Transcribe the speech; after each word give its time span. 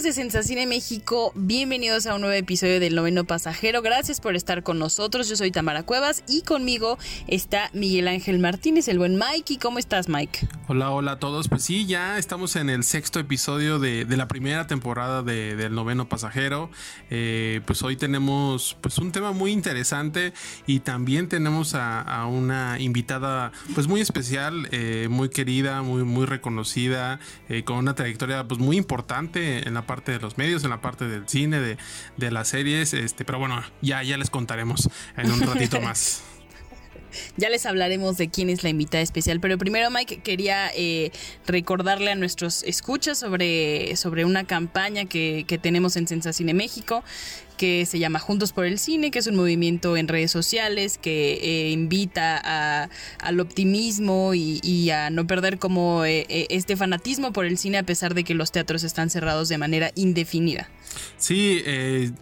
Amigos 0.00 0.16
de 0.16 0.22
Sensacine 0.22 0.66
México, 0.66 1.30
bienvenidos 1.34 2.06
a 2.06 2.14
un 2.14 2.22
nuevo 2.22 2.34
episodio 2.34 2.80
del 2.80 2.94
Noveno 2.94 3.24
Pasajero. 3.24 3.82
Gracias 3.82 4.18
por 4.18 4.34
estar 4.34 4.62
con 4.62 4.78
nosotros. 4.78 5.28
Yo 5.28 5.36
soy 5.36 5.50
Tamara 5.50 5.82
Cuevas 5.82 6.24
y 6.26 6.40
conmigo 6.40 6.96
está 7.26 7.68
Miguel 7.74 8.08
Ángel 8.08 8.38
Martínez, 8.38 8.88
el 8.88 8.96
buen 8.96 9.16
Mike. 9.18 9.52
¿Y 9.52 9.58
cómo 9.58 9.78
estás, 9.78 10.08
Mike? 10.08 10.48
Hola, 10.68 10.90
hola 10.90 11.12
a 11.12 11.18
todos. 11.18 11.48
Pues 11.48 11.64
sí, 11.64 11.84
ya 11.84 12.16
estamos 12.16 12.56
en 12.56 12.70
el 12.70 12.82
sexto 12.82 13.20
episodio 13.20 13.78
de, 13.78 14.06
la 14.08 14.26
primera 14.26 14.66
temporada 14.66 15.22
del 15.22 15.74
Noveno 15.74 16.08
Pasajero. 16.08 16.70
Eh, 17.10 17.60
pues 17.66 17.82
hoy 17.82 17.96
tenemos 17.96 18.78
pues 18.80 18.96
un 18.96 19.12
tema 19.12 19.32
muy 19.32 19.50
interesante 19.50 20.32
y 20.66 20.80
también 20.80 21.28
tenemos 21.28 21.74
a, 21.74 22.24
una 22.24 22.80
invitada 22.80 23.52
pues 23.74 23.86
muy 23.86 24.00
especial, 24.00 24.66
eh, 24.70 25.08
muy 25.10 25.28
querida, 25.28 25.82
muy, 25.82 26.04
muy 26.04 26.24
reconocida, 26.24 27.20
eh, 27.50 27.64
con 27.64 27.76
una 27.76 27.94
trayectoria 27.94 28.48
pues 28.48 28.60
muy 28.60 28.78
importante 28.78 29.68
en 29.68 29.74
la 29.74 29.89
parte 29.90 30.12
de 30.12 30.20
los 30.20 30.38
medios, 30.38 30.62
en 30.62 30.70
la 30.70 30.80
parte 30.80 31.08
del 31.08 31.28
cine, 31.28 31.58
de, 31.58 31.76
de 32.16 32.30
las 32.30 32.46
series, 32.46 32.94
este, 32.94 33.24
pero 33.24 33.40
bueno, 33.40 33.60
ya, 33.82 34.04
ya 34.04 34.16
les 34.16 34.30
contaremos 34.30 34.88
en 35.16 35.32
un 35.32 35.40
ratito 35.40 35.80
más. 35.88 36.22
Ya 37.36 37.50
les 37.50 37.66
hablaremos 37.66 38.16
de 38.16 38.28
quién 38.28 38.50
es 38.50 38.62
la 38.62 38.68
invitada 38.68 39.02
especial, 39.02 39.40
pero 39.40 39.58
primero 39.58 39.90
Mike 39.90 40.20
quería 40.20 40.70
eh, 40.76 41.10
recordarle 41.44 42.12
a 42.12 42.14
nuestros 42.14 42.62
escuchas 42.62 43.18
sobre, 43.18 43.96
sobre 43.96 44.24
una 44.24 44.44
campaña 44.44 45.06
que, 45.06 45.44
que 45.48 45.58
tenemos 45.58 45.96
en 45.96 46.06
Sensacine 46.06 46.54
México 46.54 47.02
que 47.60 47.84
se 47.84 47.98
llama 47.98 48.20
Juntos 48.20 48.54
por 48.54 48.64
el 48.64 48.78
Cine, 48.78 49.10
que 49.10 49.18
es 49.18 49.26
un 49.26 49.36
movimiento 49.36 49.98
en 49.98 50.08
redes 50.08 50.30
sociales 50.30 50.96
que 50.96 51.34
eh, 51.42 51.70
invita 51.72 52.88
al 53.18 53.38
optimismo 53.38 54.32
y, 54.32 54.88
a 54.88 55.10
no 55.10 55.26
perder 55.26 55.58
como 55.58 56.06
eh, 56.06 56.24
eh, 56.30 56.46
este 56.48 56.74
fanatismo 56.74 57.34
por 57.34 57.44
el 57.44 57.58
cine 57.58 57.76
a 57.76 57.82
pesar 57.82 58.14
de 58.14 58.24
que 58.24 58.32
los 58.32 58.50
teatros 58.50 58.82
están 58.82 59.10
cerrados 59.10 59.50
de 59.50 59.58
manera 59.58 59.92
indefinida. 59.94 60.70
Sí, 61.16 61.62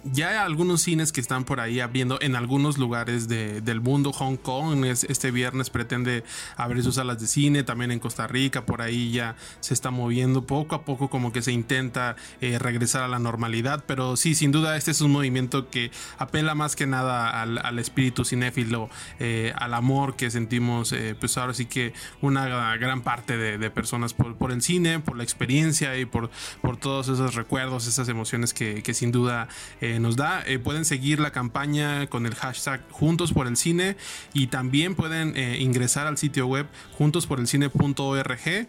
ya 0.04 0.30
hay 0.30 0.36
algunos 0.36 0.82
cines 0.82 1.12
que 1.12 1.20
están 1.20 1.44
por 1.44 1.60
ahí 1.60 1.80
abriendo 1.80 2.18
en 2.20 2.36
algunos 2.36 2.78
lugares 2.78 3.28
del 3.28 3.80
mundo. 3.80 4.12
Hong 4.12 4.36
Kong 4.36 4.84
este 4.84 5.30
viernes 5.30 5.70
pretende 5.70 6.24
abrir 6.56 6.82
sus 6.82 6.96
salas 6.96 7.20
de 7.20 7.26
cine, 7.26 7.62
también 7.62 7.90
en 7.90 7.98
Costa 7.98 8.26
Rica, 8.26 8.66
por 8.66 8.82
ahí 8.82 9.12
ya 9.12 9.36
se 9.60 9.74
está 9.74 9.90
moviendo 9.90 10.46
poco 10.46 10.74
a 10.74 10.84
poco 10.84 11.08
como 11.08 11.32
que 11.32 11.42
se 11.42 11.52
intenta 11.52 12.16
regresar 12.40 13.02
a 13.02 13.08
la 13.08 13.18
normalidad, 13.18 13.84
pero 13.86 14.16
sí, 14.16 14.34
sin 14.34 14.52
duda 14.52 14.76
este 14.76 14.90
es 14.90 15.00
un 15.00 15.12
movimiento 15.12 15.70
que 15.70 15.90
apela 16.18 16.54
más 16.54 16.76
que 16.76 16.86
nada 16.86 17.42
al, 17.42 17.78
espíritu 17.78 18.24
cinéfilo, 18.24 18.90
eh, 19.18 19.52
al 19.56 19.74
amor 19.74 20.16
que 20.16 20.30
sentimos, 20.30 20.92
eh, 20.92 21.14
pues 21.18 21.36
ahora 21.38 21.54
sí 21.54 21.66
que 21.66 21.92
una 22.20 22.76
gran 22.76 23.02
parte 23.02 23.36
de, 23.36 23.70
personas 23.70 24.14
por, 24.14 24.52
el 24.52 24.62
cine, 24.62 24.98
por 25.00 25.16
la 25.16 25.22
experiencia 25.22 25.96
y 25.98 26.04
por, 26.04 26.30
por 26.62 26.76
todos 26.76 27.08
esos 27.08 27.34
recuerdos, 27.34 27.86
esas 27.86 28.08
emociones 28.08 28.54
que, 28.54 28.57
sin 28.92 29.12
duda 29.12 29.48
eh, 29.80 29.98
nos 30.00 30.16
da. 30.16 30.44
pueden 30.64 30.84
seguir 30.84 31.20
la 31.20 31.30
campaña 31.30 32.06
con 32.08 32.26
el 32.26 32.34
hashtag 32.34 32.82
Juntos 32.90 33.32
por 33.32 33.46
el 33.46 33.56
Cine 33.56 33.96
y 34.32 34.48
también 34.48 34.94
pueden 34.94 35.36
ingresar 35.60 36.06
al 36.06 36.18
sitio 36.18 36.46
web 36.46 36.66
juntosporelcine.org. 36.92 38.68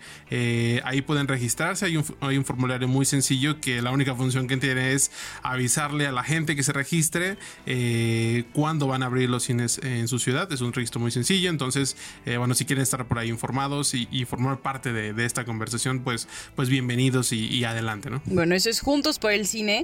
ahí 0.83 1.01
pueden 1.01 1.27
registrarse, 1.27 1.85
hay 1.85 1.97
un, 1.97 2.05
hay 2.21 2.37
un 2.37 2.45
formulario 2.45 2.87
muy 2.87 3.05
sencillo 3.05 3.59
que 3.61 3.81
la 3.81 3.91
única 3.91 4.15
función 4.15 4.47
que 4.47 4.57
tiene 4.57 4.93
es 4.93 5.11
avisarle 5.43 6.07
a 6.07 6.11
la 6.11 6.23
gente 6.23 6.55
que 6.55 6.63
se 6.63 6.73
registre 6.73 7.37
eh, 7.65 8.45
cuándo 8.53 8.87
van 8.87 9.03
a 9.03 9.07
abrir 9.07 9.29
los 9.29 9.43
cines 9.43 9.79
en 9.83 10.07
su 10.07 10.19
ciudad. 10.19 10.51
Es 10.51 10.61
un 10.61 10.73
registro 10.73 10.99
muy 10.99 11.11
sencillo. 11.11 11.49
Entonces, 11.49 11.95
eh, 12.25 12.37
bueno, 12.37 12.53
si 12.53 12.65
quieren 12.65 12.83
estar 12.83 13.07
por 13.07 13.19
ahí 13.19 13.29
informados 13.29 13.93
y, 13.93 14.25
formar 14.25 14.59
parte 14.59 14.93
de, 14.93 15.25
esta 15.25 15.45
conversación, 15.45 15.99
pues, 15.99 16.27
pues 16.55 16.69
bienvenidos 16.69 17.31
y, 17.31 17.63
adelante, 17.63 18.09
¿no? 18.09 18.21
Bueno, 18.25 18.55
eso 18.55 18.69
es 18.69 18.81
Juntos 18.81 19.19
por 19.19 19.31
el 19.31 19.47
Cine. 19.47 19.78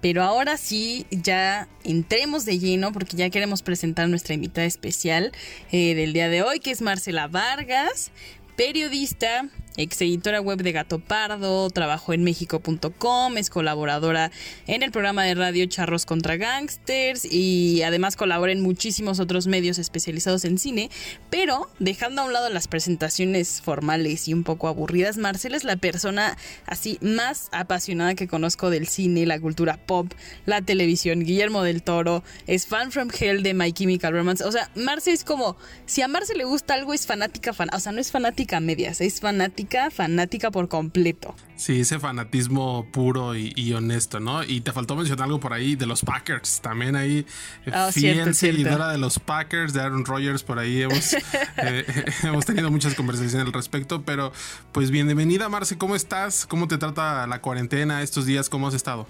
Pero 0.00 0.22
ahora 0.22 0.56
sí, 0.56 1.06
ya 1.10 1.68
entremos 1.82 2.44
de 2.44 2.58
lleno 2.58 2.92
porque 2.92 3.16
ya 3.16 3.30
queremos 3.30 3.62
presentar 3.62 4.08
nuestra 4.08 4.34
invitada 4.34 4.66
especial 4.66 5.32
eh, 5.72 5.94
del 5.94 6.12
día 6.12 6.28
de 6.28 6.42
hoy, 6.42 6.60
que 6.60 6.70
es 6.70 6.82
Marcela 6.82 7.26
Vargas 7.26 8.10
periodista, 8.56 9.48
ex 9.76 10.00
editora 10.00 10.40
web 10.40 10.62
de 10.62 10.72
Gato 10.72 11.00
Pardo, 11.00 11.68
trabajó 11.70 12.12
en 12.12 12.22
México.com, 12.22 13.36
es 13.36 13.50
colaboradora 13.50 14.30
en 14.66 14.82
el 14.82 14.92
programa 14.92 15.24
de 15.24 15.34
radio 15.34 15.66
Charros 15.66 16.06
contra 16.06 16.36
Gangsters 16.36 17.24
y 17.24 17.82
además 17.82 18.16
colabora 18.16 18.52
en 18.52 18.60
muchísimos 18.60 19.18
otros 19.18 19.46
medios 19.46 19.78
especializados 19.78 20.44
en 20.44 20.58
cine. 20.58 20.90
Pero 21.28 21.68
dejando 21.78 22.22
a 22.22 22.24
un 22.24 22.32
lado 22.32 22.48
las 22.50 22.68
presentaciones 22.68 23.60
formales 23.62 24.28
y 24.28 24.34
un 24.34 24.44
poco 24.44 24.68
aburridas, 24.68 25.16
Marcela 25.16 25.56
es 25.56 25.64
la 25.64 25.76
persona 25.76 26.36
así 26.66 26.98
más 27.00 27.48
apasionada 27.52 28.14
que 28.14 28.28
conozco 28.28 28.70
del 28.70 28.86
cine, 28.86 29.26
la 29.26 29.40
cultura 29.40 29.76
pop, 29.76 30.12
la 30.46 30.62
televisión. 30.62 31.24
Guillermo 31.24 31.62
del 31.62 31.82
Toro 31.82 32.22
es 32.46 32.66
fan 32.66 32.92
from 32.92 33.08
hell 33.18 33.42
de 33.42 33.54
My 33.54 33.72
Chemical 33.72 34.12
Romance. 34.12 34.44
O 34.44 34.52
sea, 34.52 34.70
Marce 34.76 35.12
es 35.12 35.24
como 35.24 35.56
si 35.86 36.02
a 36.02 36.08
Marce 36.08 36.34
le 36.34 36.44
gusta 36.44 36.74
algo, 36.74 36.94
es 36.94 37.06
fanática, 37.06 37.52
fan, 37.52 37.68
o 37.72 37.80
sea, 37.80 37.92
no 37.92 38.00
es 38.00 38.12
fanática 38.12 38.58
a 38.58 38.60
medias, 38.60 39.00
es 39.00 39.20
fanática 39.20 39.63
fanática, 39.90 40.50
por 40.50 40.68
completo. 40.68 41.34
Sí, 41.56 41.80
ese 41.80 41.98
fanatismo 41.98 42.86
puro 42.92 43.34
y, 43.36 43.72
honesto, 43.72 44.20
¿no? 44.20 44.42
Y 44.42 44.60
te 44.60 44.72
faltó 44.72 44.96
mencionar 44.96 45.24
algo 45.26 45.40
por 45.40 45.52
ahí 45.52 45.76
de 45.76 45.86
los 45.86 46.02
Packers, 46.02 46.60
también 46.60 46.96
ahí 46.96 47.26
oh, 47.72 47.92
fiel 47.92 48.34
seguidora 48.34 48.90
de 48.90 48.98
los 48.98 49.18
Packers, 49.18 49.72
de 49.72 49.80
Aaron 49.80 50.04
Rodgers, 50.04 50.42
por 50.42 50.58
ahí 50.58 50.82
hemos, 50.82 51.12
eh, 51.58 51.84
hemos 52.22 52.44
tenido 52.44 52.70
muchas 52.70 52.94
conversaciones 52.94 53.46
al 53.46 53.52
respecto, 53.52 54.02
pero 54.02 54.32
pues 54.72 54.90
bienvenida 54.90 55.48
Marce, 55.48 55.78
¿cómo 55.78 55.94
estás? 55.94 56.46
¿Cómo 56.46 56.66
te 56.68 56.78
trata 56.78 57.26
la 57.26 57.40
cuarentena 57.40 58.02
estos 58.02 58.26
días? 58.26 58.48
¿Cómo 58.48 58.68
has 58.68 58.74
estado? 58.74 59.06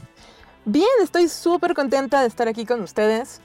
Bien, 0.67 0.89
estoy 1.03 1.29
súper 1.29 1.75
contenta 1.75 2.21
de 2.21 2.29
estar 2.29 2.49
aquí 2.49 2.65
con 2.65 2.81
ustedes, 2.81 3.41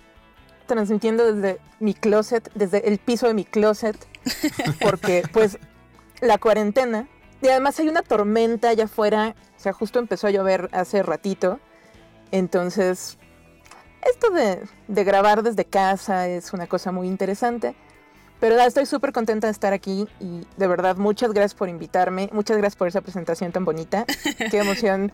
transmitiendo 0.68 1.34
desde 1.34 1.59
mi 1.80 1.94
closet, 1.94 2.50
desde 2.53 2.88
el 2.88 2.98
piso 2.98 3.28
de 3.28 3.34
mi 3.34 3.44
closet, 3.44 3.98
porque 4.80 5.24
pues 5.31 5.58
la 6.22 6.38
cuarentena. 6.38 7.07
Y 7.41 7.47
además 7.47 7.80
hay 7.80 7.88
una 7.88 8.02
tormenta 8.02 8.69
allá 8.69 8.85
afuera. 8.85 9.35
O 9.57 9.59
sea, 9.59 9.74
justo 9.74 10.00
empezó 10.00 10.28
a 10.28 10.31
llover 10.31 10.69
hace 10.74 11.03
ratito. 11.03 11.59
Entonces, 12.31 13.18
esto 14.02 14.30
de, 14.31 15.03
grabar 15.03 15.44
desde 15.44 15.66
casa 15.66 16.28
es 16.28 16.53
una 16.53 16.68
cosa 16.68 16.91
muy 16.91 17.07
interesante. 17.07 17.75
Pero 18.40 18.57
estoy 18.59 18.85
súper 18.85 19.12
contenta 19.12 19.47
de 19.47 19.52
estar 19.52 19.74
aquí 19.74 20.07
y 20.22 20.47
de 20.56 20.68
verdad 20.68 20.96
muchas 20.96 21.34
gracias 21.34 21.56
por 21.56 21.68
invitarme. 21.68 22.30
Muchas 22.31 22.57
gracias 22.57 22.78
por 22.78 22.88
esa 22.88 23.01
presentación 23.01 23.51
tan 23.51 23.66
bonita. 23.66 24.06
Qué 24.50 24.57
emoción. 24.59 25.12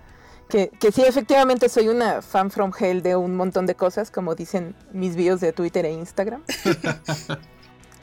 Que, 0.48 0.70
que 0.70 0.92
sí, 0.92 1.02
efectivamente 1.02 1.70
soy 1.70 1.88
una 1.88 2.22
fan 2.22 2.52
from 2.52 2.72
hell 2.80 3.02
de 3.02 3.16
un 3.16 3.36
montón 3.36 3.66
de 3.66 3.74
cosas, 3.74 4.12
como 4.12 4.36
dicen 4.36 4.76
mis 4.94 5.16
videos 5.16 5.42
de 5.42 5.54
Twitter 5.54 5.86
e 5.86 5.92
Instagram. 5.94 6.44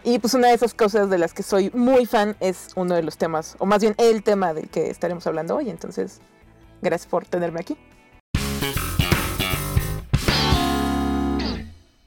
Y 0.04 0.18
pues 0.18 0.34
una 0.34 0.48
de 0.48 0.54
esas 0.54 0.74
cosas 0.74 1.10
de 1.10 1.18
las 1.18 1.32
que 1.32 1.42
soy 1.42 1.70
muy 1.74 2.06
fan 2.06 2.36
es 2.40 2.70
uno 2.74 2.94
de 2.94 3.02
los 3.02 3.16
temas, 3.18 3.54
o 3.58 3.66
más 3.66 3.80
bien 3.80 3.94
el 3.98 4.22
tema 4.22 4.52
del 4.52 4.68
que 4.68 4.90
estaremos 4.90 5.26
hablando 5.26 5.56
hoy. 5.56 5.70
Entonces, 5.70 6.20
gracias 6.80 7.08
por 7.08 7.24
tenerme 7.24 7.60
aquí. 7.60 7.76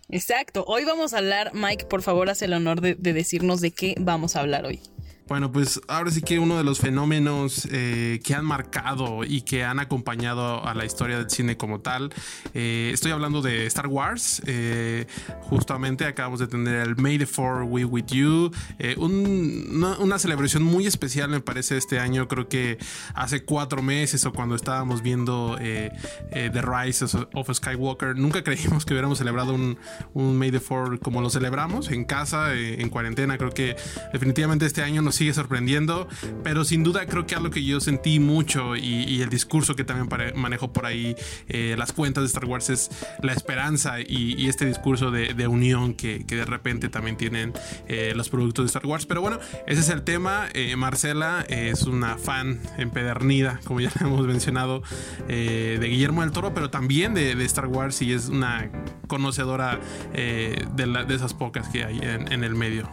Exacto. 0.09 0.63
Hoy 0.67 0.83
vamos 0.85 1.13
a 1.13 1.17
hablar, 1.17 1.51
Mike, 1.53 1.85
por 1.85 2.01
favor, 2.01 2.29
haz 2.29 2.41
el 2.41 2.53
honor 2.53 2.81
de, 2.81 2.95
de 2.95 3.13
decirnos 3.13 3.61
de 3.61 3.71
qué 3.71 3.95
vamos 3.99 4.35
a 4.35 4.41
hablar 4.41 4.65
hoy. 4.65 4.81
Bueno, 5.27 5.51
pues 5.51 5.81
ahora 5.87 6.11
sí 6.11 6.21
que 6.21 6.37
uno 6.37 6.55
de 6.55 6.63
los 6.63 6.77
fenómenos 6.77 7.67
eh, 7.71 8.19
que 8.23 8.35
han 8.35 8.45
marcado 8.45 9.23
y 9.23 9.41
que 9.41 9.63
han 9.63 9.79
acompañado 9.79 10.63
a 10.63 10.75
la 10.75 10.85
historia 10.85 11.17
del 11.17 11.31
cine 11.31 11.57
como 11.57 11.79
tal, 11.79 12.13
eh, 12.53 12.91
estoy 12.93 13.11
hablando 13.11 13.41
de 13.41 13.65
Star 13.65 13.87
Wars. 13.87 14.43
Eh, 14.45 15.07
justamente 15.41 16.05
acabamos 16.05 16.39
de 16.39 16.47
tener 16.47 16.75
el 16.75 16.95
May 16.97 17.17
the 17.17 17.25
Four 17.25 17.63
We 17.63 17.85
With 17.85 18.05
You, 18.09 18.51
una, 18.97 20.19
celebración 20.19 20.61
muy 20.61 20.85
especial 20.85 21.29
me 21.29 21.39
parece 21.39 21.77
este 21.77 21.99
año. 21.99 22.27
Creo 22.27 22.47
que 22.47 22.77
hace 23.15 23.43
cuatro 23.43 23.81
meses 23.81 24.25
o 24.25 24.31
cuando 24.31 24.53
estábamos 24.53 25.01
viendo 25.01 25.57
The 25.57 26.61
Rise 26.61 27.05
of 27.33 27.51
Skywalker, 27.51 28.15
nunca 28.15 28.43
creímos 28.43 28.85
que 28.85 28.93
hubiéramos 28.93 29.17
celebrado 29.17 29.55
un, 29.55 29.79
un 30.13 30.37
May 30.37 30.51
the 30.51 30.59
Four 30.59 30.99
como 30.99 31.21
lo 31.21 31.31
celebramos 31.31 31.89
en 31.89 32.05
casa, 32.05 32.53
en 32.53 32.89
cuarentena. 32.89 33.39
Creo 33.39 33.51
que 33.51 33.75
definitivamente 34.13 34.67
este 34.67 34.83
año 34.83 35.01
nos 35.01 35.14
sigue 35.15 35.33
sorprendiendo, 35.33 36.07
pero 36.43 36.63
sin 36.63 36.83
duda 36.83 37.05
creo 37.07 37.25
que 37.25 37.35
algo 37.35 37.49
que 37.49 37.63
yo 37.63 37.79
sentí 37.79 38.19
mucho 38.19 38.75
y, 38.75 39.21
el 39.21 39.29
discurso 39.29 39.75
que 39.75 39.83
también 39.83 40.09
manejo 40.35 40.71
por 40.71 40.85
ahí, 40.85 41.15
eh, 41.47 41.75
las 41.77 41.93
cuentas 41.93 42.23
de 42.23 42.27
Star 42.27 42.45
Wars 42.45 42.69
es 42.69 42.91
la 43.21 43.33
esperanza 43.33 43.99
y, 43.99 44.47
este 44.47 44.65
discurso 44.65 45.11
de, 45.11 45.47
unión 45.47 45.93
que, 45.93 46.19
de 46.19 46.45
repente 46.45 46.89
también 46.89 47.17
tienen 47.17 47.53
eh, 47.87 48.13
los 48.15 48.29
productos 48.29 48.65
de 48.65 48.67
Star 48.67 48.85
Wars. 48.85 49.05
Pero 49.05 49.21
bueno, 49.21 49.39
ese 49.67 49.81
es 49.81 49.89
el 49.89 50.03
tema. 50.03 50.47
Eh, 50.53 50.75
Marcela 50.75 51.45
es 51.47 51.83
una 51.83 52.17
fan 52.17 52.59
empedernida, 52.77 53.59
como 53.63 53.79
ya 53.79 53.91
hemos 54.01 54.25
mencionado, 54.27 54.83
de 55.27 55.79
Guillermo 55.81 56.21
del 56.21 56.31
Toro, 56.31 56.53
pero 56.53 56.69
también 56.69 57.13
de, 57.13 57.45
Star 57.45 57.67
Wars 57.67 58.01
y 58.01 58.11
es 58.11 58.29
una 58.29 58.69
conocedora 59.07 59.79
de, 60.13 60.65
de, 60.75 61.15
esas 61.15 61.33
pocas 61.33 61.69
que 61.69 61.83
hay 61.83 61.99
en 62.01 62.43
el 62.43 62.55
medio. 62.55 62.89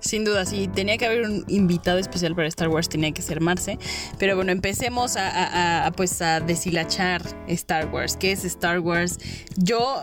Sin 0.00 0.24
duda, 0.24 0.44
sí, 0.44 0.68
tenía 0.68 0.98
que 0.98 1.06
haber 1.06 1.22
un 1.22 1.44
invitado 1.48 1.98
especial 1.98 2.34
para 2.34 2.48
Star 2.48 2.68
Wars, 2.68 2.88
tenía 2.88 3.12
que 3.12 3.22
ser 3.22 3.40
Marce. 3.40 3.78
Pero 4.18 4.36
bueno, 4.36 4.52
empecemos 4.52 5.16
a, 5.16 5.90
pues 5.96 6.20
a 6.20 6.40
deshilachar 6.40 7.22
Star 7.48 7.92
Wars. 7.92 8.16
¿Qué 8.16 8.32
es 8.32 8.44
Star 8.44 8.80
Wars? 8.80 9.18
Yo 9.56 10.02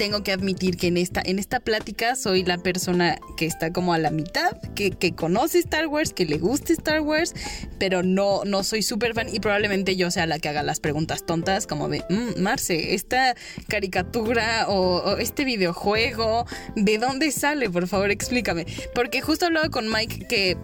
tengo 0.00 0.22
que 0.22 0.32
admitir 0.32 0.78
que 0.78 0.86
en 0.86 0.96
esta, 0.96 1.20
en 1.22 1.38
esta 1.38 1.60
plática 1.60 2.16
soy 2.16 2.42
la 2.42 2.56
persona 2.56 3.18
que 3.36 3.44
está 3.44 3.70
como 3.70 3.92
a 3.92 3.98
la 3.98 4.10
mitad, 4.10 4.56
que, 4.74 5.12
conoce 5.14 5.58
Star 5.58 5.88
Wars, 5.88 6.14
que 6.14 6.24
le 6.24 6.38
gusta 6.38 6.72
Star 6.72 7.02
Wars, 7.02 7.34
pero 7.78 8.02
no, 8.02 8.46
no 8.46 8.64
soy 8.64 8.80
súper 8.80 9.12
fan 9.12 9.26
y 9.30 9.40
probablemente 9.40 9.96
yo 9.96 10.10
sea 10.10 10.24
la 10.24 10.38
que 10.38 10.48
haga 10.48 10.62
las 10.62 10.80
preguntas 10.80 11.26
tontas, 11.26 11.66
como 11.66 11.90
de, 11.90 12.02
mm, 12.08 12.40
Marce, 12.40 12.94
esta 12.94 13.34
caricatura 13.68 14.70
o, 14.70 15.18
este 15.18 15.44
videojuego, 15.44 16.46
¿de 16.76 16.96
dónde 16.96 17.30
sale? 17.30 17.68
Por 17.68 17.86
favor, 17.86 18.10
explícame. 18.10 18.64
Porque 18.94 19.20
justo 19.20 19.44
hablaba 19.44 19.68
con 19.68 19.92
Mike 19.92 20.28
que 20.28 20.56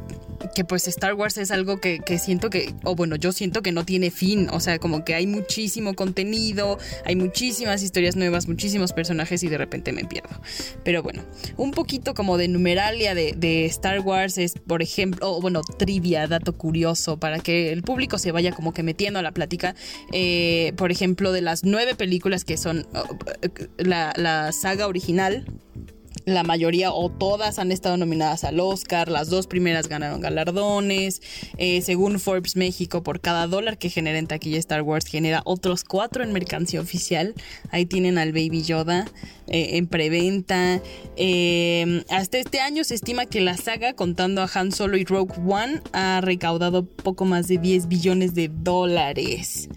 que 0.55 0.65
pues 0.65 0.88
Star 0.88 1.15
Wars 1.15 1.37
es 1.38 1.50
algo 1.50 1.81
que, 1.81 2.00
siento 2.19 2.50
que, 2.50 2.75
o 2.85 2.94
bueno, 2.94 3.17
yo 3.17 3.33
siento 3.33 3.62
que 3.62 3.73
no 3.73 3.85
tiene 3.85 4.11
fin, 4.11 4.49
o 4.50 4.61
sea, 4.61 4.79
como 4.79 5.05
que 5.05 5.15
hay 5.15 5.27
muchísimo 5.27 5.94
contenido, 5.94 6.79
hay 7.05 7.17
muchísimas 7.17 7.83
historias 7.83 8.17
nuevas, 8.17 8.49
muchísimos 8.49 8.93
personajes 8.93 9.43
y 9.43 9.49
de 9.49 9.59
repente 9.59 9.93
me 9.93 10.05
pierdo. 10.05 10.41
Pero 10.85 11.03
bueno, 11.03 11.25
un 11.56 11.73
poquito 11.73 12.15
como 12.15 12.38
de 12.38 12.49
numeralia 12.49 13.15
de, 13.15 13.67
Star 13.67 14.00
Wars 14.00 14.38
es, 14.38 14.55
por 14.67 14.83
ejemplo, 14.83 15.37
o 15.37 15.41
bueno, 15.41 15.62
trivia, 15.62 16.27
dato 16.27 16.56
curioso, 16.56 17.19
para 17.19 17.39
que 17.39 17.73
el 17.73 17.82
público 17.82 18.19
se 18.19 18.32
vaya 18.32 18.53
como 18.53 18.73
que 18.73 18.82
metiendo 18.82 19.19
a 19.19 19.23
la 19.23 19.32
plática, 19.32 19.75
eh, 20.12 20.73
por 20.77 20.91
ejemplo, 20.91 21.32
de 21.32 21.43
las 21.43 21.65
nueve 21.65 21.94
películas 21.94 22.44
que 22.44 22.56
son 22.56 22.87
oh, 22.94 23.17
la, 23.79 24.12
la 24.17 24.53
saga 24.53 24.87
original, 24.87 25.44
la 26.26 26.43
mayoría 26.43 26.93
o 26.93 27.08
todas 27.08 27.61
han 27.61 27.70
estado 27.70 27.96
nominadas 27.96 28.43
al 28.43 28.58
Oscar, 28.58 29.08
las 29.08 29.31
dos 29.31 29.46
primeras 29.46 29.88
ganaron 29.88 30.20
galardones, 30.20 31.23
eh, 31.56 31.81
según 31.82 32.19
Forbes 32.19 32.56
México, 32.56 33.05
por 33.05 33.20
cada 33.20 33.46
dólar 33.46 33.78
que 33.78 33.90
genera 33.90 34.19
en 34.19 34.26
taquilla 34.26 34.58
Star 34.58 34.82
Wars 34.82 35.06
genera 35.06 35.43
otros 35.44 35.84
cuatro 35.84 36.25
en 36.25 36.32
mercancía 36.32 36.81
oficial, 36.81 37.34
ahí 37.70 37.87
tienen 37.87 38.19
al 38.19 38.32
Baby 38.32 38.62
Yoda 38.62 39.06
eh, 39.46 39.76
en 39.76 39.87
preventa, 39.87 40.82
eh, 41.17 42.05
hasta 42.11 42.38
este 42.38 42.58
año 42.58 42.82
se 42.82 42.96
estima 42.96 43.26
que 43.26 43.40
la 43.40 43.56
saga, 43.56 43.93
contando 43.93 44.43
a 44.43 44.50
Han 44.52 44.72
Solo 44.72 44.96
y 44.96 45.05
Rogue 45.05 45.34
One, 45.46 45.81
ha 45.93 46.20
recaudado 46.22 46.84
poco 46.84 47.25
más 47.25 47.46
de 47.46 47.58
10 47.58 47.87
billones 47.87 48.34
de 48.34 48.50
dólares. 48.52 49.69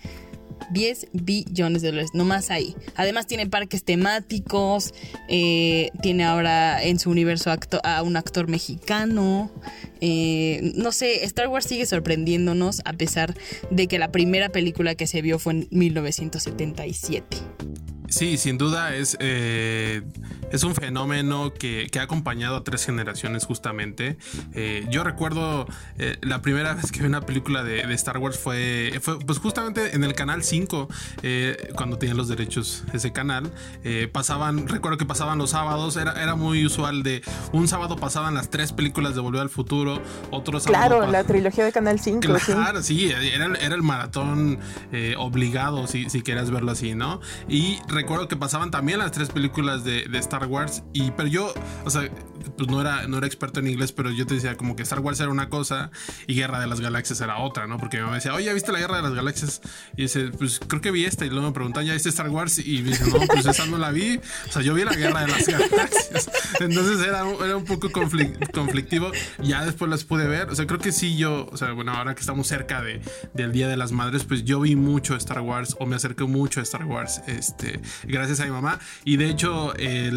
10 0.71 1.07
billones 1.13 1.81
de 1.81 1.89
dólares, 1.89 2.11
no 2.13 2.25
más 2.25 2.51
ahí. 2.51 2.75
Además 2.95 3.27
tiene 3.27 3.47
parques 3.47 3.83
temáticos, 3.83 4.93
eh, 5.27 5.89
tiene 6.01 6.25
ahora 6.25 6.83
en 6.83 6.99
su 6.99 7.09
universo 7.09 7.51
a 7.83 8.03
un 8.03 8.17
actor 8.17 8.47
mexicano. 8.47 9.51
Eh, 10.01 10.71
no 10.75 10.91
sé, 10.91 11.23
Star 11.25 11.47
Wars 11.47 11.65
sigue 11.65 11.85
sorprendiéndonos 11.85 12.81
a 12.85 12.93
pesar 12.93 13.35
de 13.69 13.87
que 13.87 13.99
la 13.99 14.11
primera 14.11 14.49
película 14.49 14.95
que 14.95 15.07
se 15.07 15.21
vio 15.21 15.39
fue 15.39 15.53
en 15.53 15.67
1977. 15.71 17.37
Sí, 18.09 18.37
sin 18.37 18.57
duda 18.57 18.95
es, 18.95 19.17
eh, 19.19 20.01
es 20.51 20.63
un 20.63 20.75
fenómeno 20.75 21.53
que, 21.53 21.89
ha 21.99 22.03
acompañado 22.03 22.55
a 22.55 22.63
tres 22.63 22.85
generaciones 22.85 23.45
justamente. 23.45 24.17
Eh, 24.53 24.85
yo 24.89 25.03
recuerdo 25.03 25.67
eh, 25.97 26.17
la 26.21 26.41
primera 26.41 26.73
vez 26.75 26.91
que 26.91 27.01
vi 27.01 27.07
una 27.07 27.21
película 27.21 27.63
de, 27.63 27.81
Star 27.93 28.17
Wars 28.19 28.39
fue, 28.39 28.97
fue, 29.01 29.19
pues 29.19 29.39
justamente 29.39 29.95
en 29.95 30.03
el 30.03 30.13
canal 30.13 30.43
5, 30.43 30.87
cuando 31.75 31.97
tenía 31.97 32.15
los 32.15 32.29
derechos 32.29 32.83
ese 32.93 33.11
canal. 33.11 33.51
pasaban, 34.13 34.67
recuerdo 34.67 34.97
que 34.97 35.05
pasaban 35.05 35.37
los 35.37 35.49
sábados, 35.49 35.97
era, 35.97 36.21
era 36.21 36.35
muy 36.35 36.65
usual 36.65 37.03
de 37.03 37.21
un 37.51 37.67
sábado 37.67 37.97
pasaban 37.97 38.33
las 38.33 38.49
tres 38.49 38.71
películas 38.71 39.15
de 39.15 39.21
Volver 39.21 39.41
al 39.41 39.49
Futuro, 39.49 40.01
otro 40.31 40.59
sábado... 40.59 40.87
Claro, 40.87 41.11
la 41.11 41.23
trilogía 41.23 41.65
de 41.65 41.71
Canal 41.71 41.99
5. 41.99 42.21
Claro, 42.45 42.81
sí, 42.81 43.11
era, 43.33 43.45
era, 43.45 43.75
el 43.75 43.83
maratón 43.83 44.59
obligado, 45.17 45.87
si, 45.87 46.09
si 46.09 46.21
quieres 46.21 46.51
verlo 46.51 46.71
así, 46.71 46.95
¿no? 46.95 47.19
Y 47.47 47.79
recuerdo 47.87 48.27
que 48.27 48.35
pasaban 48.35 48.71
también 48.71 48.99
las 48.99 49.11
tres 49.11 49.29
películas 49.29 49.83
de, 49.83 50.07
Star 50.19 50.38
Wars. 50.47 50.83
Y, 50.93 51.11
pero 51.11 51.27
yo, 51.27 51.53
o 51.85 51.89
sea, 51.89 52.09
pues 52.57 52.69
no 52.69 52.81
era, 52.81 53.07
no 53.07 53.17
era 53.17 53.27
experto 53.27 53.59
en 53.59 53.67
inglés, 53.67 53.91
pero 53.91 54.11
yo 54.11 54.25
te 54.25 54.35
decía 54.35 54.57
como 54.57 54.75
que 54.75 54.83
Star 54.83 54.99
Wars 54.99 55.19
era 55.19 55.29
una 55.29 55.49
cosa 55.49 55.91
y 56.27 56.35
Guerra 56.35 56.59
de 56.59 56.67
las 56.67 56.81
Galaxias 56.81 57.21
era 57.21 57.37
otra, 57.39 57.67
¿no? 57.67 57.77
Porque 57.77 57.97
mi 57.97 58.03
mamá 58.03 58.15
decía, 58.15 58.33
oye, 58.33 58.53
¿viste 58.53 58.71
la 58.71 58.79
Guerra 58.79 58.97
de 58.97 59.03
las 59.03 59.13
Galaxias? 59.13 59.61
Y 59.97 60.03
dice, 60.03 60.29
pues 60.37 60.59
creo 60.59 60.81
que 60.81 60.91
vi 60.91 61.05
esta. 61.05 61.25
Y 61.25 61.29
luego 61.29 61.47
me 61.47 61.53
preguntan, 61.53 61.85
¿ya 61.85 61.93
viste 61.93 62.09
Star 62.09 62.29
Wars? 62.29 62.59
Y 62.59 62.81
me 62.81 62.91
dice, 62.91 63.05
no, 63.09 63.25
pues 63.27 63.45
esa 63.45 63.65
no 63.65 63.77
la 63.77 63.91
vi. 63.91 64.19
O 64.47 64.51
sea, 64.51 64.61
yo 64.61 64.73
vi 64.73 64.83
la 64.83 64.95
Guerra 64.95 65.21
de 65.21 65.27
las 65.27 65.47
Galaxias. 65.47 66.29
Entonces 66.59 67.05
era, 67.05 67.23
era 67.43 67.57
un 67.57 67.65
poco 67.65 67.89
conflictivo. 67.91 69.11
Ya 69.41 69.65
después 69.65 69.89
las 69.89 70.03
pude 70.03 70.27
ver. 70.27 70.49
O 70.49 70.55
sea, 70.55 70.67
creo 70.67 70.79
que 70.79 70.91
sí, 70.91 71.17
yo, 71.17 71.47
o 71.51 71.57
sea, 71.57 71.71
bueno, 71.71 71.93
ahora 71.93 72.15
que 72.15 72.21
estamos 72.21 72.47
cerca 72.47 72.81
de, 72.81 73.01
del 73.33 73.51
Día 73.51 73.67
de 73.67 73.77
las 73.77 73.91
Madres, 73.91 74.23
pues 74.23 74.43
yo 74.43 74.59
vi 74.59 74.75
mucho 74.75 75.15
Star 75.15 75.41
Wars 75.41 75.75
o 75.79 75.85
me 75.85 75.95
acerqué 75.95 76.23
mucho 76.23 76.59
a 76.59 76.63
Star 76.63 76.85
Wars. 76.85 77.21
Este, 77.27 77.79
gracias 78.03 78.39
a 78.39 78.45
mi 78.45 78.51
mamá. 78.51 78.79
Y 79.03 79.17
de 79.17 79.29
hecho, 79.29 79.73
eh, 79.77 80.11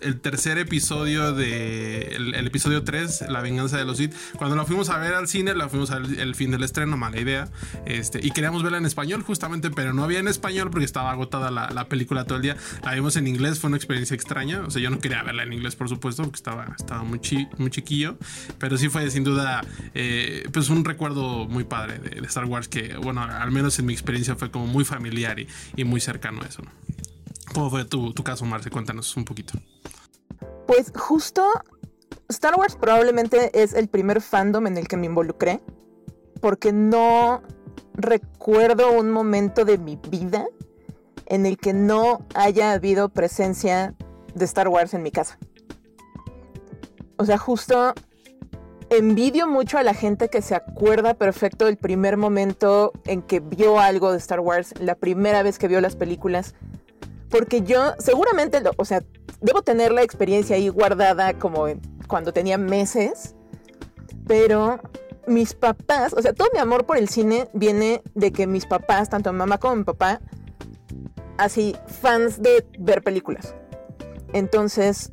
el 0.00 0.20
tercer 0.20 0.58
episodio 0.58 1.32
de. 1.32 1.67
El, 2.14 2.46
episodio 2.46 2.82
3, 2.82 3.26
La 3.28 3.40
venganza 3.40 3.76
de 3.76 3.84
los 3.84 3.98
Sith, 3.98 4.14
cuando 4.36 4.56
la 4.56 4.64
fuimos 4.64 4.88
a 4.88 4.98
ver 4.98 5.14
al 5.14 5.28
cine, 5.28 5.54
la 5.54 5.68
fuimos 5.68 5.90
al 5.90 6.18
el 6.18 6.34
fin 6.34 6.50
del 6.50 6.62
estreno, 6.62 6.96
mala 6.96 7.20
idea. 7.20 7.48
Este, 7.86 8.24
y 8.24 8.30
queríamos 8.30 8.62
verla 8.62 8.78
en 8.78 8.86
español, 8.86 9.22
justamente, 9.22 9.70
pero 9.70 9.92
no 9.92 10.04
había 10.04 10.18
en 10.18 10.28
español 10.28 10.70
porque 10.70 10.84
estaba 10.84 11.10
agotada 11.10 11.50
la, 11.50 11.88
película 11.88 12.24
todo 12.24 12.36
el 12.36 12.42
día. 12.42 12.56
La 12.84 12.94
vimos 12.94 13.16
en 13.16 13.26
inglés, 13.26 13.58
fue 13.58 13.68
una 13.68 13.76
experiencia 13.76 14.14
extraña. 14.14 14.62
O 14.66 14.70
sea, 14.70 14.82
yo 14.82 14.90
no 14.90 14.98
quería 14.98 15.22
verla 15.22 15.42
en 15.42 15.52
inglés, 15.52 15.76
por 15.76 15.88
supuesto, 15.88 16.22
porque 16.22 16.36
estaba, 16.36 16.74
estaba 16.78 17.02
muy, 17.02 17.20
muy 17.58 17.70
chiquillo. 17.70 18.16
Pero 18.58 18.76
sí 18.76 18.88
fue 18.88 19.10
sin 19.10 19.24
duda, 19.24 19.62
eh, 19.94 20.48
pues 20.52 20.68
un 20.68 20.84
recuerdo 20.84 21.46
muy 21.46 21.64
padre 21.64 21.98
de, 21.98 22.26
Star 22.28 22.44
Wars 22.44 22.68
que, 22.68 22.96
bueno, 22.96 23.22
al 23.22 23.50
menos 23.50 23.78
en 23.78 23.86
mi 23.86 23.94
experiencia 23.94 24.36
fue 24.36 24.50
como 24.50 24.66
muy 24.66 24.84
familiar 24.84 25.38
y, 25.38 25.48
y 25.76 25.84
muy 25.84 26.00
cercano 26.00 26.42
a 26.42 26.46
eso. 26.46 26.62
¿no? 26.62 26.70
¿Cómo 27.52 27.70
fue 27.70 27.84
tu, 27.84 28.12
caso, 28.14 28.44
Marce? 28.44 28.70
Cuéntanos 28.70 29.16
un 29.16 29.24
poquito. 29.24 29.54
Pues 30.68 30.92
justo 30.94 31.50
Star 32.28 32.56
Wars 32.56 32.76
probablemente 32.76 33.62
es 33.62 33.72
el 33.72 33.88
primer 33.88 34.20
fandom 34.20 34.66
en 34.66 34.76
el 34.76 34.86
que 34.86 34.98
me 34.98 35.06
involucré, 35.06 35.62
porque 36.42 36.72
no 36.72 37.42
recuerdo 37.94 38.92
un 38.92 39.10
momento 39.10 39.64
de 39.64 39.78
mi 39.78 39.96
vida 39.96 40.46
en 41.24 41.46
el 41.46 41.56
que 41.56 41.72
no 41.72 42.26
haya 42.34 42.72
habido 42.72 43.08
presencia 43.08 43.94
de 44.34 44.44
Star 44.44 44.68
Wars 44.68 44.92
en 44.92 45.02
mi 45.02 45.10
casa. 45.10 45.38
O 47.16 47.24
sea, 47.24 47.38
justo 47.38 47.94
envidio 48.90 49.46
mucho 49.46 49.78
a 49.78 49.82
la 49.82 49.94
gente 49.94 50.28
que 50.28 50.42
se 50.42 50.54
acuerda 50.54 51.14
perfecto 51.14 51.64
del 51.64 51.78
primer 51.78 52.18
momento 52.18 52.92
en 53.06 53.22
que 53.22 53.40
vio 53.40 53.80
algo 53.80 54.12
de 54.12 54.18
Star 54.18 54.40
Wars, 54.40 54.74
la 54.78 54.96
primera 54.96 55.42
vez 55.42 55.58
que 55.58 55.66
vio 55.66 55.80
las 55.80 55.96
películas 55.96 56.54
porque 57.30 57.62
yo 57.62 57.94
seguramente, 57.98 58.62
o 58.76 58.84
sea, 58.84 59.02
debo 59.40 59.62
tener 59.62 59.92
la 59.92 60.02
experiencia 60.02 60.56
ahí 60.56 60.68
guardada 60.68 61.34
como 61.34 61.66
cuando 62.06 62.32
tenía 62.32 62.58
meses, 62.58 63.34
pero 64.26 64.80
mis 65.26 65.54
papás, 65.54 66.12
o 66.14 66.22
sea, 66.22 66.32
todo 66.32 66.48
mi 66.52 66.58
amor 66.58 66.86
por 66.86 66.96
el 66.96 67.08
cine 67.08 67.48
viene 67.52 68.02
de 68.14 68.32
que 68.32 68.46
mis 68.46 68.66
papás, 68.66 69.10
tanto 69.10 69.32
mamá 69.32 69.58
como 69.58 69.76
mi 69.76 69.84
papá, 69.84 70.20
así 71.36 71.76
fans 71.86 72.42
de 72.42 72.66
ver 72.78 73.02
películas. 73.02 73.54
Entonces, 74.32 75.10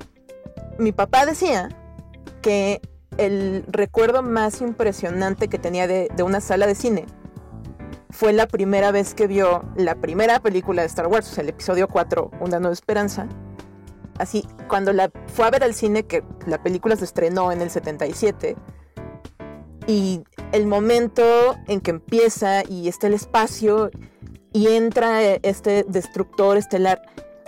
mi 0.77 0.91
papá 0.91 1.25
decía 1.25 1.70
que 2.41 2.82
el 3.17 3.63
recuerdo 3.67 4.22
más 4.22 4.62
impresionante 4.62 5.48
que 5.48 5.60
tenía 5.60 5.88
de, 5.88 6.10
de 6.15 6.24
una 6.24 6.41
sala 6.41 6.67
de 6.67 6.75
cine 6.75 7.05
fue 8.10 8.34
la 8.34 8.48
primera 8.48 8.91
vez 8.91 9.13
que 9.13 9.27
vio 9.27 9.63
la 9.75 9.96
primera 9.96 10.39
película 10.39 10.82
de 10.82 10.88
Star 10.88 11.08
Wars, 11.08 11.29
o 11.32 11.36
sea, 11.36 11.44
el 11.44 11.50
episodio 11.50 11.88
4, 11.88 12.32
Una 12.39 12.60
Nueva 12.60 12.74
Esperanza. 12.74 13.27
Así, 14.17 14.48
cuando 14.67 14.93
la 14.93 15.12
fue 15.27 15.45
a 15.45 15.51
ver 15.51 15.63
al 15.63 15.74
cine, 15.74 16.03
que 16.03 16.24
la 16.45 16.62
película 16.62 16.95
se 16.95 17.05
estrenó 17.05 17.51
en 17.51 17.62
el 17.62 17.69
77, 17.69 18.55
y 19.88 20.24
el 20.51 20.67
momento 20.67 21.24
en 21.67 21.81
que 21.81 21.91
empieza 21.91 22.63
y 22.67 22.88
está 22.88 23.07
el 23.07 23.13
espacio 23.13 23.91
y 24.51 24.67
entra 24.67 25.22
este 25.22 25.86
destructor 25.88 26.57
estelar, 26.57 27.01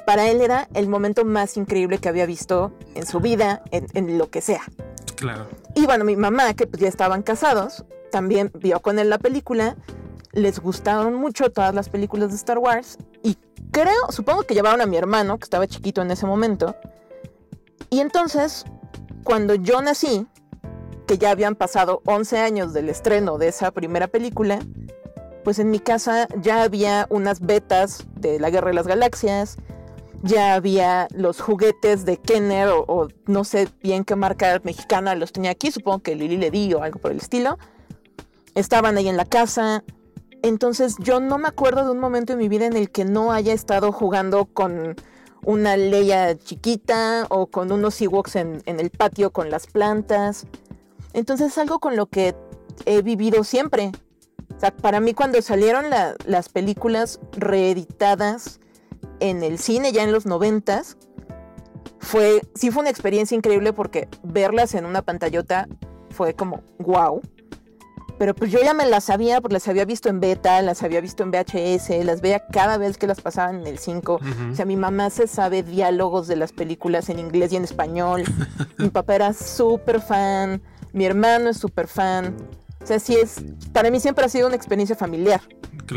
para 0.05 0.29
él 0.29 0.41
era 0.41 0.67
el 0.73 0.87
momento 0.87 1.25
más 1.25 1.57
increíble 1.57 1.97
que 1.97 2.09
había 2.09 2.25
visto 2.25 2.73
en 2.95 3.05
su 3.05 3.19
vida, 3.19 3.63
en, 3.71 3.87
en 3.93 4.17
lo 4.17 4.29
que 4.29 4.41
sea. 4.41 4.61
Claro. 5.15 5.47
Y 5.75 5.85
bueno, 5.85 6.05
mi 6.05 6.15
mamá, 6.15 6.53
que 6.53 6.67
pues 6.67 6.81
ya 6.81 6.87
estaban 6.87 7.23
casados, 7.23 7.85
también 8.11 8.51
vio 8.53 8.79
con 8.79 8.99
él 8.99 9.09
la 9.09 9.17
película. 9.17 9.75
Les 10.31 10.59
gustaron 10.59 11.15
mucho 11.15 11.51
todas 11.51 11.73
las 11.73 11.89
películas 11.89 12.29
de 12.29 12.35
Star 12.35 12.59
Wars. 12.59 12.97
Creo, 13.71 14.11
supongo 14.11 14.43
que 14.43 14.53
llevaron 14.53 14.81
a 14.81 14.85
mi 14.85 14.97
hermano, 14.97 15.37
que 15.37 15.43
estaba 15.43 15.67
chiquito 15.67 16.01
en 16.01 16.11
ese 16.11 16.25
momento. 16.25 16.75
Y 17.89 17.99
entonces, 17.99 18.65
cuando 19.23 19.55
yo 19.55 19.81
nací, 19.81 20.27
que 21.07 21.17
ya 21.17 21.31
habían 21.31 21.55
pasado 21.55 22.01
11 22.05 22.37
años 22.39 22.73
del 22.73 22.89
estreno 22.89 23.37
de 23.37 23.47
esa 23.47 23.71
primera 23.71 24.07
película, 24.07 24.59
pues 25.43 25.59
en 25.59 25.71
mi 25.71 25.79
casa 25.79 26.27
ya 26.41 26.63
había 26.63 27.07
unas 27.09 27.39
betas 27.39 28.05
de 28.15 28.39
la 28.39 28.49
Guerra 28.49 28.67
de 28.67 28.73
las 28.73 28.87
Galaxias, 28.87 29.57
ya 30.23 30.55
había 30.55 31.07
los 31.13 31.39
juguetes 31.39 32.05
de 32.05 32.17
Kenner 32.17 32.69
o, 32.69 33.07
no 33.27 33.43
sé 33.43 33.69
bien 33.81 34.03
qué 34.03 34.15
marca 34.15 34.59
mexicana 34.63 35.15
los 35.15 35.31
tenía 35.31 35.51
aquí, 35.51 35.71
supongo 35.71 35.99
que 35.99 36.15
Lili 36.15 36.37
le 36.37 36.51
di 36.51 36.73
o 36.73 36.83
algo 36.83 36.99
por 36.99 37.11
el 37.11 37.17
estilo. 37.17 37.57
Estaban 38.55 38.97
ahí 38.97 39.07
en 39.07 39.17
la 39.17 39.25
casa. 39.25 39.83
Entonces 40.41 40.95
yo 40.99 41.19
no 41.19 41.37
me 41.37 41.47
acuerdo 41.47 41.85
de 41.85 41.91
un 41.91 41.99
momento 41.99 42.33
en 42.33 42.39
mi 42.39 42.47
vida 42.47 42.65
en 42.65 42.75
el 42.75 42.89
que 42.91 43.05
no 43.05 43.31
haya 43.31 43.53
estado 43.53 43.91
jugando 43.91 44.45
con 44.45 44.95
una 45.43 45.77
Leia 45.77 46.37
chiquita 46.37 47.25
o 47.29 47.47
con 47.47 47.71
unos 47.71 48.01
Ewoks 48.01 48.35
en, 48.35 48.61
en 48.65 48.79
el 48.79 48.89
patio 48.89 49.31
con 49.31 49.49
las 49.49 49.67
plantas. 49.67 50.45
Entonces 51.13 51.47
es 51.51 51.57
algo 51.57 51.79
con 51.79 51.95
lo 51.95 52.07
que 52.07 52.35
he 52.85 53.01
vivido 53.01 53.43
siempre. 53.43 53.91
O 54.55 54.59
sea, 54.59 54.71
para 54.71 54.99
mí 54.99 55.13
cuando 55.13 55.41
salieron 55.41 55.85
las 56.25 56.49
películas 56.49 57.19
reeditadas 57.33 58.59
en 59.19 59.43
el 59.43 59.59
cine 59.59 59.91
ya 59.91 60.03
en 60.03 60.11
los 60.11 60.25
noventas, 60.25 60.97
fue, 61.99 62.41
sí 62.55 62.71
fue 62.71 62.81
una 62.81 62.89
experiencia 62.89 63.35
increíble 63.35 63.73
porque 63.73 64.07
verlas 64.23 64.73
en 64.75 64.85
una 64.85 65.01
pantallota 65.01 65.67
fue 66.09 66.33
como 66.33 66.63
wow. 66.79 67.21
Pero 68.17 68.33
pues 68.33 68.51
yo 68.51 68.59
ya 68.63 68.73
me 68.73 68.85
las 68.85 69.05
sabía, 69.05 69.41
porque 69.41 69.53
las 69.53 69.67
había 69.67 69.85
visto 69.85 70.09
en 70.09 70.19
beta, 70.19 70.61
las 70.61 70.81
había 70.83 71.01
visto 71.01 71.23
en 71.23 71.31
VHS, 71.31 72.03
las 72.03 72.21
veía 72.21 72.47
cada 72.47 72.77
vez 72.77 72.97
que 72.97 73.05
las 73.05 73.21
pasaban 73.21 73.61
en 73.61 73.67
el 73.67 73.77
5. 73.77 74.19
O 74.51 74.55
sea, 74.55 74.65
mi 74.65 74.75
mamá 74.75 75.09
se 75.09 75.27
sabe 75.27 75.61
diálogos 75.63 76.27
de 76.27 76.35
las 76.35 76.51
películas 76.51 77.09
en 77.09 77.19
inglés 77.19 77.53
y 77.53 77.57
en 77.57 77.63
español. 77.63 78.23
mi 78.77 78.89
papá 78.89 79.15
era 79.15 79.33
súper 79.33 80.01
fan, 80.01 80.61
mi 80.93 81.05
hermano 81.05 81.49
es 81.49 81.57
súper 81.57 81.87
fan. 81.87 82.35
O 82.81 82.87
sea, 82.87 82.99
sí 82.99 83.15
es, 83.15 83.43
para 83.73 83.91
mí 83.91 83.99
siempre 83.99 84.25
ha 84.25 84.29
sido 84.29 84.47
una 84.47 84.55
experiencia 84.55 84.95
familiar. 84.95 85.41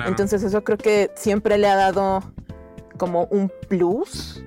Entonces 0.06 0.42
eso 0.42 0.62
creo 0.62 0.78
que 0.78 1.10
siempre 1.16 1.56
le 1.56 1.68
ha 1.68 1.74
dado 1.74 2.22
como 2.96 3.24
un 3.30 3.50
plus 3.68 4.42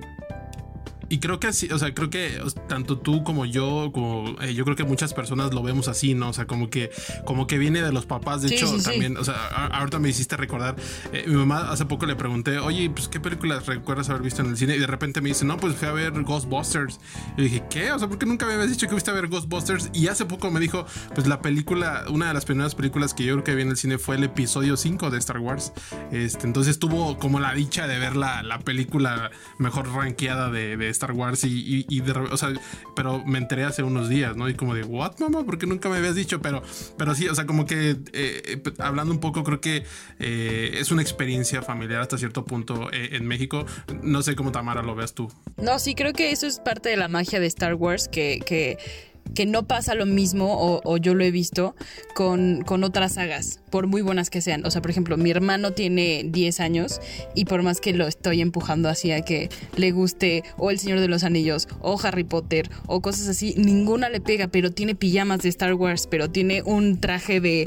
y 1.08 1.18
creo 1.18 1.40
que 1.40 1.48
así, 1.48 1.70
o 1.70 1.78
sea, 1.78 1.94
creo 1.94 2.10
que 2.10 2.40
tanto 2.68 2.98
tú 2.98 3.24
como 3.24 3.44
yo, 3.44 3.90
como 3.92 4.36
eh, 4.40 4.54
yo 4.54 4.64
creo 4.64 4.76
que 4.76 4.84
muchas 4.84 5.14
personas 5.14 5.52
lo 5.52 5.62
vemos 5.62 5.88
así, 5.88 6.14
¿no? 6.14 6.30
O 6.30 6.32
sea, 6.32 6.46
como 6.46 6.70
que, 6.70 6.90
como 7.24 7.46
que 7.46 7.58
viene 7.58 7.82
de 7.82 7.92
los 7.92 8.06
papás. 8.06 8.42
De 8.42 8.54
hecho, 8.54 8.76
también, 8.82 9.16
o 9.16 9.24
sea, 9.24 9.34
ahorita 9.72 9.98
me 9.98 10.08
hiciste 10.08 10.36
recordar. 10.36 10.76
Eh, 11.12 11.24
mi 11.26 11.34
mamá 11.34 11.70
hace 11.70 11.84
poco 11.86 12.06
le 12.06 12.16
pregunté, 12.16 12.58
oye, 12.58 12.90
pues 12.90 13.08
qué 13.08 13.20
películas 13.20 13.66
recuerdas 13.66 14.08
haber 14.10 14.22
visto 14.22 14.42
en 14.42 14.50
el 14.50 14.56
cine? 14.56 14.76
Y 14.76 14.78
de 14.78 14.86
repente 14.86 15.20
me 15.20 15.28
dice, 15.28 15.44
no, 15.44 15.56
pues 15.56 15.74
fui 15.74 15.88
a 15.88 15.92
ver 15.92 16.12
Ghostbusters. 16.22 17.00
Y 17.36 17.42
dije, 17.42 17.64
¿qué? 17.70 17.92
O 17.92 17.98
sea, 17.98 18.08
¿por 18.08 18.18
qué 18.18 18.26
nunca 18.26 18.46
me 18.46 18.54
habías 18.54 18.70
dicho 18.70 18.86
que 18.86 18.92
fuiste 18.92 19.10
a 19.10 19.14
ver 19.14 19.28
Ghostbusters? 19.28 19.90
Y 19.92 20.08
hace 20.08 20.24
poco 20.24 20.50
me 20.50 20.60
dijo, 20.60 20.86
pues 21.14 21.26
la 21.26 21.40
película, 21.42 22.04
una 22.08 22.28
de 22.28 22.34
las 22.34 22.44
primeras 22.44 22.74
películas 22.74 23.14
que 23.14 23.24
yo 23.24 23.34
creo 23.34 23.44
que 23.44 23.54
vi 23.54 23.62
en 23.62 23.70
el 23.70 23.76
cine 23.76 23.98
fue 23.98 24.16
el 24.16 24.24
episodio 24.24 24.76
5 24.76 25.10
de 25.10 25.18
Star 25.18 25.38
Wars. 25.38 25.72
Este, 26.10 26.46
entonces 26.46 26.78
tuvo 26.78 27.18
como 27.18 27.40
la 27.40 27.54
dicha 27.54 27.86
de 27.86 27.98
ver 27.98 28.16
la, 28.16 28.42
la 28.42 28.58
película 28.60 29.30
mejor 29.58 29.92
rankeada 29.92 30.50
de, 30.50 30.76
de 30.76 30.93
Star 30.94 31.12
Wars 31.12 31.44
y, 31.44 31.84
y, 31.88 32.00
de, 32.00 32.12
o 32.12 32.36
sea, 32.36 32.52
pero 32.96 33.24
me 33.24 33.38
enteré 33.38 33.64
hace 33.64 33.82
unos 33.82 34.08
días, 34.08 34.36
¿no? 34.36 34.48
Y 34.48 34.54
como 34.54 34.74
de, 34.74 34.82
¿what, 34.82 35.18
mamá? 35.18 35.44
Porque 35.44 35.66
nunca 35.66 35.88
me 35.88 35.98
habías 35.98 36.14
dicho, 36.14 36.40
pero, 36.40 36.62
pero 36.96 37.14
sí, 37.14 37.28
o 37.28 37.34
sea, 37.34 37.46
como 37.46 37.66
que 37.66 37.90
eh, 37.90 37.98
eh, 38.12 38.62
hablando 38.78 39.12
un 39.12 39.20
poco, 39.20 39.44
creo 39.44 39.60
que 39.60 39.84
eh, 40.18 40.70
es 40.74 40.90
una 40.90 41.02
experiencia 41.02 41.62
familiar 41.62 42.00
hasta 42.00 42.18
cierto 42.18 42.44
punto 42.44 42.88
en 42.92 43.26
México. 43.26 43.66
No 44.02 44.22
sé 44.22 44.34
cómo 44.36 44.52
Tamara 44.52 44.82
lo 44.82 44.94
veas 44.94 45.14
tú. 45.14 45.30
No, 45.56 45.78
sí, 45.78 45.94
creo 45.94 46.12
que 46.12 46.30
eso 46.30 46.46
es 46.46 46.58
parte 46.60 46.88
de 46.88 46.96
la 46.96 47.08
magia 47.08 47.40
de 47.40 47.46
Star 47.46 47.74
Wars, 47.74 48.08
que, 48.08 48.40
que 48.44 48.78
que 49.34 49.46
no 49.46 49.66
pasa 49.66 49.94
lo 49.94 50.06
mismo, 50.06 50.80
o, 50.84 50.96
yo 50.96 51.14
lo 51.14 51.24
he 51.24 51.30
visto, 51.30 51.74
con, 52.14 52.62
con, 52.62 52.84
otras 52.84 53.14
sagas, 53.14 53.60
por 53.70 53.86
muy 53.86 54.02
buenas 54.02 54.30
que 54.30 54.40
sean. 54.40 54.64
O 54.64 54.70
sea, 54.70 54.82
por 54.82 54.90
ejemplo, 54.90 55.16
mi 55.16 55.30
hermano 55.30 55.72
tiene 55.72 56.22
10 56.24 56.60
años 56.60 57.00
y 57.34 57.44
por 57.46 57.62
más 57.62 57.80
que 57.80 57.92
lo 57.92 58.06
estoy 58.06 58.40
empujando 58.40 58.88
hacia 58.88 59.22
que 59.22 59.48
le 59.76 59.90
guste 59.90 60.44
o 60.56 60.70
El 60.70 60.78
Señor 60.78 61.00
de 61.00 61.08
los 61.08 61.24
Anillos, 61.24 61.68
o 61.80 61.98
Harry 62.02 62.24
Potter, 62.24 62.70
o 62.86 63.00
cosas 63.00 63.28
así, 63.28 63.54
ninguna 63.56 64.08
le 64.08 64.20
pega, 64.20 64.48
pero 64.48 64.70
tiene 64.70 64.94
pijamas 64.94 65.40
de 65.40 65.48
Star 65.48 65.74
Wars, 65.74 66.06
pero 66.08 66.30
tiene 66.30 66.62
un 66.62 67.00
traje 67.00 67.40
de 67.40 67.66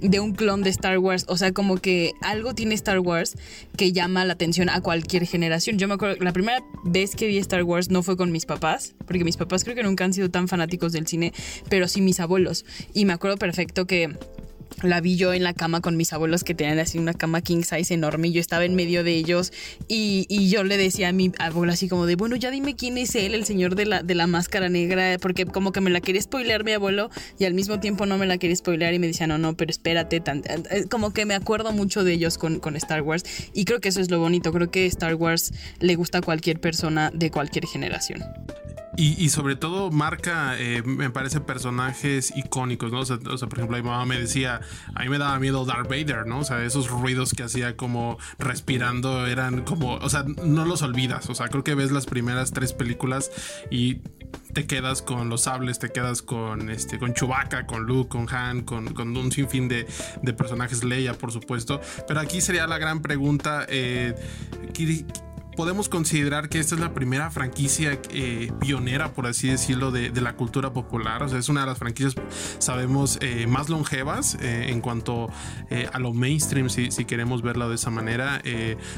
de 0.00 0.20
un 0.20 0.34
clon 0.34 0.62
de 0.62 0.70
Star 0.70 0.98
Wars. 0.98 1.24
O 1.28 1.36
sea, 1.36 1.52
como 1.52 1.76
que 1.76 2.12
algo 2.22 2.54
tiene 2.54 2.74
Star 2.74 3.00
Wars 3.00 3.36
que 3.76 3.92
llama 3.92 4.24
la 4.24 4.34
atención 4.34 4.68
a 4.68 4.80
cualquier 4.80 5.26
generación. 5.26 5.78
Yo 5.78 5.88
me 5.88 5.94
acuerdo, 5.94 6.22
la 6.22 6.32
primera 6.32 6.62
vez 6.84 7.14
que 7.14 7.26
vi 7.26 7.38
Star 7.38 7.62
Wars 7.62 7.90
no 7.90 8.02
fue 8.02 8.16
con 8.16 8.32
mis 8.32 8.46
papás, 8.46 8.94
porque 9.06 9.24
mis 9.24 9.36
papás 9.36 9.64
creo 9.64 9.76
que 9.76 9.82
nunca 9.82 10.04
han 10.04 10.12
sido 10.12 10.30
tan 10.30 10.48
fanáticos 10.48 10.92
del 10.92 11.06
cine, 11.06 11.32
pero 11.68 11.88
sí 11.88 12.00
mis 12.00 12.20
abuelos. 12.20 12.64
Y 12.94 13.04
me 13.04 13.12
acuerdo 13.12 13.36
perfecto 13.36 13.86
que 13.86 14.16
la 14.82 15.00
vi 15.00 15.16
yo 15.16 15.32
en 15.32 15.42
la 15.42 15.54
cama 15.54 15.80
con 15.80 15.96
mis 15.96 16.12
abuelos 16.12 16.44
que 16.44 16.54
tenían 16.54 16.78
así 16.78 16.98
una 16.98 17.14
cama 17.14 17.40
king 17.40 17.62
size 17.62 17.92
enorme 17.92 18.28
y 18.28 18.32
yo 18.32 18.40
estaba 18.40 18.64
en 18.64 18.74
medio 18.74 19.04
de 19.04 19.14
ellos 19.14 19.52
y, 19.88 20.26
yo 20.48 20.64
le 20.64 20.78
decía 20.78 21.08
a 21.08 21.12
mi 21.12 21.30
abuelo 21.38 21.72
así 21.72 21.88
como 21.88 22.06
de, 22.06 22.16
bueno, 22.16 22.36
ya 22.36 22.50
dime 22.50 22.74
quién 22.74 22.96
es 22.96 23.14
él, 23.14 23.34
el 23.34 23.44
señor 23.44 23.74
de 23.74 23.84
la, 23.84 24.02
de 24.02 24.14
la 24.14 24.26
máscara 24.26 24.68
negra, 24.68 25.18
porque 25.20 25.44
como 25.44 25.72
que 25.72 25.80
me 25.80 25.90
la 25.90 26.00
quería 26.00 26.22
spoilear 26.22 26.64
mi 26.64 26.72
abuelo 26.72 27.10
y 27.38 27.44
al 27.44 27.54
mismo 27.54 27.80
tiempo 27.80 28.06
no 28.06 28.16
me 28.16 28.26
la 28.26 28.38
quería 28.38 28.56
spoilear 28.56 28.94
y 28.94 28.98
me 28.98 29.08
decía, 29.08 29.26
no, 29.26 29.36
no, 29.36 29.56
pero 29.56 29.70
espérate, 29.70 30.22
como 30.88 31.12
que 31.12 31.26
me 31.26 31.34
acuerdo 31.34 31.72
mucho 31.72 32.04
de 32.04 32.14
ellos 32.14 32.38
con, 32.38 32.60
con 32.60 32.76
Star 32.76 33.02
Wars 33.02 33.24
y 33.52 33.64
creo 33.64 33.80
que 33.80 33.90
eso 33.90 34.00
es 34.00 34.10
lo 34.10 34.18
bonito, 34.20 34.52
creo 34.52 34.70
que 34.70 34.86
Star 34.86 35.14
Wars 35.14 35.52
le 35.80 35.94
gusta 35.96 36.18
a 36.18 36.22
cualquier 36.22 36.60
persona 36.60 37.10
de 37.12 37.30
cualquier 37.30 37.66
generación. 37.66 38.24
Y, 39.00 39.28
sobre 39.28 39.54
todo 39.54 39.92
marca, 39.92 40.58
eh, 40.58 40.82
me 40.82 41.08
parece, 41.08 41.40
personajes 41.40 42.32
icónicos, 42.34 42.90
¿no? 42.90 42.98
O 42.98 43.04
sea, 43.04 43.18
por 43.20 43.58
ejemplo, 43.58 43.76
mi 43.76 43.82
mamá 43.84 44.04
me 44.04 44.18
decía, 44.18 44.60
a 44.92 45.04
mí 45.04 45.08
me 45.08 45.18
daba 45.18 45.38
miedo 45.38 45.64
Darth 45.64 45.88
Vader, 45.88 46.26
¿no? 46.26 46.40
O 46.40 46.44
sea, 46.44 46.64
esos 46.64 46.90
ruidos 46.90 47.32
que 47.32 47.44
hacía 47.44 47.76
como 47.76 48.18
respirando 48.40 49.28
eran 49.28 49.62
como, 49.62 49.94
o 49.94 50.10
sea, 50.10 50.24
no 50.24 50.64
los 50.64 50.82
olvidas. 50.82 51.30
O 51.30 51.36
sea, 51.36 51.46
creo 51.46 51.62
que 51.62 51.76
ves 51.76 51.92
las 51.92 52.06
primeras 52.06 52.50
tres 52.50 52.72
películas 52.72 53.30
y 53.70 54.00
te 54.52 54.66
quedas 54.66 55.00
con 55.00 55.28
los 55.28 55.42
sables, 55.42 55.78
te 55.78 55.90
quedas 55.90 56.20
con 56.20 56.68
este, 56.68 56.98
con 56.98 57.14
Chewbacca, 57.14 57.66
con 57.66 57.84
Luke, 57.84 58.08
con 58.08 58.28
Han, 58.34 58.62
con, 58.62 58.94
con 58.94 59.16
un 59.16 59.30
sinfín 59.30 59.68
de, 59.68 59.86
de, 60.22 60.32
personajes 60.32 60.82
Leia, 60.82 61.14
por 61.14 61.30
supuesto. 61.30 61.80
Pero 62.08 62.18
aquí 62.18 62.40
sería 62.40 62.66
la 62.66 62.78
gran 62.78 63.00
pregunta. 63.00 63.64
Eh, 63.68 64.16
podemos 65.58 65.88
considerar 65.88 66.48
que 66.48 66.60
esta 66.60 66.76
es 66.76 66.80
la 66.80 66.94
primera 66.94 67.32
franquicia 67.32 68.00
eh, 68.12 68.52
pionera, 68.60 69.12
por 69.12 69.26
así 69.26 69.48
decirlo, 69.48 69.90
de, 69.90 70.12
la 70.20 70.36
cultura 70.36 70.72
popular. 70.72 71.24
O 71.24 71.28
sea, 71.28 71.36
es 71.36 71.48
una 71.48 71.62
de 71.62 71.66
las 71.66 71.78
franquicias, 71.78 72.14
sabemos, 72.60 73.18
eh, 73.22 73.48
más 73.48 73.68
longevas 73.68 74.36
eh, 74.40 74.66
en 74.68 74.80
cuanto 74.80 75.28
a 75.92 75.98
lo 75.98 76.12
mainstream, 76.14 76.70
si, 76.70 76.92
si, 76.92 77.04
queremos 77.06 77.42
verlo 77.42 77.68
de 77.68 77.74
esa 77.74 77.90
manera. 77.90 78.40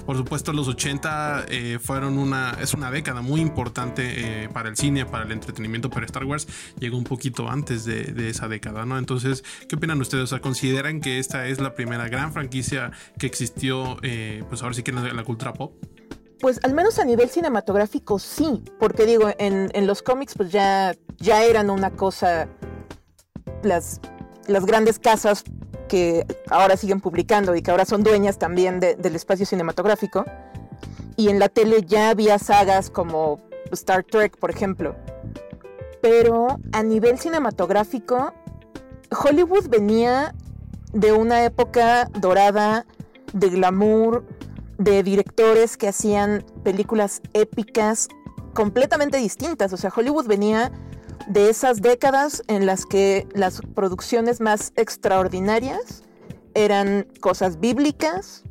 por 0.05 0.19
supuesto, 0.19 0.53
los 0.53 0.69
80 0.69 1.47
fueron 1.81 2.19
una, 2.19 2.59
es 2.61 2.75
una 2.75 2.91
década 2.91 3.23
muy 3.23 3.41
importante 3.41 4.49
para 4.53 4.69
el 4.69 4.77
cine, 4.77 5.07
para 5.07 5.25
el 5.25 5.33
entretenimiento, 5.33 5.89
pero 5.89 6.05
Star 6.05 6.25
Wars 6.25 6.47
llegó 6.79 6.99
un 6.99 7.05
poquito 7.05 7.49
antes 7.49 7.87
de, 7.87 8.29
esa 8.29 8.49
década, 8.49 8.85
¿no? 8.85 8.99
Entonces, 8.99 9.45
¿qué 9.67 9.77
opinan 9.77 9.99
ustedes? 10.01 10.25
O 10.25 10.27
sea, 10.27 10.41
¿consideran 10.41 11.01
que 11.01 11.19
esta 11.19 11.47
es 11.47 11.59
la 11.59 11.75
primera 11.75 12.09
gran 12.09 12.35
franquicia 12.35 12.93
que 13.19 13.27
existió, 13.27 13.97
pues 14.49 14.63
ahora 14.63 14.75
sí 14.75 14.83
que 14.83 14.91
en 14.91 15.17
la 15.17 15.25
cultura 15.25 15.55
pop? 15.55 15.73
Pues 16.41 16.59
al 16.63 16.73
menos 16.73 16.99
a 16.99 17.05
nivel 17.05 17.29
cinematográfico 17.29 18.19
sí, 18.19 18.65
porque 18.79 19.05
digo, 19.05 19.29
en, 19.39 19.87
los 19.87 20.03
cómics 20.03 20.35
pues 20.35 20.51
ya, 20.51 20.95
ya 21.19 21.45
eran 21.45 21.69
una 21.69 21.91
cosa, 21.91 22.49
las, 23.63 24.01
las 24.47 24.65
grandes 24.65 24.99
casas 24.99 25.45
que 25.87 26.25
ahora 26.49 26.77
siguen 26.77 27.01
publicando 27.01 27.55
y 27.55 27.63
que 27.63 27.71
ahora 27.71 27.85
son 27.85 28.03
dueñas 28.03 28.39
también 28.39 28.81
del 28.81 29.17
espacio 29.17 29.45
cinematográfico. 29.45 30.25
Y 31.17 31.29
en 31.29 31.39
la 31.39 31.51
tele 31.51 31.83
ya 31.83 32.11
había 32.11 32.39
sagas 32.39 32.89
como 32.89 33.41
Star 33.73 34.05
Trek, 34.05 34.39
por 34.39 34.51
ejemplo. 34.51 34.97
Pero 36.01 36.59
a 36.73 36.83
nivel 36.83 37.19
cinematográfico, 37.19 38.33
Hollywood 39.11 39.69
venía 39.69 40.35
de 40.93 41.13
una 41.13 41.45
época 41.45 42.09
dorada 42.19 42.87
de 43.33 43.51
glamour, 43.51 44.25
de 44.81 45.03
directores 45.03 45.77
que 45.77 45.89
hacían 45.89 46.43
películas 46.65 47.21
épicas 47.35 48.09
completamente 48.55 49.19
distintas. 49.19 49.75
O 49.75 49.77
sea, 49.77 49.93
Hollywood 49.95 50.27
venía 50.27 50.73
de 51.29 51.51
esas 51.51 51.83
décadas 51.83 52.43
en 52.49 52.65
las 52.65 52.87
que 52.87 53.29
las 53.35 53.61
producciones 53.75 54.41
más 54.41 54.73
extraordinarias 54.77 56.03
eran 56.55 57.07
cosas 57.21 57.61
bíblicas, 57.61 58.43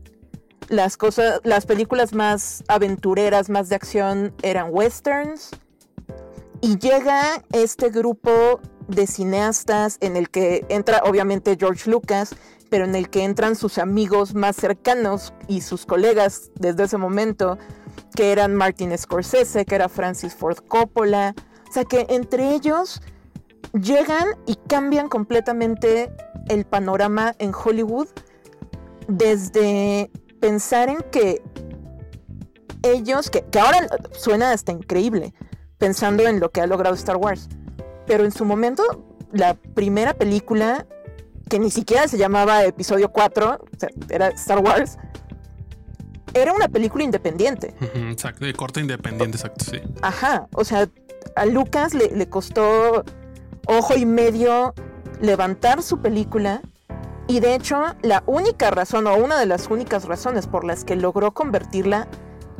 las, 0.68 0.98
cosas, 0.98 1.42
las 1.44 1.66
películas 1.66 2.14
más 2.14 2.64
aventureras, 2.68 3.50
más 3.50 3.70
de 3.70 3.76
acción 3.76 4.36
eran 4.44 4.68
westerns. 4.70 5.50
Y 6.62 6.78
llega 6.78 7.44
este 7.54 7.90
grupo 7.90 8.60
de 8.88 9.08
cineastas 9.08 9.98
en 10.00 10.16
el 10.16 10.30
que 10.30 10.64
entra 10.70 11.02
obviamente 11.06 11.58
George 11.60 11.90
Lucas, 11.90 12.36
pero 12.70 12.86
en 12.86 12.96
el 12.96 13.10
que 13.10 13.24
entran 13.24 13.56
sus 13.56 13.78
amigos 13.78 14.36
más 14.36 14.56
cercanos 14.56 15.34
y 15.48 15.62
sus 15.62 15.86
colegas 15.86 16.52
desde 16.56 16.84
ese 16.84 16.98
momento, 16.98 17.58
que 18.16 18.32
eran 18.32 18.56
Martin 18.56 18.98
Scorsese, 18.98 19.66
que 19.66 19.76
era 19.76 19.90
Francis 19.90 20.36
Ford 20.36 20.58
Coppola. 20.68 21.36
O 21.70 21.74
sea 21.74 21.86
que 21.86 22.06
entre 22.10 22.54
ellos 22.54 23.02
llegan 23.74 24.28
y 24.46 24.56
cambian 24.56 25.10
completamente 25.10 26.12
el 26.48 26.66
panorama 26.66 27.36
en 27.40 27.52
Hollywood 27.54 28.08
desde 29.08 30.12
pensar 30.40 30.90
en 30.90 30.98
que 31.12 31.42
ellos, 32.84 33.30
que, 33.30 33.44
que, 33.44 33.60
ahora 33.60 33.88
suena 34.12 34.52
hasta 34.52 34.72
increíble, 34.72 35.34
pensando 35.78 36.28
en 36.28 36.40
lo 36.40 36.52
que 36.52 36.62
ha 36.62 36.68
logrado 36.68 36.96
Star 36.96 37.18
Wars, 37.18 37.50
pero 38.08 38.24
en 38.24 38.32
su 38.32 38.46
momento 38.46 38.84
la 39.32 39.54
primera 39.54 40.14
película, 40.14 40.88
que 41.50 41.60
ni 41.60 41.72
siquiera 41.72 42.08
se 42.08 42.18
llamaba 42.18 42.64
episodio 42.64 43.12
4, 43.12 43.60
o 43.62 43.78
sea, 43.78 43.90
era 44.10 44.28
Star 44.30 44.60
Wars, 44.60 44.98
era 46.34 46.54
una 46.54 46.70
película 46.70 47.04
independiente. 47.04 47.76
Exacto, 47.96 48.46
de 48.46 48.54
corte 48.54 48.80
independiente, 48.80 49.38
exacto, 49.38 49.66
sí. 49.66 49.82
Ajá, 50.02 50.48
o 50.54 50.64
sea, 50.64 50.88
a 51.36 51.46
Lucas 51.46 51.94
le, 51.94 52.10
le 52.16 52.30
costó 52.30 53.04
ojo 53.68 53.96
y 53.96 54.06
medio 54.06 54.74
levantar 55.22 55.84
su 55.84 56.00
película 56.00 56.62
y 57.28 57.40
de 57.40 57.56
hecho 57.56 57.84
la 58.02 58.24
única 58.26 58.72
razón 58.72 59.06
o 59.08 59.16
una 59.16 59.40
de 59.40 59.46
las 59.46 59.68
únicas 59.70 60.06
razones 60.06 60.48
por 60.48 60.64
las 60.64 60.84
que 60.84 60.96
logró 60.96 61.32
convertirla 61.32 62.08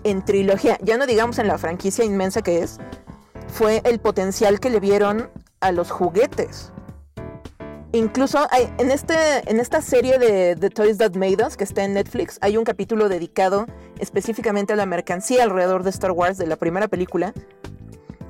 en 0.04 0.24
trilogía, 0.24 0.78
ya 0.82 0.98
no 0.98 1.06
digamos 1.06 1.40
en 1.40 1.48
la 1.48 1.58
franquicia 1.58 2.06
inmensa 2.06 2.42
que 2.42 2.60
es, 2.60 2.80
fue 3.48 3.82
el 3.84 4.00
potencial 4.00 4.60
que 4.60 4.70
le 4.70 4.80
vieron 4.80 5.30
a 5.60 5.72
los 5.72 5.92
juguetes. 5.92 6.72
Incluso 7.92 8.48
hay, 8.52 8.72
en, 8.78 8.92
este, 8.92 9.16
en 9.50 9.60
esta 9.60 9.82
serie 9.82 10.20
de 10.20 10.70
Toys 10.70 11.00
That 11.00 11.16
Made 11.16 11.44
Us, 11.46 11.58
que 11.58 11.64
está 11.64 11.84
en 11.84 11.94
Netflix, 11.94 12.38
hay 12.42 12.56
un 12.56 12.64
capítulo 12.64 13.10
dedicado 13.10 13.66
específicamente 13.98 14.74
a 14.74 14.76
la 14.76 14.86
mercancía 14.86 15.44
alrededor 15.44 15.84
de 15.84 15.90
Star 15.90 16.12
Wars 16.12 16.38
de 16.38 16.46
la 16.46 16.56
primera 16.56 16.88
película. 16.88 17.34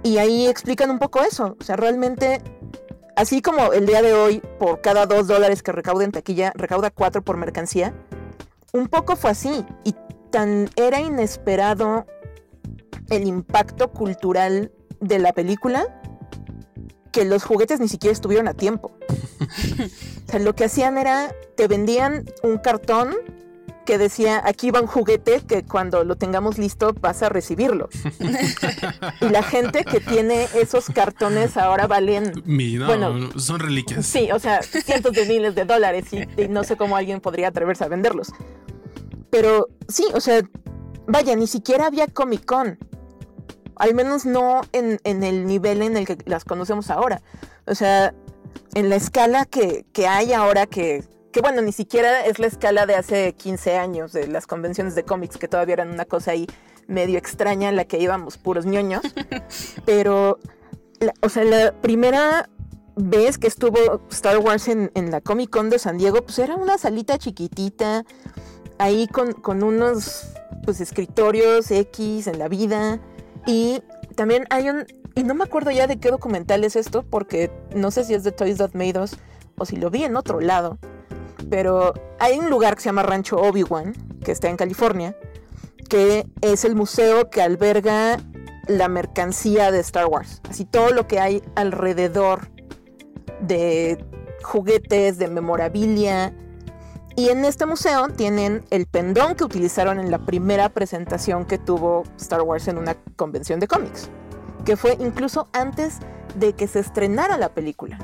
Y 0.01 0.17
ahí 0.17 0.47
explican 0.47 0.89
un 0.89 0.99
poco 0.99 1.21
eso. 1.21 1.57
O 1.59 1.63
sea, 1.63 1.75
realmente, 1.75 2.41
así 3.15 3.41
como 3.41 3.73
el 3.73 3.85
día 3.85 4.01
de 4.01 4.13
hoy, 4.13 4.41
por 4.59 4.79
cada 4.79 5.05
dos 5.05 5.27
dólares 5.27 5.61
que 5.61 5.73
recauda 5.73 6.05
en 6.05 6.11
taquilla, 6.11 6.53
recauda 6.55 6.89
cuatro 6.89 7.21
por 7.21 7.35
mercancía, 7.35 7.93
un 8.71 8.87
poco 8.87 9.17
fue 9.17 9.31
así. 9.31 9.65
Y 9.83 9.93
tan 10.31 10.69
era 10.77 11.01
inesperado 11.01 12.05
el 13.09 13.27
impacto 13.27 13.91
cultural 13.91 14.71
de 15.01 15.19
la 15.19 15.33
película 15.33 16.01
que 17.11 17.25
los 17.25 17.43
juguetes 17.43 17.79
ni 17.79 17.87
siquiera 17.87 18.13
estuvieron 18.13 18.47
a 18.47 18.53
tiempo. 18.53 18.91
o 20.27 20.31
sea, 20.31 20.39
lo 20.39 20.55
que 20.55 20.65
hacían 20.65 20.97
era, 20.97 21.33
te 21.55 21.67
vendían 21.67 22.25
un 22.43 22.57
cartón 22.57 23.15
que 23.85 23.97
decía, 23.97 24.39
aquí 24.45 24.69
va 24.69 24.81
un 24.81 24.87
juguete 24.87 25.41
que 25.41 25.63
cuando 25.63 26.03
lo 26.03 26.15
tengamos 26.15 26.59
listo 26.59 26.93
vas 27.01 27.23
a 27.23 27.29
recibirlo. 27.29 27.89
y 29.21 29.29
la 29.29 29.41
gente 29.41 29.83
que 29.83 29.99
tiene 29.99 30.47
esos 30.53 30.85
cartones 30.93 31.57
ahora 31.57 31.87
valen... 31.87 32.31
bueno, 32.85 33.31
son 33.39 33.59
reliquias. 33.59 34.05
Sí, 34.05 34.29
o 34.31 34.37
sea, 34.37 34.61
cientos 34.61 35.13
de 35.13 35.25
miles 35.25 35.55
de 35.55 35.65
dólares 35.65 36.05
y, 36.11 36.19
y 36.39 36.47
no 36.47 36.63
sé 36.63 36.77
cómo 36.77 36.97
alguien 36.97 37.19
podría 37.19 37.47
atreverse 37.47 37.83
a 37.83 37.87
venderlos. 37.87 38.31
Pero 39.31 39.69
sí, 39.87 40.05
o 40.13 40.19
sea, 40.19 40.41
vaya, 41.07 41.35
ni 41.35 41.47
siquiera 41.47 41.87
había 41.87 42.05
Comic 42.05 42.45
Con 42.45 42.77
al 43.79 43.95
menos 43.95 44.25
no 44.25 44.61
en, 44.73 44.99
el 45.03 45.47
nivel 45.47 45.81
en 45.81 45.97
el 45.97 46.05
que 46.05 46.17
las 46.25 46.43
conocemos 46.43 46.89
ahora. 46.91 47.21
O 47.65 47.73
sea, 47.73 48.13
en 48.75 48.89
la 48.89 48.97
escala 48.97 49.45
que, 49.45 49.85
hay 50.07 50.33
ahora 50.33 50.67
que, 50.67 51.03
que, 51.31 51.41
bueno, 51.41 51.61
ni 51.61 51.71
siquiera 51.71 52.25
es 52.25 52.39
la 52.39 52.47
escala 52.47 52.85
de 52.85 52.95
hace 52.95 53.33
15 53.33 53.77
años 53.77 54.11
de 54.11 54.27
las 54.27 54.47
convenciones 54.47 54.95
de 54.95 55.03
cómics, 55.03 55.37
que 55.37 55.47
todavía 55.47 55.73
eran 55.73 55.91
una 55.91 56.05
cosa 56.05 56.31
ahí 56.31 56.45
medio 56.87 57.17
extraña 57.17 57.69
en 57.69 57.77
la 57.77 57.85
que 57.85 57.99
íbamos 57.99 58.37
puros 58.37 58.65
ñoños. 58.65 59.01
Pero, 59.85 60.39
o 61.21 61.29
sea, 61.29 61.45
la 61.45 61.71
primera 61.71 62.49
vez 62.97 63.37
que 63.37 63.47
estuvo 63.47 64.01
Star 64.11 64.39
Wars 64.39 64.67
en, 64.67 64.91
la 65.09 65.21
Comic 65.21 65.51
Con 65.51 65.69
de 65.69 65.79
San 65.79 65.97
Diego, 65.97 66.21
pues 66.25 66.37
era 66.39 66.57
una 66.57 66.77
salita 66.77 67.17
chiquitita, 67.17 68.03
ahí 68.77 69.07
con, 69.07 69.31
con 69.31 69.63
unos 69.63 70.27
pues 70.65 70.81
escritorios 70.81 71.71
X 71.71 72.27
en 72.27 72.39
la 72.39 72.49
vida 72.49 72.99
y 73.45 73.81
también 74.15 74.45
hay 74.49 74.69
un, 74.69 74.85
y 75.15 75.23
no 75.23 75.33
me 75.33 75.43
acuerdo 75.43 75.71
ya 75.71 75.87
de 75.87 75.99
qué 75.99 76.11
documental 76.11 76.63
es 76.63 76.75
esto, 76.75 77.03
porque 77.03 77.51
no 77.75 77.91
sé 77.91 78.03
si 78.03 78.13
es 78.13 78.23
de 78.23 78.31
Toys 78.31 78.57
That 78.57 78.73
Made 78.73 78.99
Us 78.99 79.17
o 79.57 79.65
si 79.65 79.75
lo 79.75 79.89
vi 79.89 80.03
en 80.03 80.15
otro 80.15 80.39
lado, 80.39 80.77
pero 81.49 81.93
hay 82.19 82.37
un 82.37 82.49
lugar 82.49 82.75
que 82.75 82.81
se 82.81 82.89
llama 82.89 83.03
Rancho 83.03 83.37
Obi-Wan, 83.37 83.93
que 84.23 84.31
está 84.31 84.49
en 84.49 84.57
California, 84.57 85.15
que 85.89 86.27
es 86.41 86.65
el 86.65 86.75
museo 86.75 87.29
que 87.29 87.41
alberga 87.41 88.19
la 88.67 88.87
mercancía 88.87 89.71
de 89.71 89.79
Star 89.79 90.05
Wars, 90.05 90.41
así 90.49 90.63
todo 90.63 90.91
lo 90.91 91.07
que 91.07 91.19
hay 91.19 91.41
alrededor 91.55 92.51
de 93.41 94.03
juguetes, 94.43 95.17
de 95.17 95.27
memorabilia, 95.27 96.33
y 97.19 97.27
en 97.27 97.43
este 97.43 97.65
museo 97.65 98.07
tienen 98.07 98.63
el 98.69 98.85
pendón 98.85 99.35
que 99.35 99.43
utilizaron 99.43 99.99
en 99.99 100.09
la 100.09 100.19
primera 100.19 100.69
presentación 100.69 101.43
que 101.43 101.57
tuvo 101.57 102.03
Star 102.15 102.43
Wars 102.43 102.69
en 102.69 102.77
una 102.77 102.95
convención 103.17 103.59
de 103.59 103.67
cómics, 103.67 104.09
que 104.63 104.77
fue 104.77 104.95
incluso 105.01 105.49
antes 105.51 105.97
de 106.35 106.53
que 106.53 106.65
se 106.65 106.79
estrenara 106.79 107.37
la 107.37 107.49
película. 107.49 107.99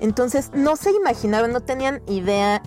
Entonces 0.00 0.50
no 0.54 0.76
se 0.76 0.92
imaginaban, 0.92 1.52
no 1.52 1.60
tenían 1.60 2.00
idea, 2.06 2.62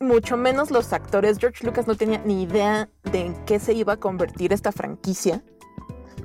mucho 0.00 0.36
menos 0.36 0.72
los 0.72 0.92
actores, 0.92 1.38
George 1.38 1.64
Lucas 1.64 1.86
no 1.86 1.94
tenía 1.94 2.18
ni 2.24 2.42
idea 2.42 2.88
de 3.12 3.26
en 3.26 3.44
qué 3.44 3.60
se 3.60 3.74
iba 3.74 3.92
a 3.92 3.96
convertir 3.96 4.52
esta 4.52 4.72
franquicia. 4.72 5.44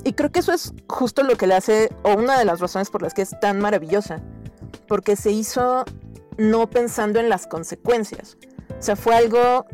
Y 0.04 0.14
creo 0.14 0.32
que 0.32 0.40
eso 0.40 0.54
es 0.54 0.74
justo 0.90 1.22
lo 1.22 1.36
que 1.36 1.46
le 1.46 1.54
hace, 1.54 1.92
o 2.02 2.16
una 2.16 2.40
de 2.40 2.46
las 2.46 2.62
razones 2.62 2.90
por 2.90 3.04
las 3.04 3.14
que 3.14 3.22
es 3.22 3.40
tan 3.40 3.60
maravillosa, 3.60 4.24
porque 4.88 5.16
se 5.16 5.30
hizo 5.30 5.86
no 6.38 6.68
pensando 6.68 7.20
en 7.20 7.30
las 7.30 7.46
consecuencias. 7.46 8.38
O 8.78 8.82
sea, 8.82 8.96
fue 8.96 9.16
algo 9.16 9.66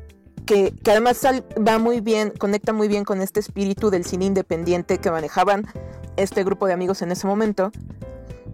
que, 0.46 0.74
además 0.86 1.22
va 1.68 1.78
muy 1.78 2.02
bien, 2.02 2.32
conecta 2.32 2.74
muy 2.74 2.88
bien 2.88 3.04
con 3.04 3.22
este 3.22 3.40
espíritu 3.40 3.90
del 3.90 4.06
cine 4.06 4.26
independiente 4.26 4.98
que 4.98 5.12
manejaban 5.12 5.66
este 6.18 6.44
grupo 6.44 6.68
de 6.68 6.74
amigos 6.74 7.02
en 7.02 7.12
ese 7.12 7.28
momento, 7.28 7.72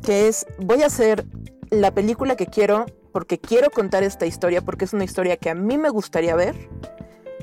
que 0.04 0.28
es, 0.28 0.45
voy 0.60 0.84
a 0.84 0.88
hacer 0.88 1.26
la 1.69 1.91
película 1.93 2.36
que 2.36 2.45
quiero 2.45 2.86
porque 3.12 3.39
quiero 3.39 3.71
contar 3.71 4.04
esta 4.04 4.28
historia, 4.28 4.62
porque 4.62 4.86
es 4.86 4.93
una 4.93 5.04
historia 5.04 5.38
que 5.38 5.50
a 5.50 5.56
mí 5.56 5.78
me 5.78 5.89
gustaría 5.89 6.36
ver, 6.36 6.69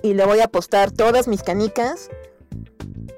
y 0.03 0.15
le 0.15 0.25
voy 0.25 0.39
a 0.39 0.45
apostar 0.45 0.93
todas 0.93 1.27
mis 1.27 1.43
canicas, 1.43 2.11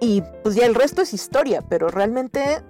y 0.01 0.23
pues 0.43 0.55
ya 0.55 0.65
el 0.65 0.75
resto 0.75 1.03
es 1.03 1.13
historia, 1.13 1.63
pero 1.69 1.89
realmente 1.89 2.63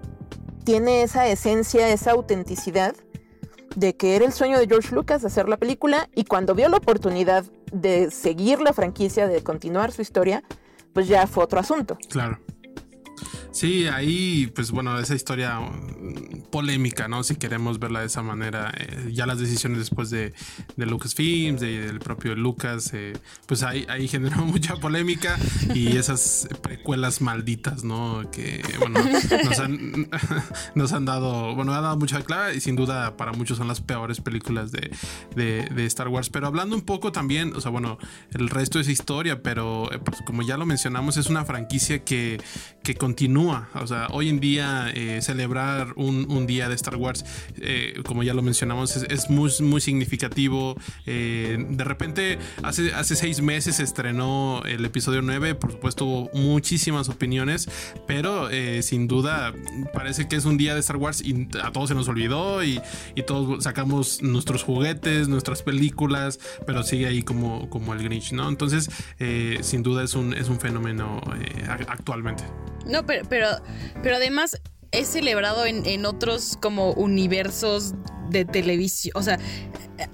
tiene 0.64 1.02
esa 1.02 1.28
esencia, 1.28 1.88
esa 1.90 2.10
autenticidad 2.10 2.96
de 3.76 3.94
que 3.94 4.16
era 4.16 4.24
el 4.24 4.32
sueño 4.32 4.58
de 4.58 4.66
George 4.66 4.94
Lucas 4.94 5.24
hacer 5.24 5.48
la 5.48 5.58
película 5.58 6.08
y 6.14 6.24
cuando 6.24 6.54
vio 6.54 6.68
la 6.68 6.78
oportunidad 6.78 7.44
de 7.72 8.10
seguir 8.10 8.60
la 8.60 8.72
franquicia, 8.72 9.28
de 9.28 9.42
continuar 9.42 9.92
su 9.92 10.02
historia, 10.02 10.42
pues 10.92 11.06
ya 11.06 11.26
fue 11.26 11.44
otro 11.44 11.60
asunto. 11.60 11.98
Claro. 12.08 12.40
Sí, 13.56 13.86
ahí, 13.86 14.52
pues 14.54 14.70
bueno, 14.70 14.98
esa 14.98 15.14
historia 15.14 15.58
mm, 15.58 16.50
polémica, 16.50 17.08
¿no? 17.08 17.22
Si 17.22 17.36
queremos 17.36 17.78
verla 17.78 18.00
de 18.00 18.06
esa 18.06 18.20
manera, 18.20 18.70
eh, 18.76 19.10
ya 19.14 19.24
las 19.24 19.38
decisiones 19.38 19.78
después 19.78 20.10
de, 20.10 20.34
de 20.76 20.84
Lucasfilms, 20.84 21.62
del 21.62 21.98
propio 22.00 22.34
Lucas, 22.34 22.90
eh, 22.92 23.14
pues 23.46 23.62
ahí, 23.62 23.86
ahí 23.88 24.08
generó 24.08 24.36
mucha 24.44 24.76
polémica 24.76 25.38
y 25.74 25.96
esas 25.96 26.50
precuelas 26.60 27.22
malditas, 27.22 27.82
¿no? 27.82 28.30
Que, 28.30 28.62
bueno, 28.78 29.00
nos 29.42 29.58
han, 29.58 30.10
nos 30.74 30.92
han 30.92 31.06
dado, 31.06 31.54
bueno, 31.54 31.72
ha 31.72 31.80
dado 31.80 31.96
mucha 31.96 32.20
clara 32.24 32.52
y 32.52 32.60
sin 32.60 32.76
duda 32.76 33.16
para 33.16 33.32
muchos 33.32 33.56
son 33.56 33.68
las 33.68 33.80
peores 33.80 34.20
películas 34.20 34.70
de, 34.70 34.90
de, 35.34 35.86
Star 35.86 36.08
Wars. 36.08 36.28
Pero 36.28 36.46
hablando 36.46 36.76
un 36.76 36.82
poco 36.82 37.10
también, 37.10 37.56
o 37.56 37.62
sea, 37.62 37.70
bueno, 37.70 37.96
el 38.34 38.50
resto 38.50 38.78
es 38.80 38.88
historia, 38.90 39.42
pero 39.42 39.90
eh, 39.94 39.98
pues 39.98 40.18
como 40.26 40.42
ya 40.42 40.58
lo 40.58 40.66
mencionamos, 40.66 41.16
es 41.16 41.28
una 41.30 41.46
franquicia 41.46 42.04
que, 42.04 42.38
que 42.82 42.96
continúa 42.96 43.45
o 43.54 43.86
sea, 43.86 44.08
hoy 44.10 44.28
en 44.28 44.40
día 44.40 44.90
eh, 44.94 45.20
celebrar 45.22 45.92
un, 45.96 46.46
día 46.46 46.68
de 46.68 46.74
Star 46.74 46.96
Wars, 46.96 47.24
eh, 47.60 48.00
como 48.04 48.22
ya 48.22 48.34
lo 48.34 48.42
mencionamos, 48.42 48.96
es, 48.96 49.30
muy, 49.30 49.50
muy 49.60 49.80
significativo. 49.80 50.76
Eh, 51.06 51.64
de 51.68 51.84
repente, 51.84 52.38
hace, 52.62 52.92
hace 52.94 53.16
seis 53.16 53.40
meses 53.40 53.76
se 53.76 53.82
estrenó 53.82 54.62
el 54.64 54.84
episodio 54.84 55.22
9, 55.22 55.54
por 55.54 55.72
supuesto 55.72 56.04
hubo 56.04 56.30
muchísimas 56.34 57.08
opiniones, 57.08 57.68
pero 58.06 58.48
sin 58.82 59.08
duda 59.08 59.52
parece 59.92 60.28
que 60.28 60.36
es 60.36 60.44
un 60.44 60.56
día 60.56 60.74
de 60.74 60.80
Star 60.80 60.96
Wars 60.96 61.20
y 61.20 61.48
a 61.62 61.72
todos 61.72 61.88
se 61.88 61.94
nos 61.94 62.08
olvidó 62.08 62.62
y, 62.64 62.80
todos 63.26 63.64
sacamos 63.64 64.22
nuestros 64.22 64.62
juguetes, 64.62 65.26
nuestras 65.26 65.62
películas, 65.62 66.38
pero 66.64 66.84
sigue 66.84 67.06
ahí 67.06 67.24
como, 67.24 67.68
como 67.70 67.92
el 67.92 68.04
Grinch, 68.04 68.32
¿no? 68.32 68.48
Entonces, 68.48 68.88
sin 69.62 69.82
duda 69.82 70.04
es 70.04 70.14
un, 70.14 70.32
es 70.32 70.48
un 70.48 70.60
fenómeno 70.60 71.20
actualmente. 71.88 72.44
No, 72.86 73.04
pero, 73.04 73.25
pero, 73.28 73.48
pero 74.02 74.16
además 74.16 74.60
es 74.92 75.08
celebrado 75.08 75.66
en, 75.66 75.84
en 75.86 76.06
otros 76.06 76.56
como 76.60 76.92
universos 76.92 77.94
de 78.30 78.44
televisión. 78.44 79.12
O 79.16 79.22
sea, 79.22 79.38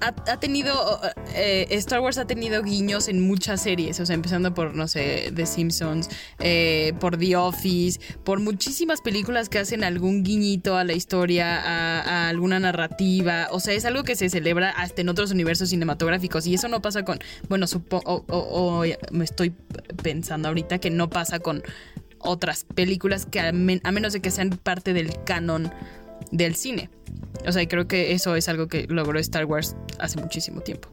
ha, 0.00 0.38
tenido. 0.38 1.00
Eh, 1.34 1.66
Star 1.70 2.00
Wars 2.00 2.18
ha 2.18 2.26
tenido 2.26 2.62
guiños 2.62 3.08
en 3.08 3.20
muchas 3.20 3.62
series. 3.62 3.98
O 4.00 4.06
sea, 4.06 4.14
empezando 4.14 4.54
por, 4.54 4.74
no 4.74 4.86
sé, 4.88 5.32
The 5.34 5.46
Simpsons, 5.46 6.08
eh, 6.38 6.92
por 7.00 7.18
The 7.18 7.36
Office, 7.36 8.00
por 8.24 8.40
muchísimas 8.40 9.00
películas 9.00 9.48
que 9.48 9.58
hacen 9.58 9.84
algún 9.84 10.22
guiñito 10.22 10.76
a 10.76 10.84
la 10.84 10.92
historia, 10.92 11.60
a, 11.60 12.28
alguna 12.28 12.60
narrativa. 12.60 13.48
O 13.50 13.60
sea, 13.60 13.74
es 13.74 13.84
algo 13.84 14.04
que 14.04 14.16
se 14.16 14.28
celebra 14.28 14.70
hasta 14.70 15.00
en 15.00 15.08
otros 15.08 15.30
universos 15.32 15.70
cinematográficos. 15.70 16.46
Y 16.46 16.54
eso 16.54 16.68
no 16.68 16.80
pasa 16.82 17.04
con. 17.04 17.18
Bueno, 17.48 17.66
supongo. 17.66 18.24
O, 18.28 18.84
me 19.10 19.24
estoy 19.24 19.50
pensando 20.02 20.48
ahorita 20.48 20.78
que 20.78 20.90
no 20.90 21.10
pasa 21.10 21.40
con 21.40 21.62
otras 22.22 22.64
películas 22.64 23.26
que 23.26 23.40
a 23.40 23.52
menos 23.52 24.12
de 24.12 24.20
que 24.20 24.30
sean 24.30 24.50
parte 24.50 24.92
del 24.92 25.22
canon 25.24 25.72
del 26.30 26.54
cine. 26.54 26.90
O 27.46 27.52
sea, 27.52 27.66
creo 27.66 27.86
que 27.86 28.12
eso 28.12 28.36
es 28.36 28.48
algo 28.48 28.68
que 28.68 28.86
logró 28.88 29.18
Star 29.18 29.44
Wars 29.44 29.76
hace 29.98 30.20
muchísimo 30.20 30.60
tiempo. 30.60 30.88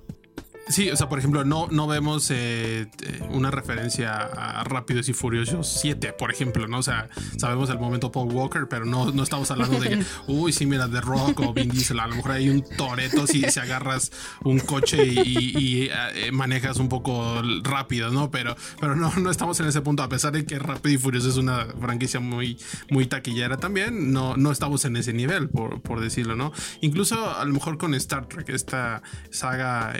Sí, 0.69 0.91
o 0.91 0.95
sea, 0.95 1.09
por 1.09 1.17
ejemplo, 1.17 1.43
no, 1.43 1.67
no 1.71 1.87
vemos 1.87 2.29
eh, 2.29 2.87
eh, 3.01 3.19
una 3.31 3.49
referencia 3.49 4.15
a 4.15 4.63
Rápidos 4.63 5.09
y 5.09 5.13
Furiosos 5.13 5.67
7, 5.81 6.13
por 6.13 6.31
ejemplo, 6.31 6.67
¿no? 6.67 6.77
O 6.77 6.83
sea, 6.83 7.09
sabemos 7.37 7.71
el 7.71 7.79
momento 7.79 8.11
Paul 8.11 8.31
Walker, 8.31 8.67
pero 8.69 8.85
no, 8.85 9.11
no 9.11 9.23
estamos 9.23 9.49
hablando 9.49 9.79
de 9.79 10.05
uy, 10.27 10.53
sí, 10.53 10.67
mira, 10.67 10.87
The 10.87 11.01
Rock 11.01 11.39
o 11.39 11.53
Vin 11.53 11.69
Diesel, 11.69 11.99
a 11.99 12.05
lo 12.05 12.17
mejor 12.17 12.33
hay 12.33 12.49
un 12.49 12.63
toreto 12.77 13.25
si, 13.25 13.41
si 13.49 13.59
agarras 13.59 14.11
un 14.43 14.59
coche 14.59 15.03
y, 15.07 15.89
eh, 15.89 16.31
manejas 16.31 16.77
un 16.77 16.87
poco 16.87 17.41
rápido, 17.63 18.11
¿no? 18.11 18.29
Pero, 18.29 18.55
pero 18.79 18.95
no, 18.95 19.11
no 19.17 19.31
estamos 19.31 19.59
en 19.59 19.65
ese 19.65 19.81
punto, 19.81 20.03
a 20.03 20.09
pesar 20.09 20.33
de 20.33 20.45
que 20.45 20.59
Rápido 20.59 20.93
y 20.93 20.97
Furioso 20.99 21.29
es 21.29 21.37
una 21.37 21.65
franquicia 21.81 22.19
muy, 22.19 22.59
muy 22.91 23.07
taquillera 23.07 23.57
también, 23.57 24.13
no, 24.13 24.37
no 24.37 24.51
estamos 24.51 24.85
en 24.85 24.97
ese 24.97 25.13
nivel, 25.13 25.49
por, 25.49 25.81
por 25.81 25.99
decirlo, 25.99 26.35
¿no? 26.35 26.53
Incluso 26.81 27.35
a 27.35 27.43
lo 27.43 27.53
mejor 27.53 27.79
con 27.79 27.95
Star 27.95 28.27
Trek, 28.27 28.49
esta 28.49 29.01
saga 29.31 29.93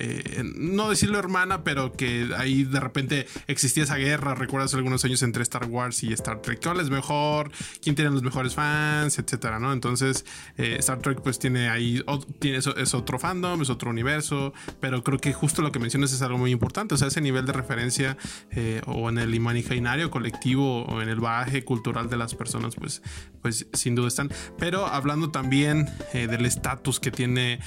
no 0.59 0.89
decirlo 0.89 1.17
hermana, 1.17 1.63
pero 1.63 1.93
que 1.93 2.29
ahí 2.37 2.63
de 2.63 2.79
repente 2.79 3.27
existía 3.47 3.83
esa 3.83 3.95
guerra, 3.95 4.35
recuerdas 4.35 4.73
algunos 4.73 5.03
años 5.05 5.23
entre 5.23 5.41
Star 5.43 5.65
Wars 5.65 6.03
y 6.03 6.13
Star 6.13 6.41
Trek, 6.41 6.59
¿cuál 6.61 6.79
es 6.79 6.89
mejor? 6.89 7.51
¿Quién 7.81 7.95
tiene 7.95 8.11
los 8.11 8.21
mejores 8.21 8.55
fans? 8.55 9.17
Etcétera, 9.17 9.59
¿no? 9.59 9.71
Entonces, 9.73 10.25
eh, 10.57 10.75
Star 10.79 10.99
Trek 10.99 11.21
pues 11.21 11.39
tiene 11.39 11.69
ahí, 11.69 12.03
tiene 12.39 12.57
eso, 12.57 12.75
es 12.75 12.93
otro 12.93 13.17
fandom, 13.19 13.61
es 13.61 13.69
otro 13.69 13.89
universo, 13.89 14.53
pero 14.79 15.03
creo 15.03 15.19
que 15.19 15.33
justo 15.33 15.61
lo 15.61 15.71
que 15.71 15.79
mencionas 15.79 16.11
es 16.13 16.21
algo 16.21 16.37
muy 16.37 16.51
importante, 16.51 16.95
o 16.95 16.97
sea, 16.97 17.07
ese 17.07 17.21
nivel 17.21 17.45
de 17.45 17.53
referencia 17.53 18.17
eh, 18.51 18.81
o 18.85 19.09
en 19.09 19.17
el 19.17 19.33
imaginario 19.33 20.11
colectivo 20.11 20.83
o 20.83 21.01
en 21.01 21.09
el 21.09 21.19
bagaje 21.19 21.63
cultural 21.63 22.09
de 22.09 22.17
las 22.17 22.35
personas, 22.35 22.75
pues, 22.75 23.01
pues 23.41 23.67
sin 23.73 23.95
duda 23.95 24.07
están. 24.07 24.29
Pero 24.57 24.87
hablando 24.87 25.31
también 25.31 25.87
eh, 26.13 26.27
del 26.27 26.45
estatus 26.45 26.99
que 26.99 27.11
tiene 27.11 27.59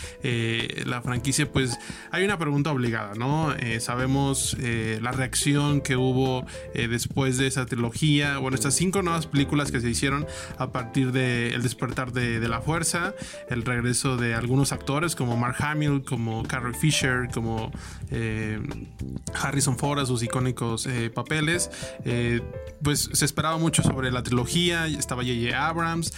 la 0.85 1.02
franquicia, 1.02 1.50
pues 1.50 1.78
hay 2.11 2.24
una 2.24 2.38
pregunta 2.38 2.70
obligada, 2.70 3.14
¿no? 3.14 3.52
Eh, 3.54 3.80
sabemos 3.80 4.56
eh, 4.61 4.98
la 5.02 5.12
reacción 5.12 5.80
que 5.80 5.96
hubo 5.96 6.46
eh, 6.74 6.88
después 6.88 7.38
de 7.38 7.46
esa 7.46 7.66
trilogía, 7.66 8.38
bueno, 8.38 8.54
estas 8.54 8.74
cinco 8.74 9.02
nuevas 9.02 9.26
películas 9.26 9.70
que 9.70 9.80
se 9.80 9.88
hicieron 9.88 10.26
a 10.58 10.72
partir 10.72 11.12
de 11.12 11.54
El 11.54 11.62
despertar 11.62 12.12
de, 12.12 12.42
la 12.48 12.61
fuerza, 12.61 13.14
el 13.48 13.64
regreso 13.64 14.16
de 14.16 14.35
algunos 14.35 14.72
actores 14.72 15.14
como 15.14 15.37
Mark 15.37 15.56
Hamill, 15.61 16.04
como 16.04 16.42
Carrie 16.42 16.74
Fisher, 16.74 17.28
como 17.32 17.70
Harrison 19.40 19.78
Ford 19.78 20.04
sus 20.06 20.22
icónicos 20.22 20.88
papeles. 21.14 21.70
pues 22.82 23.08
se 23.12 23.24
esperaba 23.24 23.56
mucho 23.58 23.82
sobre 23.82 24.11
la 24.11 24.22
trilogía, 24.22 24.87
estaba. 24.87 25.22
Abrams, 25.68 26.12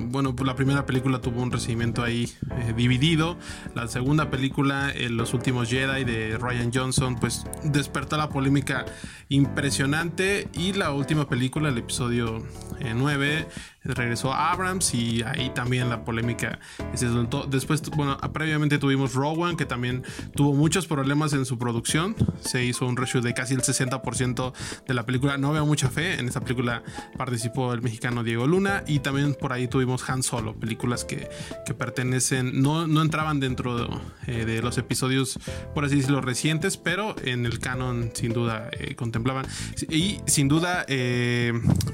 bueno, 0.00 0.34
pues 0.34 0.46
la 0.46 0.54
primera 0.54 0.86
película 0.86 1.20
tuvo 1.20 1.42
un 1.42 1.50
recibimiento 1.50 2.02
ahí 2.02 2.32
dividido, 2.76 3.38
la 3.74 3.88
segunda 3.88 4.30
película, 4.30 4.90
en 4.94 5.16
los 5.16 5.34
últimos 5.34 5.68
Jedi 5.68 6.04
de 6.04 6.38
Ryan 6.38 6.70
Johnson, 6.72 7.16
pues 7.18 7.44
despertó 7.64 8.16
la 8.16 8.28
polémica 8.28 8.86
impresionante. 9.28 10.48
Y 10.52 10.72
la 10.74 10.92
última 10.92 11.28
película, 11.28 11.70
el 11.70 11.78
episodio 11.78 12.44
9, 12.80 13.38
eh, 13.38 13.46
regresó 13.84 14.32
a 14.32 14.52
Abrams 14.52 14.94
y 14.94 15.22
ahí 15.22 15.50
también 15.54 15.88
la 15.88 16.04
polémica 16.04 16.58
se 16.94 17.08
soltó. 17.08 17.46
Después, 17.46 17.82
bueno, 17.90 18.18
previamente 18.32 18.78
tuvimos 18.78 19.14
Rowan 19.14 19.56
que 19.56 19.66
también 19.66 20.04
tuvo 20.34 20.54
muchos 20.54 20.86
problemas 20.86 21.32
en 21.32 21.44
su 21.44 21.58
producción. 21.58 22.14
Se 22.40 22.64
hizo 22.64 22.86
un 22.86 22.96
reshoot 22.96 23.24
de 23.24 23.34
casi 23.34 23.54
el 23.54 23.62
60% 23.62 24.52
de 24.86 24.94
la 24.94 25.04
película. 25.04 25.38
No 25.38 25.52
veo 25.52 25.66
mucha 25.66 25.88
fe. 25.88 26.18
En 26.20 26.28
esta 26.28 26.40
película 26.40 26.82
participó 27.16 27.72
el 27.72 27.82
mexicano 27.82 28.22
Diego 28.22 28.46
Luna 28.46 28.84
y 28.86 29.00
también 29.00 29.34
por 29.34 29.52
ahí 29.52 29.68
tuvimos 29.68 30.08
Han 30.08 30.22
Solo, 30.22 30.54
películas 30.54 31.04
que, 31.04 31.28
que 31.64 31.74
pertenecen, 31.74 32.62
no, 32.62 32.86
no 32.86 33.02
entraban 33.02 33.40
dentro 33.40 34.00
eh, 34.26 34.44
de 34.44 34.62
los 34.62 34.78
episodios, 34.78 35.38
por 35.74 35.84
así 35.84 35.96
decirlo, 35.96 36.20
recientes, 36.20 36.76
pero 36.76 37.16
en 37.24 37.46
el 37.46 37.58
canon 37.58 38.10
sin 38.14 38.32
duda 38.32 38.70
eh, 38.72 38.94
contemplaban. 38.94 39.46
Y 39.88 40.20
sin 40.26 40.48
duda, 40.48 40.84
eh, 40.88 41.52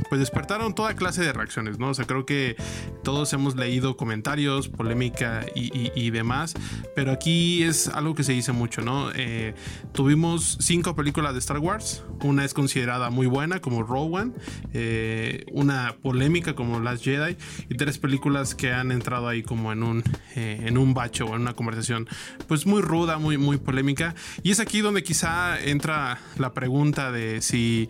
pues 0.09 0.19
despertaron 0.19 0.75
toda 0.75 0.95
clase 0.95 1.23
de 1.23 1.33
reacciones. 1.33 1.76
¿No? 1.79 1.91
O 1.91 1.95
sea, 1.95 2.07
creo 2.07 2.27
que 2.27 2.57
todos 3.03 3.33
hemos 3.33 3.57
leído 3.57 3.97
comentarios, 3.97 4.69
polémica 4.69 5.47
y, 5.55 6.11
demás, 6.11 6.55
pero 6.95 7.13
aquí 7.13 7.63
es 7.63 7.89
algo 7.89 8.15
que 8.15 8.25
se 8.25 8.33
dice 8.33 8.53
mucho, 8.53 8.83
¿no? 8.83 9.11
Eh, 9.15 9.55
tuvimos 9.93 10.59
cinco 10.61 10.95
películas 10.95 11.33
de 11.33 11.41
Star 11.41 11.59
Wars, 11.59 12.05
una 12.23 12.45
es 12.45 12.55
considerada 12.55 13.11
muy 13.11 13.27
buena 13.27 13.61
como 13.61 13.83
Rogue 13.83 14.23
One, 14.23 14.33
eh, 14.73 15.45
una 15.53 15.97
polémica 16.03 16.55
como 16.55 16.81
Last 16.81 17.05
Jedi 17.05 17.37
y 17.69 17.75
tres 17.77 17.99
películas 17.99 18.55
que 18.55 18.73
han 18.73 18.93
entrado 18.93 19.29
ahí 19.29 19.43
como 19.43 19.73
en 19.73 19.83
un, 19.83 20.05
eh, 20.35 20.63
en 20.65 20.79
un 20.79 20.95
bacho 20.95 21.27
o 21.27 21.35
en 21.35 21.43
una 21.43 21.55
conversación 21.55 22.09
pues 22.49 22.67
muy 22.67 22.83
ruda, 22.83 23.19
muy, 23.19 23.39
muy 23.39 23.59
polémica. 23.59 24.15
Y 24.43 24.51
es 24.51 24.61
aquí 24.61 24.81
donde 24.81 25.03
quizá 25.03 25.61
entra 25.61 26.19
la 26.39 26.53
pregunta 26.53 27.13
de 27.13 27.41
si 27.41 27.89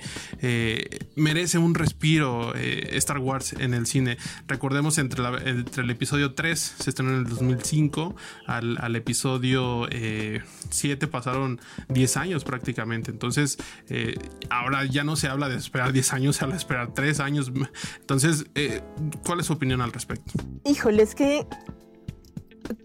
merece 1.15 1.59
un 1.59 1.75
respiro 1.75 2.55
Star 2.55 3.19
Wars 3.19 3.55
en 3.59 3.75
el 3.77 3.87
cine. 3.87 4.19
Recordemos 4.47 4.99
entre, 4.99 5.23
el 5.25 5.91
episodio 5.91 6.35
3, 6.35 6.59
se 6.79 6.91
estrenó 6.91 7.13
en 7.13 7.19
el 7.19 7.27
2005, 7.27 8.17
al, 8.47 8.97
episodio 8.97 9.87
7 9.91 11.05
eh, 11.05 11.09
pasaron 11.09 11.61
10 11.89 12.17
años 12.17 12.45
prácticamente. 12.45 13.11
Entonces, 13.11 13.59
eh, 13.89 14.15
ahora 14.51 14.85
ya 14.85 15.05
no 15.05 15.17
se 15.17 15.29
habla 15.29 15.49
de 15.49 15.57
esperar 15.57 15.93
10 15.93 16.13
años, 16.13 16.37
se 16.37 16.45
habla 16.45 16.55
de 16.55 16.61
esperar 16.61 16.95
3 16.95 17.21
años. 17.21 17.53
Entonces, 18.01 18.47
eh, 18.55 18.83
¿cuál 19.25 19.41
es 19.41 19.47
su 19.47 19.53
opinión 19.53 19.81
al 19.81 19.93
respecto? 19.93 20.33
Híjole, 20.65 21.03
es 21.03 21.15
que 21.15 21.47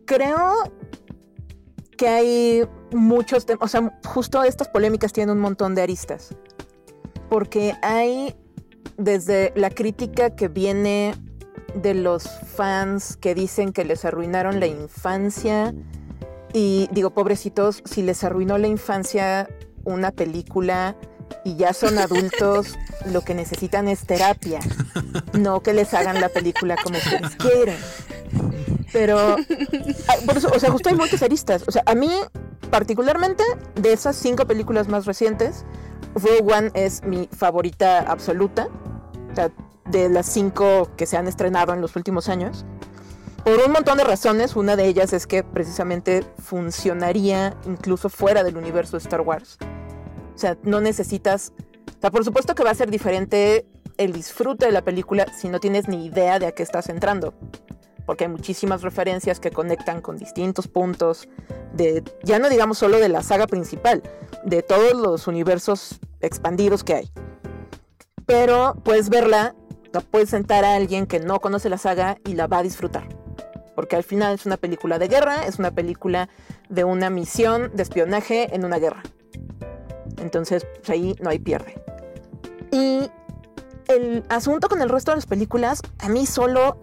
creo 0.05 0.73
que 1.97 2.07
hay 2.07 2.63
muchos 2.91 3.45
temas, 3.45 3.63
o 3.63 3.67
sea, 3.67 3.99
justo 4.05 4.43
estas 4.43 4.67
polémicas 4.69 5.13
tienen 5.13 5.35
un 5.35 5.41
montón 5.41 5.75
de 5.75 5.83
aristas. 5.83 6.35
Porque 7.29 7.75
hay 7.81 8.35
desde 9.03 9.51
la 9.55 9.69
crítica 9.69 10.35
que 10.35 10.47
viene 10.47 11.15
de 11.75 11.93
los 11.93 12.29
fans 12.29 13.17
que 13.17 13.33
dicen 13.33 13.73
que 13.73 13.85
les 13.85 14.05
arruinaron 14.05 14.59
la 14.59 14.67
infancia. 14.67 15.73
Y 16.53 16.89
digo, 16.91 17.11
pobrecitos, 17.11 17.81
si 17.85 18.03
les 18.03 18.23
arruinó 18.23 18.57
la 18.57 18.67
infancia 18.67 19.47
una 19.83 20.11
película 20.11 20.95
y 21.45 21.55
ya 21.55 21.73
son 21.73 21.97
adultos, 21.97 22.77
lo 23.05 23.21
que 23.21 23.33
necesitan 23.33 23.87
es 23.87 24.05
terapia, 24.05 24.59
no 25.33 25.63
que 25.63 25.73
les 25.73 25.93
hagan 25.93 26.19
la 26.19 26.29
película 26.29 26.75
como 26.83 26.97
ustedes 26.97 27.35
quieren. 27.37 27.77
Pero, 28.91 29.37
ah, 30.07 30.15
por 30.25 30.37
eso, 30.37 30.51
o 30.53 30.59
sea, 30.59 30.69
justo 30.69 30.89
hay 30.89 30.95
muchos 30.95 31.23
aristas. 31.23 31.63
O 31.67 31.71
sea, 31.71 31.83
a 31.85 31.95
mí, 31.95 32.11
particularmente, 32.69 33.43
de 33.75 33.93
esas 33.93 34.17
cinco 34.17 34.45
películas 34.45 34.89
más 34.89 35.05
recientes, 35.05 35.63
Rogue 36.15 36.53
One 36.53 36.71
es 36.73 37.01
mi 37.03 37.29
favorita 37.31 37.99
absoluta 37.99 38.67
de 39.85 40.09
las 40.09 40.25
cinco 40.25 40.89
que 40.95 41.05
se 41.05 41.17
han 41.17 41.27
estrenado 41.27 41.73
en 41.73 41.81
los 41.81 41.95
últimos 41.95 42.29
años. 42.29 42.65
Por 43.43 43.59
un 43.59 43.71
montón 43.71 43.97
de 43.97 44.03
razones, 44.03 44.55
una 44.55 44.75
de 44.75 44.85
ellas 44.85 45.13
es 45.13 45.25
que 45.25 45.43
precisamente 45.43 46.23
funcionaría 46.37 47.57
incluso 47.65 48.07
fuera 48.09 48.43
del 48.43 48.57
universo 48.57 48.97
de 48.97 49.03
Star 49.03 49.21
Wars. 49.21 49.57
O 50.35 50.37
sea, 50.37 50.57
no 50.63 50.79
necesitas... 50.79 51.51
O 51.97 52.01
sea, 52.01 52.11
por 52.11 52.23
supuesto 52.23 52.55
que 52.55 52.63
va 52.63 52.71
a 52.71 52.75
ser 52.75 52.91
diferente 52.91 53.65
el 53.97 54.13
disfrute 54.13 54.65
de 54.65 54.71
la 54.71 54.83
película 54.83 55.25
si 55.33 55.49
no 55.49 55.59
tienes 55.59 55.87
ni 55.87 56.05
idea 56.05 56.39
de 56.39 56.47
a 56.47 56.51
qué 56.51 56.63
estás 56.63 56.89
entrando. 56.89 57.33
Porque 58.05 58.25
hay 58.25 58.29
muchísimas 58.29 58.83
referencias 58.83 59.39
que 59.39 59.51
conectan 59.51 60.01
con 60.01 60.17
distintos 60.17 60.67
puntos 60.67 61.27
de, 61.73 62.03
ya 62.23 62.39
no 62.39 62.49
digamos 62.49 62.77
solo 62.77 62.99
de 62.99 63.09
la 63.09 63.23
saga 63.23 63.47
principal, 63.47 64.03
de 64.43 64.61
todos 64.61 64.93
los 64.93 65.27
universos 65.27 65.99
expandidos 66.19 66.83
que 66.83 66.93
hay 66.93 67.11
pero 68.31 68.75
puedes 68.85 69.09
verla, 69.09 69.55
la 69.91 69.99
puedes 69.99 70.29
sentar 70.29 70.63
a 70.63 70.75
alguien 70.75 71.05
que 71.05 71.19
no 71.19 71.41
conoce 71.41 71.67
la 71.69 71.77
saga 71.77 72.17
y 72.23 72.33
la 72.33 72.47
va 72.47 72.59
a 72.59 72.63
disfrutar. 72.63 73.03
Porque 73.75 73.97
al 73.97 74.03
final 74.03 74.35
es 74.35 74.45
una 74.45 74.55
película 74.55 74.99
de 74.99 75.09
guerra, 75.09 75.45
es 75.45 75.59
una 75.59 75.71
película 75.71 76.29
de 76.69 76.85
una 76.85 77.09
misión 77.09 77.71
de 77.73 77.83
espionaje 77.83 78.55
en 78.55 78.63
una 78.63 78.79
guerra. 78.79 79.03
Entonces, 80.21 80.65
pues, 80.77 80.89
ahí 80.89 81.15
no 81.19 81.29
hay 81.29 81.39
pierde. 81.39 81.75
Y 82.71 83.09
el 83.89 84.23
asunto 84.29 84.69
con 84.69 84.81
el 84.81 84.87
resto 84.87 85.11
de 85.11 85.17
las 85.17 85.25
películas, 85.25 85.81
a 85.99 86.07
mí 86.07 86.25
solo 86.25 86.79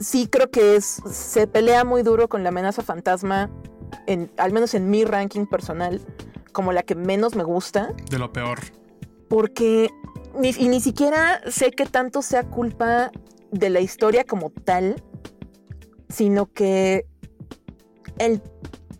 sí 0.00 0.26
creo 0.26 0.50
que 0.50 0.74
es. 0.74 1.02
Se 1.08 1.46
pelea 1.46 1.84
muy 1.84 2.02
duro 2.02 2.28
con 2.28 2.42
la 2.42 2.48
amenaza 2.48 2.82
fantasma, 2.82 3.48
en, 4.08 4.28
al 4.38 4.52
menos 4.52 4.74
en 4.74 4.90
mi 4.90 5.04
ranking 5.04 5.46
personal, 5.46 6.00
como 6.52 6.72
la 6.72 6.82
que 6.82 6.96
menos 6.96 7.36
me 7.36 7.44
gusta. 7.44 7.94
De 8.10 8.18
lo 8.18 8.32
peor. 8.32 8.58
Porque. 9.28 9.88
Ni, 10.38 10.50
y 10.50 10.68
ni 10.68 10.80
siquiera 10.80 11.40
sé 11.48 11.70
que 11.70 11.86
tanto 11.86 12.22
sea 12.22 12.44
culpa 12.44 13.10
de 13.50 13.70
la 13.70 13.80
historia 13.80 14.24
como 14.24 14.50
tal, 14.50 15.02
sino 16.08 16.46
que 16.46 17.06
el 18.18 18.42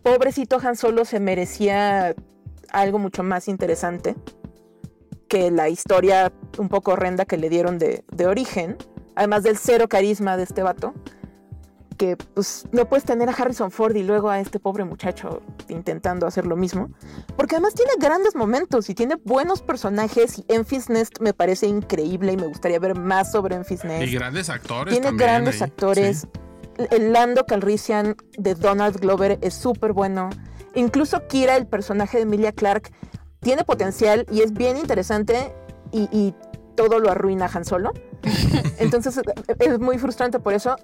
pobrecito 0.03 0.59
Han 0.63 0.75
Solo 0.75 1.05
se 1.05 1.19
merecía 1.19 2.15
algo 2.69 2.99
mucho 2.99 3.23
más 3.23 3.47
interesante 3.47 4.15
que 5.27 5.51
la 5.51 5.69
historia 5.69 6.31
un 6.57 6.69
poco 6.69 6.91
horrenda 6.91 7.25
que 7.25 7.37
le 7.37 7.49
dieron 7.49 7.79
de, 7.79 8.03
de 8.11 8.27
origen, 8.27 8.77
además 9.15 9.43
del 9.43 9.57
cero 9.57 9.87
carisma 9.89 10.37
de 10.37 10.43
este 10.43 10.63
vato, 10.63 10.93
que 11.97 12.17
pues 12.17 12.65
no 12.71 12.87
puedes 12.87 13.05
tener 13.05 13.29
a 13.29 13.31
Harrison 13.31 13.71
Ford 13.71 13.95
y 13.95 14.03
luego 14.03 14.29
a 14.29 14.39
este 14.39 14.59
pobre 14.59 14.83
muchacho 14.83 15.41
intentando 15.69 16.27
hacer 16.27 16.45
lo 16.45 16.55
mismo, 16.55 16.89
porque 17.35 17.55
además 17.55 17.73
tiene 17.73 17.91
grandes 17.99 18.35
momentos 18.35 18.89
y 18.89 18.95
tiene 18.95 19.15
buenos 19.23 19.61
personajes 19.61 20.39
y 20.39 20.45
Enfys 20.47 20.89
Nest 20.89 21.19
me 21.19 21.33
parece 21.33 21.67
increíble 21.67 22.33
y 22.33 22.37
me 22.37 22.47
gustaría 22.47 22.79
ver 22.79 22.95
más 22.95 23.31
sobre 23.31 23.55
Enfys 23.55 23.83
Nest. 23.83 24.07
Y 24.07 24.13
grandes 24.13 24.49
actores. 24.49 24.93
Tiene 24.93 25.07
también 25.07 25.29
grandes 25.29 25.61
ahí, 25.61 25.69
actores. 25.69 26.19
sí. 26.21 26.87
El 26.91 27.13
Lando 27.13 27.45
Calrissian 27.45 28.17
de 28.37 28.53
Donald 28.53 28.99
Glover 28.99 29.39
es 29.41 29.53
súper 29.53 29.93
bueno. 29.93 30.29
Incluso 30.73 31.25
Kira, 31.27 31.55
el 31.55 31.67
personaje 31.67 32.17
de 32.17 32.23
Emilia 32.23 32.51
Clark, 32.51 32.91
tiene 33.39 33.63
potencial 33.63 34.25
y 34.29 34.41
es 34.41 34.51
bien 34.51 34.75
interesante 34.75 35.53
y, 35.93 36.09
y 36.11 36.35
todo 36.75 36.99
lo 36.99 37.09
arruina 37.09 37.49
Han 37.53 37.63
Solo. 37.63 37.93
Entonces 38.79 39.21
es 39.59 39.79
muy 39.79 39.97
frustrante 39.97 40.39
por 40.39 40.53
eso. 40.53 40.75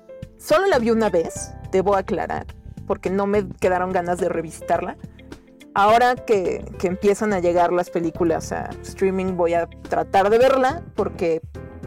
Solo 0.42 0.66
la 0.66 0.80
vi 0.80 0.90
una 0.90 1.12
vez, 1.12 1.54
debo 1.72 1.96
aclarar, 1.96 2.48
porque 2.88 3.12
no 3.12 3.28
me 3.28 3.48
quedaron 3.48 3.92
ganas 3.92 4.18
de 4.18 4.28
revisitarla. 4.28 4.98
Ahora 5.76 6.16
que, 6.16 6.66
empiezan 6.82 7.32
a 7.34 7.40
llegar 7.40 7.72
las 7.72 7.92
películas 7.92 8.52
a 8.52 8.72
streaming 8.82 9.38
voy 9.38 9.54
a 9.54 9.68
tratar 9.68 10.32
de 10.32 10.40
verla 10.40 10.82
porque 10.96 11.42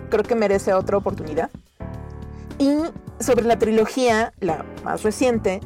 creo 0.08 0.22
que 0.22 0.36
merece 0.36 0.72
otra 0.72 0.96
oportunidad. 0.96 1.50
Y 2.60 2.76
sobre 3.18 3.44
la 3.44 3.58
trilogía, 3.58 4.32
la 4.38 4.64
más 4.84 5.02
reciente, 5.02 5.58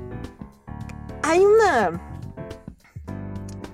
hay 1.23 1.45
una... 1.45 2.01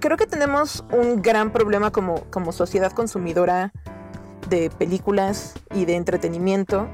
Creo 0.00 0.16
que 0.16 0.26
tenemos 0.26 0.84
un 0.90 1.22
gran 1.22 1.52
problema 1.52 1.92
como, 1.92 2.24
como 2.30 2.50
sociedad 2.50 2.90
consumidora 2.90 3.72
de 4.50 4.70
películas 4.70 5.54
y 5.72 5.84
de 5.84 5.94
entretenimiento, 5.94 6.88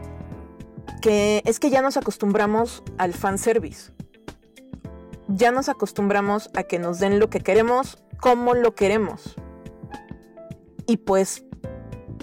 que 1.00 1.42
es 1.44 1.58
que 1.58 1.70
ya 1.70 1.82
nos 1.82 1.96
acostumbramos 1.96 2.82
al 2.98 3.14
fanservice. 3.14 3.92
Ya 5.28 5.52
nos 5.52 5.68
acostumbramos 5.68 6.50
a 6.54 6.64
que 6.64 6.78
nos 6.78 6.98
den 6.98 7.18
lo 7.18 7.30
que 7.30 7.40
queremos, 7.40 8.02
como 8.20 8.54
lo 8.54 8.74
queremos. 8.74 9.36
Y 10.86 10.98
pues 10.98 11.44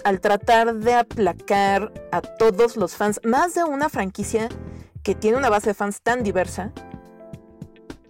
al 0.03 0.19
tratar 0.19 0.75
de 0.75 0.93
aplacar 0.93 1.93
a 2.12 2.21
todos 2.21 2.77
los 2.77 2.95
fans, 2.95 3.19
más 3.23 3.56
de 3.56 3.63
una 3.63 3.89
franquicia 3.89 4.49
que 5.03 5.15
tiene 5.15 5.38
una 5.38 5.49
base 5.49 5.69
de 5.69 5.73
fans 5.73 6.01
tan 6.01 6.23
diversa, 6.23 6.71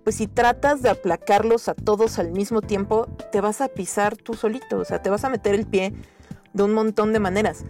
pues 0.03 0.15
si 0.15 0.27
tratas 0.27 0.81
de 0.81 0.89
aplacarlos 0.89 1.67
a 1.67 1.75
todos 1.75 2.17
al 2.17 2.31
mismo 2.31 2.61
tiempo, 2.61 3.07
te 3.31 3.41
vas 3.41 3.61
a 3.61 3.67
pisar 3.67 4.15
tú 4.15 4.33
solito, 4.33 4.77
o 4.77 4.85
sea, 4.85 5.01
te 5.01 5.09
vas 5.09 5.23
a 5.25 5.29
meter 5.29 5.53
el 5.53 5.67
pie 5.67 5.93
de 6.53 6.63
un 6.63 6.73
montón 6.73 7.13
de 7.13 7.19
maneras. 7.19 7.65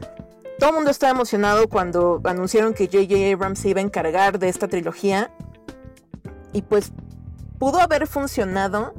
Todo 0.60 0.70
el 0.72 0.76
mundo 0.76 0.90
estaba 0.90 1.12
emocionado 1.12 1.68
cuando 1.70 2.20
anunciaron 2.24 2.74
que 2.74 2.88
J.J. 2.88 3.34
Abrams 3.34 3.60
se 3.60 3.70
iba 3.70 3.80
a 3.80 3.84
encargar 3.84 4.40
de 4.40 4.50
esta 4.50 4.68
trilogía. 4.68 5.32
Y 6.54 6.64
pues 6.64 6.92
pudo 7.60 7.80
haber 7.80 8.08
funcionado 8.08 8.94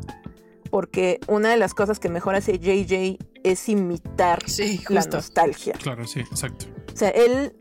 porque 0.70 1.18
una 1.26 1.50
de 1.50 1.56
las 1.56 1.74
cosas 1.74 1.98
que 1.98 2.08
mejor 2.08 2.34
hace 2.34 2.58
J.J. 2.58 3.24
es 3.42 3.68
imitar 3.68 4.38
Sí, 4.46 4.82
la 4.88 5.04
nostalgia. 5.04 5.74
Claro, 5.74 6.06
sí, 6.06 6.20
exacto. 6.20 6.66
O 6.92 6.96
sea, 6.96 7.08
él 7.10 7.56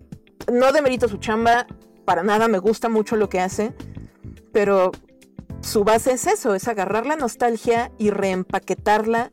no 0.52 0.72
demerita 0.72 1.08
su 1.08 1.18
chamba, 1.18 1.68
para 2.06 2.24
nada 2.24 2.48
me 2.48 2.60
gusta 2.60 2.90
mucho 2.90 3.16
lo 3.16 3.30
que 3.30 3.40
hace, 3.40 3.74
pero 4.52 4.92
su 5.62 5.84
base 5.84 6.12
es 6.12 6.28
eso, 6.28 6.54
es 6.56 6.68
agarrar 6.68 7.06
la 7.06 7.16
nostalgia 7.16 7.92
y 7.98 8.12
reempaquetarla 8.12 9.32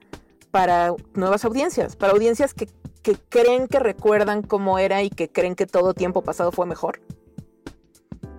para 0.51 0.95
nuevas 1.15 1.45
audiencias, 1.45 1.97
para 1.97 2.13
audiencias 2.13 2.55
que, 2.55 2.69
que 3.05 3.15
creen 3.29 3.69
que 3.69 3.79
recuerdan 3.79 4.43
cómo 4.43 4.79
era 4.81 5.03
y 5.03 5.11
que 5.11 5.29
creen 5.31 5.55
que 5.55 5.67
todo 5.67 5.95
tiempo 5.95 6.23
pasado 6.23 6.51
fue 6.51 6.67
mejor. 6.67 7.01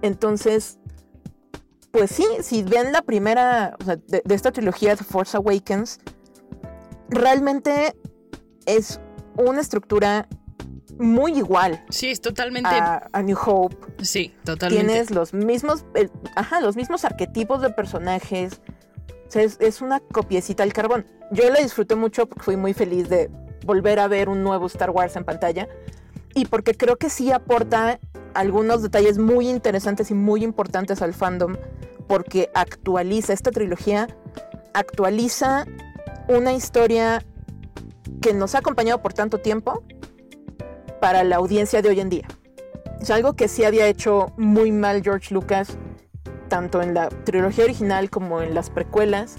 Entonces, 0.02 0.78
pues 1.92 2.12
sí, 2.12 2.26
si 2.42 2.64
ven 2.64 2.92
la 2.92 3.02
primera 3.02 3.78
o 3.80 3.84
sea, 3.86 3.96
de, 3.96 4.22
de 4.26 4.36
esta 4.36 4.52
trilogía 4.52 4.96
The 4.96 5.04
Force 5.04 5.38
Awakens, 5.38 6.00
realmente 7.10 7.96
es 8.66 9.00
una 9.38 9.62
estructura 9.62 10.28
muy 10.98 11.34
igual 11.38 11.84
Sí, 11.90 12.10
es 12.10 12.22
totalmente. 12.22 12.70
a, 12.70 13.08
a 13.12 13.22
New 13.22 13.38
Hope. 13.46 14.04
sí, 14.04 14.34
totalmente. 14.44 14.86
Tienes 14.88 15.12
los 15.12 15.34
mismos, 15.34 15.86
el- 15.94 16.12
ajá, 16.36 16.60
los 16.62 16.76
mismos 16.76 17.06
arquetipos 17.06 17.62
de 17.62 17.70
personajes. 17.70 18.62
O 19.28 19.32
sea, 19.32 19.44
es, 19.44 19.58
es 19.60 19.82
una 19.82 20.00
copiecita 20.00 20.64
al 20.64 20.72
carbón. 20.74 21.06
Yo 21.32 21.50
la 21.50 21.60
disfruté 21.60 21.96
mucho 21.96 22.28
porque 22.28 22.44
fui 22.44 22.56
muy 22.58 22.74
feliz 22.74 23.10
de 23.10 23.30
volver 23.64 24.00
a 24.00 24.08
ver 24.08 24.30
un 24.30 24.44
nuevo 24.44 24.68
Star 24.68 24.90
Wars 24.90 25.16
en 25.16 25.24
pantalla. 25.24 25.68
Y 26.34 26.46
porque 26.46 26.76
creo 26.76 26.98
que 26.98 27.10
sí 27.10 27.32
aporta 27.32 28.00
algunos 28.34 28.82
detalles 28.82 29.18
muy 29.18 29.50
interesantes 29.50 30.12
y 30.12 30.14
muy 30.14 30.44
importantes 30.44 31.02
al 31.02 31.14
fandom. 31.14 31.56
Porque 32.08 32.50
actualiza 32.54 33.34
esta 33.34 33.52
trilogía, 33.52 34.08
actualiza 34.74 35.66
una 36.28 36.54
historia 36.54 37.24
que 38.22 38.34
nos 38.34 38.56
ha 38.56 38.60
acompañado 38.60 39.02
por 39.02 39.14
tanto 39.14 39.40
tiempo 39.40 39.84
para 41.00 41.24
la 41.24 41.38
audiencia 41.38 41.82
de 41.82 41.90
hoy 41.90 42.00
en 42.00 42.10
día. 42.10 42.28
Es 43.02 43.12
algo 43.12 43.34
que 43.34 43.48
sí 43.48 43.64
había 43.64 43.88
hecho 43.88 44.34
muy 44.38 44.72
mal 44.72 45.04
George 45.04 45.34
Lucas, 45.34 45.78
tanto 46.48 46.82
en 46.82 46.94
la 46.94 47.10
trilogía 47.10 47.66
original 47.66 48.10
como 48.10 48.42
en 48.42 48.56
las 48.56 48.70
precuelas, 48.70 49.38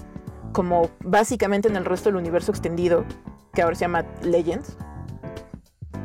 como 0.53 0.89
básicamente 1.03 1.67
en 1.67 1.75
el 1.75 1.85
resto 1.85 2.09
del 2.09 2.15
universo 2.15 2.51
extendido, 2.51 3.03
que 3.57 3.63
ahora 3.63 3.75
se 3.75 3.81
llama 3.81 4.05
Legends. 4.21 4.77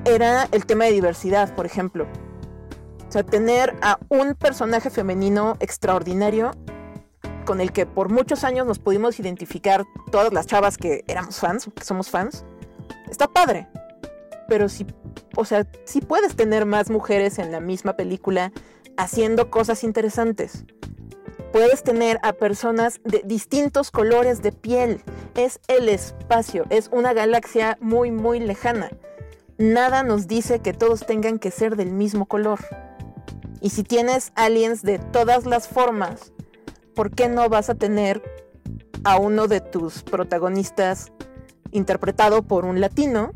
Era 0.06 0.48
el 0.52 0.64
tema 0.64 0.86
de 0.86 0.92
diversidad, 0.92 1.54
por 1.54 1.66
ejemplo. 1.66 2.06
O 3.06 3.12
sea, 3.12 3.24
tener 3.24 3.76
a 3.82 3.98
un 4.08 4.34
personaje 4.34 4.88
femenino 4.88 5.58
extraordinario 5.60 6.52
con 7.44 7.60
el 7.60 7.70
que 7.70 7.84
por 7.84 8.08
muchos 8.08 8.44
años 8.44 8.66
nos 8.66 8.78
pudimos 8.78 9.20
identificar 9.20 9.84
todas 10.10 10.32
las 10.32 10.46
chavas 10.46 10.78
que 10.78 11.04
éramos 11.06 11.40
fans, 11.40 11.68
que 11.76 11.84
somos 11.84 12.08
fans, 12.08 12.46
está 13.10 13.28
padre. 13.28 13.68
Pero 14.48 14.70
si, 14.70 14.86
o 15.36 15.44
sea, 15.44 15.66
sí 15.84 16.00
puedes 16.00 16.34
tener 16.34 16.64
más 16.64 16.88
mujeres 16.88 17.38
en 17.38 17.52
la 17.52 17.60
misma 17.60 17.98
película 17.98 18.50
haciendo 18.96 19.50
cosas 19.50 19.84
interesantes. 19.84 20.64
Puedes 21.52 21.82
tener 21.82 22.18
a 22.22 22.32
personas 22.32 22.98
de 23.04 23.20
distintos 23.26 23.90
colores 23.90 24.40
de 24.40 24.52
piel. 24.52 25.02
Es 25.34 25.60
el 25.68 25.90
espacio, 25.90 26.64
es 26.70 26.88
una 26.90 27.12
galaxia 27.12 27.76
muy, 27.82 28.10
muy 28.10 28.40
lejana. 28.40 28.90
Nada 29.58 30.02
nos 30.02 30.26
dice 30.26 30.60
que 30.60 30.72
todos 30.72 31.04
tengan 31.04 31.38
que 31.38 31.50
ser 31.50 31.76
del 31.76 31.92
mismo 31.92 32.24
color. 32.24 32.58
Y 33.60 33.68
si 33.68 33.82
tienes 33.82 34.32
aliens 34.34 34.80
de 34.82 34.98
todas 34.98 35.44
las 35.44 35.68
formas, 35.68 36.32
¿por 36.94 37.10
qué 37.10 37.28
no 37.28 37.50
vas 37.50 37.68
a 37.68 37.74
tener 37.74 38.22
a 39.04 39.18
uno 39.18 39.46
de 39.46 39.60
tus 39.60 40.02
protagonistas 40.02 41.12
interpretado 41.70 42.42
por 42.42 42.64
un 42.64 42.80
latino? 42.80 43.30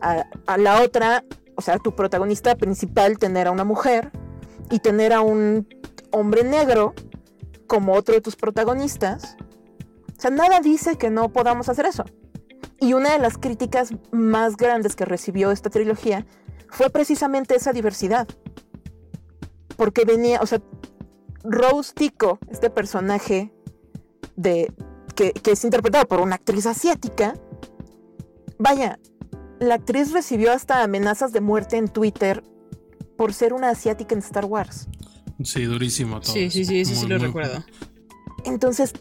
A, 0.00 0.24
la 0.56 0.80
otra, 0.80 1.24
o 1.56 1.60
sea, 1.60 1.78
tu 1.78 1.94
protagonista 1.94 2.54
principal 2.54 3.18
tener 3.18 3.48
a 3.48 3.50
una 3.50 3.64
mujer 3.64 4.12
y 4.70 4.78
tener 4.78 5.12
a 5.12 5.22
un 5.22 5.66
hombre 6.12 6.44
negro 6.44 6.94
como 7.66 7.94
otro 7.94 8.14
de 8.14 8.20
tus 8.20 8.36
protagonistas. 8.36 9.36
O 10.16 10.20
sea, 10.20 10.30
nada 10.30 10.60
dice 10.60 10.96
que 10.96 11.10
no 11.10 11.32
podamos 11.32 11.68
hacer 11.68 11.86
eso. 11.86 12.04
Y 12.80 12.94
una 12.94 13.12
de 13.12 13.18
las 13.18 13.38
críticas 13.38 13.94
más 14.10 14.56
grandes 14.56 14.96
que 14.96 15.04
recibió 15.04 15.50
esta 15.50 15.70
trilogía 15.70 16.26
fue 16.68 16.90
precisamente 16.90 17.54
esa 17.54 17.72
diversidad. 17.72 18.26
Porque 19.76 20.04
venía, 20.04 20.40
o 20.40 20.46
sea, 20.46 20.60
Rose 21.44 21.92
Tico, 21.94 22.38
este 22.50 22.70
personaje 22.70 23.52
de, 24.36 24.72
que, 25.14 25.32
que 25.32 25.52
es 25.52 25.64
interpretado 25.64 26.06
por 26.06 26.20
una 26.20 26.36
actriz 26.36 26.66
asiática, 26.66 27.34
vaya, 28.58 28.98
la 29.58 29.74
actriz 29.74 30.12
recibió 30.12 30.52
hasta 30.52 30.82
amenazas 30.82 31.32
de 31.32 31.40
muerte 31.40 31.76
en 31.76 31.88
Twitter 31.88 32.42
por 33.16 33.34
ser 33.34 33.52
una 33.52 33.68
asiática 33.68 34.14
en 34.14 34.20
Star 34.20 34.46
Wars. 34.46 34.88
Sí, 35.44 35.64
durísimo 35.64 36.20
todo. 36.20 36.32
Sí, 36.32 36.50
sí, 36.50 36.64
sí, 36.64 36.80
eso 36.80 36.94
sí 36.94 37.06
lo 37.06 37.18
muy- 37.18 37.26
recuerdo. 37.26 37.64
Entonces, 38.44 38.92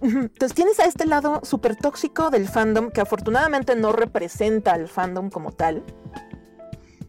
entonces 0.00 0.54
tienes 0.54 0.80
a 0.80 0.84
este 0.86 1.06
lado 1.06 1.40
súper 1.44 1.76
tóxico 1.76 2.30
del 2.30 2.48
fandom 2.48 2.90
que 2.90 3.00
afortunadamente 3.00 3.76
no 3.76 3.92
representa 3.92 4.72
al 4.72 4.88
fandom 4.88 5.30
como 5.30 5.52
tal, 5.52 5.84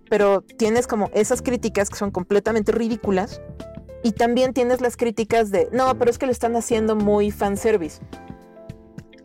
pero 0.09 0.41
tienes 0.41 0.85
como 0.85 1.09
esas 1.13 1.41
críticas 1.41 1.89
que 1.89 1.95
son 1.97 2.11
completamente 2.11 2.71
ridículas 2.71 3.41
y 4.03 4.11
también 4.11 4.53
tienes 4.53 4.81
las 4.81 4.97
críticas 4.97 5.49
de, 5.49 5.69
no, 5.71 5.97
pero 5.97 6.11
es 6.11 6.17
que 6.19 6.25
lo 6.27 6.31
están 6.31 6.55
haciendo 6.55 6.95
muy 6.95 7.31
fanservice. 7.31 7.99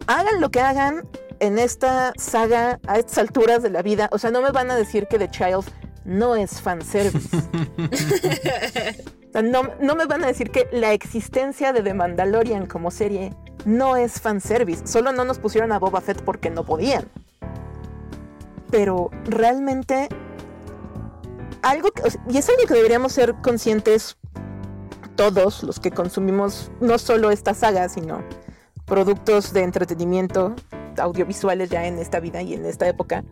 Hagan 0.07 0.41
lo 0.41 0.51
que 0.51 0.61
hagan 0.61 1.07
en 1.41 1.59
esta 1.59 2.13
saga 2.17 2.81
a 2.87 2.99
estas 2.99 3.19
alturas 3.19 3.63
de 3.63 3.69
la 3.71 3.83
vida, 3.83 4.09
o 4.13 4.19
sea, 4.19 4.31
no 4.31 4.41
me 4.41 4.51
van 4.51 4.71
a 4.71 4.77
decir 4.77 5.07
que 5.09 5.19
The 5.19 5.31
Child 5.31 5.65
no 6.07 6.37
es 6.37 6.61
fanservice. 6.63 7.37
no 9.35 9.97
me 9.97 10.07
van 10.07 10.25
a 10.25 10.27
decir 10.27 10.51
que 10.51 10.69
la 10.73 10.93
existencia 10.93 11.73
de 11.73 11.83
The 11.83 11.95
Mandalorian 11.95 12.67
como 12.67 12.91
serie 12.91 13.35
no 13.65 13.97
es 13.97 14.21
fanservice. 14.21 14.87
Solo 14.87 15.13
no 15.13 15.25
nos 15.25 15.39
pusieron 15.39 15.73
a 15.73 15.79
Boba 15.79 16.01
Fett 16.01 16.23
porque 16.23 16.51
no 16.51 16.65
podían. 16.65 17.09
Pero 18.71 19.11
realmente 19.25 20.09
algo 21.63 21.91
que, 21.91 22.03
y 22.31 22.37
es 22.37 22.49
algo 22.49 22.63
que 22.67 22.75
deberíamos 22.75 23.13
ser 23.13 23.35
conscientes 23.43 24.17
todos 25.17 25.63
los 25.63 25.81
que 25.81 25.91
consumimos 25.91 26.71
no 26.81 26.99
solo 26.99 27.31
esta 27.31 27.55
saga, 27.55 27.89
sino 27.89 28.23
productos 28.85 29.53
de 29.53 29.63
entretenimiento 29.63 30.55
audiovisuales 30.97 31.71
ya 31.71 31.87
en 31.87 31.99
esta 31.99 32.21
vida 32.21 32.43
y 32.43 32.55
en 32.55 32.65
esta 32.65 32.89
época. 32.89 33.25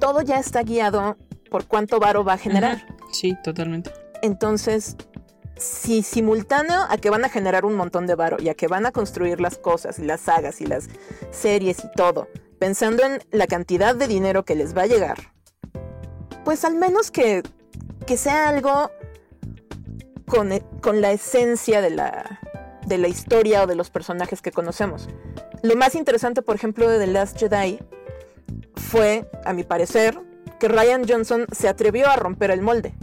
Todo 0.00 0.22
ya 0.22 0.38
está 0.38 0.62
guiado 0.62 1.16
por 1.50 1.66
cuánto 1.66 1.98
varo 1.98 2.24
va 2.24 2.34
a 2.34 2.38
generar. 2.38 2.86
Sí, 3.12 3.36
totalmente. 3.42 4.03
Entonces, 4.22 4.96
si 5.56 6.02
simultáneo 6.02 6.80
a 6.88 6.96
que 6.98 7.10
van 7.10 7.24
a 7.24 7.28
generar 7.28 7.64
un 7.64 7.74
montón 7.74 8.06
de 8.06 8.14
varo 8.14 8.36
y 8.40 8.48
a 8.48 8.54
que 8.54 8.66
van 8.66 8.86
a 8.86 8.92
construir 8.92 9.40
las 9.40 9.58
cosas 9.58 9.98
y 9.98 10.04
las 10.04 10.22
sagas 10.22 10.60
y 10.60 10.66
las 10.66 10.88
series 11.30 11.84
y 11.84 11.90
todo, 11.94 12.28
pensando 12.58 13.04
en 13.04 13.20
la 13.30 13.46
cantidad 13.46 13.94
de 13.94 14.06
dinero 14.08 14.44
que 14.44 14.54
les 14.54 14.76
va 14.76 14.82
a 14.82 14.86
llegar, 14.86 15.32
pues 16.44 16.64
al 16.64 16.74
menos 16.74 17.10
que, 17.10 17.42
que 18.06 18.16
sea 18.16 18.48
algo 18.48 18.90
con, 20.26 20.52
e, 20.52 20.62
con 20.80 21.00
la 21.00 21.12
esencia 21.12 21.80
de 21.80 21.90
la, 21.90 22.40
de 22.86 22.98
la 22.98 23.08
historia 23.08 23.62
o 23.62 23.66
de 23.66 23.74
los 23.74 23.90
personajes 23.90 24.42
que 24.42 24.52
conocemos. 24.52 25.08
Lo 25.62 25.76
más 25.76 25.94
interesante, 25.94 26.42
por 26.42 26.56
ejemplo, 26.56 26.88
de 26.88 26.98
The 26.98 27.06
Last 27.06 27.38
Jedi 27.38 27.78
fue, 28.76 29.30
a 29.44 29.52
mi 29.52 29.64
parecer, 29.64 30.18
que 30.60 30.68
Ryan 30.68 31.06
Johnson 31.08 31.46
se 31.52 31.68
atrevió 31.68 32.08
a 32.08 32.16
romper 32.16 32.50
el 32.50 32.60
molde. 32.60 32.94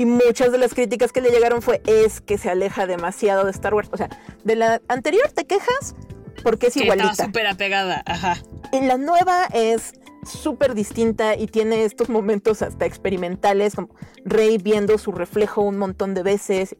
Y 0.00 0.06
muchas 0.06 0.50
de 0.50 0.56
las 0.56 0.72
críticas 0.72 1.12
que 1.12 1.20
le 1.20 1.28
llegaron 1.28 1.60
fue 1.60 1.82
es 1.84 2.22
que 2.22 2.38
se 2.38 2.48
aleja 2.48 2.86
demasiado 2.86 3.44
de 3.44 3.50
Star 3.50 3.74
Wars. 3.74 3.90
O 3.92 3.98
sea, 3.98 4.08
de 4.44 4.56
la 4.56 4.80
anterior 4.88 5.30
te 5.30 5.44
quejas 5.44 5.94
porque 6.42 6.68
es 6.68 6.72
que 6.72 6.84
igualita. 6.84 7.10
Estaba 7.10 7.26
súper 7.26 7.46
apegada, 7.46 8.02
ajá. 8.06 8.38
En 8.72 8.88
la 8.88 8.96
nueva 8.96 9.44
es 9.52 9.92
súper 10.24 10.72
distinta 10.72 11.36
y 11.36 11.48
tiene 11.48 11.84
estos 11.84 12.08
momentos 12.08 12.62
hasta 12.62 12.86
experimentales, 12.86 13.74
como 13.74 13.90
Rey 14.24 14.56
viendo 14.56 14.96
su 14.96 15.12
reflejo 15.12 15.60
un 15.60 15.76
montón 15.76 16.14
de 16.14 16.22
veces 16.22 16.76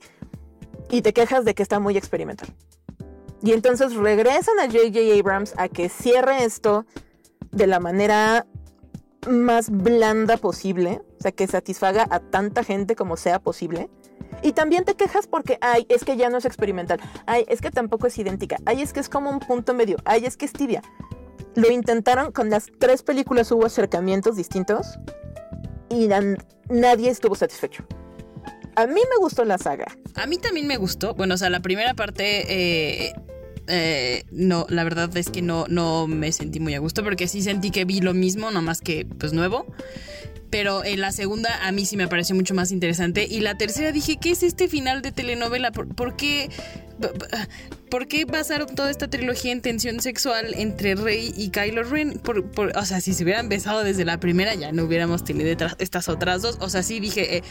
y 0.88 1.02
te 1.02 1.12
quejas 1.12 1.44
de 1.44 1.54
que 1.54 1.62
está 1.62 1.78
muy 1.78 1.98
experimental. 1.98 2.48
Y 3.42 3.52
entonces 3.52 3.96
regresan 3.96 4.58
a 4.60 4.64
J.J. 4.64 4.98
Abrams 5.20 5.52
a 5.58 5.68
que 5.68 5.90
cierre 5.90 6.44
esto 6.44 6.86
de 7.50 7.66
la 7.66 7.80
manera 7.80 8.46
más 9.28 9.70
blanda 9.70 10.36
posible, 10.36 11.02
o 11.18 11.22
sea, 11.22 11.32
que 11.32 11.46
satisfaga 11.46 12.06
a 12.10 12.20
tanta 12.20 12.64
gente 12.64 12.96
como 12.96 13.16
sea 13.16 13.38
posible. 13.38 13.90
Y 14.42 14.52
también 14.52 14.84
te 14.84 14.94
quejas 14.94 15.26
porque, 15.26 15.58
ay, 15.60 15.86
es 15.88 16.04
que 16.04 16.16
ya 16.16 16.30
no 16.30 16.38
es 16.38 16.44
experimental, 16.44 17.00
ay, 17.26 17.44
es 17.48 17.60
que 17.60 17.70
tampoco 17.70 18.06
es 18.06 18.18
idéntica, 18.18 18.56
ay, 18.64 18.80
es 18.80 18.92
que 18.92 19.00
es 19.00 19.08
como 19.08 19.30
un 19.30 19.40
punto 19.40 19.74
medio, 19.74 19.96
ay, 20.04 20.24
es 20.24 20.36
que 20.36 20.46
es 20.46 20.52
tibia. 20.52 20.82
Lo 21.56 21.70
intentaron 21.70 22.32
con 22.32 22.48
las 22.48 22.68
tres 22.78 23.02
películas, 23.02 23.50
hubo 23.50 23.66
acercamientos 23.66 24.36
distintos 24.36 24.98
y 25.88 26.08
nadie 26.68 27.10
estuvo 27.10 27.34
satisfecho. 27.34 27.84
A 28.76 28.86
mí 28.86 29.00
me 29.10 29.16
gustó 29.18 29.44
la 29.44 29.58
saga. 29.58 29.86
A 30.14 30.26
mí 30.26 30.38
también 30.38 30.66
me 30.66 30.76
gustó. 30.76 31.14
Bueno, 31.14 31.34
o 31.34 31.36
sea, 31.36 31.50
la 31.50 31.60
primera 31.60 31.94
parte 31.94 33.06
eh, 33.08 33.12
eh, 33.70 34.24
no, 34.30 34.66
la 34.68 34.84
verdad 34.84 35.16
es 35.16 35.30
que 35.30 35.42
no, 35.42 35.66
no 35.68 36.06
me 36.06 36.32
sentí 36.32 36.60
muy 36.60 36.74
a 36.74 36.78
gusto 36.78 37.02
porque 37.02 37.28
sí 37.28 37.42
sentí 37.42 37.70
que 37.70 37.84
vi 37.84 38.00
lo 38.00 38.14
mismo, 38.14 38.50
nomás 38.50 38.80
que 38.80 39.06
pues 39.06 39.32
nuevo. 39.32 39.66
Pero 40.50 40.84
en 40.84 41.00
la 41.00 41.12
segunda 41.12 41.66
a 41.66 41.72
mí 41.72 41.86
sí 41.86 41.96
me 41.96 42.08
pareció 42.08 42.34
mucho 42.34 42.54
más 42.54 42.72
interesante. 42.72 43.26
Y 43.30 43.40
la 43.40 43.56
tercera 43.56 43.92
dije, 43.92 44.18
¿qué 44.20 44.32
es 44.32 44.42
este 44.42 44.68
final 44.68 45.00
de 45.02 45.12
telenovela? 45.12 45.70
¿Por, 45.70 46.16
qué? 46.16 46.50
¿Por 47.88 48.08
qué 48.08 48.24
basaron 48.24 48.74
toda 48.74 48.90
esta 48.90 49.08
trilogía 49.08 49.52
en 49.52 49.62
tensión 49.62 50.00
sexual 50.00 50.54
entre 50.56 50.96
Rey 50.96 51.32
y 51.36 51.50
Kylo 51.50 51.84
Ren? 51.84 52.20
o 52.74 52.84
sea, 52.84 53.00
si 53.00 53.14
se 53.14 53.22
hubieran 53.22 53.48
besado 53.48 53.84
desde 53.84 54.04
la 54.04 54.18
primera, 54.18 54.54
ya 54.54 54.72
no 54.72 54.84
hubiéramos 54.84 55.24
tenido 55.24 55.50
estas 55.78 56.08
otras 56.08 56.42
dos. 56.42 56.58
O 56.60 56.68
sea, 56.68 56.82
sí 56.82 56.98
dije, 56.98 57.36
eh, 57.36 57.42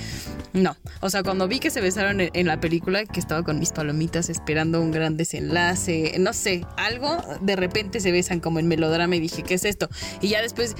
no. 0.53 0.75
O 0.99 1.09
sea, 1.09 1.23
cuando 1.23 1.47
vi 1.47 1.59
que 1.59 1.71
se 1.71 1.79
besaron 1.81 2.19
en, 2.21 2.47
la 2.47 2.59
película, 2.59 3.05
que 3.05 3.19
estaba 3.19 3.43
con 3.43 3.59
mis 3.59 3.71
palomitas 3.71 4.29
esperando 4.29 4.81
un 4.81 4.91
gran 4.91 5.15
desenlace, 5.15 6.15
no 6.19 6.33
sé, 6.33 6.65
algo, 6.75 7.17
de 7.41 7.55
repente 7.55 8.01
se 8.01 8.11
besan 8.11 8.39
como 8.41 8.59
en 8.59 8.67
melodrama 8.67 9.15
y 9.15 9.19
dije, 9.19 9.43
¿qué 9.43 9.53
es 9.53 9.63
esto? 9.63 9.89
Y 10.21 10.29
ya 10.29 10.41
después 10.41 10.75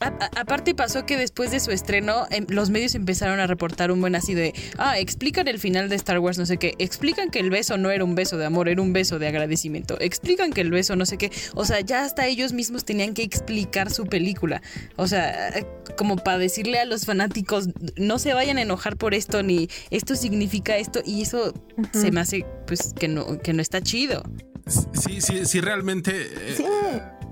aparte 0.00 0.74
pasó 0.74 1.04
que 1.04 1.16
después 1.16 1.50
de 1.50 1.60
su 1.60 1.70
estreno, 1.70 2.26
em, 2.30 2.46
los 2.48 2.70
medios 2.70 2.94
empezaron 2.94 3.38
a 3.38 3.46
reportar 3.46 3.92
un 3.92 4.00
buen 4.00 4.14
así 4.14 4.34
de, 4.34 4.54
ah, 4.78 4.98
explican 4.98 5.46
el 5.46 5.58
final 5.58 5.88
de 5.88 5.96
Star 5.96 6.18
Wars, 6.18 6.38
no 6.38 6.46
sé 6.46 6.56
qué, 6.56 6.74
explican 6.78 7.30
que 7.30 7.38
el 7.38 7.50
beso 7.50 7.76
no 7.76 7.90
era 7.90 8.04
un 8.04 8.14
beso 8.14 8.38
de 8.38 8.46
amor, 8.46 8.68
era 8.68 8.80
un 8.80 8.92
beso 8.92 9.18
de 9.18 9.28
agradecimiento, 9.28 9.98
explican 10.00 10.52
que 10.52 10.62
el 10.62 10.70
beso 10.70 10.96
no 10.96 11.04
sé 11.04 11.18
qué, 11.18 11.30
o 11.54 11.64
sea, 11.64 11.80
ya 11.80 12.04
hasta 12.04 12.26
ellos 12.26 12.52
mismos 12.52 12.84
tenían 12.84 13.12
que 13.12 13.22
explicar 13.22 13.90
su 13.90 14.06
película, 14.06 14.62
o 14.96 15.06
sea, 15.06 15.52
como 15.98 16.16
para 16.16 16.38
decirle 16.38 16.78
a 16.78 16.86
los 16.86 17.04
fanáticos, 17.04 17.68
no 17.96 18.18
se 18.18 18.32
vayan 18.32 18.56
a 18.56 18.62
enojar 18.62 18.96
por 18.96 19.12
esto, 19.12 19.42
ni 19.42 19.68
esto 19.90 20.16
significa 20.16 20.78
esto, 20.78 21.00
y 21.04 21.22
eso 21.22 21.52
se 21.92 22.10
me 22.10 22.20
hace, 22.20 22.46
pues, 22.66 22.94
que 22.98 23.08
no, 23.08 23.38
que 23.38 23.52
no 23.52 23.60
está 23.60 23.82
chido. 23.82 24.22
Sí, 24.66 25.20
sí, 25.20 25.44
sí, 25.44 25.60
realmente... 25.60 26.12
Eh, 26.12 26.54
sí 26.56 26.64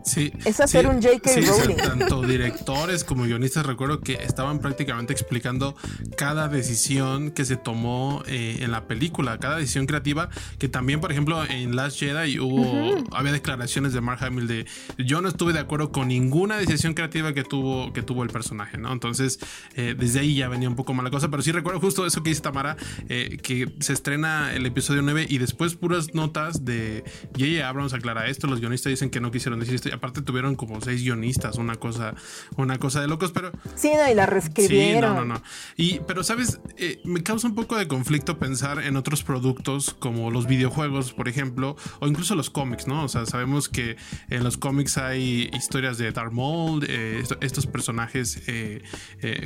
Sí, 0.09 0.33
es 0.45 0.61
hacer 0.61 0.87
un 0.87 1.03
J.K. 1.03 1.31
Rowling. 1.47 1.77
tanto 1.77 2.23
directores 2.27 3.05
como 3.05 3.25
guionistas 3.25 3.67
recuerdo 3.67 4.01
que 4.01 4.15
estaban 4.15 4.61
prácticamente 4.61 5.13
explicando 5.13 5.77
cada 6.17 6.49
decisión 6.49 7.31
que 7.31 7.45
se 7.45 7.57
tomó 7.57 8.23
eh, 8.27 8.59
en 8.61 8.71
la 8.71 8.87
película, 8.87 9.39
cada 9.39 9.57
decisión 9.57 9.87
creativa, 9.87 10.31
que 10.59 10.69
también, 10.69 11.01
por 11.01 11.13
ejemplo, 11.13 11.45
en 11.45 11.77
Last 11.77 11.99
Jedi 11.99 12.39
hubo, 12.39 13.05
había 13.13 13.33
declaraciones 13.33 13.93
de 13.93 14.01
Mark 14.01 14.25
Hamill 14.25 14.47
de 14.47 14.67
yo 14.97 15.21
no 15.21 15.29
estuve 15.29 15.53
de 15.53 15.61
acuerdo 15.61 15.93
con 15.93 16.09
ninguna 16.09 16.57
decisión 16.57 16.95
creativa 16.95 17.33
que 17.33 17.45
tuvo, 17.45 17.93
que 17.93 18.03
tuvo 18.03 18.23
el 18.23 18.31
personaje, 18.31 18.79
¿no? 18.79 18.93
Entonces, 18.93 19.39
eh, 19.75 19.95
desde 19.99 20.21
ahí 20.21 20.35
ya 20.35 20.49
venía 20.49 20.69
un 20.69 20.77
poco 20.77 20.95
mala 20.95 21.11
cosa, 21.11 21.31
pero 21.31 21.43
sí 21.43 21.53
recuerdo 21.53 21.81
justo 21.81 22.07
eso 22.07 22.23
que 22.23 22.31
dice 22.31 22.43
Tamara, 22.43 22.77
eh, 23.09 23.39
que 23.43 23.73
se 23.81 23.93
estrena 23.93 24.53
el 24.55 24.67
episodio 24.67 25.03
9 25.03 25.27
y 25.29 25.39
después 25.39 25.75
puras 25.75 26.15
notas 26.15 26.65
de 26.65 27.05
J.J. 27.37 27.69
Abrams 27.69 27.93
aclara 27.93 28.27
esto, 28.29 28.47
los 28.47 28.61
guionistas 28.61 28.91
dicen 28.91 29.11
que 29.11 29.21
no 29.21 29.31
quisieron 29.31 29.61
decir 29.61 29.75
esto 29.75 29.89
aparte 29.99 30.23
tuvieron 30.23 30.57
como 30.57 30.81
seis 30.81 31.03
guionistas, 31.03 31.57
una 31.59 31.77
cosa, 31.77 32.15
una 32.57 32.79
cosa 32.79 33.01
de 33.01 33.09
locos, 33.09 33.33
pero... 33.33 33.53
Sí, 33.75 33.91
no, 33.95 34.11
y 34.11 34.15
la 34.15 34.27
reescribieron. 34.27 35.13
Sí, 35.13 35.19
no, 35.19 35.25
no, 35.25 35.35
no. 35.35 35.43
Y, 35.77 36.01
pero, 36.01 36.25
¿sabes? 36.25 36.61
Eh, 36.77 37.01
me 37.05 37.23
causa 37.23 37.49
un 37.49 37.55
poco 37.55 37.77
de 37.77 37.89
conflicto 37.89 38.39
pensar 38.39 38.83
en 38.83 38.97
otros 38.97 39.23
productos 39.23 39.95
como 39.99 40.31
los 40.31 40.47
videojuegos, 40.47 41.13
por 41.13 41.29
ejemplo, 41.29 41.77
o 42.01 42.07
incluso 42.07 42.35
los 42.35 42.51
cómics, 42.51 42.87
¿no? 42.87 43.05
O 43.05 43.09
sea, 43.09 43.27
sabemos 43.27 43.69
que 43.69 43.97
en 44.31 44.45
los 44.45 44.57
cómics 44.57 44.99
hay 44.99 45.51
historias 45.53 45.99
de 45.99 46.11
Darth 46.13 46.33
Maul, 46.33 46.85
eh, 46.89 47.23
estos 47.41 47.67
personajes 47.67 48.43
eh, 48.47 48.83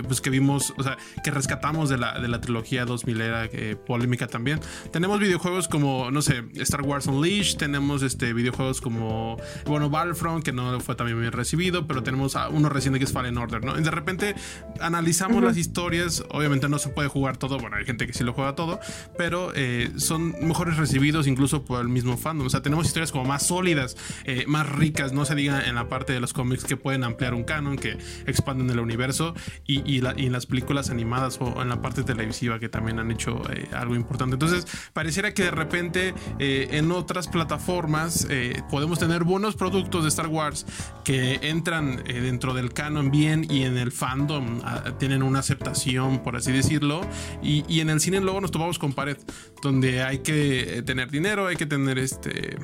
pues 0.06 0.20
que 0.20 0.30
vimos, 0.30 0.72
o 0.76 0.82
sea, 0.82 0.96
que 1.24 1.30
rescatamos 1.30 1.88
de 1.88 1.98
la, 1.98 2.18
de 2.18 2.28
la 2.28 2.40
trilogía 2.40 2.84
2000 2.84 3.20
era 3.20 3.48
polémica 3.86 4.26
también. 4.26 4.60
Tenemos 4.90 5.18
videojuegos 5.18 5.68
como, 5.68 6.10
no 6.10 6.22
sé, 6.22 6.44
Star 6.56 6.82
Wars 6.82 7.06
Unleashed, 7.06 7.58
tenemos 7.58 8.02
este, 8.02 8.32
videojuegos 8.32 8.80
como, 8.80 9.36
bueno, 9.66 9.90
Battlefront, 9.90 10.41
que 10.42 10.52
no 10.52 10.80
fue 10.80 10.94
también 10.94 11.20
bien 11.20 11.32
recibido, 11.32 11.86
pero 11.86 12.02
tenemos 12.02 12.36
a 12.36 12.48
uno 12.48 12.68
reciente 12.68 12.98
que 12.98 13.04
es 13.04 13.12
Fallen 13.12 13.38
Order, 13.38 13.64
¿no? 13.64 13.78
Y 13.78 13.82
de 13.82 13.90
repente 13.90 14.34
analizamos 14.80 15.42
las 15.42 15.56
historias, 15.56 16.24
obviamente 16.30 16.68
no 16.68 16.78
se 16.78 16.88
puede 16.88 17.08
jugar 17.08 17.36
todo, 17.36 17.58
bueno, 17.58 17.76
hay 17.76 17.84
gente 17.84 18.06
que 18.06 18.12
sí 18.12 18.24
lo 18.24 18.32
juega 18.32 18.54
todo, 18.54 18.80
pero 19.16 19.52
eh, 19.54 19.90
son 19.96 20.34
mejores 20.46 20.76
recibidos 20.76 21.26
incluso 21.26 21.64
por 21.64 21.80
el 21.80 21.88
mismo 21.88 22.16
fandom, 22.16 22.46
o 22.46 22.50
sea, 22.50 22.62
tenemos 22.62 22.86
historias 22.86 23.12
como 23.12 23.24
más 23.24 23.46
sólidas, 23.46 23.96
eh, 24.24 24.44
más 24.46 24.68
ricas, 24.68 25.12
no 25.12 25.24
se 25.24 25.34
diga 25.34 25.62
en 25.66 25.74
la 25.74 25.88
parte 25.88 26.12
de 26.12 26.20
los 26.20 26.32
cómics 26.32 26.64
que 26.64 26.76
pueden 26.76 27.04
ampliar 27.04 27.34
un 27.34 27.44
canon, 27.44 27.76
que 27.76 27.98
expanden 28.26 28.70
el 28.70 28.80
universo, 28.80 29.34
y, 29.66 30.02
en 30.02 30.32
las 30.32 30.46
películas 30.46 30.90
animadas 30.90 31.38
o 31.40 31.62
en 31.62 31.68
la 31.68 31.80
parte 31.80 32.02
televisiva 32.02 32.58
que 32.58 32.68
también 32.68 32.98
han 32.98 33.10
hecho 33.10 33.42
eh, 33.50 33.68
algo 33.72 33.94
importante. 33.94 34.34
Entonces, 34.34 34.66
pareciera 34.92 35.32
que 35.34 35.44
de 35.44 35.50
repente 35.50 36.14
en 36.38 36.90
otras 36.90 37.28
plataformas 37.28 38.26
podemos 38.70 38.98
tener 38.98 39.24
buenos 39.24 39.54
productos 39.54 40.02
de 40.02 40.08
Star 40.22 40.28
Wars 40.28 40.66
que 41.04 41.40
entran 41.42 42.02
eh, 42.06 42.20
dentro 42.20 42.54
del 42.54 42.72
canon 42.72 43.10
bien 43.10 43.46
y 43.50 43.64
en 43.64 43.76
el 43.76 43.90
fandom 43.90 44.60
ah, 44.64 44.84
tienen 44.98 45.22
una 45.22 45.40
aceptación, 45.40 46.22
por 46.22 46.36
así 46.36 46.52
decirlo. 46.52 47.00
Y, 47.42 47.80
en 47.80 47.90
el 47.90 48.00
cine 48.00 48.20
luego 48.20 48.40
nos 48.40 48.52
topamos 48.52 48.78
con 48.78 48.92
pared, 48.92 49.16
donde 49.62 50.02
hay 50.02 50.18
que 50.18 50.78
eh, 50.78 50.82
tener 50.82 51.10
dinero, 51.10 51.48
hay 51.48 51.56
que 51.56 51.66
tener 51.66 51.98
este 51.98 52.56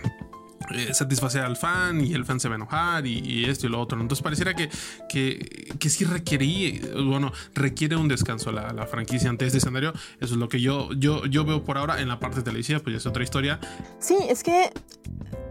eh, 0.70 0.94
satisfacer 0.94 1.42
al 1.42 1.56
fan 1.56 2.04
y 2.04 2.12
el 2.12 2.24
fan 2.24 2.38
se 2.38 2.48
va 2.48 2.54
a 2.54 2.56
enojar 2.56 3.06
y, 3.06 3.44
esto 3.46 3.66
y 3.66 3.70
lo 3.70 3.80
otro. 3.80 4.00
Entonces 4.00 4.22
pareciera 4.22 4.54
que, 4.54 4.70
que, 5.08 5.74
que 5.78 5.88
sí 5.88 6.04
requería, 6.04 6.80
bueno, 6.94 7.32
requiere 7.54 7.96
un 7.96 8.06
descanso 8.06 8.52
la, 8.52 8.72
la, 8.72 8.86
franquicia 8.86 9.30
ante 9.30 9.46
este 9.46 9.58
escenario. 9.58 9.92
Eso 10.20 10.34
es 10.34 10.38
lo 10.38 10.48
que 10.48 10.60
yo, 10.60 10.92
yo, 10.92 11.26
yo 11.26 11.44
veo 11.44 11.64
por 11.64 11.76
ahora 11.76 12.00
en 12.00 12.06
la 12.06 12.20
parte 12.20 12.42
televisiva, 12.42 12.78
pues 12.78 12.92
ya 12.92 12.98
es 12.98 13.06
otra 13.06 13.24
historia. 13.24 13.58
Sí, 13.98 14.16
es 14.28 14.44
que 14.44 14.70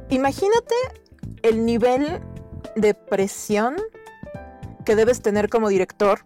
imagínate 0.09 0.75
el 1.41 1.65
nivel 1.65 2.21
de 2.75 2.93
presión 2.93 3.75
que 4.85 4.95
debes 4.95 5.21
tener 5.21 5.49
como 5.49 5.69
director 5.69 6.19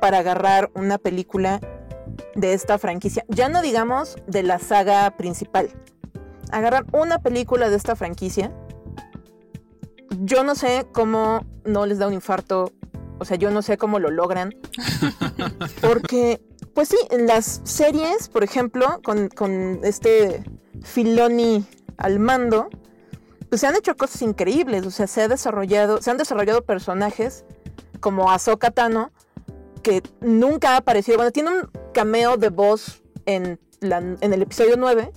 para 0.00 0.18
agarrar 0.18 0.70
una 0.74 0.98
película 0.98 1.60
de 2.34 2.54
esta 2.54 2.78
franquicia. 2.78 3.24
Ya 3.28 3.48
no 3.48 3.62
digamos 3.62 4.16
de 4.26 4.42
la 4.42 4.58
saga 4.58 5.10
principal. 5.16 5.70
Agarrar 6.50 6.86
una 6.92 7.18
película 7.18 7.70
de 7.70 7.76
esta 7.76 7.96
franquicia. 7.96 8.52
Yo 10.20 10.44
no 10.44 10.54
sé 10.54 10.86
cómo 10.92 11.46
no 11.64 11.86
les 11.86 11.98
da 11.98 12.08
un 12.08 12.14
infarto. 12.14 12.72
O 13.18 13.24
sea, 13.24 13.36
yo 13.36 13.50
no 13.50 13.62
sé 13.62 13.78
cómo 13.78 13.98
lo 13.98 14.10
logran. 14.10 14.54
Porque, 15.80 16.42
pues 16.74 16.88
sí, 16.88 16.98
en 17.10 17.26
las 17.26 17.60
series, 17.64 18.28
por 18.28 18.42
ejemplo, 18.42 19.00
con, 19.04 19.28
con 19.28 19.80
este 19.84 20.42
Filoni 20.82 21.64
al 21.96 22.18
mando, 22.18 22.68
pues 23.52 23.60
se 23.60 23.66
han 23.66 23.76
hecho 23.76 23.94
cosas 23.98 24.22
increíbles. 24.22 24.86
O 24.86 24.90
sea, 24.90 25.06
se 25.06 25.20
ha 25.20 25.28
desarrollado, 25.28 26.00
se 26.00 26.10
han 26.10 26.16
desarrollado 26.16 26.64
personajes 26.64 27.44
como 28.00 28.30
Ahsoka 28.30 28.70
Tano, 28.70 29.10
que 29.82 30.02
nunca 30.22 30.70
ha 30.70 30.76
aparecido. 30.78 31.18
Bueno, 31.18 31.32
tiene 31.32 31.50
un 31.50 31.70
cameo 31.92 32.38
de 32.38 32.48
voz 32.48 33.02
en, 33.26 33.60
en 33.82 34.32
el 34.32 34.40
episodio 34.40 34.76
9, 34.78 35.12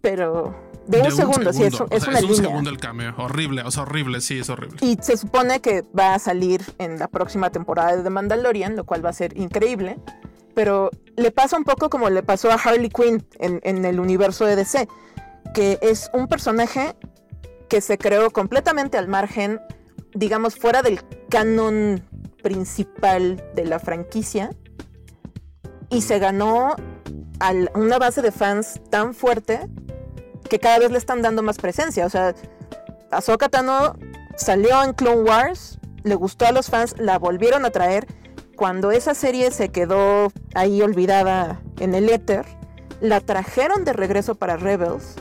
pero 0.00 0.52
de, 0.88 1.00
un, 1.00 1.12
segundo, 1.12 1.52
sí, 1.52 1.62
es, 1.62 1.74
es 1.92 2.08
una 2.08 2.18
es 2.18 2.24
un 2.24 2.34
segundo 2.34 2.70
el 2.70 2.78
cameo, 2.78 3.14
horrible, 3.18 3.62
o 3.62 3.70
sea, 3.70 3.84
horrible, 3.84 4.20
sí, 4.20 4.40
es 4.40 4.50
horrible. 4.50 4.78
Y 4.80 4.98
se 5.00 5.16
supone 5.16 5.60
que 5.60 5.84
va 5.96 6.14
a 6.14 6.18
salir 6.18 6.64
en 6.78 6.98
la 6.98 7.06
próxima 7.06 7.50
temporada 7.50 7.96
de 7.96 8.02
The 8.02 8.10
Mandalorian, 8.10 8.74
lo 8.74 8.82
cual 8.84 9.06
va 9.06 9.10
a 9.10 9.12
ser 9.12 9.38
increíble. 9.38 9.96
Pero 10.56 10.90
le 11.14 11.30
pasa 11.30 11.56
un 11.56 11.62
poco 11.62 11.88
como 11.88 12.10
le 12.10 12.24
pasó 12.24 12.50
a 12.50 12.54
Harley 12.54 12.88
Quinn 12.88 13.24
en, 13.38 13.60
en 13.62 13.84
el 13.84 14.00
universo 14.00 14.44
de 14.44 14.56
DC, 14.56 14.88
que 15.54 15.78
es 15.82 16.10
un 16.12 16.26
personaje 16.26 16.96
que 17.70 17.80
se 17.80 17.96
creó 17.96 18.30
completamente 18.30 18.98
al 18.98 19.08
margen, 19.08 19.60
digamos, 20.12 20.56
fuera 20.56 20.82
del 20.82 21.00
canon 21.30 22.04
principal 22.42 23.42
de 23.54 23.64
la 23.64 23.78
franquicia 23.78 24.50
y 25.88 26.02
se 26.02 26.18
ganó 26.18 26.74
a 27.38 27.52
una 27.74 27.98
base 27.98 28.22
de 28.22 28.32
fans 28.32 28.80
tan 28.90 29.14
fuerte 29.14 29.60
que 30.48 30.58
cada 30.58 30.80
vez 30.80 30.90
le 30.90 30.98
están 30.98 31.22
dando 31.22 31.42
más 31.42 31.58
presencia. 31.58 32.04
O 32.06 32.10
sea, 32.10 32.34
Ahsoka 33.12 33.48
Tano 33.48 33.96
salió 34.36 34.82
en 34.82 34.92
Clone 34.92 35.22
Wars, 35.22 35.78
le 36.02 36.16
gustó 36.16 36.46
a 36.46 36.52
los 36.52 36.68
fans, 36.68 36.96
la 36.98 37.18
volvieron 37.18 37.64
a 37.64 37.70
traer. 37.70 38.06
Cuando 38.56 38.90
esa 38.90 39.14
serie 39.14 39.52
se 39.52 39.68
quedó 39.68 40.32
ahí 40.54 40.82
olvidada 40.82 41.62
en 41.78 41.94
el 41.94 42.10
éter, 42.10 42.44
la 43.00 43.20
trajeron 43.20 43.84
de 43.84 43.92
regreso 43.92 44.34
para 44.34 44.56
Rebels 44.56 45.14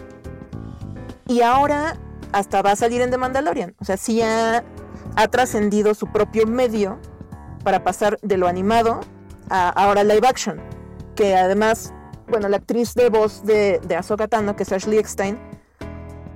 y 1.28 1.42
ahora 1.42 1.96
hasta 2.32 2.62
va 2.62 2.72
a 2.72 2.76
salir 2.76 3.02
en 3.02 3.12
The 3.12 3.18
Mandalorian. 3.18 3.76
O 3.80 3.86
sea, 3.86 3.98
sí 3.98 4.22
ha, 4.22 4.64
ha 5.16 5.28
trascendido 5.28 5.94
su 5.94 6.08
propio 6.08 6.46
medio 6.46 7.00
para 7.64 7.84
pasar 7.84 8.20
de 8.22 8.38
lo 8.38 8.48
animado 8.48 9.00
a 9.50 9.70
ahora 9.70 10.04
live 10.04 10.28
action. 10.28 10.62
Que 11.16 11.36
además, 11.36 11.94
bueno, 12.28 12.48
la 12.50 12.58
actriz 12.58 12.94
de 12.94 13.10
voz 13.10 13.44
de, 13.44 13.80
de 13.80 13.96
Ahsoka 13.96 14.28
Tano, 14.28 14.56
que 14.56 14.64
es 14.64 14.72
Ashley 14.72 14.98
Eckstein, 14.98 15.38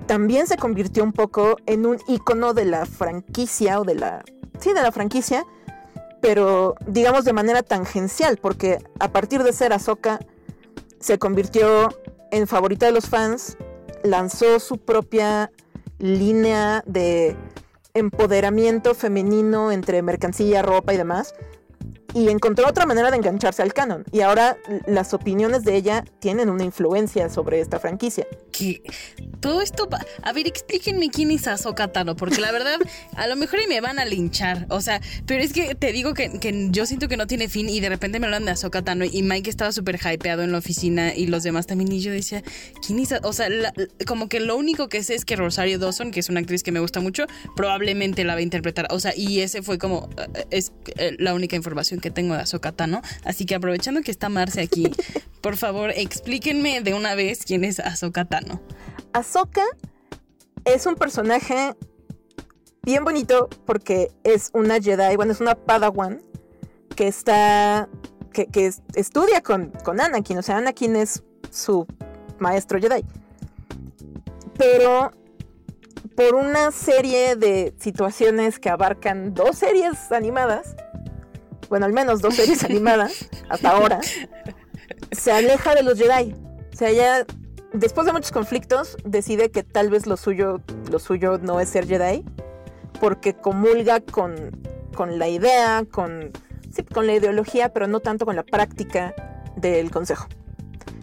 también 0.06 0.48
se 0.48 0.58
convirtió 0.58 1.04
un 1.04 1.14
poco 1.14 1.58
en 1.66 1.86
un 1.86 1.98
icono 2.08 2.54
de 2.54 2.66
la 2.66 2.86
franquicia 2.86 3.80
o 3.80 3.84
de 3.84 3.96
la. 3.96 4.24
Sí, 4.60 4.74
de 4.74 4.82
la 4.82 4.92
franquicia, 4.92 5.46
pero 6.22 6.76
digamos 6.88 7.26
de 7.26 7.34
manera 7.34 7.64
tangencial, 7.64 8.38
porque 8.38 8.78
a 9.00 9.10
partir 9.12 9.44
de 9.44 9.52
ser 9.52 9.74
Ahsoka 9.74 10.20
se 11.00 11.18
convirtió 11.18 11.90
en 12.32 12.48
favorita 12.48 12.86
de 12.86 12.94
los 12.94 13.10
fans, 13.10 13.58
lanzó 14.04 14.60
su 14.60 14.78
propia 14.78 15.52
línea 16.00 16.84
de 16.86 17.36
empoderamiento 17.94 18.96
femenino 18.96 19.72
entre 19.72 20.02
mercancía, 20.02 20.62
ropa 20.62 20.94
y 20.94 20.98
demás, 20.98 21.36
y 22.14 22.30
encontró 22.30 22.68
otra 22.68 22.86
manera 22.86 23.12
de 23.12 23.18
engancharse 23.18 23.62
al 23.62 23.74
canon. 23.74 24.06
Y 24.12 24.22
ahora 24.22 24.58
las 24.86 25.14
opiniones 25.14 25.64
de 25.64 25.76
ella 25.76 26.04
tienen 26.20 26.50
una 26.50 26.64
influencia 26.64 27.30
sobre 27.30 27.60
esta 27.60 27.80
franquicia. 27.80 28.28
Que 28.52 28.84
todo 29.40 29.62
esto. 29.62 29.88
A 30.22 30.34
ver, 30.34 30.48
explíquenme 30.48 31.10
quién 31.10 31.32
es 31.32 31.48
Ahsoka 31.48 31.92
Tano, 31.92 32.16
porque 32.16 32.40
la 32.40 32.52
verdad, 32.52 32.78
a 33.16 33.28
lo 33.28 33.36
mejor 33.36 33.62
y 33.62 33.68
me 33.68 33.82
van 33.82 34.00
a 34.00 34.06
linchar. 34.06 34.66
O 34.70 34.82
sea, 34.82 35.02
pero 35.26 35.44
es 35.44 35.54
que 35.54 35.76
te 35.76 35.92
digo 35.92 36.14
que, 36.14 36.32
yo 36.72 36.86
siento 36.86 37.08
que 37.08 37.18
no 37.18 37.28
tiene 37.28 37.50
fin 37.50 37.70
y 37.70 37.80
de 37.80 37.90
repente 37.90 38.20
me 38.20 38.28
hablan 38.28 38.46
de 38.46 38.52
Ahsoka 38.52 38.82
Tano 38.84 39.06
y 39.06 39.24
Mike 39.24 39.50
estaba 39.50 39.72
súper 39.72 40.00
hypeado 40.00 40.44
en 40.44 40.52
la 40.52 40.60
oficina 40.60 41.16
y 41.16 41.28
los 41.28 41.44
demás 41.44 41.68
también. 41.68 41.92
Y 41.92 42.00
yo 42.00 42.12
decía, 42.12 42.44
¿quién 42.86 43.00
es? 43.00 43.14
O 43.24 43.34
sea, 43.34 43.48
como 44.06 44.30
que 44.30 44.40
lo 44.40 44.56
único 44.56 44.90
que 44.90 45.04
sé 45.04 45.16
es 45.16 45.26
que 45.26 45.36
Rosario 45.36 45.80
Dawson, 45.80 46.12
que 46.12 46.20
es 46.20 46.30
una 46.30 46.40
actriz 46.40 46.64
que 46.64 46.72
me 46.72 46.80
gusta 46.80 47.00
mucho, 47.00 47.26
probablemente 47.56 48.24
la 48.24 48.34
va 48.34 48.40
a 48.40 48.44
interpretar. 48.44 48.88
O 48.92 49.00
sea, 49.00 49.14
y 49.16 49.42
ese 49.42 49.62
fue 49.62 49.78
como. 49.78 50.10
Eh, 50.18 50.46
es 50.52 50.72
eh, 50.98 51.16
la 51.20 51.34
única 51.34 51.56
información 51.56 52.00
que 52.04 52.12
tengo 52.12 52.36
de 52.36 52.42
Ahsoka 52.42 52.74
Tano. 52.74 53.02
Así 53.24 53.46
que 53.46 53.56
aprovechando 53.56 54.02
que 54.02 54.12
está 54.12 54.30
Marce 54.30 54.62
aquí, 54.62 54.92
por 55.42 55.58
favor, 55.58 55.92
explíquenme 55.96 56.82
de 56.82 56.94
una 56.94 57.16
vez 57.16 57.46
quién 57.46 57.64
es 57.64 57.80
Ahsoka 57.80 58.26
Tano. 58.26 58.62
Ahsoka 59.14 59.64
es 60.66 60.86
un 60.86 60.96
personaje 60.96 61.76
bien 62.84 63.06
bonito 63.06 63.50
porque 63.66 64.12
es 64.24 64.52
una 64.54 64.80
Jedi, 64.80 65.16
bueno, 65.16 65.32
es 65.32 65.40
una 65.40 65.56
Padawan 65.56 66.22
que 66.96 67.08
está, 67.08 67.88
que, 68.34 68.72
estudia 68.96 69.42
con, 69.42 69.72
con 69.84 70.02
Anakin, 70.02 70.38
o 70.38 70.42
sea, 70.42 70.58
Anakin 70.58 70.98
es 70.98 71.24
su 71.50 71.88
maestro 72.38 72.80
Jedi. 72.80 73.06
Pero 74.58 75.12
por 76.16 76.36
una 76.36 76.72
serie 76.72 77.38
de 77.38 77.74
situaciones 77.80 78.60
que 78.60 78.70
abarcan 78.70 79.34
dos 79.34 79.58
series 79.58 80.12
animadas, 80.12 80.76
bueno, 81.74 81.88
al 81.88 81.94
menos 81.94 82.22
dos 82.22 82.36
series 82.36 82.64
animadas 82.70 83.28
hasta 83.50 83.72
ahora, 83.72 84.00
se 85.12 85.32
aleja 85.32 85.74
de 85.74 85.82
los 85.82 85.98
Jedi. 85.98 86.36
O 86.72 86.78
sea, 86.78 86.90
ella, 86.90 87.26
después 87.72 88.06
de 88.06 88.14
muchos 88.14 88.32
conflictos, 88.32 88.96
decide 89.04 89.50
que 89.50 89.64
tal 89.64 89.90
vez 89.90 90.06
lo 90.06 90.16
suyo, 90.16 90.62
lo 90.92 91.00
suyo 91.00 91.40
no 91.40 91.60
es 91.60 91.70
ser 91.70 91.88
Jedi, 91.88 92.24
porque 93.02 93.34
comulga 93.34 94.02
con, 94.02 94.52
con 94.94 95.18
la 95.18 95.28
idea, 95.30 95.84
con, 95.90 96.32
con 96.94 97.08
la 97.08 97.16
ideología, 97.16 97.74
pero 97.74 97.88
no 97.88 98.02
tanto 98.02 98.28
con 98.28 98.36
la 98.36 98.44
práctica 98.44 99.16
del 99.56 99.90
consejo. 99.90 100.28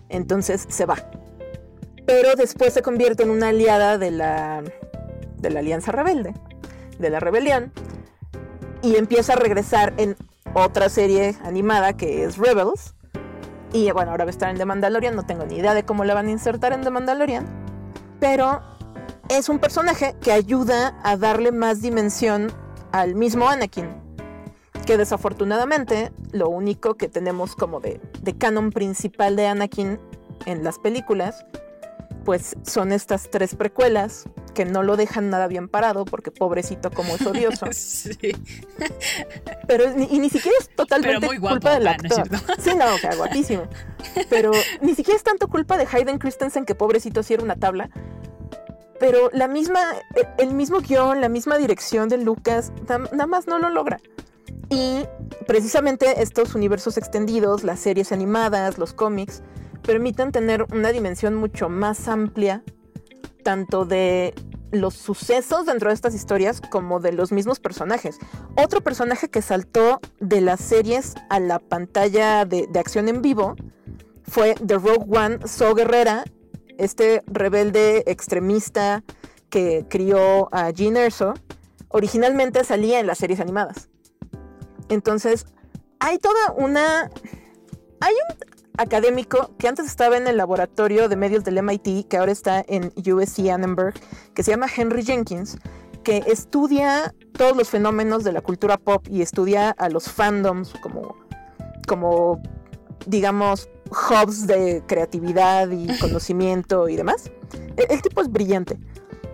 Entonces 0.09 0.66
se 0.68 0.87
va. 0.87 0.99
Pero 2.07 2.37
después 2.37 2.73
se 2.73 2.83
convierte 2.83 3.25
en 3.25 3.31
una 3.31 3.49
aliada 3.49 3.99
de 3.99 4.12
la, 4.12 4.62
de 5.37 5.51
la 5.51 5.59
Alianza 5.59 5.91
Rebelde, 5.91 6.33
de 7.01 7.11
la 7.11 7.18
rebelión, 7.18 7.73
y 8.83 8.95
empieza 8.95 9.33
a 9.33 9.37
regresar 9.37 9.95
en 9.97 10.14
otra 10.55 10.89
serie 10.89 11.37
animada 11.45 11.97
que 11.97 12.25
es 12.25 12.37
Rebels. 12.37 12.95
Y 13.73 13.91
bueno, 13.93 14.11
ahora 14.11 14.25
va 14.25 14.31
a 14.31 14.33
estar 14.33 14.51
en 14.51 14.57
The 14.59 14.65
Mandalorian. 14.65 15.15
No 15.15 15.25
tengo 15.25 15.45
ni 15.45 15.57
idea 15.57 15.75
de 15.75 15.85
cómo 15.85 16.05
la 16.05 16.15
van 16.15 16.27
a 16.27 16.31
insertar 16.31 16.73
en 16.73 16.83
The 16.83 16.91
Mandalorian. 16.91 17.47
Pero 18.19 18.61
es 19.29 19.49
un 19.49 19.59
personaje 19.59 20.17
que 20.21 20.33
ayuda 20.33 20.99
a 21.03 21.17
darle 21.17 21.53
más 21.53 21.81
dimensión 21.83 22.53
al 22.93 23.15
mismo 23.15 23.49
Anakin. 23.49 23.89
Que 24.87 24.97
desafortunadamente 24.97 26.13
lo 26.33 26.49
único 26.49 26.97
que 26.97 27.09
tenemos 27.09 27.55
como 27.55 27.81
de, 27.81 28.01
de 28.23 28.37
canon 28.37 28.71
principal 28.71 29.37
de 29.37 29.47
Anakin 29.47 30.01
en 30.47 30.65
las 30.65 30.79
películas 30.79 31.45
pues 32.31 32.57
son 32.62 32.93
estas 32.93 33.28
tres 33.28 33.57
precuelas 33.57 34.22
que 34.55 34.64
no 34.64 34.85
lo 34.85 34.97
dejan 34.97 35.31
nada 35.31 35.49
bien 35.49 35.68
parado 35.68 36.05
porque 36.05 36.31
pobrecito 36.31 36.93
como 36.93 37.16
es 37.16 37.26
odioso. 37.26 37.66
sí. 37.72 38.12
Pero 39.66 39.91
ni, 39.97 40.05
y 40.05 40.20
ni 40.20 40.31
siquiera 40.31 40.57
es 40.61 40.68
totalmente 40.76 41.26
culpa 41.41 41.74
del 41.74 41.89
actor. 41.89 42.28
sí, 42.61 42.70
no, 42.76 42.95
o 42.95 42.99
sea, 42.99 43.16
guapísimo. 43.16 43.64
Pero 44.28 44.53
ni 44.81 44.95
siquiera 44.95 45.16
es 45.16 45.24
tanto 45.24 45.49
culpa 45.49 45.76
de 45.76 45.89
Hayden 45.91 46.20
Christensen 46.20 46.66
que 46.66 46.76
pobrecito 46.76 47.24
sí 47.24 47.35
era 47.35 47.43
una 47.43 47.57
tabla. 47.57 47.91
Pero 49.01 49.28
la 49.33 49.49
misma, 49.49 49.81
el 50.39 50.55
mismo 50.55 50.83
guion, 50.83 51.20
la 51.20 51.28
misma 51.28 51.59
dirección 51.59 52.09
de 52.09 52.18
Lucas, 52.18 52.72
nada 52.87 53.26
más 53.26 53.49
no 53.49 53.59
lo 53.59 53.70
logra. 53.70 53.99
Y 54.68 55.01
precisamente 55.49 56.22
estos 56.22 56.55
universos 56.55 56.97
extendidos, 56.97 57.64
las 57.64 57.81
series 57.81 58.12
animadas, 58.12 58.78
los 58.78 58.93
cómics, 58.93 59.43
permiten 59.83 60.33
tener 60.33 60.66
una 60.72 60.93
dimensión 60.93 61.35
mucho 61.35 61.68
más 61.68 62.09
amplia, 62.09 62.62
tanto 63.43 63.85
de 63.85 64.35
los 64.72 64.95
sucesos 64.95 65.66
dentro 65.66 65.89
de 65.89 65.95
estas 65.95 66.14
historias 66.14 66.61
como 66.61 67.01
de 67.01 67.12
los 67.12 67.33
mismos 67.33 67.61
personajes. 67.61 68.18
Otro 68.57 68.81
personaje 68.83 69.28
que 69.28 69.43
saltó 69.43 70.01
de 70.20 70.41
las 70.41 70.61
series 70.61 71.14
a 71.28 71.41
la 71.41 71.59
pantalla 71.59 72.45
de, 72.45 72.68
acción 72.78 73.09
en 73.09 73.22
vivo 73.22 73.57
fue 74.22 74.55
The 74.55 74.74
Rogue 74.74 75.07
One, 75.09 75.39
So 75.47 75.74
Guerrera, 75.74 76.24
este 76.78 77.22
rebelde 77.26 78.05
extremista 78.07 79.03
que 79.49 79.85
crió 79.89 80.49
a 80.55 80.70
Jean 80.70 80.97
Erso, 80.97 81.35
originalmente 81.89 82.62
salía 82.64 83.01
en 83.01 83.07
las 83.07 83.18
series 83.18 83.41
animadas. 83.41 83.89
Entonces, 84.89 85.47
hay 85.99 86.18
toda 86.18 86.53
una... 86.57 87.11
Hay 88.03 88.14
un 88.14 88.60
académico 88.81 89.51
que 89.59 89.68
antes 89.68 89.87
estaba 89.87 90.16
en 90.16 90.26
el 90.26 90.39
laboratorio 90.39 91.09
de 91.09 91.16
medios 91.16 91.45
del 91.45 91.62
MIT, 91.62 92.09
que 92.09 92.16
ahora 92.16 92.33
está 92.33 92.64
en 92.66 92.93
USC 92.97 93.51
Annenberg, 93.51 93.95
que 94.35 94.43
se 94.43 94.53
llama 94.53 94.66
Henry 94.74 95.05
Jenkins, 95.05 95.59
que 96.03 96.24
estudia 96.26 97.14
todos 97.33 97.55
los 97.55 97.68
fenómenos 97.68 98.24
de 98.24 98.33
la 98.33 98.41
cultura 98.41 98.78
pop 98.78 99.07
y 99.11 99.20
estudia 99.20 99.70
a 99.70 99.91
los 99.91 100.11
fandoms 100.11 100.72
como, 100.81 101.14
como 101.87 102.41
digamos, 103.07 103.68
hubs 103.91 104.47
de 104.47 104.83
creatividad 104.87 105.68
y 105.70 105.99
conocimiento 105.99 106.89
y 106.89 106.97
demás. 106.97 107.31
El, 107.76 107.87
el, 107.91 108.01
tipo 108.01 108.22
es 108.22 108.31
brillante. 108.31 108.78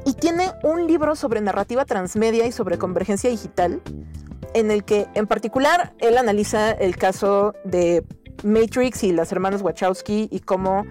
Y 0.05 0.15
tiene 0.15 0.51
un 0.65 0.89
libro 0.89 1.15
sobre 1.15 1.41
narrativa 1.41 1.85
transmedia 1.85 2.47
y 2.47 2.53
sobre 2.53 2.79
convergencia 2.79 3.31
digital, 3.31 3.81
en 4.55 4.73
el 4.73 4.85
que 4.85 5.07
en 5.15 5.29
particular 5.29 5.95
él 5.99 6.19
analiza 6.19 6.73
el 6.73 6.97
caso 6.97 7.55
de 7.65 8.05
Matrix 8.45 9.05
y 9.05 9.13
las 9.13 9.33
hermanas 9.33 9.63
Wachowski 9.63 10.29
y 10.31 10.41
cómo 10.41 10.85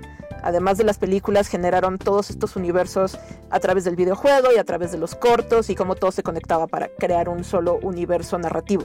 además 0.46 0.78
de 0.78 0.84
las 0.84 1.00
películas, 1.00 1.48
generaron 1.48 1.98
todos 1.98 2.30
estos 2.30 2.56
universos 2.56 3.18
a 3.50 3.60
través 3.60 3.84
del 3.84 3.96
videojuego 3.96 4.50
y 4.56 4.60
a 4.60 4.64
través 4.64 4.92
de 4.92 5.00
los 5.00 5.16
cortos 5.16 5.70
y 5.72 5.76
cómo 5.76 5.96
todo 5.96 6.12
se 6.12 6.22
conectaba 6.22 6.68
para 6.68 6.88
crear 6.88 7.30
un 7.30 7.44
solo 7.44 7.80
universo 7.82 8.38
narrativo. 8.38 8.84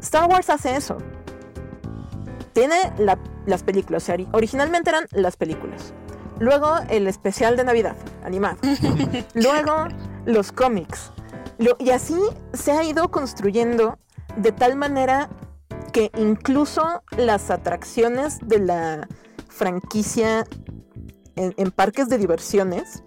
Star 0.00 0.28
Wars 0.28 0.50
hace 0.50 0.74
eso. 0.76 0.98
Tiene 2.52 2.76
las 3.46 3.62
películas, 3.62 4.10
originalmente 4.32 4.90
eran 4.90 5.06
las 5.12 5.36
películas. 5.36 5.94
Luego 6.40 6.78
el 6.90 7.06
especial 7.06 7.56
de 7.56 7.64
Navidad, 7.64 7.96
animado. 8.24 8.56
Luego 9.34 9.86
los 10.24 10.50
cómics. 10.50 11.12
y 11.78 11.90
así 11.90 12.18
se 12.54 12.72
ha 12.72 12.82
ido 12.82 13.10
construyendo 13.10 13.98
de 14.36 14.52
tal 14.52 14.74
manera 14.74 15.30
que 15.96 16.10
incluso 16.18 17.02
las 17.16 17.50
atracciones 17.50 18.38
de 18.42 18.58
la 18.58 19.08
franquicia 19.48 20.44
en, 21.36 21.70
parques 21.70 22.10
de 22.10 22.18
diversiones 22.18 23.02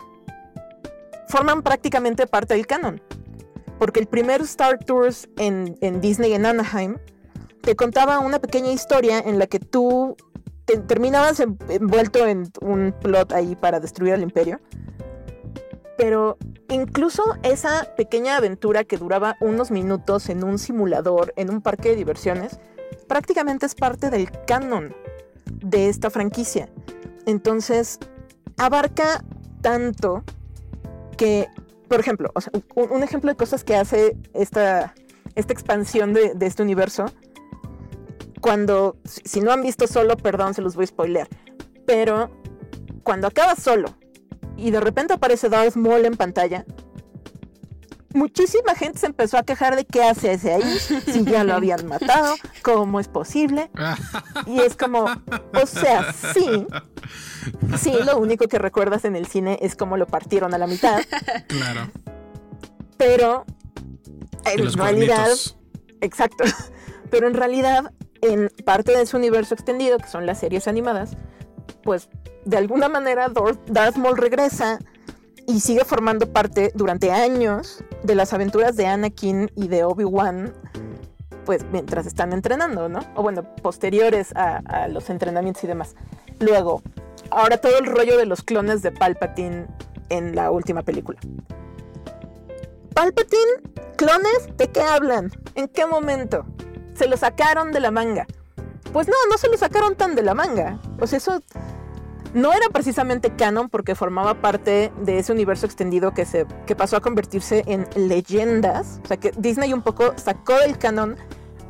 forman 1.28 1.62
prácticamente 1.62 2.26
parte 2.26 2.56
del 2.56 2.66
canon. 2.66 3.00
Porque 3.78 4.00
el 4.00 4.08
primer 4.08 4.42
Star 4.42 4.80
Tours 4.80 5.30
en, 5.38 6.02
Disney 6.02 6.34
en 6.34 6.48
Anaheim 6.48 6.98
te 7.62 7.76
contaba 7.76 8.18
una 8.18 8.40
pequeña 8.40 8.72
historia 8.72 9.20
en 9.20 9.38
la 9.38 9.46
que 9.46 9.60
tú 9.60 10.18
terminabas 10.88 11.40
envuelto 11.40 12.26
en 12.26 12.52
un 12.60 12.96
plot 13.04 13.34
ahí 13.34 13.56
para 13.56 13.80
destruir 13.80 14.16
al 14.16 14.24
imperio. 14.24 14.62
Pero 15.96 16.40
incluso 16.70 17.22
esa 17.44 17.94
pequeña 17.96 18.38
aventura 18.38 18.84
que 18.84 18.98
duraba 18.98 19.36
unos 19.42 19.70
minutos 19.70 20.28
en 20.30 20.44
un 20.44 20.58
simulador, 20.58 21.34
en 21.36 21.52
un 21.52 21.62
parque 21.62 21.90
de 21.90 21.96
diversiones, 21.96 22.60
prácticamente 23.10 23.66
es 23.66 23.76
parte 23.76 24.10
del 24.10 24.32
canon 24.45 24.95
de 25.45 25.89
esta 25.89 26.10
franquicia. 26.10 26.70
Entonces, 27.26 27.99
abarca 28.57 29.26
tanto 29.62 30.24
que, 31.18 31.49
por 31.89 31.99
ejemplo, 31.99 32.32
un, 32.76 33.03
ejemplo 33.03 33.30
de 33.30 33.36
cosas 33.36 33.66
que 33.66 33.76
hace 33.76 34.16
esta, 34.34 34.93
esta 35.36 35.51
expansión 35.51 36.14
de, 36.14 36.34
este 36.39 36.64
universo, 36.64 37.05
cuando, 38.39 38.95
si 39.03 39.41
no 39.41 39.51
han 39.51 39.64
visto 39.64 39.88
solo, 39.88 40.16
perdón, 40.16 40.53
se 40.53 40.62
los 40.62 40.76
voy 40.76 40.86
a 40.86 40.88
spoilear, 40.88 41.28
pero 41.86 42.30
cuando 43.03 43.28
acaba 43.28 43.55
solo 43.55 43.97
y 44.55 44.72
de 44.72 44.80
repente 44.80 45.14
aparece 45.14 45.49
Darth 45.49 45.76
Maul 45.76 46.05
en 46.05 46.16
pantalla, 46.16 46.66
muchísima 48.14 48.76
gente 48.76 48.99
se 48.99 49.05
empezó 49.05 49.38
a 49.38 49.43
quejar 49.43 49.76
de 49.76 49.86
qué 49.86 50.03
hace 50.03 50.34
ese 50.34 50.53
ahí, 50.53 50.80
si 50.80 51.24
ya 51.24 51.43
lo 51.43 51.53
habían 51.53 51.88
matado, 51.88 52.36
cómo 52.62 52.99
es 52.99 53.07
posible. 53.07 53.70
Y 54.45 54.60
es 54.60 54.76
como, 54.76 55.05
o 55.05 55.66
sea, 55.66 56.14
sí. 56.14 56.66
Sí, 57.80 57.93
lo 58.05 58.18
único 58.18 58.47
que 58.47 58.60
recuerdas 58.60 59.05
en 59.05 59.16
el 59.16 59.28
cine 59.28 59.60
es 59.62 59.76
cómo 59.76 59.97
lo 59.97 60.07
partieron 60.07 60.53
a 60.53 60.57
la 60.57 60.68
mitad. 60.68 61.01
Claro. 61.47 61.91
Pero 62.97 63.45
en 64.45 64.74
realidad, 64.74 65.30
exacto. 66.01 66.43
Pero 67.10 67.28
en 67.28 67.34
realidad, 67.34 67.93
en 68.22 68.51
parte 68.66 68.97
de 68.97 69.05
su 69.05 69.18
universo 69.18 69.53
extendido, 69.53 69.97
que 69.97 70.07
son 70.07 70.26
las 70.26 70.39
series 70.39 70.68
animadas, 70.68 71.18
pues 71.84 72.10
de 72.45 72.57
alguna 72.57 72.89
manera 72.89 73.32
Darth 73.68 73.97
Maul 73.97 74.18
regresa 74.18 74.80
y 75.50 75.62
sigue 75.62 75.84
formando 75.84 76.32
parte 76.32 76.72
durante 76.76 77.12
años 77.12 77.84
de 78.04 78.14
las 78.14 78.34
aventuras 78.34 78.76
de 78.76 78.86
Anakin 78.86 79.52
y 79.56 79.68
de 79.68 79.84
Obi-Wan, 79.84 80.54
pues 81.43 81.66
mientras 81.72 82.06
están 82.06 82.34
entrenando, 82.34 82.88
¿no? 82.88 83.00
O 83.16 83.24
bueno, 83.24 83.43
posteriores 83.64 84.32
a, 84.36 84.88
los 84.89 85.10
entrenamientos 85.10 85.64
y 85.64 85.68
demás. 85.68 85.95
Luego, 86.39 86.84
ahora 87.32 87.58
todo 87.58 87.80
el 87.80 87.88
rollo 87.88 88.16
de 88.16 88.28
los 88.28 88.43
clones 88.43 88.84
de 88.84 88.91
Palpatine 88.91 89.66
en 90.10 90.36
la 90.36 90.52
última 90.52 90.84
película. 90.84 91.20
Palpatine, 92.93 93.74
clones, 93.95 94.56
¿de 94.56 94.68
qué 94.68 94.82
hablan? 94.82 95.32
¿En 95.56 95.68
qué 95.68 95.88
momento? 95.88 96.45
Se 96.93 97.08
lo 97.08 97.18
sacaron 97.18 97.72
de 97.72 97.80
la 97.80 97.89
manga. 97.89 98.28
Pues 98.93 99.08
no, 99.08 99.16
no 99.32 99.38
se 99.39 99.47
lo 99.47 99.58
sacaron 99.58 99.95
tan 99.95 100.14
de 100.14 100.22
la 100.22 100.36
manga. 100.36 100.80
Sea, 101.06 101.18
eso 101.18 101.41
no 102.34 102.53
era 102.53 102.69
precisamente 102.69 103.32
canon 103.36 103.69
porque 103.69 103.95
formaba 103.95 104.36
parte 104.36 104.91
de 105.01 105.19
ese 105.19 105.32
universo 105.32 105.65
extendido 105.65 106.13
que, 106.13 106.25
se, 106.25 106.45
que 106.65 106.75
pasó 106.75 106.97
a 106.97 107.01
convertirse 107.01 107.63
en 107.65 107.88
leyendas. 107.95 108.99
O 109.03 109.07
sea 109.07 109.17
que 109.17 109.32
Disney 109.38 109.73
un 109.73 109.82
poco 109.82 110.13
sacó 110.17 110.57
del 110.59 110.77
canon 110.77 111.15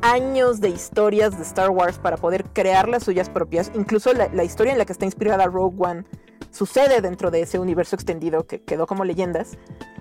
años 0.02 0.60
de 0.60 0.70
historias 0.70 1.36
de 1.36 1.42
Star 1.42 1.70
Wars 1.70 1.98
para 1.98 2.16
poder 2.16 2.44
crear 2.52 2.88
las 2.88 3.04
suyas 3.04 3.28
propias. 3.28 3.70
Incluso 3.74 4.12
la, 4.12 4.44
historia 4.44 4.72
en 4.72 4.78
la 4.78 4.84
que 4.84 4.92
está 4.92 5.04
inspirada 5.04 5.46
Rogue 5.46 5.76
One 5.78 6.04
sucede 6.50 7.00
dentro 7.00 7.30
de 7.30 7.42
ese 7.42 7.58
universo 7.58 7.96
extendido 7.96 8.46
que 8.46 8.62
quedó 8.62 8.86
como 8.86 9.04
leyendas. 9.04 9.58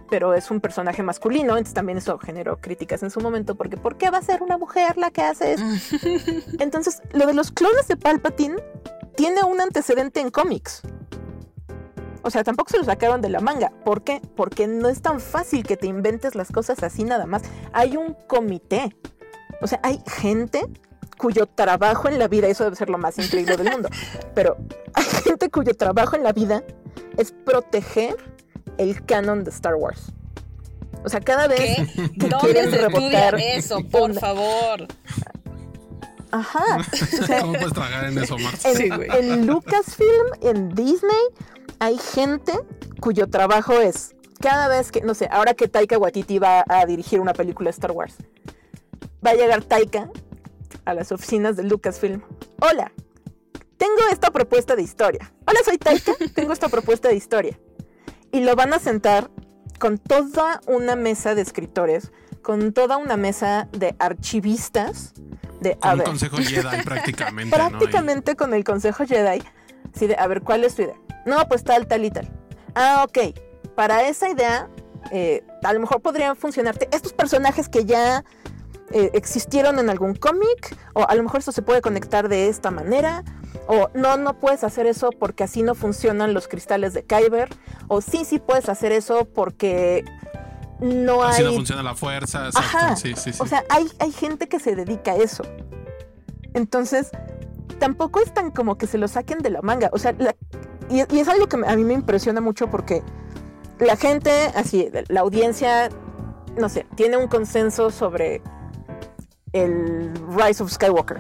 Pero 0.10 0.34
es 0.34 0.50
un 0.50 0.60
personaje 0.60 1.04
masculino, 1.04 1.52
entonces 1.52 1.76
también 1.76 2.00
eso 2.00 2.18
generó 2.18 2.58
críticas 2.58 3.04
en 3.04 3.12
su 3.12 3.22
momento, 3.22 3.54
porque 3.54 3.78
¿por 3.78 3.96
qué 3.96 4.10
va 4.10 4.18
a 4.18 4.24
ser 4.24 4.42
una 4.42 4.58
mujer 4.58 4.98
la 4.98 5.12
que 5.12 5.22
hace 5.22 5.54
eso? 5.54 5.64
Entonces, 6.60 7.04
lo 7.14 7.28
de 7.28 7.36
los 7.36 7.52
clones 7.52 7.88
de 7.88 7.96
Palpatine 7.96 8.56
tiene 9.20 9.44
un 9.44 9.60
antecedente 9.60 10.22
en 10.22 10.32
cómics. 10.32 10.82
O 12.22 12.30
sea, 12.30 12.46
tampoco 12.46 12.70
se 12.70 12.78
lo 12.78 12.86
sacaron 12.86 13.20
de 13.20 13.28
la 13.28 13.42
manga. 13.42 13.70
¿Por 13.84 14.02
qué? 14.02 14.22
Porque 14.38 14.66
no 14.66 14.88
es 14.88 15.02
tan 15.02 15.20
fácil 15.20 15.64
que 15.64 15.76
te 15.76 15.88
inventes 15.88 16.36
las 16.36 16.54
cosas 16.54 16.84
así 16.84 17.04
nada 17.04 17.26
más. 17.26 17.42
Hay 17.74 17.98
un 17.98 18.16
comité. 18.28 18.96
O 19.62 19.68
sea, 19.68 19.82
hay 19.84 20.02
gente 20.08 20.62
cuyo 21.18 21.48
trabajo 21.48 22.08
en 22.08 22.18
la 22.18 22.30
vida, 22.30 22.48
eso 22.48 22.64
debe 22.64 22.78
ser 22.78 22.90
lo 22.90 22.98
más 22.98 23.18
increíble 23.18 23.58
del 23.58 23.70
mundo, 23.70 23.90
pero 24.34 24.56
hay 24.94 25.04
gente 25.04 25.50
cuyo 25.50 25.74
trabajo 25.74 26.16
en 26.16 26.24
la 26.24 26.32
vida 26.32 26.64
es 27.18 27.34
proteger 27.34 28.16
el 28.78 29.04
canon 29.04 29.44
de 29.44 29.50
Star 29.50 29.76
Wars. 29.76 30.14
O 31.04 31.10
sea, 31.10 31.20
cada 31.20 31.50
vez 31.50 31.76
que 32.18 32.30
quieren 32.40 32.72
rebotar 32.72 33.36
eso, 33.38 33.80
por 33.92 34.14
favor. 34.14 34.88
Ajá. 36.32 36.86
¿Cómo 37.42 37.54
puedes 37.54 37.74
tragar 37.74 38.06
en 38.06 38.18
eso, 38.18 38.36
En, 38.64 39.48
Lucasfilm, 39.48 40.28
en 40.42 40.70
Disney, 40.76 41.20
hay 41.80 41.98
gente 41.98 42.54
cuyo 43.00 43.28
trabajo 43.28 43.74
es 43.74 44.16
cada 44.40 44.68
vez 44.68 44.92
que, 44.92 45.02
no 45.02 45.14
sé, 45.14 45.28
ahora 45.32 45.54
que 45.54 45.68
Taika 45.68 45.98
Waititi 45.98 46.40
va 46.40 46.64
a 46.68 46.86
dirigir 46.86 47.20
una 47.20 47.34
película 47.34 47.68
de 47.68 47.72
Star 47.72 47.92
Wars, 47.92 48.16
va 49.26 49.32
a 49.32 49.36
llegar 49.36 49.64
Taika 49.64 50.10
a 50.86 50.94
las 50.94 51.12
oficinas 51.12 51.56
de 51.58 51.64
Lucasfilm. 51.64 52.22
Hola, 52.62 52.92
tengo 53.78 54.02
esta 54.12 54.32
propuesta 54.32 54.76
de 54.76 54.84
historia. 54.84 55.32
Hola, 55.46 55.60
soy 55.66 55.78
Taika, 55.78 56.14
tengo 56.36 56.54
esta 56.54 56.70
propuesta 56.70 57.10
de 57.10 57.16
historia. 57.16 57.60
Y 58.32 58.42
lo 58.42 58.56
van 58.56 58.74
a 58.74 58.80
sentar 58.80 59.30
con 59.80 59.98
toda 59.98 60.62
una 60.68 60.96
mesa 60.96 61.36
de 61.36 61.42
escritores, 61.42 62.12
con 62.42 62.74
toda 62.74 62.98
una 62.98 63.18
mesa 63.18 63.68
de 63.72 63.96
archivistas 63.98 65.14
de, 65.60 65.78
con 65.78 66.00
el 66.00 66.04
Consejo 66.04 66.38
Jedi 66.38 66.82
prácticamente. 66.86 67.56
prácticamente 67.56 68.36
con 68.36 68.54
el 68.54 68.64
Consejo 68.64 69.06
Jedi. 69.06 69.42
Sí, 69.94 70.08
de, 70.08 70.16
a 70.18 70.28
ver, 70.28 70.42
¿cuál 70.42 70.64
es 70.64 70.76
tu 70.76 70.84
idea? 70.84 70.96
No, 71.26 71.48
pues 71.48 71.64
tal, 71.64 71.88
tal 71.88 72.06
y 72.06 72.12
tal. 72.12 72.30
Ah, 72.76 73.06
ok. 73.08 73.36
Para 73.76 74.08
esa 74.08 74.30
idea, 74.30 74.70
eh, 75.12 75.44
a 75.64 75.74
lo 75.74 75.80
mejor 75.80 76.02
podrían 76.02 76.36
funcionarte 76.36 76.90
estos 76.92 77.14
personajes 77.14 77.70
que 77.70 77.86
ya 77.86 78.24
eh, 78.92 79.12
existieron 79.14 79.80
en 79.80 79.90
algún 79.90 80.16
cómic, 80.16 80.76
o 80.94 81.06
a 81.08 81.16
lo 81.16 81.24
mejor 81.24 81.42
eso 81.42 81.52
se 81.52 81.62
puede 81.62 81.82
conectar 81.82 82.28
de 82.30 82.50
esta 82.50 82.72
manera, 82.72 83.24
o 83.68 83.90
no, 83.94 84.18
no 84.18 84.40
puedes 84.40 84.64
hacer 84.64 84.88
eso 84.88 85.12
porque 85.12 85.44
así 85.44 85.62
no 85.62 85.76
funcionan 85.76 86.34
los 86.34 86.48
cristales 86.48 86.94
de 86.94 87.04
Kyber, 87.04 87.50
o 87.88 88.02
sí, 88.02 88.26
sí 88.26 88.40
puedes 88.40 88.68
hacer 88.68 88.92
eso 88.92 89.26
porque 89.26 90.06
no 90.80 91.24
Así 91.24 91.44
no 91.44 91.54
funciona 91.54 91.84
la 91.84 91.96
fuerza. 91.96 92.48
Exacto. 92.48 92.96
Sí, 92.96 93.14
sí, 93.16 93.34
sí. 93.34 93.40
O 93.42 93.48
sea, 93.48 93.64
hay, 93.70 93.88
hay 94.00 94.12
gente 94.12 94.48
que 94.48 94.60
se 94.60 94.76
dedica 94.76 95.12
a 95.12 95.16
eso. 95.16 95.44
Entonces, 96.54 97.12
tampoco 97.80 98.20
es 98.20 98.34
tan 98.34 98.52
como 98.52 98.78
que 98.78 98.88
se 98.88 98.98
lo 98.98 99.08
saquen 99.08 99.40
de 99.40 99.50
la 99.50 99.62
manga. 99.62 99.90
O 99.94 99.98
sea, 99.98 100.16
y, 100.90 101.00
es 101.00 101.28
algo 101.28 101.48
que 101.48 101.58
a 101.66 101.76
mí 101.76 101.84
me 101.84 101.94
impresiona 101.94 102.42
mucho 102.42 102.70
porque 102.70 103.04
la 103.80 103.96
gente, 103.96 104.32
así, 104.56 104.90
la 105.08 105.22
audiencia, 105.22 105.90
no 106.58 106.70
sé, 106.70 106.86
tiene 106.96 107.18
un 107.18 107.28
consenso 107.28 107.92
sobre 107.92 108.42
el 109.54 110.12
Rise 110.36 110.64
of 110.64 110.72
Skywalker. 110.72 111.20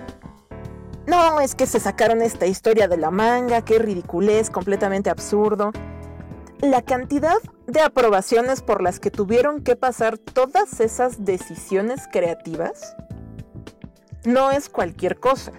No, 1.07 1.39
es 1.39 1.55
que 1.55 1.65
se 1.65 1.79
sacaron 1.79 2.21
esta 2.21 2.45
historia 2.45 2.87
de 2.87 2.97
la 2.97 3.09
manga, 3.09 3.63
qué 3.63 3.79
ridiculez, 3.79 4.49
completamente 4.49 5.09
absurdo. 5.09 5.71
La 6.61 6.81
cantidad 6.81 7.37
de 7.67 7.79
aprobaciones 7.79 8.61
por 8.61 8.83
las 8.83 8.99
que 8.99 9.11
tuvieron 9.11 9.61
que 9.61 9.77
pasar 9.77 10.17
todas 10.17 10.81
esas 10.81 11.23
decisiones 11.23 12.07
creativas 12.11 12.95
no 14.25 14.51
es 14.51 14.67
cualquier 14.67 15.19
cosa. 15.19 15.53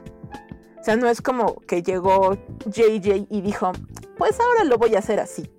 O 0.78 0.84
sea, 0.84 0.96
no 0.96 1.08
es 1.08 1.22
como 1.22 1.60
que 1.60 1.82
llegó 1.82 2.36
JJ 2.66 3.26
y 3.30 3.40
dijo, 3.40 3.72
pues 4.18 4.38
ahora 4.40 4.64
lo 4.64 4.76
voy 4.76 4.94
a 4.94 4.98
hacer 4.98 5.20
así. 5.20 5.50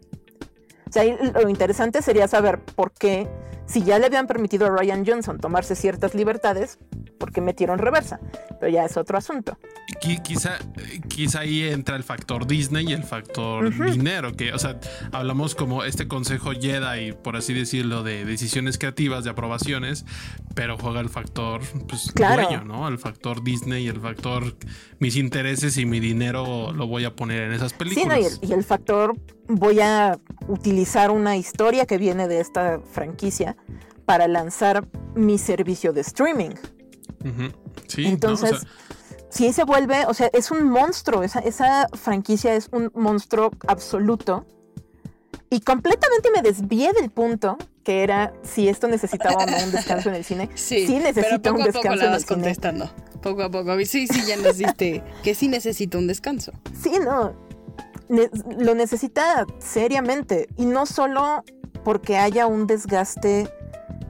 O 0.87 0.91
sea, 0.91 1.03
lo 1.05 1.49
interesante 1.49 2.01
sería 2.01 2.27
saber 2.27 2.63
por 2.63 2.91
qué, 2.91 3.27
si 3.71 3.83
ya 3.83 3.99
le 3.99 4.05
habían 4.05 4.27
permitido 4.27 4.67
a 4.67 4.69
Ryan 4.69 5.05
Johnson 5.05 5.39
tomarse 5.39 5.75
ciertas 5.75 6.13
libertades, 6.13 6.77
por 7.17 7.31
qué 7.31 7.39
metieron 7.39 7.79
reversa. 7.79 8.19
Pero 8.59 8.71
ya 8.71 8.83
es 8.83 8.97
otro 8.97 9.17
asunto. 9.17 9.57
Quizá, 10.23 10.57
quizá 11.07 11.41
ahí 11.41 11.63
entra 11.63 11.95
el 11.95 12.03
factor 12.03 12.47
Disney 12.47 12.87
y 12.89 12.93
el 12.93 13.03
factor 13.03 13.71
dinero, 13.91 14.33
que, 14.33 14.51
o 14.53 14.59
sea, 14.59 14.79
hablamos 15.11 15.55
como 15.55 15.83
este 15.83 16.07
consejo 16.07 16.51
Jedi, 16.51 17.13
por 17.13 17.37
así 17.37 17.53
decirlo, 17.53 18.03
de 18.03 18.25
decisiones 18.25 18.77
creativas, 18.77 19.23
de 19.23 19.29
aprobaciones, 19.29 20.05
pero 20.55 20.77
juega 20.77 20.99
el 20.99 21.09
factor 21.09 21.61
pues, 21.87 22.11
dueño, 22.15 22.63
¿no? 22.65 22.87
El 22.87 22.97
factor 22.97 23.43
Disney 23.43 23.85
y 23.85 23.87
el 23.87 23.99
factor 23.99 24.55
mis 24.99 25.15
intereses 25.15 25.77
y 25.77 25.85
mi 25.85 25.99
dinero 25.99 26.71
lo 26.73 26.87
voy 26.87 27.05
a 27.05 27.15
poner 27.15 27.43
en 27.43 27.53
esas 27.53 27.73
películas. 27.73 28.39
Sí, 28.41 28.47
y, 28.47 28.53
el, 28.53 28.63
factor 28.63 29.15
voy 29.55 29.79
a 29.79 30.19
utilizar 30.47 31.11
una 31.11 31.37
historia 31.37 31.85
que 31.85 31.97
viene 31.97 32.27
de 32.27 32.39
esta 32.39 32.79
franquicia 32.91 33.55
para 34.05 34.27
lanzar 34.27 34.87
mi 35.15 35.37
servicio 35.37 35.93
de 35.93 36.01
streaming. 36.01 36.51
Sí, 37.87 38.05
Entonces, 38.05 38.65
si 39.29 39.53
se 39.53 39.63
vuelve, 39.63 40.05
o 40.07 40.13
sea, 40.13 40.29
es 40.33 40.51
un 40.51 40.69
monstruo, 40.69 41.23
esa, 41.23 41.39
esa 41.39 41.87
franquicia 41.93 42.55
es 42.55 42.69
un 42.71 42.91
monstruo 42.95 43.51
absoluto. 43.67 44.45
Y 45.49 45.59
completamente 45.61 46.29
me 46.33 46.41
desvié 46.41 46.93
del 46.93 47.11
punto 47.11 47.57
que 47.83 48.03
era 48.03 48.33
si 48.43 48.67
esto 48.67 48.87
necesitaba 48.87 49.45
un 49.45 49.71
descanso 49.71 50.09
en 50.09 50.15
el 50.15 50.23
cine. 50.23 50.49
Sí, 50.55 50.87
sí 50.87 50.99
necesita 50.99 51.51
un 51.51 51.63
descanso 51.63 51.81
poco 51.81 51.95
la 51.95 52.09
vas 52.11 52.25
contestando. 52.25 52.91
Poco 53.21 53.43
a 53.43 53.49
poco. 53.49 53.77
Sí, 53.85 54.07
sí, 54.07 54.23
ya 54.27 54.37
nos 54.37 54.57
diste 54.57 55.03
que 55.23 55.35
sí 55.35 55.47
necesita 55.47 55.97
un 55.97 56.07
descanso. 56.07 56.51
Sí, 56.81 56.91
no. 57.03 57.33
Lo 58.11 58.75
necesita 58.75 59.45
seriamente. 59.59 60.47
Y 60.57 60.65
no 60.65 60.85
solo 60.85 61.43
porque 61.83 62.17
haya 62.17 62.47
un 62.47 62.67
desgaste 62.67 63.49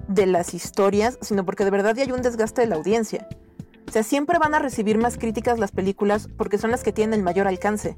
de 0.08 0.26
las 0.26 0.54
historias, 0.54 1.18
sino 1.22 1.45
porque 1.45 1.64
de 1.64 1.72
verdad 1.72 1.97
hay 1.97 2.12
un 2.12 2.22
desgaste 2.22 2.62
de 2.62 2.68
la 2.68 2.76
audiencia. 2.76 3.28
O 3.88 3.91
sea, 3.91 4.04
siempre 4.04 4.39
van 4.39 4.54
a 4.54 4.60
recibir 4.60 4.97
más 4.97 5.18
críticas 5.18 5.60
las 5.60 5.72
películas 5.72 6.30
porque 6.38 6.58
son 6.58 6.72
las 6.72 6.84
que 6.84 6.91
tienen 6.91 7.20
el 7.20 7.24
mayor 7.24 7.47
alcance. 7.47 7.97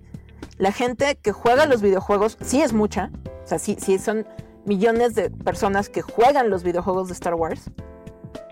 La 0.58 0.72
gente 0.72 1.18
que 1.22 1.32
juega 1.32 1.66
los 1.66 1.82
videojuegos 1.82 2.38
sí 2.42 2.62
es 2.62 2.74
mucha, 2.74 3.12
o 3.44 3.48
sea, 3.48 3.60
sí, 3.60 3.78
sí 3.80 3.98
son 3.98 4.26
millones 4.66 5.16
de 5.16 5.30
personas 5.30 5.90
que 5.90 6.02
juegan 6.02 6.50
los 6.50 6.64
videojuegos 6.64 7.08
de 7.08 7.14
Star 7.14 7.36
Wars, 7.36 7.70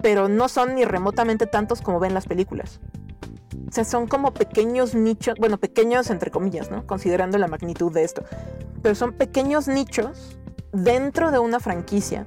pero 0.01 0.27
no 0.27 0.49
son 0.49 0.75
ni 0.75 0.85
remotamente 0.85 1.45
tantos 1.45 1.81
como 1.81 1.99
ven 1.99 2.13
las 2.13 2.25
películas. 2.25 2.79
O 3.67 3.71
sea, 3.71 3.83
son 3.83 4.07
como 4.07 4.33
pequeños 4.33 4.95
nichos, 4.95 5.35
bueno, 5.39 5.57
pequeños 5.57 6.09
entre 6.09 6.31
comillas, 6.31 6.71
¿no? 6.71 6.85
Considerando 6.85 7.37
la 7.37 7.47
magnitud 7.47 7.91
de 7.91 8.03
esto. 8.03 8.23
Pero 8.81 8.95
son 8.95 9.13
pequeños 9.13 9.67
nichos 9.67 10.37
dentro 10.71 11.31
de 11.31 11.39
una 11.39 11.59
franquicia 11.59 12.25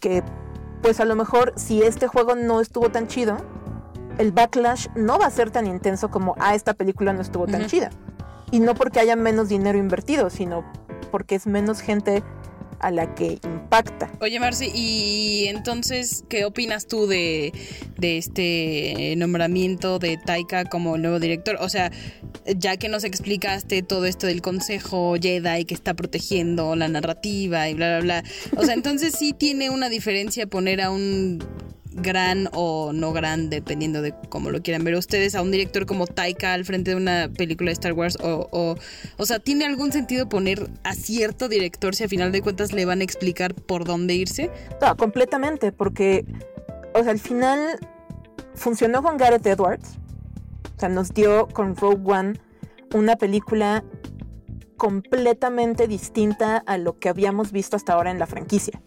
que, 0.00 0.22
pues 0.82 1.00
a 1.00 1.04
lo 1.04 1.16
mejor, 1.16 1.52
si 1.56 1.82
este 1.82 2.06
juego 2.06 2.34
no 2.34 2.60
estuvo 2.60 2.90
tan 2.90 3.06
chido, 3.06 3.36
el 4.18 4.32
backlash 4.32 4.88
no 4.94 5.18
va 5.18 5.26
a 5.26 5.30
ser 5.30 5.50
tan 5.50 5.66
intenso 5.66 6.10
como, 6.10 6.34
ah, 6.38 6.54
esta 6.54 6.74
película 6.74 7.12
no 7.12 7.22
estuvo 7.22 7.46
tan 7.46 7.66
chida. 7.66 7.90
Y 8.50 8.60
no 8.60 8.74
porque 8.74 9.00
haya 9.00 9.16
menos 9.16 9.48
dinero 9.48 9.78
invertido, 9.78 10.28
sino 10.28 10.64
porque 11.10 11.36
es 11.36 11.46
menos 11.46 11.80
gente 11.80 12.22
a 12.80 12.90
la 12.90 13.14
que 13.14 13.38
impacta. 13.44 14.10
Oye, 14.20 14.40
Marci, 14.40 14.70
y 14.74 15.46
entonces, 15.46 16.24
¿qué 16.28 16.44
opinas 16.44 16.86
tú 16.86 17.06
de, 17.06 17.52
de 17.98 18.18
este 18.18 19.14
nombramiento 19.16 19.98
de 19.98 20.16
Taika 20.16 20.64
como 20.64 20.96
nuevo 20.98 21.20
director? 21.20 21.58
O 21.60 21.68
sea, 21.68 21.92
ya 22.56 22.76
que 22.76 22.88
nos 22.88 23.04
explicaste 23.04 23.82
todo 23.82 24.06
esto 24.06 24.26
del 24.26 24.42
Consejo 24.42 25.14
Jedi 25.20 25.64
que 25.64 25.74
está 25.74 25.94
protegiendo 25.94 26.74
la 26.74 26.88
narrativa 26.88 27.68
y 27.68 27.74
bla, 27.74 27.98
bla, 27.98 28.22
bla. 28.22 28.24
O 28.56 28.64
sea, 28.64 28.74
entonces 28.74 29.14
sí 29.18 29.32
tiene 29.32 29.70
una 29.70 29.88
diferencia 29.88 30.46
poner 30.46 30.80
a 30.80 30.90
un 30.90 31.38
gran 31.92 32.48
o 32.52 32.92
no 32.92 33.12
gran, 33.12 33.50
dependiendo 33.50 34.02
de 34.02 34.14
cómo 34.28 34.50
lo 34.50 34.62
quieran 34.62 34.84
ver 34.84 34.94
ustedes, 34.94 35.34
a 35.34 35.42
un 35.42 35.50
director 35.50 35.86
como 35.86 36.06
Taika 36.06 36.54
al 36.54 36.64
frente 36.64 36.92
de 36.92 36.96
una 36.96 37.30
película 37.36 37.68
de 37.70 37.72
Star 37.74 37.92
Wars? 37.92 38.16
O, 38.22 38.48
o, 38.50 38.76
o 39.16 39.26
sea, 39.26 39.38
¿tiene 39.38 39.64
algún 39.64 39.92
sentido 39.92 40.28
poner 40.28 40.70
a 40.84 40.94
cierto 40.94 41.48
director 41.48 41.94
si 41.94 42.04
a 42.04 42.08
final 42.08 42.32
de 42.32 42.42
cuentas 42.42 42.72
le 42.72 42.84
van 42.84 43.00
a 43.00 43.04
explicar 43.04 43.54
por 43.54 43.84
dónde 43.84 44.14
irse? 44.14 44.50
No, 44.80 44.96
completamente, 44.96 45.72
porque, 45.72 46.24
o 46.94 47.02
sea, 47.02 47.12
al 47.12 47.18
final 47.18 47.78
funcionó 48.54 49.02
con 49.02 49.16
Gareth 49.16 49.46
Edwards. 49.46 49.98
O 50.76 50.80
sea, 50.80 50.88
nos 50.88 51.12
dio 51.12 51.48
con 51.48 51.76
Rogue 51.76 52.12
One 52.12 52.40
una 52.94 53.16
película 53.16 53.84
completamente 54.76 55.86
distinta 55.86 56.56
a 56.56 56.78
lo 56.78 56.98
que 56.98 57.10
habíamos 57.10 57.52
visto 57.52 57.76
hasta 57.76 57.92
ahora 57.92 58.10
en 58.10 58.18
la 58.18 58.26
franquicia. 58.26 58.80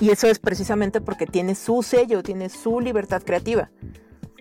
Y 0.00 0.10
eso 0.10 0.28
es 0.28 0.38
precisamente 0.38 1.00
porque 1.00 1.26
tiene 1.26 1.54
su 1.54 1.82
sello, 1.82 2.22
tiene 2.22 2.48
su 2.48 2.80
libertad 2.80 3.22
creativa. 3.22 3.70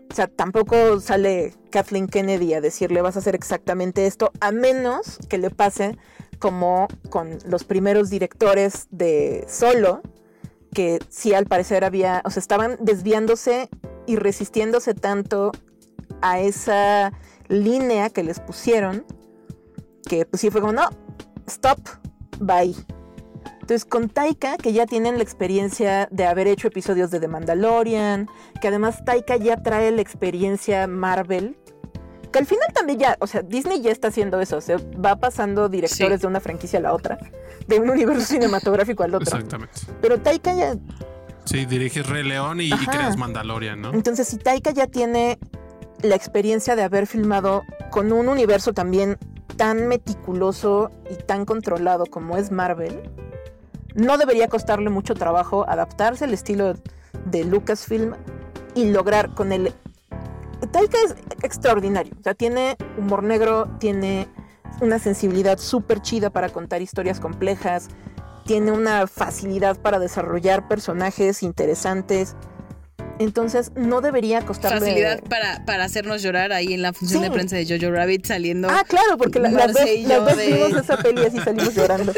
O 0.10 0.14
sea, 0.14 0.28
tampoco 0.28 1.00
sale 1.00 1.54
Kathleen 1.72 2.08
Kennedy 2.08 2.54
a 2.54 2.62
decirle 2.62 3.02
vas 3.02 3.16
a 3.16 3.20
hacer 3.20 3.36
exactamente 3.36 4.08
esto, 4.08 4.32
a 4.40 4.52
menos 4.52 5.20
que 5.30 5.38
le 5.38 5.50
pase 5.50 5.98
como 6.40 6.88
con 7.10 7.40
los 7.46 7.64
primeros 7.64 8.10
directores 8.10 8.88
de 8.92 9.46
Solo, 9.50 10.02
que 10.74 11.00
sí 11.10 11.34
al 11.34 11.46
parecer 11.46 11.84
había, 11.84 12.22
o 12.24 12.30
sea, 12.30 12.40
estaban 12.40 12.78
desviándose 12.80 13.70
y 14.06 14.16
resistiéndose 14.16 14.94
tanto 14.94 15.52
a 16.22 16.40
esa 16.40 17.12
línea 17.48 18.10
que 18.10 18.24
les 18.24 18.40
pusieron, 18.40 19.06
que 20.08 20.26
pues 20.26 20.42
sí 20.42 20.52
fue 20.52 20.62
como, 20.62 20.74
no, 20.74 20.90
stop, 21.48 21.80
bye. 22.40 22.76
Entonces, 23.68 23.84
con 23.84 24.08
Taika, 24.08 24.56
que 24.56 24.72
ya 24.72 24.86
tienen 24.86 25.18
la 25.18 25.24
experiencia 25.24 26.08
de 26.10 26.26
haber 26.26 26.48
hecho 26.48 26.70
episodios 26.70 27.12
de 27.12 27.20
The 27.20 27.28
Mandalorian, 27.28 28.30
que 28.62 28.70
además 28.70 29.04
Taika 29.04 29.36
ya 29.36 29.62
trae 29.62 29.92
la 29.92 30.00
experiencia 30.00 30.88
Marvel, 30.88 31.58
que 32.32 32.40
al 32.40 32.46
final 32.46 32.70
también 32.74 33.00
ya, 33.00 33.18
o 33.20 33.28
sea, 33.28 33.42
Disney 33.42 33.82
ya 33.82 33.92
está 33.92 34.08
haciendo 34.08 34.40
eso, 34.40 34.56
o 34.56 34.62
sea, 34.62 34.78
va 35.06 35.18
pasando 35.18 35.68
directores 35.68 36.22
de 36.22 36.28
una 36.28 36.40
franquicia 36.40 36.80
a 36.80 36.82
la 36.82 36.94
otra, 36.94 37.18
de 37.68 37.78
un 37.78 37.90
universo 37.90 38.22
cinematográfico 38.36 39.04
al 39.04 39.16
otro. 39.16 39.36
Exactamente. 39.36 39.82
Pero 40.00 40.18
Taika 40.22 40.54
ya... 40.54 40.78
Sí, 41.44 41.66
diriges 41.66 42.08
Rey 42.08 42.24
León 42.24 42.62
y, 42.62 42.68
y 42.68 42.86
creas 42.86 43.18
Mandalorian, 43.18 43.82
¿no? 43.82 43.94
Entonces, 43.94 44.30
si 44.30 44.38
Taika 44.38 44.72
ya 44.72 44.88
tiene 44.88 45.40
la 46.04 46.16
experiencia 46.16 46.78
de 46.78 46.84
haber 46.84 47.06
filmado 47.06 47.64
con 47.92 48.14
un 48.14 48.30
universo 48.30 48.72
también 48.72 49.18
tan 49.58 49.90
meticuloso 49.90 50.90
y 51.12 51.16
tan 51.16 51.44
controlado 51.44 52.06
como 52.06 52.38
es 52.38 52.50
Marvel, 52.50 53.02
no 53.98 54.18
debería 54.18 54.48
costarle 54.48 54.90
mucho 54.90 55.16
trabajo 55.16 55.66
adaptarse 55.68 56.24
al 56.24 56.34
estilo 56.34 56.76
de 57.26 57.44
Lucasfilm 57.44 58.14
y 58.76 58.92
lograr 58.92 59.34
con 59.34 59.52
el... 59.52 59.74
Taika 60.72 60.98
es 61.04 61.16
extraordinario, 61.44 62.14
o 62.20 62.24
sea, 62.24 62.34
tiene 62.34 62.78
humor 62.98 63.24
negro, 63.24 63.68
tiene 63.80 64.28
una 64.82 65.00
sensibilidad 65.00 65.58
súper 65.58 66.02
chida 66.02 66.30
para 66.30 66.50
contar 66.50 66.82
historias 66.82 67.20
complejas, 67.20 67.90
tiene 68.46 68.72
una 68.72 69.08
facilidad 69.08 69.80
para 69.80 70.00
desarrollar 70.00 70.68
personajes 70.68 71.44
interesantes 71.44 72.36
entonces 73.20 73.72
no 73.76 74.02
debería 74.02 74.42
costarle... 74.42 74.80
Facilidad 74.80 75.22
para, 75.24 75.66
para 75.66 75.86
hacernos 75.86 76.22
llorar 76.22 76.52
ahí 76.52 76.74
en 76.74 76.82
la 76.82 76.94
función 76.94 77.22
de 77.22 77.32
prensa 77.32 77.56
de 77.56 77.66
Jojo 77.66 77.92
Rabbit 77.92 78.26
saliendo... 78.26 78.70
Ah, 78.70 78.84
claro, 78.88 79.18
porque 79.18 79.40
la, 79.40 79.50
las 79.50 79.74
dos, 79.74 79.84
vimos 79.86 80.84
esa 80.84 80.98
peli 80.98 81.26
así 81.26 81.40
salimos 81.40 81.76
llorando. 81.76 82.14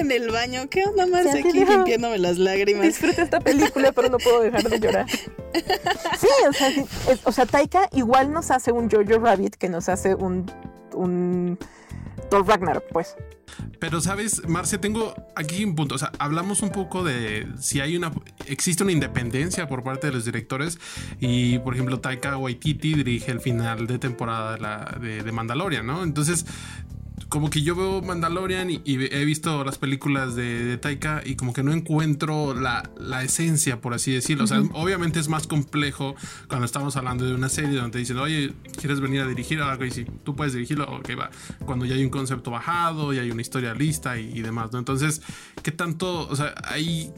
en 0.00 0.10
el 0.12 0.30
baño, 0.30 0.68
¿qué 0.68 0.84
onda 0.84 1.06
más 1.06 1.26
aquí 1.26 1.52
limpiándome 1.52 2.18
las 2.18 2.38
lágrimas? 2.38 2.86
Disfruta 2.86 3.22
esta 3.22 3.40
película, 3.40 3.92
pero 3.92 4.08
no 4.08 4.18
puedo 4.18 4.40
dejar 4.40 4.68
de 4.68 4.80
llorar. 4.80 5.06
sí, 5.10 6.28
o 6.48 6.52
sea, 6.52 6.70
o 7.24 7.32
sea, 7.32 7.46
Taika 7.46 7.88
igual 7.92 8.32
nos 8.32 8.50
hace 8.50 8.72
un 8.72 8.90
Jojo 8.90 9.18
Rabbit 9.18 9.56
que 9.56 9.68
nos 9.68 9.88
hace 9.88 10.14
un... 10.14 10.50
un 10.94 11.58
Thor 12.30 12.46
Ragnarok, 12.46 12.84
pues. 12.90 13.16
Pero 13.78 14.00
sabes, 14.00 14.46
Marce, 14.48 14.78
tengo 14.78 15.14
aquí 15.34 15.64
un 15.64 15.74
punto. 15.74 15.96
O 15.96 15.98
sea, 15.98 16.12
hablamos 16.18 16.62
un 16.62 16.70
poco 16.70 17.02
de 17.02 17.46
si 17.58 17.80
hay 17.80 17.96
una, 17.96 18.12
existe 18.46 18.82
una 18.82 18.92
independencia 18.92 19.68
por 19.68 19.82
parte 19.82 20.06
de 20.06 20.12
los 20.12 20.24
directores 20.24 20.78
y, 21.18 21.58
por 21.58 21.74
ejemplo, 21.74 22.00
Taika 22.00 22.36
Waititi 22.36 22.94
dirige 22.94 23.32
el 23.32 23.40
final 23.40 23.86
de 23.86 23.98
temporada 23.98 24.54
de, 24.54 24.60
la, 24.60 24.98
de, 25.00 25.32
Mandalorian, 25.32 25.86
¿no? 25.86 26.02
Entonces, 26.02 26.46
como 27.30 27.48
que 27.48 27.62
yo 27.62 27.76
veo 27.76 28.02
Mandalorian 28.02 28.70
y, 28.70 28.82
he 28.84 29.24
visto 29.24 29.64
las 29.64 29.78
películas 29.78 30.34
de, 30.34 30.76
Taika 30.78 31.22
y 31.24 31.36
como 31.36 31.52
que 31.52 31.62
no 31.62 31.72
encuentro 31.72 32.54
la, 32.54 32.82
esencia, 33.22 33.80
por 33.80 33.94
así 33.94 34.12
decirlo. 34.12 34.44
O 34.44 34.46
sea, 34.46 34.60
obviamente 34.72 35.20
es 35.20 35.28
más 35.28 35.46
complejo 35.46 36.16
cuando 36.48 36.66
estamos 36.66 36.96
hablando 36.96 37.24
de 37.24 37.34
una 37.34 37.48
serie 37.48 37.76
donde 37.76 37.92
te 37.92 37.98
dicen, 37.98 38.18
oye, 38.18 38.52
¿quieres 38.78 39.00
venir 39.00 39.20
a 39.20 39.28
dirigir 39.28 39.60
algo? 39.60 39.84
Y 39.84 39.92
si 39.92 40.04
tú 40.04 40.34
puedes 40.34 40.54
dirigirlo, 40.54 40.84
ok, 40.90 41.10
va. 41.18 41.30
Cuando 41.64 41.84
ya 41.84 41.94
hay 41.94 42.02
un 42.02 42.10
concepto 42.10 42.50
bajado 42.50 43.12
y 43.14 43.18
hay 43.20 43.30
una 43.30 43.42
historia 43.42 43.74
lista 43.74 44.18
y, 44.18 44.42
demás, 44.42 44.72
¿no? 44.72 44.80
Entonces, 44.80 45.22
¿qué 45.62 45.70
tanto, 45.70 46.26
o 46.28 46.34
sea, 46.34 46.54
hay, 46.64 47.12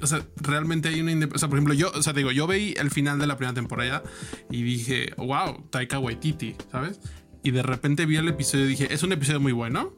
o 0.00 0.06
sea, 0.06 0.24
realmente 0.36 0.88
hay 0.88 1.00
una, 1.00 1.26
o 1.34 1.38
sea, 1.38 1.48
por 1.48 1.58
ejemplo, 1.58 1.74
yo, 1.74 1.90
o 1.92 2.02
sea, 2.02 2.12
digo, 2.12 2.30
yo 2.30 2.46
veí 2.46 2.74
el 2.76 2.90
final 2.90 3.18
de 3.18 3.26
la 3.26 3.36
primera 3.36 3.54
temporada 3.54 4.04
y 4.48 4.62
dije, 4.62 5.12
wow, 5.16 5.66
Taika 5.70 5.98
Waititi, 5.98 6.54
¿sabes? 6.70 7.00
Y 7.46 7.52
de 7.52 7.62
repente 7.62 8.06
vi 8.06 8.16
el 8.16 8.26
episodio 8.26 8.64
y 8.64 8.68
dije, 8.70 8.92
es 8.92 9.04
un 9.04 9.12
episodio 9.12 9.38
muy 9.38 9.52
bueno. 9.52 9.94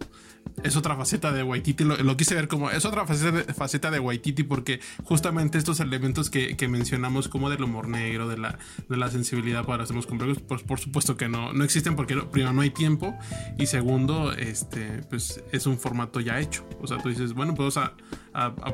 Es 0.63 0.77
otra 0.77 0.97
faceta 0.97 1.33
de 1.33 1.43
Waititi, 1.43 1.85
lo, 1.85 2.17
quise 2.17 2.35
ver 2.35 2.47
como 2.47 2.71
es 2.71 2.85
otra 2.85 3.07
faceta 3.07 3.33
de, 3.33 3.55
faceta 3.55 3.91
de 3.91 4.01
Waititi 4.01 4.43
porque 4.43 4.81
justamente 5.05 5.57
estos 5.57 5.81
elementos 5.81 6.29
que, 6.31 6.57
mencionamos 6.69 7.29
como 7.29 7.49
del 7.49 7.63
humor 7.63 7.89
negro, 7.89 8.29
de 8.29 8.37
la, 8.37 8.59
de 8.89 8.97
la 8.99 9.09
sensibilidad 9.11 9.65
para 9.65 9.85
hacernos 9.85 10.07
complejos, 10.07 10.43
pues 10.47 10.63
por 10.63 10.79
supuesto 10.79 11.17
que 11.17 11.29
no, 11.29 11.55
no 11.55 11.65
existen 11.65 11.97
porque 11.97 12.17
primero 12.17 12.53
no 12.53 12.61
hay 12.61 12.71
tiempo 12.71 13.17
y 13.57 13.67
segundo, 13.67 14.33
este, 14.33 15.03
pues 15.09 15.43
es 15.51 15.67
un 15.67 15.79
formato 15.79 16.21
ya 16.21 16.39
hecho. 16.41 16.69
O 16.83 16.87
sea, 16.87 16.99
tú 16.99 17.09
dices, 17.09 17.33
bueno, 17.33 17.55
pues 17.55 17.79
a, 17.79 17.95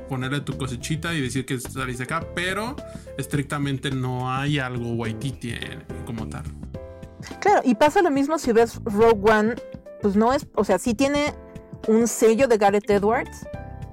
ponerle 0.08 0.40
tu 0.40 0.58
cosechita 0.58 1.14
y 1.14 1.20
decir 1.20 1.46
que 1.46 1.60
saliste 1.60 2.02
acá, 2.02 2.26
pero 2.34 2.74
estrictamente 3.18 3.92
no 3.92 4.32
hay 4.32 4.58
algo 4.58 4.94
Waititi 4.94 5.50
eh, 5.50 5.78
como 6.06 6.28
tal. 6.28 6.44
Claro, 7.40 7.60
y 7.64 7.74
pasa 7.74 8.02
lo 8.02 8.10
mismo 8.10 8.38
si 8.38 8.52
ves 8.52 8.80
Rogue 8.84 9.30
One, 9.30 9.54
pues 10.02 10.16
no 10.16 10.32
es, 10.32 10.46
o 10.54 10.64
sea, 10.64 10.78
sí 10.78 10.94
tiene 10.94 11.34
un 11.88 12.08
sello 12.08 12.48
de 12.48 12.58
Gareth 12.58 12.90
Edwards, 12.90 13.46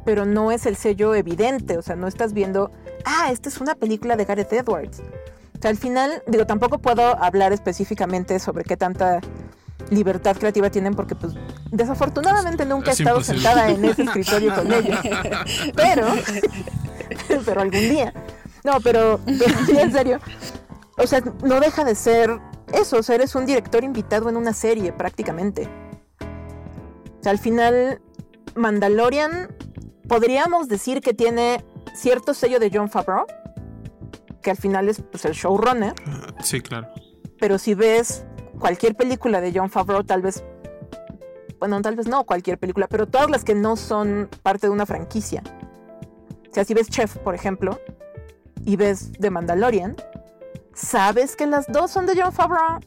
pero 0.06 0.26
no 0.26 0.52
es 0.52 0.66
el 0.66 0.76
sello 0.76 1.14
evidente, 1.16 1.78
o 1.78 1.82
sea, 1.82 1.96
no 1.96 2.08
estás 2.08 2.34
viendo, 2.34 2.72
ah, 3.06 3.30
esta 3.32 3.50
es 3.50 3.60
una 3.60 3.76
película 3.76 4.16
de 4.16 4.26
Gareth 4.26 4.54
Edwards. 4.54 5.00
O 5.00 5.62
sea, 5.62 5.70
al 5.70 5.78
final, 5.78 6.24
digo, 6.28 6.46
tampoco 6.48 6.80
puedo 6.80 7.22
hablar 7.24 7.54
específicamente 7.54 8.40
sobre 8.40 8.64
qué 8.64 8.78
tanta 8.78 9.22
libertad 9.92 10.38
creativa 10.38 10.70
tienen 10.70 10.96
porque 10.96 11.16
pues 11.16 11.34
desafortunadamente 11.72 12.66
nunca 12.66 12.92
he 12.92 12.94
estado 12.94 13.22
sentada 13.22 13.70
en 13.70 13.84
ese 13.86 14.04
escritorio 14.04 14.56
con 14.56 14.72
ellos. 14.72 15.00
Pero, 15.76 16.08
pero 17.46 17.62
algún 17.62 17.82
día. 17.82 18.14
No, 18.64 18.80
pero, 18.82 19.20
pero 19.26 19.80
en 19.80 19.92
serio. 19.92 20.20
O 20.98 21.06
sea, 21.06 21.22
no 21.44 21.60
deja 21.60 21.84
de 21.84 21.96
ser 21.96 22.40
eso, 22.74 22.98
o 22.98 23.04
sea, 23.04 23.16
eres 23.16 23.36
un 23.36 23.46
director 23.46 23.84
invitado 23.84 24.30
en 24.30 24.38
una 24.38 24.54
serie 24.54 24.94
prácticamente. 24.94 25.68
O 27.20 27.24
sea, 27.24 27.32
al 27.32 27.40
final, 27.40 28.02
Mandalorian, 28.56 29.56
podríamos 30.08 30.68
decir 30.68 31.02
que 31.02 31.14
tiene 31.14 31.64
cierto 31.94 32.34
sello 32.34 32.60
de 32.60 32.72
John 32.74 32.90
Favreau, 32.90 33.26
que 34.42 34.52
al 34.52 34.58
final 34.58 34.90
es 34.90 35.02
pues, 35.02 35.26
el 35.26 35.34
showrunner. 35.34 35.94
Ah, 36.08 36.34
sí, 36.44 36.62
claro. 36.62 36.88
Pero 37.40 37.58
si 37.58 37.74
ves 37.74 38.26
cualquier 38.60 38.96
película 38.96 39.42
de 39.42 39.52
John 39.54 39.70
Favreau, 39.70 40.04
tal 40.04 40.22
vez, 40.22 40.44
bueno, 41.60 41.82
tal 41.82 41.96
vez 41.96 42.08
no 42.08 42.24
cualquier 42.24 42.58
película, 42.58 42.88
pero 42.88 43.08
todas 43.08 43.30
las 43.30 43.44
que 43.44 43.56
no 43.56 43.76
son 43.76 44.30
parte 44.44 44.68
de 44.68 44.74
una 44.74 44.86
franquicia. 44.86 45.44
O 46.50 46.54
sea, 46.54 46.66
si 46.66 46.74
ves 46.74 46.90
Chef, 46.90 47.18
por 47.18 47.34
ejemplo, 47.36 47.80
y 48.66 48.76
ves 48.76 49.12
The 49.20 49.30
Mandalorian, 49.30 49.96
sabes 50.82 51.36
que 51.36 51.48
las 51.48 51.68
dos 51.68 51.92
son 51.92 52.06
de 52.06 52.20
John 52.22 52.34
Favreau 52.34 52.80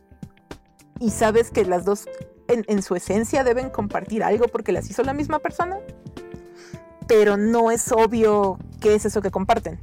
y 1.01 1.11
sabes 1.11 1.51
que 1.51 1.65
las 1.65 1.85
dos 1.85 2.07
en, 2.49 2.83
su 2.83 2.95
esencia 2.95 3.45
deben 3.45 3.71
compartir 3.71 4.23
algo 4.23 4.49
porque 4.49 4.73
las 4.73 4.91
hizo 4.91 5.03
la 5.03 5.15
misma 5.15 5.39
persona, 5.39 5.79
pero 7.07 7.37
no 7.37 7.71
es 7.71 7.91
obvio 7.91 8.59
qué 8.85 8.95
es 8.95 9.07
eso 9.07 9.23
que 9.23 9.31
comparten. 9.31 9.79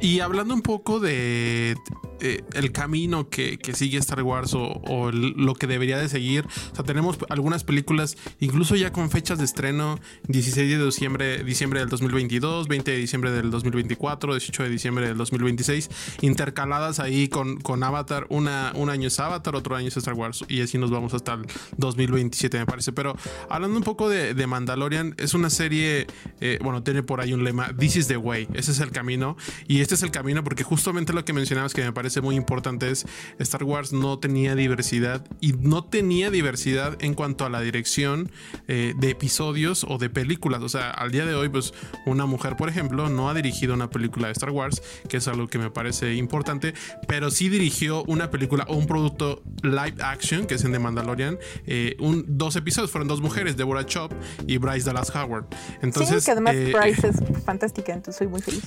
Y 0.00 0.20
hablando 0.20 0.54
un 0.54 0.62
poco 0.62 1.00
de 1.00 1.76
eh, 2.20 2.42
el 2.54 2.72
camino 2.72 3.28
que, 3.28 3.58
sigue 3.74 3.98
Star 3.98 4.22
Wars 4.22 4.52
o, 4.54 5.10
lo 5.12 5.54
que 5.54 5.66
debería 5.66 5.98
de 5.98 6.08
seguir. 6.08 6.46
Tenemos 6.84 7.18
algunas 7.28 7.62
películas, 7.62 8.16
incluso 8.40 8.74
ya 8.74 8.92
con 8.92 9.10
fechas 9.10 9.38
de 9.38 9.44
estreno, 9.44 9.98
16 10.26 10.78
de 10.78 10.84
diciembre, 10.84 11.44
diciembre 11.44 11.80
del 11.80 11.88
2022, 11.88 12.66
20 12.66 12.90
de 12.90 12.96
diciembre 12.96 13.30
del 13.30 13.50
2024, 13.50 14.32
18 14.34 14.62
de 14.64 14.68
diciembre 14.70 15.06
del 15.06 15.16
2026, 15.16 15.90
intercaladas 16.22 16.98
ahí 16.98 17.28
con, 17.28 17.60
con 17.60 17.82
Avatar. 17.82 18.26
Una, 18.30 18.72
un 18.74 18.90
año 18.90 19.08
es 19.08 19.20
Avatar, 19.20 19.54
otro 19.54 19.76
año 19.76 19.88
es 19.88 19.96
Star 19.96 20.14
Wars 20.14 20.44
y 20.48 20.62
así 20.62 20.78
nos 20.78 20.90
vamos 20.90 21.14
hasta 21.14 21.34
el 21.34 21.46
2027 21.76 22.58
me 22.58 22.66
parece. 22.66 22.92
Pero 22.92 23.16
hablando 23.48 23.78
un 23.78 23.84
poco 23.84 24.08
de, 24.08 24.34
Mandalorian, 24.48 25.14
es 25.18 25.34
una 25.34 25.50
serie, 25.50 26.06
eh, 26.40 26.58
bueno, 26.62 26.82
tiene 26.82 27.02
por 27.02 27.20
ahí 27.20 27.32
un 27.32 27.44
lema, 27.44 27.76
This 27.76 27.96
is 27.96 28.08
the 28.08 28.16
way, 28.16 28.37
ese 28.54 28.72
es 28.72 28.80
el 28.80 28.90
camino 28.90 29.36
y 29.66 29.80
este 29.80 29.94
es 29.94 30.02
el 30.02 30.10
camino 30.10 30.44
porque 30.44 30.62
justamente 30.62 31.12
lo 31.12 31.24
que 31.24 31.32
mencionabas 31.32 31.74
que 31.74 31.82
me 31.82 31.92
parece 31.92 32.20
muy 32.20 32.36
importante 32.36 32.90
es 32.90 33.06
Star 33.38 33.64
Wars 33.64 33.92
no 33.92 34.18
tenía 34.18 34.54
diversidad 34.54 35.26
y 35.40 35.52
no 35.54 35.84
tenía 35.84 36.30
diversidad 36.30 36.96
en 37.00 37.14
cuanto 37.14 37.44
a 37.44 37.50
la 37.50 37.60
dirección 37.60 38.30
eh, 38.68 38.94
de 38.98 39.10
episodios 39.10 39.84
o 39.88 39.98
de 39.98 40.10
películas. 40.10 40.62
O 40.62 40.68
sea, 40.68 40.90
al 40.90 41.10
día 41.10 41.24
de 41.24 41.34
hoy, 41.34 41.48
pues 41.48 41.72
una 42.06 42.26
mujer, 42.26 42.56
por 42.56 42.68
ejemplo, 42.68 43.08
no 43.08 43.28
ha 43.28 43.34
dirigido 43.34 43.74
una 43.74 43.90
película 43.90 44.28
de 44.28 44.32
Star 44.32 44.50
Wars, 44.50 44.82
que 45.08 45.18
es 45.18 45.28
algo 45.28 45.48
que 45.48 45.58
me 45.58 45.70
parece 45.70 46.14
importante, 46.14 46.74
pero 47.06 47.30
sí 47.30 47.48
dirigió 47.48 48.04
una 48.04 48.30
película 48.30 48.64
o 48.68 48.76
un 48.76 48.86
producto 48.86 49.42
live 49.62 49.96
action, 50.02 50.46
que 50.46 50.54
es 50.54 50.64
en 50.64 50.72
The 50.72 50.78
Mandalorian. 50.78 51.38
Eh, 51.66 51.96
un, 51.98 52.24
dos 52.26 52.56
episodios 52.56 52.90
fueron 52.90 53.08
dos 53.08 53.20
mujeres, 53.20 53.56
Deborah 53.56 53.86
Chop 53.86 54.12
y 54.46 54.58
Bryce 54.58 54.86
Dallas 54.86 55.14
Howard. 55.14 55.46
Entonces, 55.82 56.22
sí, 56.22 56.26
que 56.26 56.32
además 56.32 56.54
eh, 56.54 56.72
Bryce 56.72 57.08
es 57.08 57.44
fantástica, 57.44 57.92
entonces 57.92 58.16
soy 58.16 58.26
muy 58.28 58.40
feliz. 58.40 58.64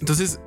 Entonces, 0.00 0.40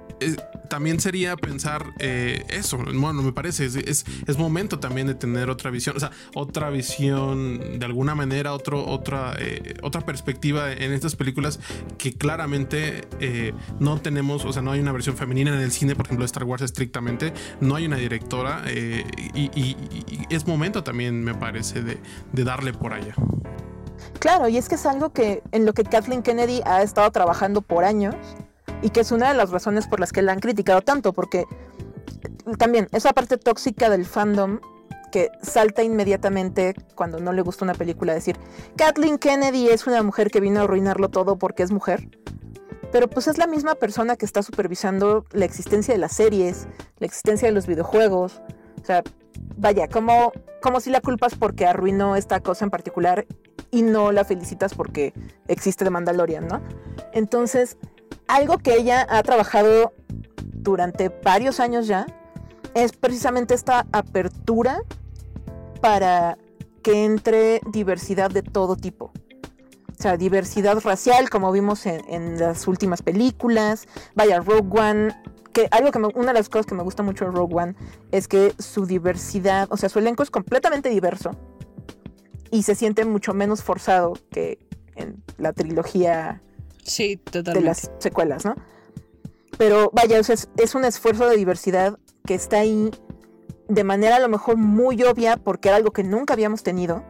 también 0.70 1.00
sería 1.00 1.36
pensar 1.36 1.94
eh, 2.00 2.46
eso. 2.50 2.78
Bueno, 2.78 3.22
me 3.22 3.34
parece, 3.34 3.66
es, 3.66 3.76
es, 3.76 4.38
momento 4.38 4.80
también 4.80 5.08
de 5.08 5.16
tener 5.16 5.50
otra 5.50 5.70
visión, 5.70 5.98
o 5.98 6.00
sea, 6.00 6.12
otra 6.34 6.70
visión 6.70 7.80
de 7.80 7.86
alguna 7.86 8.16
manera, 8.16 8.54
otro, 8.54 8.86
otra, 8.86 9.34
eh, 9.40 9.76
otra 9.82 10.02
perspectiva 10.02 10.72
en 10.72 10.94
estas 10.94 11.16
películas 11.16 11.60
que 11.98 12.14
claramente 12.14 13.08
eh, 13.20 13.54
no 13.80 14.00
tenemos, 14.00 14.46
o 14.46 14.54
sea, 14.54 14.62
no 14.62 14.72
hay 14.72 14.80
una 14.80 14.92
versión 14.92 15.18
femenina 15.18 15.54
en 15.54 15.60
el 15.60 15.72
cine, 15.72 15.96
por 15.96 16.06
ejemplo, 16.06 16.24
de 16.24 16.28
Star 16.28 16.44
Wars 16.44 16.62
estrictamente, 16.62 17.34
no 17.60 17.76
hay 17.76 17.86
una 17.86 17.98
directora 17.98 18.64
y, 18.72 19.76
es 20.30 20.48
momento 20.48 20.84
también, 20.84 21.24
me 21.24 21.34
parece, 21.34 21.82
de, 21.82 21.98
de 22.32 22.44
darle 22.44 22.74
por 22.74 22.94
allá. 22.94 23.14
Claro, 24.20 24.48
y 24.48 24.58
es 24.58 24.70
que 24.70 24.76
es 24.76 24.86
algo 24.86 25.12
que 25.12 25.42
en 25.52 25.66
lo 25.66 25.74
que 25.74 25.84
Kathleen 25.84 26.24
Kennedy 26.24 26.62
ha 26.66 26.82
estado 26.82 27.12
trabajando 27.12 27.62
por 27.62 27.84
años 27.84 28.16
y 28.82 28.90
que 28.90 29.02
es 29.02 29.12
una 29.12 29.30
de 29.30 29.36
las 29.36 29.50
razones 29.52 29.88
por 29.88 30.00
las 30.00 30.12
que 30.12 30.22
la 30.22 30.32
han 30.32 30.40
criticado 30.40 30.82
tanto, 30.82 31.14
porque 31.14 31.46
también 32.58 32.88
esa 32.92 33.14
parte 33.14 33.38
tóxica 33.38 33.90
del 33.90 34.06
fandom 34.06 34.60
que 35.12 35.30
salta 35.42 35.84
inmediatamente 35.84 36.74
cuando 36.96 37.20
no 37.20 37.34
le 37.34 37.42
gusta 37.42 37.66
una 37.66 37.76
película 37.76 38.14
decir, 38.14 38.38
Kathleen 38.78 39.18
Kennedy 39.18 39.68
es 39.70 39.86
una 39.86 40.02
mujer 40.02 40.32
que 40.32 40.40
vino 40.40 40.62
a 40.62 40.64
arruinarlo 40.64 41.10
todo 41.10 41.38
porque 41.38 41.64
es 41.64 41.72
mujer. 41.72 42.10
Pero 42.92 43.10
pues 43.10 43.28
es 43.28 43.38
la 43.38 43.48
misma 43.48 43.76
persona 43.76 44.16
que 44.16 44.26
está 44.26 44.42
supervisando 44.42 45.26
la 45.32 45.46
existencia 45.46 45.94
de 45.94 45.98
las 45.98 46.14
series, 46.14 46.68
la 46.98 47.06
existencia 47.06 47.48
de 47.48 47.54
los 47.54 47.68
videojuegos. 47.68 48.42
O 48.82 48.86
sea, 48.86 49.04
vaya, 49.58 49.88
como, 49.88 50.34
como 50.62 50.80
si 50.80 50.90
la 50.90 51.00
culpas 51.00 51.36
porque 51.36 51.66
arruinó 51.66 52.16
esta 52.16 52.42
cosa 52.42 52.66
en 52.66 52.72
particular 52.72 53.26
y 53.70 53.84
no 53.84 54.12
la 54.12 54.26
felicitas 54.26 54.74
porque 54.74 55.14
existe 55.48 55.86
de 55.86 55.90
Mandalorian, 55.90 56.48
¿no? 56.48 56.62
Entonces, 57.14 57.78
algo 58.32 58.58
que 58.60 58.76
ella 58.76 59.06
ha 59.10 59.22
trabajado 59.24 59.94
durante 60.54 61.10
varios 61.10 61.60
años 61.60 61.88
ya 61.88 62.08
es 62.74 62.94
precisamente 62.94 63.54
esta 63.54 63.86
apertura 63.92 64.82
para 65.82 66.38
que 66.82 67.04
entre 67.04 67.60
diversidad 67.68 68.32
de 68.32 68.42
todo 68.42 68.78
tipo. 68.78 69.12
O 70.00 70.02
sea, 70.02 70.16
diversidad 70.16 70.80
racial, 70.80 71.30
como 71.30 71.52
vimos 71.52 71.86
en, 71.86 72.40
las 72.40 72.68
últimas 72.68 73.02
películas. 73.02 73.88
Vaya, 74.16 74.40
Rogue 74.40 74.80
One, 74.80 75.16
que 75.52 75.68
algo 75.70 75.92
que 75.92 76.00
una 76.00 76.28
de 76.28 76.40
las 76.40 76.48
cosas 76.48 76.66
que 76.66 76.74
me 76.74 76.84
gusta 76.84 77.04
mucho 77.04 77.26
de 77.26 77.32
Rogue 77.32 77.56
One 77.56 77.76
es 78.12 78.30
que 78.30 78.56
su 78.58 78.86
diversidad, 78.86 79.68
o 79.72 79.78
sea, 79.78 79.90
su 79.90 80.00
elenco 80.00 80.24
es 80.24 80.32
completamente 80.32 80.90
diverso 80.90 81.32
y 82.50 82.64
se 82.64 82.76
siente 82.76 83.04
mucho 83.04 83.34
menos 83.34 83.62
forzado 83.62 84.14
que 84.32 84.58
en 84.96 85.22
la 85.38 85.52
trilogía 85.52 86.42
Sí, 86.84 87.18
totalmente. 87.18 87.60
De 87.60 87.66
las 87.66 87.92
secuelas, 88.00 88.46
¿no? 88.46 88.56
Pero 89.58 89.92
vaya, 89.94 90.18
es, 90.18 90.50
es 90.58 90.76
un 90.76 90.86
esfuerzo 90.86 91.28
de 91.28 91.38
diversidad 91.38 92.00
que 92.26 92.36
está 92.36 92.60
ahí 92.60 92.92
de 93.68 93.84
manera 93.84 94.18
a 94.18 94.20
lo 94.20 94.28
mejor 94.28 94.58
muy 94.58 95.02
obvia 95.04 95.38
porque 95.38 95.70
era 95.70 95.78
algo 95.78 95.92
que 95.92 96.04
nunca 96.04 96.34
habíamos 96.34 96.64
tenido, 96.64 97.04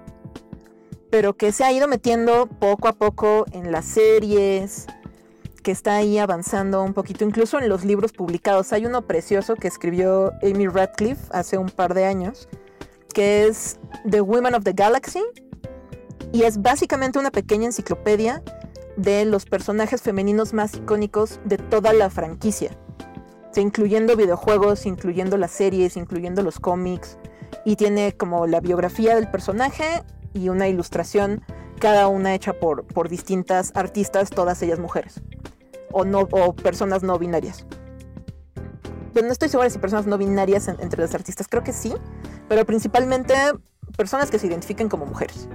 pero 1.09 1.35
que 1.35 1.51
se 1.51 1.63
ha 1.63 1.71
ido 1.71 1.87
metiendo 1.87 2.47
poco 2.47 2.87
a 2.87 2.93
poco 2.93 3.45
en 3.51 3.71
las 3.71 3.85
series, 3.85 4.87
que 5.61 5.71
está 5.71 5.95
ahí 5.95 6.17
avanzando 6.17 6.83
un 6.83 6.93
poquito, 6.93 7.23
incluso 7.25 7.59
en 7.59 7.69
los 7.69 7.83
libros 7.85 8.11
publicados. 8.11 8.73
Hay 8.73 8.85
uno 8.85 9.05
precioso 9.07 9.55
que 9.55 9.67
escribió 9.67 10.33
Amy 10.43 10.67
Radcliffe 10.67 11.21
hace 11.31 11.57
un 11.57 11.69
par 11.69 11.93
de 11.93 12.05
años, 12.05 12.47
que 13.13 13.47
es 13.47 13.79
The 14.09 14.21
Women 14.21 14.55
of 14.55 14.63
the 14.63 14.73
Galaxy, 14.73 15.21
y 16.31 16.43
es 16.43 16.61
básicamente 16.61 17.19
una 17.19 17.31
pequeña 17.31 17.65
enciclopedia 17.65 18.41
de 18.97 19.25
los 19.25 19.45
personajes 19.45 20.01
femeninos 20.01 20.53
más 20.53 20.75
icónicos 20.75 21.39
de 21.45 21.57
toda 21.57 21.93
la 21.93 22.09
franquicia, 22.09 22.71
incluyendo 23.55 24.15
videojuegos, 24.15 24.85
incluyendo 24.85 25.37
las 25.37 25.51
series, 25.51 25.97
incluyendo 25.97 26.41
los 26.41 26.59
cómics, 26.59 27.17
y 27.65 27.75
tiene 27.75 28.13
como 28.13 28.47
la 28.47 28.59
biografía 28.59 29.15
del 29.15 29.29
personaje 29.29 30.03
y 30.33 30.49
una 30.49 30.67
ilustración, 30.67 31.43
cada 31.79 32.07
una 32.07 32.33
hecha 32.33 32.53
por, 32.53 32.85
por 32.85 33.09
distintas 33.09 33.71
artistas, 33.75 34.29
todas 34.29 34.61
ellas 34.61 34.79
mujeres, 34.79 35.21
o, 35.91 36.05
no, 36.05 36.27
o 36.31 36.55
personas 36.55 37.03
no 37.03 37.17
binarias. 37.17 37.65
No 39.13 39.31
estoy 39.31 39.49
segura 39.49 39.69
si 39.69 39.77
personas 39.79 40.07
no 40.07 40.17
binarias 40.17 40.67
entre 40.67 41.01
las 41.01 41.13
artistas, 41.13 41.47
creo 41.49 41.63
que 41.63 41.73
sí, 41.73 41.93
pero 42.47 42.65
principalmente 42.65 43.33
personas 43.97 44.31
que 44.31 44.39
se 44.39 44.47
identifiquen 44.47 44.87
como 44.87 45.05
mujeres. 45.05 45.49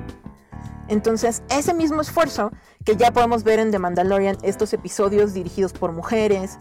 Entonces, 0.89 1.43
ese 1.51 1.75
mismo 1.75 2.01
esfuerzo 2.01 2.53
que 2.85 2.97
ya 2.97 3.13
podemos 3.13 3.43
ver 3.43 3.59
en 3.59 3.71
The 3.71 3.79
Mandalorian, 3.79 4.39
estos 4.43 4.73
episodios 4.73 5.35
dirigidos 5.35 5.73
por 5.73 5.93
mujeres, 5.93 6.57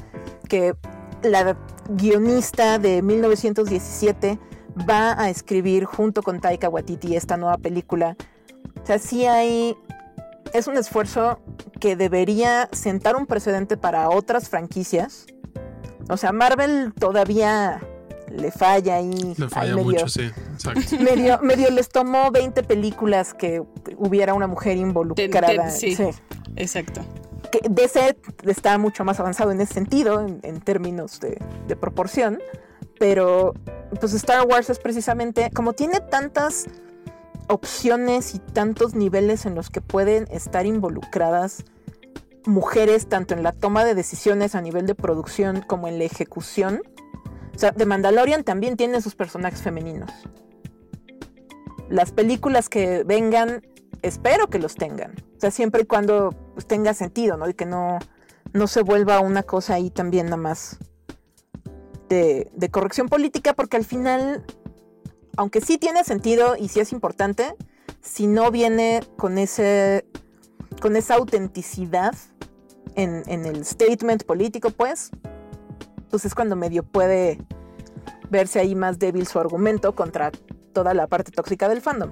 que 0.50 0.76
la 1.22 1.58
guionista 1.90 2.80
de 2.80 3.02
1917 3.02 4.40
va 4.90 5.20
a 5.22 5.30
escribir 5.30 5.86
junto 5.86 6.22
con 6.22 6.40
Taika 6.42 6.70
Waititi 6.70 7.16
esta 7.16 7.38
nueva 7.38 7.58
película. 7.58 8.16
O 8.82 8.86
sea, 8.86 9.00
sí 9.00 9.26
hay... 9.26 9.78
Es 10.54 10.68
un 10.68 10.78
esfuerzo 10.78 11.40
que 11.80 11.96
debería 11.96 12.70
sentar 12.72 13.16
un 13.16 13.26
precedente 13.26 13.78
para 13.78 14.10
otras 14.10 14.50
franquicias. 14.50 15.26
O 16.10 16.18
sea, 16.18 16.32
Marvel 16.32 16.94
todavía 16.94 17.82
le 18.36 18.52
falla 18.52 19.02
y 19.02 19.36
Le 19.36 19.50
falla 19.50 19.76
mucho, 19.76 20.08
sí, 20.08 20.32
exacto. 20.54 20.82
Medio, 21.00 21.40
medio 21.42 21.70
les 21.70 21.90
tomó 21.90 22.32
20 22.32 22.64
películas 22.64 23.34
que 23.34 23.62
hubiera 23.98 24.34
una 24.34 24.48
mujer 24.48 24.78
involucrada. 24.78 25.70
sí, 25.70 25.98
exacto. 26.56 27.02
Que 27.52 27.60
DC 27.70 28.18
está 28.46 28.78
mucho 28.78 29.04
más 29.06 29.20
avanzado 29.20 29.52
en 29.52 29.62
ese 29.62 29.74
sentido, 29.74 30.20
en, 30.22 30.62
términos 30.62 31.20
de, 31.20 31.38
de, 31.68 31.76
proporción, 31.76 32.40
pero 33.00 33.54
pues 34.00 34.14
Star 34.14 34.46
Wars 34.48 34.70
es 34.70 34.80
precisamente, 34.80 35.52
como 35.54 35.74
tiene 35.74 36.00
tantas 36.00 36.66
opciones 37.48 38.34
y 38.34 38.40
tantos 38.40 38.96
niveles 38.96 39.46
en 39.46 39.56
los 39.56 39.70
que 39.70 39.80
pueden 39.80 40.28
estar 40.32 40.66
involucradas 40.66 41.64
mujeres, 42.48 43.08
tanto 43.08 43.34
en 43.34 43.44
la 43.44 43.52
toma 43.52 43.86
de 43.86 43.96
decisiones 43.96 44.56
a 44.56 44.62
nivel 44.62 44.86
de 44.86 44.96
producción 44.96 45.62
como 45.62 45.88
en 45.88 45.98
la 45.98 46.06
ejecución, 46.06 46.82
o 47.56 47.60
sea, 47.60 47.72
The 47.72 47.86
Mandalorian 47.86 48.44
también 48.44 48.76
tiene 48.76 49.02
sus 49.02 49.16
personajes 49.16 49.62
femeninos. 49.62 50.12
Las 51.90 52.12
películas 52.12 52.68
que 52.68 53.04
vengan, 53.04 53.66
espero 54.02 54.50
que 54.50 54.60
los 54.60 54.76
tengan. 54.76 55.12
O 55.38 55.40
sea, 55.40 55.52
siempre 55.52 55.84
y 55.84 55.86
cuando 55.86 56.32
pues, 56.54 56.66
tenga 56.66 56.94
sentido, 56.94 57.38
¿no? 57.38 57.48
Y 57.48 57.54
que 57.54 57.66
no, 57.66 58.00
no 58.54 58.68
se 58.68 58.82
vuelva 58.82 59.20
una 59.20 59.44
cosa 59.44 59.76
ahí 59.76 59.90
también 59.90 60.26
nada 60.26 60.38
más 60.38 60.80
de, 62.10 62.52
de 62.54 62.70
corrección 62.70 63.08
política, 63.08 63.54
porque 63.54 63.78
al 63.78 63.86
final, 63.86 64.44
aunque 65.38 65.62
sí 65.62 65.78
tiene 65.78 66.04
sentido 66.04 66.56
y 66.58 66.68
sí 66.68 66.80
es 66.80 66.92
importante, 66.92 67.56
si 68.02 68.28
no 68.28 68.52
viene 68.52 69.02
con 69.18 69.38
ese 69.38 70.06
con 70.82 70.98
esa 70.98 71.16
autenticidad 71.16 72.14
en, 72.96 73.24
en, 73.28 73.46
el 73.46 73.66
statement 73.66 74.24
político, 74.26 74.72
pues, 74.72 75.12
pues 76.16 76.24
es 76.24 76.34
cuando 76.34 76.56
medio 76.56 76.82
puede 76.82 77.38
verse 78.30 78.62
ahí 78.62 78.74
más 78.74 79.00
débil 79.00 79.28
su 79.28 79.38
argumento 79.38 79.96
contra 79.96 80.32
toda 80.72 80.94
la 80.94 81.08
parte 81.08 81.30
tóxica 81.30 81.68
del 81.68 81.82
fandom. 81.82 82.10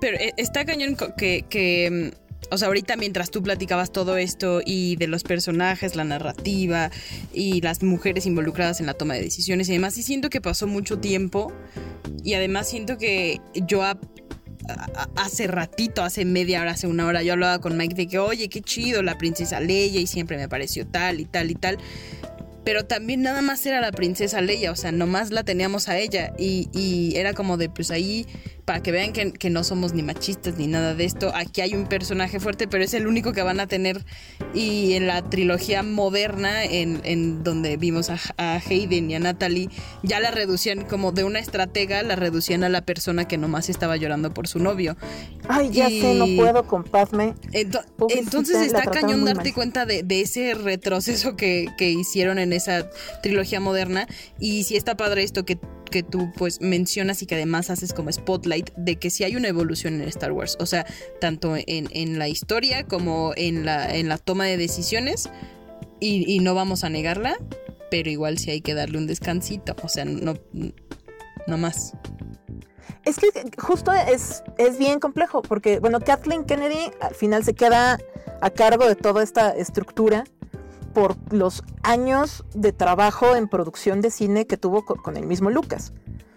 Pero 0.00 0.16
eh, 0.16 0.32
está 0.36 0.64
cañón 0.64 0.96
que, 1.16 2.10
mm, 2.12 2.52
o 2.52 2.58
sea, 2.58 2.66
ahorita 2.66 2.96
mientras 2.96 3.30
tú 3.30 3.40
platicabas 3.40 3.92
todo 3.92 4.16
esto 4.16 4.62
y 4.66 4.96
de 4.96 5.06
los 5.06 5.22
personajes, 5.22 5.94
la 5.94 6.02
narrativa 6.02 6.90
y 7.32 7.60
las 7.60 7.84
mujeres 7.84 8.26
involucradas 8.26 8.80
en 8.80 8.86
la 8.86 8.94
toma 8.94 9.14
de 9.14 9.22
decisiones 9.22 9.68
y 9.68 9.74
demás, 9.74 9.96
y 9.96 10.02
siento 10.02 10.28
que 10.28 10.40
pasó 10.40 10.66
mucho 10.66 10.98
tiempo 10.98 11.52
y 12.24 12.34
además 12.34 12.68
siento 12.68 12.98
que 12.98 13.40
yo 13.54 13.84
hace 15.14 15.46
ratito, 15.46 16.02
hace 16.02 16.24
media 16.24 16.62
hora, 16.62 16.72
hace 16.72 16.88
una 16.88 17.06
hora, 17.06 17.22
yo 17.22 17.34
hablaba 17.34 17.60
con 17.60 17.76
Mike 17.76 17.94
de 17.94 18.08
que, 18.08 18.18
oye, 18.18 18.48
qué 18.48 18.60
chido 18.60 19.04
la 19.04 19.16
princesa 19.18 19.60
Leia 19.60 20.00
y 20.00 20.08
siempre 20.08 20.36
me 20.36 20.48
pareció 20.48 20.84
tal 20.84 21.20
y 21.20 21.26
tal 21.26 21.52
y 21.52 21.54
tal 21.54 21.78
pero 22.64 22.84
también 22.84 23.22
nada 23.22 23.42
más 23.42 23.64
era 23.66 23.80
la 23.80 23.92
princesa 23.92 24.40
Leia, 24.40 24.72
o 24.72 24.76
sea, 24.76 24.92
nomás 24.92 25.30
la 25.30 25.44
teníamos 25.44 25.88
a 25.88 25.98
ella 25.98 26.32
y, 26.38 26.68
y 26.72 27.16
era 27.16 27.34
como 27.34 27.56
de, 27.56 27.68
pues 27.68 27.90
ahí 27.90 28.26
para 28.64 28.82
que 28.82 28.92
vean 28.92 29.12
que, 29.12 29.50
no 29.50 29.62
somos 29.62 29.92
ni 29.92 30.02
machistas 30.02 30.56
ni 30.56 30.66
nada 30.66 30.94
de 30.94 31.04
esto. 31.04 31.32
Aquí 31.34 31.60
hay 31.60 31.74
un 31.74 31.86
personaje 31.86 32.40
fuerte, 32.40 32.66
pero 32.66 32.82
es 32.82 32.94
el 32.94 33.06
único 33.06 33.32
que 33.32 33.42
van 33.42 33.60
a 33.60 33.66
tener. 33.66 34.04
Y 34.54 34.94
en 34.94 35.06
la 35.06 35.22
trilogía 35.28 35.82
moderna, 35.82 36.64
en, 36.64 37.42
donde 37.44 37.76
vimos 37.76 38.10
a, 38.10 38.18
Hayden 38.56 39.10
y 39.10 39.14
a 39.14 39.18
Natalie, 39.18 39.68
ya 40.02 40.20
la 40.20 40.30
reducían 40.30 40.84
como 40.84 41.12
de 41.12 41.24
una 41.24 41.38
estratega, 41.38 42.02
la 42.02 42.16
reducían 42.16 42.64
a 42.64 42.68
la 42.68 42.82
persona 42.82 43.28
que 43.28 43.36
nomás 43.36 43.68
estaba 43.68 43.96
llorando 43.96 44.32
por 44.32 44.48
su 44.48 44.58
novio. 44.58 44.96
Ay, 45.48 45.70
ya 45.70 45.88
sé, 45.88 46.14
no 46.14 46.26
puedo 46.36 46.66
con 46.66 46.84
entonces 48.08 48.56
está 48.62 48.82
cañón 48.84 49.24
darte 49.24 49.52
cuenta 49.52 49.84
de, 49.84 50.04
ese 50.08 50.54
retroceso 50.54 51.36
que, 51.36 51.66
que 51.76 51.90
hicieron 51.90 52.38
en 52.38 52.52
esa 52.52 52.88
trilogía 53.22 53.60
moderna. 53.60 54.06
Y 54.38 54.64
si 54.64 54.76
está 54.76 54.96
padre 54.96 55.22
esto 55.22 55.44
que 55.44 55.58
que 55.94 56.02
tú 56.02 56.32
pues 56.36 56.60
mencionas 56.60 57.22
y 57.22 57.26
que 57.26 57.36
además 57.36 57.70
haces 57.70 57.92
como 57.92 58.10
spotlight 58.10 58.72
de 58.74 58.96
que 58.96 59.10
sí 59.10 59.22
hay 59.22 59.36
una 59.36 59.46
evolución 59.46 60.02
en 60.02 60.08
Star 60.08 60.32
Wars. 60.32 60.56
O 60.58 60.66
sea, 60.66 60.84
tanto 61.20 61.54
en, 61.56 62.18
la 62.18 62.26
historia 62.26 62.82
como 62.82 63.32
en 63.36 63.64
la, 63.64 63.94
en 63.94 64.08
la 64.08 64.18
toma 64.18 64.46
de 64.46 64.56
decisiones. 64.56 65.30
Y, 66.00 66.40
no 66.40 66.56
vamos 66.56 66.82
a 66.82 66.90
negarla, 66.90 67.36
pero 67.92 68.10
igual 68.10 68.38
sí 68.38 68.50
hay 68.50 68.60
que 68.60 68.74
darle 68.74 68.98
un 68.98 69.06
descansito. 69.06 69.76
O 69.84 69.88
sea, 69.88 70.04
no, 70.04 70.34
no 71.46 71.58
más. 71.58 71.92
Es 73.04 73.16
que 73.16 73.28
justo 73.56 73.92
es, 73.92 74.42
es 74.58 74.76
bien 74.76 74.98
complejo, 74.98 75.42
porque, 75.42 75.78
bueno, 75.78 76.00
Kathleen 76.00 76.44
Kennedy 76.44 76.90
al 77.00 77.14
final 77.14 77.44
se 77.44 77.54
queda 77.54 78.00
a 78.40 78.50
cargo 78.50 78.88
de 78.88 78.96
toda 78.96 79.22
esta 79.22 79.50
estructura 79.50 80.24
por 80.94 81.16
los 81.32 81.62
años 81.82 82.44
de 82.54 82.72
trabajo 82.72 83.36
en 83.36 83.48
producción 83.48 84.00
de 84.00 84.10
cine 84.10 84.46
que 84.46 84.56
tuvo 84.56 84.84
con 84.84 85.16
el 85.16 85.26
mismo 85.26 85.50
Lucas. 85.50 85.92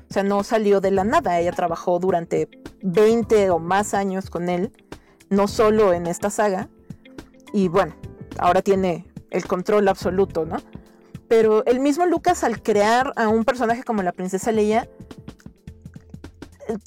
O 0.10 0.14
sea, 0.14 0.24
no 0.24 0.44
salió 0.44 0.82
de 0.82 0.92
la 0.92 1.04
nada, 1.04 1.40
ella 1.40 1.52
trabajó 1.52 2.00
durante 2.00 2.50
20 2.82 3.50
o 3.52 3.60
más 3.60 3.94
años 3.94 4.30
con 4.30 4.50
él, 4.50 4.72
no 5.30 5.48
solo 5.48 5.94
en 5.94 6.08
esta 6.08 6.30
saga, 6.30 6.70
y 7.54 7.68
bueno, 7.68 7.96
ahora 8.40 8.62
tiene 8.62 9.06
el 9.30 9.46
control 9.46 9.88
absoluto, 9.88 10.46
¿no? 10.46 10.58
Pero 11.28 11.66
el 11.66 11.80
mismo 11.80 12.06
Lucas 12.06 12.44
al 12.44 12.62
crear 12.62 13.12
a 13.18 13.28
un 13.28 13.44
personaje 13.44 13.84
como 13.84 14.02
la 14.02 14.14
princesa 14.14 14.52
Leia, 14.52 14.90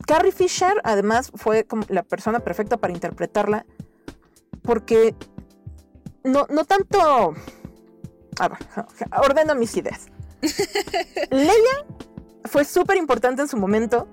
Carrie 0.06 0.32
Fisher 0.32 0.80
además 0.84 1.30
fue 1.34 1.66
la 1.88 2.02
persona 2.02 2.40
perfecta 2.40 2.78
para 2.78 2.92
interpretarla, 2.92 3.66
porque 4.62 5.14
no, 6.24 6.46
no 6.50 6.64
tanto 6.64 7.34
a 8.40 8.48
ver, 8.48 8.58
ordeno 9.22 9.54
mis 9.54 9.76
ideas. 9.76 10.06
Leia 11.30 11.84
fue 12.44 12.64
súper 12.64 12.96
importante 12.96 13.42
en 13.42 13.48
su 13.48 13.56
momento, 13.56 14.08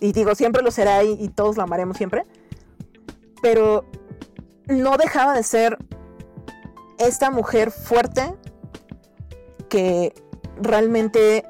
y 0.00 0.12
digo, 0.12 0.34
siempre 0.34 0.62
lo 0.62 0.70
será 0.70 1.02
y, 1.04 1.28
todos 1.28 1.56
la 1.56 1.64
amaremos 1.64 1.96
siempre, 1.96 2.24
pero 3.42 3.84
no 4.66 4.96
dejaba 4.96 5.34
de 5.34 5.42
ser 5.42 5.78
esta 6.98 7.30
mujer 7.30 7.70
fuerte 7.70 8.34
que 9.68 10.14
realmente, 10.60 11.44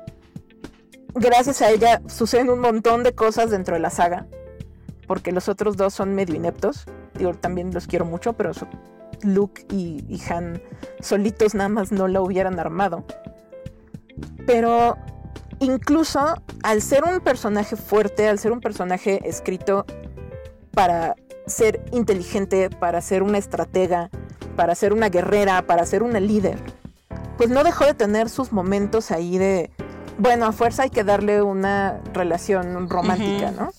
gracias 1.14 1.60
a 1.60 1.70
ella, 1.70 2.00
suceden 2.08 2.48
un 2.48 2.60
montón 2.60 3.02
de 3.02 3.14
cosas 3.14 3.50
dentro 3.50 3.74
de 3.74 3.80
la 3.80 3.90
saga, 3.90 4.26
porque 5.06 5.32
los 5.32 5.48
otros 5.48 5.76
dos 5.76 5.92
son 5.92 6.14
medio 6.14 6.34
ineptos, 6.34 6.86
digo, 7.14 7.34
también 7.34 7.74
los 7.74 7.86
quiero 7.86 8.06
mucho, 8.06 8.32
pero 8.32 8.52
Luke 9.24 9.66
y, 9.70 10.20
Han 10.28 10.62
solitos 11.00 11.54
nada 11.54 11.68
más 11.68 11.92
no 11.92 12.08
la 12.08 12.20
hubieran 12.20 12.58
armado. 12.58 13.04
Pero 14.46 14.96
incluso 15.60 16.20
al 16.62 16.82
ser 16.82 17.04
un 17.04 17.20
personaje 17.20 17.76
fuerte, 17.76 18.28
al 18.28 18.38
ser 18.38 18.52
un 18.52 18.60
personaje 18.60 19.26
escrito 19.28 19.86
para 20.72 21.14
ser 21.46 21.84
inteligente, 21.92 22.70
para 22.70 23.00
ser 23.00 23.22
una 23.22 23.38
estratega, 23.38 24.10
para 24.56 24.74
ser 24.74 24.92
una 24.92 25.08
guerrera, 25.08 25.66
para 25.66 25.86
ser 25.86 26.02
una 26.02 26.20
líder, 26.20 26.58
pues 27.36 27.50
no 27.50 27.64
dejó 27.64 27.84
de 27.84 27.94
tener 27.94 28.28
sus 28.28 28.52
momentos 28.52 29.10
ahí 29.10 29.38
de, 29.38 29.70
bueno, 30.18 30.46
a 30.46 30.52
fuerza 30.52 30.84
hay 30.84 30.90
que 30.90 31.04
darle 31.04 31.42
una 31.42 32.00
relación 32.12 32.88
romántica, 32.88 33.50
¿no? 33.50 33.70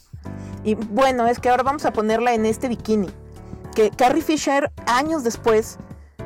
Y 0.64 0.76
bueno, 0.76 1.28
es 1.28 1.40
que 1.40 1.50
ahora 1.50 1.64
vamos 1.64 1.86
a 1.86 1.92
ponerla 1.92 2.34
en 2.34 2.46
este 2.46 2.68
bikini 2.70 3.10
que 3.74 3.90
Carrie 3.90 4.22
Fisher 4.22 4.72
años 4.86 5.24
después 5.24 5.78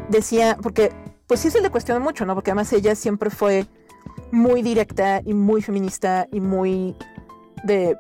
decía, 0.10 0.58
porque 0.62 0.92
pues 1.28 1.40
sí 1.40 1.52
se 1.52 1.62
le 1.62 1.70
cuestionó 1.70 2.00
mucho, 2.00 2.26
¿no? 2.26 2.36
Porque 2.36 2.52
además 2.52 2.72
ella 2.74 2.96
siempre 2.96 3.30
fue 3.30 3.66
muy 4.32 4.62
directa 4.62 5.22
y 5.26 5.34
muy 5.34 5.62
feminista 5.62 6.28
y 6.32 6.40
muy 6.40 6.96
de, 7.64 7.98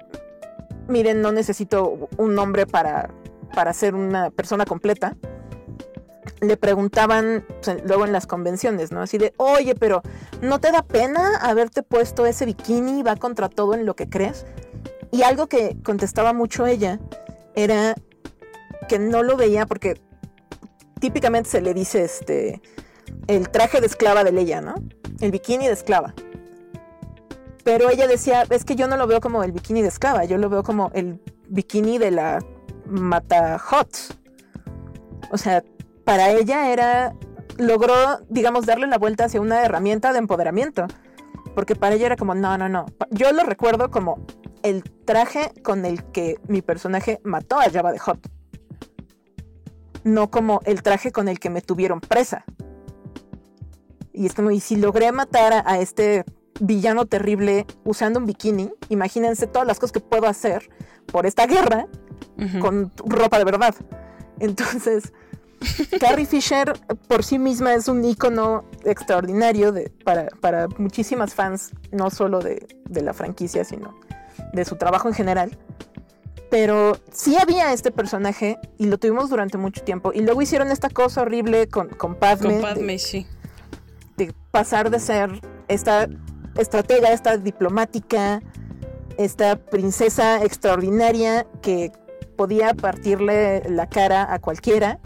miren, 0.87 1.21
no 1.21 1.31
necesito 1.31 2.09
un 2.17 2.37
hombre 2.39 2.65
para 2.65 3.09
para 3.57 3.73
ser 3.73 3.95
una 3.95 4.29
persona 4.29 4.65
completa, 4.65 5.15
le 6.41 6.57
preguntaban 6.57 7.43
luego 7.85 8.05
en 8.05 8.11
las 8.11 8.27
convenciones, 8.27 8.91
¿no? 8.91 9.01
Así 9.01 9.17
de, 9.17 9.33
oye, 9.37 9.73
pero 9.73 10.03
¿no 10.41 10.59
te 10.59 10.71
da 10.71 10.83
pena 10.83 11.37
haberte 11.37 11.81
puesto 11.81 12.25
ese 12.25 12.45
bikini? 12.45 13.01
Va 13.01 13.15
contra 13.15 13.49
todo 13.49 13.73
en 13.73 13.85
lo 13.85 13.95
que 13.95 14.07
crees. 14.07 14.45
Y 15.11 15.23
algo 15.23 15.47
que 15.47 15.77
contestaba 15.83 16.33
mucho 16.33 16.67
ella 16.67 16.99
era 17.55 17.95
que 18.87 18.99
no 18.99 19.23
lo 19.23 19.37
veía 19.37 19.65
porque 19.65 20.01
típicamente 20.99 21.49
se 21.49 21.61
le 21.61 21.73
dice 21.73 22.03
este 22.03 22.61
el 23.27 23.49
traje 23.49 23.79
de 23.81 23.87
esclava 23.87 24.23
de 24.23 24.31
Leia, 24.31 24.61
¿no? 24.61 24.75
El 25.19 25.31
bikini 25.31 25.67
de 25.67 25.73
esclava. 25.73 26.13
Pero 27.63 27.89
ella 27.89 28.07
decía, 28.07 28.43
es 28.49 28.63
que 28.63 28.75
yo 28.75 28.87
no 28.87 28.95
lo 28.95 29.07
veo 29.07 29.19
como 29.19 29.43
el 29.43 29.51
bikini 29.51 29.81
de 29.81 29.89
esclava, 29.89 30.23
yo 30.25 30.37
lo 30.37 30.49
veo 30.49 30.63
como 30.63 30.91
el 30.93 31.21
bikini 31.49 31.97
de 31.97 32.11
la 32.11 32.39
mata 32.85 33.59
hot. 33.59 33.89
O 35.31 35.37
sea, 35.37 35.63
para 36.05 36.31
ella 36.31 36.71
era 36.71 37.13
logró, 37.57 38.19
digamos, 38.29 38.65
darle 38.65 38.87
la 38.87 38.97
vuelta 38.97 39.25
hacia 39.25 39.41
una 39.41 39.63
herramienta 39.63 40.13
de 40.13 40.19
empoderamiento. 40.19 40.85
Porque 41.55 41.75
para 41.75 41.95
ella 41.95 42.05
era 42.07 42.15
como, 42.15 42.35
no, 42.35 42.57
no, 42.57 42.69
no. 42.69 42.85
Yo 43.09 43.31
lo 43.31 43.43
recuerdo 43.43 43.89
como 43.89 44.25
el 44.63 44.83
traje 45.05 45.51
con 45.63 45.85
el 45.85 46.03
que 46.11 46.37
mi 46.47 46.61
personaje 46.61 47.19
mató 47.23 47.59
a 47.59 47.69
Java 47.69 47.91
de 47.91 47.99
Hot. 47.99 48.19
No 50.07 50.31
como 50.31 50.61
el 50.63 50.81
traje 50.83 51.11
con 51.11 51.27
el 51.27 51.39
que 51.39 51.49
me 51.49 51.61
tuvieron 51.61 51.99
presa. 51.99 52.45
Y 54.13 54.25
es 54.25 54.33
como, 54.33 54.51
y 54.51 54.61
si 54.61 54.77
logré 54.77 55.11
matar 55.11 55.63
a, 55.65 55.79
este 55.79 56.23
villano 56.59 57.05
terrible 57.05 57.65
usando 57.83 58.19
un 58.19 58.25
bikini, 58.25 58.71
imagínense 58.89 59.47
todas 59.47 59.67
las 59.67 59.79
cosas 59.79 59.91
que 59.91 59.99
puedo 59.99 60.27
hacer 60.27 60.69
por 61.05 61.25
esta 61.25 61.45
guerra 61.45 61.87
con 62.61 62.91
ropa 63.05 63.37
de 63.37 63.43
verdad. 63.43 63.75
Entonces, 64.39 65.11
Carrie 65.99 66.25
Fisher 66.25 66.73
por 67.07 67.23
sí 67.23 67.37
misma 67.37 67.73
es 67.73 67.89
un 67.89 68.03
icono 68.05 68.63
extraordinario 68.85 69.71
de, 69.71 69.91
para, 70.03 70.67
muchísimas 70.77 71.33
fans, 71.33 71.71
no 71.91 72.09
solo 72.09 72.39
de, 72.39 72.67
de, 72.85 73.01
la 73.01 73.13
franquicia, 73.13 73.65
sino 73.65 73.99
de 74.53 74.65
su 74.65 74.77
trabajo 74.77 75.09
en 75.09 75.13
general. 75.13 75.57
Pero 76.49 76.97
sí 77.11 77.35
había 77.37 77.73
este 77.73 77.91
personaje 77.91 78.57
y 78.77 78.85
lo 78.85 78.97
tuvimos 78.97 79.29
durante 79.29 79.57
mucho 79.57 79.83
tiempo. 79.83 80.13
Y 80.13 80.21
luego 80.21 80.41
hicieron 80.41 80.71
esta 80.71 80.89
cosa 80.89 81.21
horrible 81.21 81.67
con, 81.67 81.89
con 81.89 82.15
Padme. 82.15 82.53
Con 82.53 82.61
Padme, 82.61 82.99
sí 82.99 83.27
de 84.17 84.33
pasar 84.51 84.89
de 84.89 84.99
ser 84.99 85.29
esta 85.67 86.09
estratega, 86.57 87.11
esta 87.11 87.37
diplomática, 87.37 88.41
esta 89.17 89.55
princesa 89.57 90.43
extraordinaria 90.43 91.47
que 91.61 91.91
podía 92.35 92.73
partirle 92.73 93.63
la 93.69 93.87
cara 93.87 94.31
a 94.33 94.39
cualquiera 94.39 94.99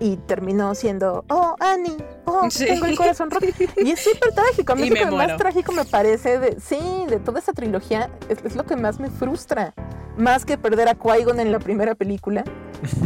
y 0.00 0.16
terminó 0.16 0.74
siendo, 0.74 1.24
oh, 1.28 1.56
Annie, 1.60 1.96
oh, 2.24 2.48
tengo 2.56 2.86
el 2.86 2.96
corazón 2.96 3.30
roto. 3.30 3.46
Y 3.76 3.90
es 3.90 4.00
súper 4.00 4.32
trágico. 4.32 4.72
A 4.72 4.76
mí 4.76 4.88
lo 4.90 4.94
que 4.94 5.06
más 5.06 5.36
trágico 5.36 5.72
me 5.72 5.84
parece, 5.84 6.38
de, 6.38 6.60
sí, 6.60 6.78
de 7.08 7.18
toda 7.18 7.38
esta 7.38 7.52
trilogía, 7.52 8.10
es, 8.28 8.54
lo 8.54 8.64
que 8.64 8.76
más 8.76 8.98
me 9.00 9.10
frustra. 9.10 9.74
Más 10.16 10.44
que 10.44 10.58
perder 10.58 10.88
a 10.88 10.94
qui 10.94 11.08
en 11.10 11.52
la 11.52 11.60
primera 11.60 11.94
película, 11.94 12.42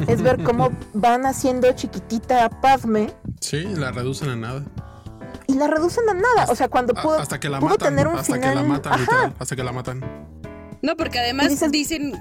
es 0.07 0.23
ver 0.23 0.43
cómo 0.43 0.71
van 0.95 1.27
haciendo 1.27 1.71
chiquitita 1.73 2.47
a 2.47 2.49
Padme. 2.49 3.11
Sí, 3.41 3.65
la 3.65 3.91
reducen 3.93 4.31
a 4.31 4.37
nada 4.37 4.65
y 5.47 5.55
la 5.55 5.67
reducen 5.67 6.09
a 6.09 6.15
nada. 6.15 6.47
o 6.51 6.55
sea, 6.55 6.69
cuando 6.69 6.95
pudo, 6.95 7.19
hasta 7.19 7.39
que 7.39 7.49
la 7.49 7.61
matan, 7.61 7.79
tener 7.79 8.09
un 8.09 8.17
hasta 8.17 8.41
que 8.41 8.55
la 8.55 8.63
matan, 8.63 9.35
hasta 9.39 9.57
que 9.57 9.63
la 9.63 9.73
matan. 9.73 10.01
No, 10.83 10.97
porque 10.97 11.21
además 11.21 11.63
dicen, 11.71 12.13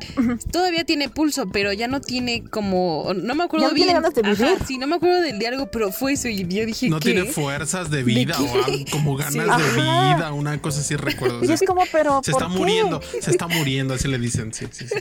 todavía 0.51 0.85
tiene 0.85 1.09
pulso, 1.09 1.49
pero 1.49 1.73
ya 1.73 1.87
no 1.87 1.99
tiene 1.99 2.43
como, 2.43 3.11
no 3.15 3.33
me 3.33 3.43
acuerdo 3.43 3.65
bien. 3.73 3.87
Tiene 3.87 3.93
ganas 3.93 4.13
de 4.13 4.21
vivir. 4.21 4.57
sí, 4.67 4.77
no 4.77 4.85
me 4.85 4.97
acuerdo 4.97 5.19
del 5.21 5.39
diálogo, 5.39 5.71
pero 5.71 5.91
fue 5.91 6.13
eso 6.13 6.27
y 6.27 6.47
yo 6.47 6.65
dije 6.65 6.87
No 6.87 6.99
tiene 6.99 7.25
fuerzas 7.25 7.89
de 7.89 8.03
vida 8.03 8.37
o 8.39 8.63
algo, 8.63 8.85
como 8.91 9.15
ganas 9.17 9.33
de 9.35 9.81
vida, 9.81 10.31
una 10.31 10.61
cosa 10.61 10.81
así 10.81 10.95
recuerdo. 10.95 11.43
y 11.43 11.51
es 11.51 11.63
como, 11.65 11.81
pero 11.91 12.21
se 12.23 12.31
está 12.31 12.47
muriendo, 12.47 13.01
se 13.01 13.31
está 13.31 13.47
muriendo, 13.49 13.95
así 13.95 14.07
le 14.07 14.19
dicen, 14.19 14.53
sí, 14.53 14.67
sí, 14.71 14.87
sí. 14.87 14.95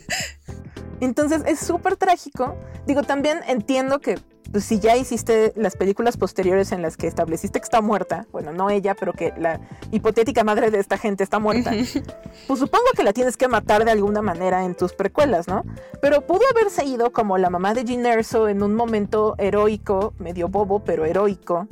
Entonces 1.00 1.42
es 1.46 1.58
súper 1.60 1.96
trágico. 1.96 2.56
Digo, 2.86 3.02
también 3.02 3.40
entiendo 3.46 4.00
que 4.00 4.18
pues 4.50 4.64
si 4.64 4.80
ya 4.80 4.96
hiciste 4.96 5.52
las 5.56 5.76
películas 5.76 6.16
posteriores 6.16 6.72
en 6.72 6.82
las 6.82 6.96
que 6.96 7.06
estableciste 7.06 7.60
que 7.60 7.64
está 7.64 7.80
muerta, 7.80 8.26
bueno, 8.32 8.52
no 8.52 8.68
ella, 8.68 8.94
pero 8.94 9.12
que 9.12 9.32
la 9.38 9.60
hipotética 9.92 10.42
madre 10.42 10.70
de 10.70 10.78
esta 10.80 10.98
gente 10.98 11.22
está 11.22 11.38
muerta, 11.38 11.70
pues 12.46 12.58
supongo 12.58 12.86
que 12.96 13.04
la 13.04 13.12
tienes 13.12 13.36
que 13.36 13.48
matar 13.50 13.84
de 13.84 13.90
alguna 13.90 14.22
manera 14.22 14.64
en 14.64 14.74
tus 14.74 14.92
precuelas, 14.94 15.48
¿no? 15.48 15.64
Pero 16.00 16.26
pudo 16.26 16.42
haberse 16.50 16.84
ido 16.84 17.12
como 17.12 17.36
la 17.36 17.50
mamá 17.50 17.74
de 17.74 17.84
Jean 17.84 18.06
Erso 18.06 18.48
en 18.48 18.62
un 18.62 18.74
momento 18.74 19.34
heroico, 19.38 20.14
medio 20.18 20.48
bobo, 20.48 20.82
pero 20.84 21.04
heroico. 21.04 21.66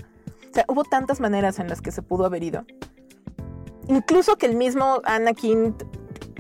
O 0.51 0.55
sea, 0.55 0.65
hubo 0.69 0.85
tantas 0.85 1.21
maneras 1.21 1.59
en 1.59 1.69
las 1.69 1.81
que 1.81 1.91
se 1.91 2.03
pudo 2.03 2.27
haber 2.27 2.43
ido. 2.43 2.65
Incluso 3.87 4.37
que 4.37 4.47
el 4.47 4.55
mismo 4.55 5.01
Anakin 5.05 5.75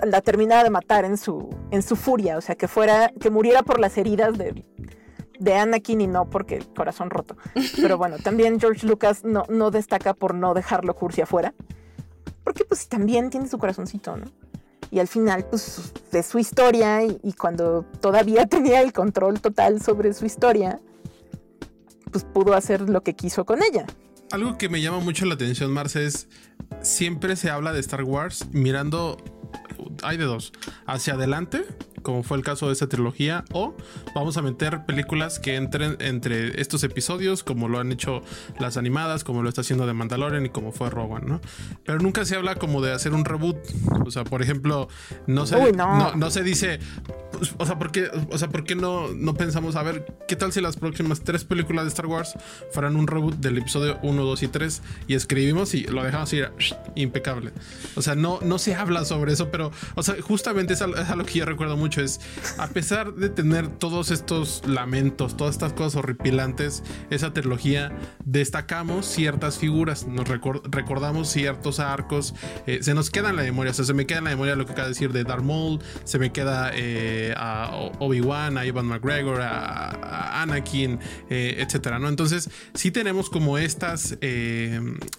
la 0.04 0.20
terminara 0.20 0.64
de 0.64 0.70
matar 0.70 1.04
en 1.04 1.16
su, 1.16 1.48
en 1.70 1.82
su 1.82 1.96
furia, 1.96 2.36
o 2.36 2.40
sea, 2.40 2.54
que 2.54 2.68
fuera, 2.68 3.12
que 3.20 3.30
muriera 3.30 3.62
por 3.62 3.80
las 3.80 3.98
heridas 3.98 4.36
de, 4.38 4.64
de 5.38 5.54
Anakin 5.54 6.00
y 6.00 6.06
no 6.06 6.28
porque 6.30 6.56
el 6.56 6.68
corazón 6.68 7.10
roto. 7.10 7.36
Pero 7.76 7.98
bueno, 7.98 8.16
también 8.18 8.60
George 8.60 8.86
Lucas 8.86 9.24
no, 9.24 9.44
no 9.48 9.70
destaca 9.70 10.14
por 10.14 10.34
no 10.34 10.54
dejarlo 10.54 10.94
cursi 10.94 11.22
afuera. 11.22 11.54
Porque 12.44 12.64
pues 12.64 12.88
también 12.88 13.30
tiene 13.30 13.48
su 13.48 13.58
corazoncito, 13.58 14.16
¿no? 14.16 14.26
Y 14.90 15.00
al 15.00 15.08
final, 15.08 15.46
pues, 15.48 15.92
de 16.10 16.22
su 16.22 16.38
historia 16.38 17.04
y, 17.04 17.32
cuando 17.34 17.84
todavía 18.00 18.46
tenía 18.48 18.80
el 18.80 18.92
control 18.92 19.40
total 19.40 19.82
sobre 19.82 20.14
su 20.14 20.26
historia, 20.26 20.80
pues 22.10 22.24
pudo 22.24 22.54
hacer 22.54 22.88
lo 22.88 23.02
que 23.02 23.14
quiso 23.14 23.44
con 23.44 23.62
ella. 23.62 23.86
Algo 24.30 24.58
que 24.58 24.68
me 24.68 24.80
llama 24.80 25.00
mucho 25.00 25.24
la 25.24 25.34
atención, 25.34 25.72
Marce, 25.72 26.06
es 26.06 26.28
siempre 26.82 27.36
se 27.36 27.50
habla 27.50 27.72
de 27.72 27.80
Star 27.80 28.04
Wars 28.04 28.46
mirando, 28.52 29.16
hay 30.02 30.16
de 30.16 30.24
dos, 30.24 30.52
hacia 30.86 31.14
adelante 31.14 31.64
como 32.08 32.22
fue 32.22 32.38
el 32.38 32.42
caso 32.42 32.68
de 32.68 32.72
esta 32.72 32.88
trilogía, 32.88 33.44
o 33.52 33.76
vamos 34.14 34.38
a 34.38 34.42
meter 34.42 34.86
películas 34.86 35.38
que 35.38 35.56
entren 35.56 35.98
entre 36.00 36.58
estos 36.58 36.82
episodios, 36.82 37.44
como 37.44 37.68
lo 37.68 37.80
han 37.80 37.92
hecho 37.92 38.22
las 38.58 38.78
animadas, 38.78 39.24
como 39.24 39.42
lo 39.42 39.50
está 39.50 39.60
haciendo 39.60 39.86
de 39.86 39.92
Mandalorian 39.92 40.46
y 40.46 40.48
como 40.48 40.72
fue 40.72 40.88
Rowan, 40.88 41.24
¿no? 41.26 41.42
Pero 41.84 41.98
nunca 41.98 42.24
se 42.24 42.34
habla 42.34 42.54
como 42.54 42.80
de 42.80 42.92
hacer 42.92 43.12
un 43.12 43.26
reboot. 43.26 43.58
O 44.06 44.10
sea, 44.10 44.24
por 44.24 44.40
ejemplo, 44.40 44.88
no 45.26 45.44
se, 45.44 45.72
no. 45.72 46.30
se 46.30 46.42
dice, 46.42 46.80
pues, 47.30 47.54
o 47.58 47.66
sea, 47.66 47.78
¿por 47.78 47.92
qué, 47.92 48.10
o 48.30 48.38
sea, 48.38 48.48
¿por 48.48 48.64
qué 48.64 48.74
no, 48.74 49.08
no 49.08 49.34
pensamos, 49.34 49.76
a 49.76 49.82
ver, 49.82 50.06
qué 50.26 50.34
tal 50.34 50.50
si 50.50 50.62
las 50.62 50.78
próximas 50.78 51.20
tres 51.20 51.44
películas 51.44 51.84
de 51.84 51.88
Star 51.88 52.06
Wars 52.06 52.32
fueran 52.72 52.96
un 52.96 53.06
reboot 53.06 53.34
del 53.34 53.58
episodio 53.58 53.98
1, 54.02 54.24
2 54.24 54.42
y 54.44 54.48
3 54.48 54.82
y 55.08 55.14
escribimos 55.14 55.74
y 55.74 55.82
lo 55.82 56.02
dejamos 56.02 56.32
ir 56.32 56.50
impecable? 56.94 57.50
O 57.96 58.00
sea, 58.00 58.14
no, 58.14 58.38
no 58.40 58.58
se 58.58 58.74
habla 58.76 59.04
sobre 59.04 59.34
eso, 59.34 59.50
pero, 59.50 59.72
o 59.94 60.02
sea, 60.02 60.14
justamente 60.22 60.72
es 60.72 60.80
es 60.80 61.10
algo 61.10 61.26
que 61.26 61.40
yo 61.40 61.44
recuerdo 61.44 61.76
mucho 61.76 61.97
a 62.58 62.68
pesar 62.68 63.14
de 63.14 63.28
tener 63.28 63.68
todos 63.68 64.10
estos 64.10 64.62
lamentos, 64.66 65.36
todas 65.36 65.54
estas 65.54 65.72
cosas 65.72 65.96
horripilantes, 65.96 66.82
esa 67.10 67.32
trilogía, 67.32 67.92
destacamos 68.24 69.06
ciertas 69.06 69.58
figuras, 69.58 70.06
nos 70.06 70.28
recordamos 70.28 71.28
ciertos 71.28 71.80
arcos, 71.80 72.34
eh, 72.66 72.78
se 72.82 72.94
nos 72.94 73.10
queda 73.10 73.30
en 73.30 73.36
la 73.36 73.42
memoria, 73.42 73.72
se 73.72 73.92
me 73.94 74.06
queda 74.06 74.18
en 74.18 74.24
la 74.24 74.30
memoria 74.30 74.54
lo 74.54 74.66
que 74.66 74.72
acaba 74.72 74.88
de 74.88 74.94
decir 74.94 75.12
de 75.12 75.24
Darth 75.24 75.42
Maul, 75.42 75.80
se 76.04 76.18
me 76.18 76.30
queda 76.30 76.70
eh, 76.74 77.34
a 77.36 77.70
Obi-Wan, 77.98 78.58
a 78.58 78.66
Ivan 78.66 78.86
McGregor, 78.86 79.40
a, 79.40 80.42
Anakin, 80.42 81.00
eh, 81.30 81.56
etcétera, 81.58 81.98
¿no? 81.98 82.08
Entonces, 82.08 82.50
sí 82.74 82.90
tenemos 82.90 83.30
como 83.30 83.58
estas 83.58 84.16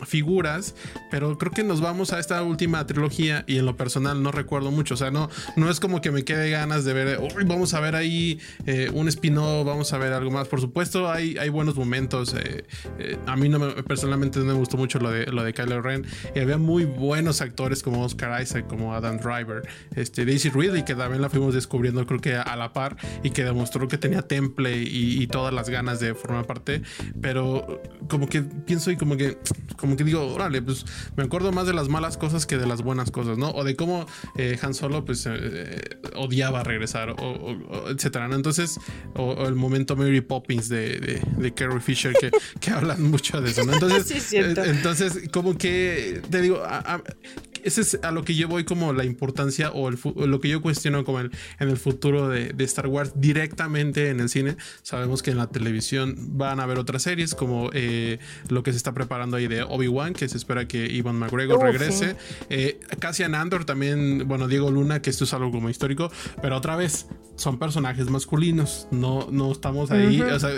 figuras, 0.05 0.75
pero 1.11 1.37
creo 1.37 1.51
que 1.51 1.63
nos 1.63 1.81
vamos 1.81 2.13
a 2.13 2.19
esta 2.19 2.41
última 2.43 2.85
trilogía 2.85 3.43
y 3.47 3.57
en 3.57 3.65
lo 3.65 3.75
personal 3.75 4.23
no 4.23 4.31
recuerdo 4.31 4.71
mucho, 4.71 4.93
o 4.93 4.97
sea, 4.97 5.11
no, 5.11 5.29
no 5.55 5.69
es 5.69 5.79
como 5.79 6.01
que 6.01 6.11
me 6.11 6.23
quede 6.23 6.49
de 6.69 6.93
ver, 6.93 7.19
vamos 7.45 7.73
a 7.73 7.79
ver 7.79 7.95
ahí 7.95 8.39
eh, 8.65 8.89
un 8.93 9.07
spin-off, 9.07 9.65
vamos 9.65 9.91
a 9.93 9.97
ver 9.97 10.13
algo 10.13 10.31
más. 10.31 10.47
Por 10.47 10.61
supuesto, 10.61 11.09
hay, 11.09 11.37
hay 11.37 11.49
buenos 11.49 11.75
momentos. 11.75 12.35
Eh, 12.35 12.63
eh, 12.99 13.17
a 13.25 13.35
mí 13.35 13.49
no 13.49 13.75
personalmente 13.85 14.39
no 14.39 14.45
me 14.45 14.53
gustó 14.53 14.77
mucho 14.77 14.99
lo 14.99 15.11
de, 15.11 15.25
lo 15.25 15.43
de 15.43 15.53
Kylo 15.53 15.81
Ren. 15.81 16.05
Y 16.35 16.39
había 16.39 16.57
muy 16.57 16.85
buenos 16.85 17.41
actores 17.41 17.83
como 17.83 18.03
Oscar 18.03 18.41
Isaac, 18.41 18.67
como 18.67 18.93
Adam 18.93 19.17
Driver, 19.17 19.67
este, 19.95 20.25
Daisy 20.25 20.49
Ridley, 20.49 20.83
que 20.83 20.95
también 20.95 21.21
la 21.21 21.29
fuimos 21.29 21.53
descubriendo, 21.53 22.05
creo 22.05 22.19
que 22.19 22.35
a 22.35 22.55
la 22.55 22.73
par, 22.73 22.97
y 23.23 23.31
que 23.31 23.43
demostró 23.43 23.87
que 23.87 23.97
tenía 23.97 24.21
temple 24.21 24.83
y, 24.83 25.27
todas 25.29 25.53
las 25.53 25.69
ganas 25.69 25.99
de 25.99 26.15
formar 26.15 26.47
parte. 26.47 26.81
Pero 27.21 27.81
como 28.07 28.27
que 28.27 28.41
pienso 28.41 28.89
y 28.89 28.97
como 28.97 29.15
que, 29.15 29.37
como 29.77 29.95
que 29.95 30.03
digo, 30.03 30.25
órale, 30.25 30.61
pues 30.61 30.85
me 31.15 31.23
acuerdo 31.23 31.51
más 31.51 31.67
de 31.67 31.73
las 31.73 31.87
malas 31.87 32.17
cosas 32.17 32.47
que 32.47 32.57
de 32.57 32.65
las 32.65 32.81
buenas 32.81 33.11
cosas, 33.11 33.37
¿no? 33.37 33.51
O 33.51 33.63
de 33.63 33.75
cómo 33.75 34.07
Han 34.63 34.73
Solo, 34.73 35.05
pues, 35.05 35.27
odiaba 36.15 36.48
a 36.55 36.63
regresar, 36.63 37.11
o, 37.11 37.57
etcétera. 37.89 38.29
Entonces, 38.31 38.79
o, 39.15 39.45
el 39.47 39.55
momento 39.55 39.95
Mary 39.95 40.21
Poppins 40.21 40.69
de, 40.69 41.21
de, 41.37 41.53
Carrie 41.53 41.79
Fisher, 41.79 42.13
que, 42.13 42.31
que, 42.59 42.71
hablan 42.71 43.03
mucho 43.03 43.41
de 43.41 43.51
eso. 43.51 43.61
Entonces, 43.73 44.33
eh, 44.33 44.53
entonces, 44.65 45.29
como 45.31 45.57
que 45.57 46.21
te 46.29 46.41
digo, 46.41 46.63
ese 47.63 47.81
es 47.81 47.99
a 48.03 48.11
lo 48.11 48.23
que 48.23 48.35
yo 48.35 48.47
voy 48.47 48.63
como 48.63 48.93
la 48.93 49.05
importancia 49.05 49.71
o, 49.71 49.89
el, 49.89 49.97
lo 50.15 50.39
que 50.39 50.49
yo 50.49 50.61
cuestiono 50.61 51.03
como 51.03 51.19
el, 51.19 51.31
en 51.59 51.69
el 51.69 51.77
futuro 51.77 52.29
de, 52.29 52.53
Star 52.69 52.87
Wars 52.87 53.13
directamente 53.15 54.09
en 54.09 54.19
el 54.19 54.29
cine. 54.29 54.57
Sabemos 54.83 55.23
que 55.23 55.31
en 55.31 55.37
la 55.37 55.47
televisión 55.47 56.15
van 56.37 56.59
a 56.59 56.63
haber 56.63 56.77
otras 56.77 57.03
series 57.03 57.33
como 57.33 57.69
eh, 57.73 58.19
lo 58.49 58.63
que 58.63 58.71
se 58.71 58.77
está 58.77 58.93
preparando 58.93 59.37
ahí 59.37 59.47
de 59.47 59.63
Obi-Wan, 59.63 60.13
que 60.13 60.29
se 60.29 60.37
espera 60.37 60.67
que 60.67 60.85
Ivan 60.85 61.17
McGregor 61.17 61.61
regrese. 61.61 62.15
Eh, 62.49 62.79
Cassian 62.99 63.35
Andor 63.35 63.65
también, 63.65 64.27
bueno, 64.27 64.47
Diego 64.47 64.69
Luna, 64.69 65.01
que 65.01 65.09
esto 65.09 65.23
es 65.23 65.33
algo 65.33 65.51
como 65.51 65.69
histórico, 65.69 66.11
pero 66.41 66.57
otra 66.57 66.75
vez 66.75 67.07
son 67.39 67.57
personajes 67.57 68.09
masculinos, 68.09 68.87
no, 68.91 69.27
no 69.31 69.51
estamos 69.51 69.89
ahí, 69.91 70.21
o 70.21 70.39
sea, 70.39 70.49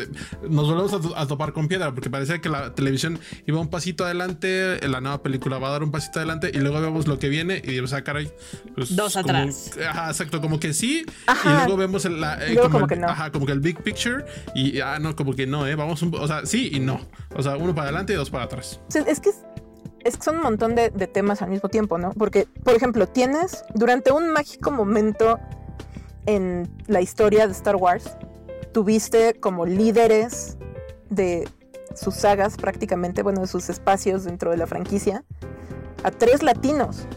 nos 0.49 0.68
volvemos 0.68 1.14
a, 1.16 1.28
topar 1.28 1.54
con 1.54 1.68
piedra 1.68 1.93
porque 1.93 2.10
parece 2.10 2.41
que 2.41 2.49
la 2.49 2.74
televisión 2.74 3.20
iba 3.45 3.60
un 3.60 3.70
pasito 3.70 4.04
adelante, 4.04 4.80
la 4.88 4.99
nueva 4.99 5.22
película 5.22 5.60
va 5.60 5.70
a 5.70 5.72
dar 5.72 5.84
un 5.84 5.91
pasito 5.91 6.20
adelante 6.20 6.52
y 6.54 6.58
luego 6.58 6.80
vemos 6.92 7.08
lo 7.08 7.18
que 7.20 7.30
viene 7.30 7.62
y 7.64 7.72
digo, 7.72 7.86
o 7.86 7.88
sea, 7.88 8.04
caray, 8.04 8.32
pues, 8.76 8.96
dos 8.96 9.16
atrás. 9.18 9.72
Ajá, 9.88 10.08
exacto, 10.08 10.42
como 10.42 10.60
que 10.60 10.74
sí, 10.74 11.06
y 11.44 11.48
luego 11.48 11.78
vemos 11.78 12.06
el, 12.06 12.24
eh, 12.24 12.58
como, 12.70 12.88
que 12.88 12.96
no. 12.96 13.08
ajá, 13.08 13.32
como 13.32 13.46
que 13.46 13.52
el 13.52 13.60
big 13.60 13.82
picture 13.82 14.26
y 14.54 14.80
ah, 14.82 15.00
no, 15.00 15.16
como 15.16 15.34
que 15.34 15.48
no, 15.48 15.66
eh, 15.68 15.76
vamos, 15.76 16.02
un, 16.02 16.14
o 16.16 16.28
sea, 16.28 16.46
sí 16.46 16.70
y 16.74 16.80
no, 16.80 17.02
o 17.36 17.42
sea, 17.42 17.58
uno 17.58 17.74
para 17.74 17.88
adelante 17.88 18.14
y 18.14 18.16
dos 18.16 18.30
para 18.30 18.46
atrás. 18.46 18.80
Es 18.94 19.20
que 19.20 19.32
es 20.04 20.18
que 20.18 20.24
son 20.24 20.38
un 20.38 20.44
montón 20.44 20.74
de, 20.74 20.89
de, 20.89 21.06
temas 21.06 21.44
al 21.44 21.50
mismo 21.52 21.70
tiempo, 21.70 22.00
¿no? 22.00 22.12
Porque, 22.14 22.48
por 22.64 22.74
ejemplo, 22.76 23.08
tienes 23.08 23.64
durante 23.76 24.12
un 24.12 24.32
mágico 24.32 24.72
momento 24.72 25.39
en 26.26 26.70
la 26.88 27.02
historia 27.02 27.46
de 27.46 27.54
Star 27.54 27.76
Wars, 27.76 28.18
tuviste 28.74 29.39
como 29.39 29.66
líderes 29.66 30.58
de 31.10 31.48
sus 31.96 32.16
sagas 32.16 32.58
prácticamente, 32.58 33.22
bueno, 33.24 33.42
de 33.42 33.48
sus 33.48 33.70
espacios 33.70 34.24
dentro 34.24 34.52
de 34.52 34.58
la 34.58 34.68
franquicia, 34.68 35.24
a 36.04 36.12
tres 36.12 36.43
latinos, 36.43 37.08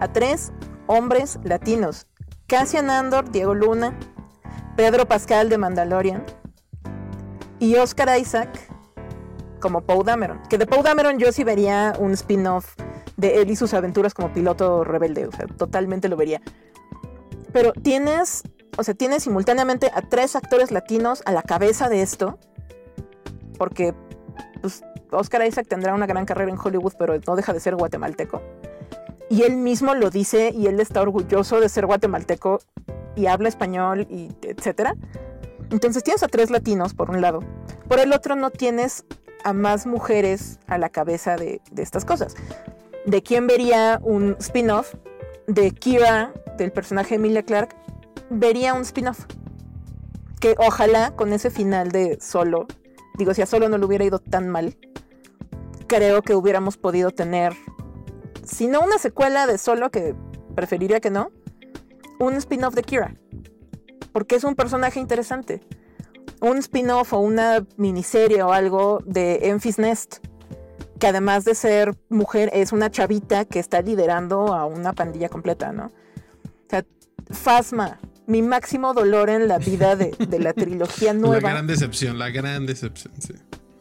a 0.00 0.08
tres 0.12 0.52
hombres 0.86 1.38
latinos. 1.42 2.06
Cassian 2.46 2.90
Andor, 2.90 3.30
Diego 3.30 3.54
Luna, 3.54 3.98
Pedro 4.76 5.06
Pascal 5.06 5.48
de 5.48 5.58
Mandalorian 5.58 6.24
y 7.58 7.76
Oscar 7.76 8.18
Isaac 8.18 8.48
como 9.60 9.82
Poe 9.82 10.04
Dameron. 10.04 10.40
Que 10.48 10.58
de 10.58 10.66
Poe 10.66 10.82
Dameron 10.82 11.18
yo 11.18 11.32
sí 11.32 11.44
vería 11.44 11.94
un 11.98 12.12
spin-off 12.12 12.74
de 13.16 13.42
él 13.42 13.50
y 13.50 13.56
sus 13.56 13.74
aventuras 13.74 14.14
como 14.14 14.32
piloto 14.32 14.84
rebelde, 14.84 15.26
o 15.26 15.32
sea, 15.32 15.46
totalmente 15.46 16.08
lo 16.08 16.16
vería. 16.16 16.40
Pero 17.52 17.72
tienes, 17.72 18.44
o 18.76 18.84
sea, 18.84 18.94
tienes 18.94 19.24
simultáneamente 19.24 19.90
a 19.92 20.02
tres 20.02 20.36
actores 20.36 20.70
latinos 20.70 21.22
a 21.26 21.32
la 21.32 21.42
cabeza 21.42 21.88
de 21.88 22.02
esto, 22.02 22.38
porque 23.58 23.94
pues, 24.62 24.84
Oscar 25.10 25.46
Isaac 25.46 25.66
tendrá 25.68 25.94
una 25.94 26.06
gran 26.06 26.24
carrera 26.26 26.50
en 26.50 26.58
Hollywood, 26.58 26.94
pero 26.98 27.18
no 27.26 27.36
deja 27.36 27.52
de 27.52 27.60
ser 27.60 27.76
guatemalteco. 27.76 28.42
Y 29.30 29.42
él 29.42 29.56
mismo 29.56 29.94
lo 29.94 30.10
dice 30.10 30.50
y 30.54 30.66
él 30.66 30.80
está 30.80 31.02
orgulloso 31.02 31.60
de 31.60 31.68
ser 31.68 31.86
guatemalteco 31.86 32.60
y 33.14 33.26
habla 33.26 33.48
español 33.48 34.06
y 34.08 34.30
etcétera. 34.42 34.94
Entonces 35.70 36.02
tienes 36.02 36.22
a 36.22 36.28
tres 36.28 36.50
latinos 36.50 36.94
por 36.94 37.10
un 37.10 37.20
lado. 37.20 37.40
Por 37.88 38.00
el 38.00 38.12
otro 38.12 38.36
no 38.36 38.50
tienes 38.50 39.04
a 39.44 39.52
más 39.52 39.86
mujeres 39.86 40.58
a 40.66 40.78
la 40.78 40.88
cabeza 40.88 41.36
de, 41.36 41.60
de 41.70 41.82
estas 41.82 42.04
cosas. 42.04 42.34
¿De 43.04 43.22
quién 43.22 43.46
vería 43.46 44.00
un 44.02 44.36
spin-off? 44.38 44.94
De 45.46 45.70
Kira, 45.70 46.32
del 46.56 46.72
personaje 46.72 47.14
Emilia 47.16 47.42
Clark, 47.42 47.74
vería 48.30 48.74
un 48.74 48.82
spin-off. 48.82 49.26
Que 50.40 50.54
ojalá 50.58 51.14
con 51.16 51.32
ese 51.32 51.50
final 51.50 51.90
de 51.90 52.18
solo, 52.20 52.66
digo, 53.18 53.34
si 53.34 53.42
a 53.42 53.46
solo 53.46 53.68
no 53.68 53.76
le 53.76 53.84
hubiera 53.84 54.04
ido 54.04 54.20
tan 54.20 54.48
mal, 54.48 54.76
creo 55.86 56.22
que 56.22 56.34
hubiéramos 56.34 56.76
podido 56.76 57.10
tener, 57.10 57.54
si 58.44 58.68
no 58.68 58.80
una 58.80 58.98
secuela 58.98 59.46
de 59.46 59.58
solo, 59.58 59.90
que 59.90 60.14
preferiría 60.54 61.00
que 61.00 61.10
no, 61.10 61.30
un 62.18 62.34
spin-off 62.34 62.74
de 62.74 62.82
Kira. 62.82 63.14
Porque 64.12 64.36
es 64.36 64.44
un 64.44 64.54
personaje 64.54 65.00
interesante. 65.00 65.60
Un 66.40 66.58
spin-off 66.58 67.12
o 67.12 67.20
una 67.20 67.66
miniserie 67.76 68.42
o 68.42 68.52
algo 68.52 69.00
de 69.04 69.48
Enfys 69.48 69.78
Nest. 69.78 70.18
Que 70.98 71.06
además 71.06 71.44
de 71.44 71.54
ser 71.54 71.96
mujer, 72.08 72.50
es 72.52 72.72
una 72.72 72.90
chavita 72.90 73.44
que 73.44 73.60
está 73.60 73.82
liderando 73.82 74.54
a 74.54 74.66
una 74.66 74.92
pandilla 74.92 75.28
completa, 75.28 75.72
¿no? 75.72 75.86
O 75.86 76.70
sea, 76.70 76.84
Fasma, 77.30 78.00
mi 78.28 78.42
máximo 78.42 78.92
dolor 78.92 79.30
en 79.30 79.48
la 79.48 79.58
vida 79.58 79.96
de, 79.96 80.14
la 80.38 80.52
trilogía 80.52 81.12
nueva. 81.14 81.40
La 81.40 81.54
gran 81.54 81.66
decepción, 81.66 82.18
la 82.18 82.30
gran 82.30 82.66
decepción, 82.66 83.14
sí. 83.18 83.34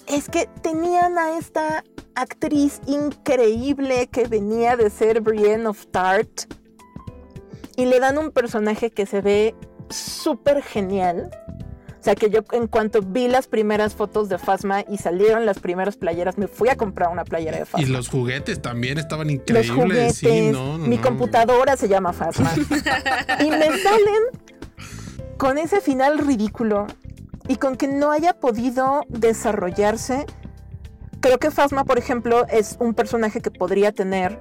Es 0.08 0.30
que 0.30 0.50
tenían 0.62 1.18
a 1.18 1.38
esta 1.38 1.84
actriz 2.16 2.80
increíble 2.88 4.08
que 4.08 4.26
venía 4.26 4.78
de 4.78 4.90
ser 4.90 5.20
Brienne 5.20 5.68
of 5.68 5.86
Tart 5.88 6.54
y 7.76 7.86
le 7.86 8.00
dan 8.00 8.18
un 8.18 8.32
personaje 8.32 8.90
que 8.90 9.06
se 9.06 9.20
ve 9.20 9.54
súper 9.90 10.64
genial 10.64 11.30
sea 12.00 12.16
que 12.16 12.30
yo 12.30 12.42
en 12.52 12.68
cuanto 12.68 13.02
vi 13.02 13.28
las 13.28 13.48
primeras 13.48 13.96
fotos 13.96 14.30
de 14.30 14.38
Fasma 14.38 14.84
y 14.88 14.98
salieron 14.98 15.46
las 15.46 15.60
primeras 15.60 15.98
playeras, 15.98 16.38
me 16.38 16.48
fui 16.48 16.70
a 16.70 16.76
comprar 16.76 17.10
una 17.10 17.24
playera 17.24 17.58
de 17.58 17.66
Fasma. 17.66 17.88
Y 17.88 17.90
los 17.92 18.08
juguetes 18.10 18.62
también 18.62 18.98
estaban 18.98 19.30
increíbles. 19.30 19.68
Los 19.68 19.76
juguetes, 19.76 20.58
mi 20.80 20.98
computadora 20.98 21.76
se 21.78 21.88
llama 21.88 22.14
Fasma. 22.14 22.52
y 23.40 23.50
me 23.50 23.78
salen 23.78 24.24
con 25.38 25.58
ese 25.58 25.82
final 25.82 26.18
ridículo 26.20 26.88
y 27.48 27.58
con 27.58 27.76
que 27.76 27.88
no 27.88 28.12
haya 28.12 28.34
podido 28.34 29.04
desarrollarse. 29.10 30.26
Creo 31.22 31.40
que 31.40 31.52
Fasma, 31.52 31.84
por 31.84 31.98
ejemplo, 31.98 32.46
es 32.48 32.78
un 32.80 32.94
personaje 32.94 33.42
que 33.42 33.52
podría 33.52 33.92
tener, 33.92 34.40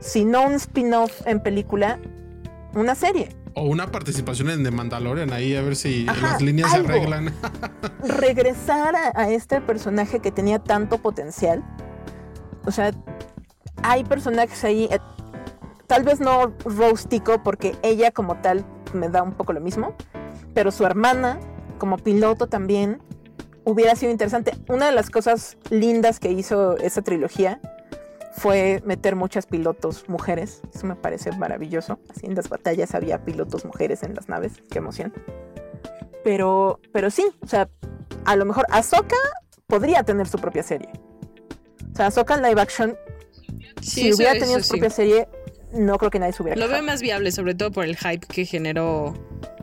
si 0.00 0.24
no 0.24 0.46
un 0.46 0.54
spin-off 0.54 1.26
en 1.26 1.40
película, 1.40 1.98
una 2.74 2.94
serie. 2.94 3.28
O 3.54 3.62
una 3.62 3.90
participación 3.90 4.50
en 4.50 4.62
The 4.62 4.70
Mandalorian 4.70 5.32
ahí, 5.32 5.56
a 5.56 5.62
ver 5.62 5.74
si 5.76 6.04
las 6.04 6.40
líneas 6.40 6.70
se 6.70 6.78
arreglan. 6.78 7.34
Regresar 8.04 8.94
a, 8.96 9.30
este 9.30 9.60
personaje 9.60 10.20
que 10.20 10.30
tenía 10.30 10.58
tanto 10.58 10.98
potencial. 10.98 11.64
O 12.64 12.70
sea, 12.70 12.92
hay 13.82 14.04
personajes 14.04 14.62
ahí, 14.64 14.88
eh, 14.90 14.98
tal 15.86 16.04
vez 16.04 16.20
no 16.20 16.52
Rostico, 16.64 17.42
porque 17.42 17.76
ella 17.82 18.10
como 18.10 18.40
tal 18.40 18.64
me 18.92 19.08
da 19.08 19.22
un 19.22 19.32
poco 19.32 19.52
lo 19.52 19.60
mismo, 19.60 19.94
pero 20.54 20.70
su 20.70 20.84
hermana, 20.84 21.40
como 21.78 21.96
piloto 21.96 22.46
también, 22.46 23.00
hubiera 23.64 23.96
sido 23.96 24.12
interesante. 24.12 24.52
Una 24.68 24.86
de 24.86 24.92
las 24.92 25.10
cosas 25.10 25.56
lindas 25.70 26.20
que 26.20 26.30
hizo 26.30 26.76
esa 26.78 27.02
trilogía 27.02 27.60
fue 28.38 28.82
meter 28.84 29.16
muchas 29.16 29.46
pilotos 29.46 30.08
mujeres. 30.08 30.62
Eso 30.74 30.86
me 30.86 30.96
parece 30.96 31.32
maravilloso. 31.32 31.98
Así 32.08 32.26
en 32.26 32.34
las 32.34 32.48
batallas 32.48 32.94
había 32.94 33.24
pilotos 33.24 33.64
mujeres 33.64 34.02
en 34.02 34.14
las 34.14 34.28
naves. 34.28 34.62
Qué 34.70 34.78
emoción. 34.78 35.12
Pero, 36.24 36.80
pero 36.92 37.10
sí, 37.10 37.26
o 37.40 37.46
sea, 37.46 37.68
a 38.24 38.36
lo 38.36 38.44
mejor 38.44 38.66
Ahsoka 38.70 39.16
podría 39.66 40.02
tener 40.02 40.26
su 40.26 40.38
propia 40.38 40.62
serie. 40.62 40.88
O 41.92 41.96
sea, 41.96 42.06
Ahsoka 42.06 42.36
live 42.36 42.60
action, 42.60 42.96
si 43.80 44.12
hubiera 44.12 44.32
tenido 44.32 44.60
su 44.60 44.68
propia 44.68 44.90
serie, 44.90 45.28
no 45.72 45.98
creo 45.98 46.10
que 46.10 46.18
nadie 46.18 46.32
se 46.32 46.42
hubiera 46.42 46.58
Lo 46.58 46.68
veo 46.68 46.82
más 46.82 47.00
viable, 47.00 47.32
sobre 47.32 47.54
todo 47.54 47.70
por 47.70 47.84
el 47.84 47.96
hype 47.96 48.26
que 48.26 48.44
generó 48.44 49.14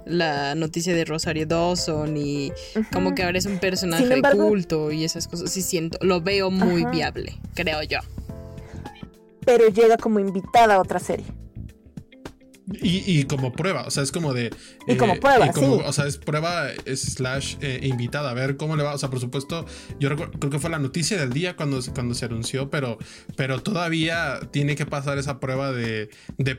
la 0.05 0.53
noticia 0.55 0.93
de 0.93 1.03
Rosario 1.03 1.47
Dawson 1.47 2.15
y 2.15 2.51
como 2.93 3.15
que 3.15 3.23
ahora 3.23 3.37
es 3.37 3.47
un 3.47 3.57
personaje 3.57 4.21
culto 4.33 4.91
y 4.91 5.03
esas 5.03 5.27
cosas. 5.27 5.51
Sí 5.51 5.61
siento, 5.61 5.97
lo 6.01 6.21
veo 6.21 6.51
muy 6.51 6.85
viable, 6.85 7.39
creo 7.55 7.81
yo 7.83 7.99
pero 9.45 9.67
llega 9.69 9.97
como 9.97 10.19
invitada 10.19 10.75
a 10.75 10.81
otra 10.81 10.99
serie. 10.99 11.25
Y, 12.67 13.25
como 13.25 13.51
prueba, 13.51 13.83
o 13.85 13.91
sea, 13.91 14.01
es 14.01 14.11
como 14.11 14.33
de. 14.33 14.49
Y 14.87 14.95
como 14.95 15.13
eh, 15.13 15.19
prueba, 15.19 15.53
sí. 15.53 15.61
O 15.63 15.93
sea, 15.93 16.07
es 16.07 16.17
prueba 16.17 16.69
slash 16.95 17.57
eh, 17.61 17.79
invitada, 17.83 18.31
a 18.31 18.33
ver 18.33 18.57
cómo 18.57 18.75
le 18.75 18.81
va. 18.81 18.95
O 18.95 18.97
sea, 18.97 19.11
por 19.11 19.19
supuesto, 19.19 19.67
yo 19.99 20.15
creo 20.15 20.49
que 20.49 20.57
fue 20.57 20.71
la 20.71 20.79
noticia 20.79 21.15
del 21.17 21.31
día 21.31 21.55
cuando, 21.55 21.79
cuando 21.93 22.15
se 22.15 22.25
anunció, 22.25 22.71
pero, 22.71 22.97
pero 23.35 23.61
todavía 23.61 24.39
tiene 24.51 24.75
que 24.75 24.87
pasar 24.87 25.19
esa 25.19 25.39
prueba 25.39 25.71
de, 25.71 26.09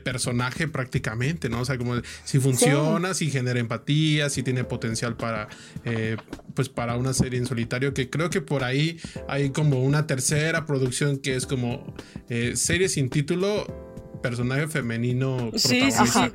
personaje 0.01 0.69
prácticamente, 0.69 1.49
¿no? 1.49 1.59
O 1.61 1.65
sea, 1.65 1.77
como 1.77 1.95
si 2.23 2.39
funciona, 2.39 3.13
si 3.13 3.29
genera 3.29 3.59
empatía, 3.59 4.29
si 4.29 4.43
tiene 4.43 4.63
potencial 4.63 5.17
para, 5.17 5.49
eh, 5.83 6.15
pues 6.53 6.69
para 6.69 6.95
una 6.95 7.13
serie 7.13 7.37
en 7.37 7.47
solitario, 7.47 7.93
que 7.93 8.09
creo 8.09 8.29
que 8.29 8.39
por 8.39 8.63
ahí 8.63 8.97
hay 9.27 9.49
como 9.49 9.83
una 9.83 10.07
tercera 10.07 10.65
producción 10.65 11.17
que 11.17 11.35
es 11.35 11.45
como 11.45 11.93
serie 12.53 12.87
sin 12.87 13.09
título 13.09 13.86
personaje 14.21 14.67
femenino 14.67 15.51
protagonista. 15.51 16.31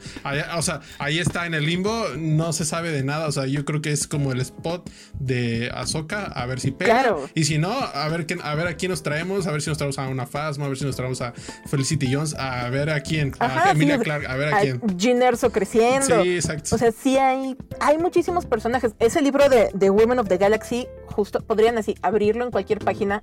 o 0.56 0.62
sea, 0.62 0.80
ahí 0.98 1.18
está 1.18 1.46
en 1.46 1.54
el 1.54 1.66
limbo, 1.66 2.06
no 2.16 2.52
se 2.52 2.64
sabe 2.64 2.90
de 2.90 3.02
nada. 3.02 3.26
O 3.26 3.32
sea, 3.32 3.46
yo 3.46 3.64
creo 3.64 3.82
que 3.82 3.92
es 3.92 4.06
como 4.06 4.32
el 4.32 4.40
spot 4.40 4.90
de 5.18 5.70
Ahsoka, 5.74 6.24
a 6.24 6.46
ver 6.46 6.60
si 6.60 6.70
pega. 6.70 7.16
Y 7.34 7.44
si 7.44 7.58
no, 7.58 7.72
a 7.72 8.08
ver, 8.08 8.26
a 8.42 8.54
ver 8.54 8.66
a 8.66 8.76
quién 8.76 8.90
nos 8.90 9.02
traemos, 9.02 9.46
a 9.46 9.52
ver 9.52 9.62
si 9.62 9.70
nos 9.70 9.78
traemos 9.78 9.98
a 9.98 10.08
una 10.08 10.26
Phasma, 10.26 10.66
a 10.66 10.68
ver 10.68 10.78
si 10.78 10.84
nos 10.84 10.96
traemos 10.96 11.20
a 11.20 11.32
Felicity 11.66 12.12
Jones, 12.12 12.34
a 12.34 12.68
ver 12.70 12.90
a 12.90 13.00
quién, 13.00 13.32
a 13.38 13.70
Emilia 13.70 13.98
Clark, 13.98 14.26
a 14.26 14.36
ver 14.36 14.54
a, 14.54 14.60
quién. 14.60 14.80
Gin 14.98 15.22
Erso 15.22 15.50
creciendo. 15.50 16.22
Sí, 16.22 16.36
exacto. 16.36 16.74
O 16.74 16.78
sea, 16.78 16.92
sí 16.92 17.16
hay, 17.16 17.56
hay 17.80 17.98
muchísimos 17.98 18.46
personajes. 18.46 18.92
Ese 18.98 19.20
libro 19.22 19.48
de, 19.48 19.70
de 19.74 19.90
Women 19.90 20.18
of 20.18 20.28
the 20.28 20.38
Galaxy, 20.38 20.86
justo 21.06 21.40
podrían 21.40 21.78
así 21.78 21.94
abrirlo 22.02 22.44
en 22.44 22.50
cualquier 22.50 22.78
página 22.78 23.22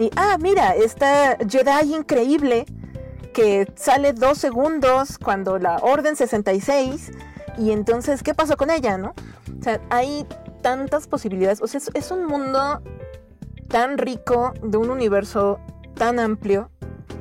y, 0.00 0.10
ah, 0.16 0.38
mira, 0.40 0.74
esta 0.74 1.36
Jedi 1.46 1.94
increíble 1.94 2.64
que 3.32 3.72
sale 3.76 4.12
dos 4.12 4.38
segundos 4.38 5.18
cuando 5.18 5.58
la 5.58 5.78
Orden 5.78 6.16
66 6.16 7.12
y 7.58 7.72
entonces, 7.72 8.22
¿qué 8.22 8.34
pasó 8.34 8.56
con 8.56 8.70
ella, 8.70 8.96
no? 8.96 9.14
O 9.58 9.62
sea, 9.62 9.80
hay 9.90 10.26
tantas 10.62 11.06
posibilidades, 11.06 11.60
o 11.60 11.66
sea, 11.66 11.80
es, 11.94 12.10
un 12.10 12.26
mundo 12.26 12.82
tan 13.68 13.98
rico, 13.98 14.52
de 14.62 14.76
un 14.78 14.90
universo 14.90 15.60
tan 15.94 16.18
amplio, 16.18 16.70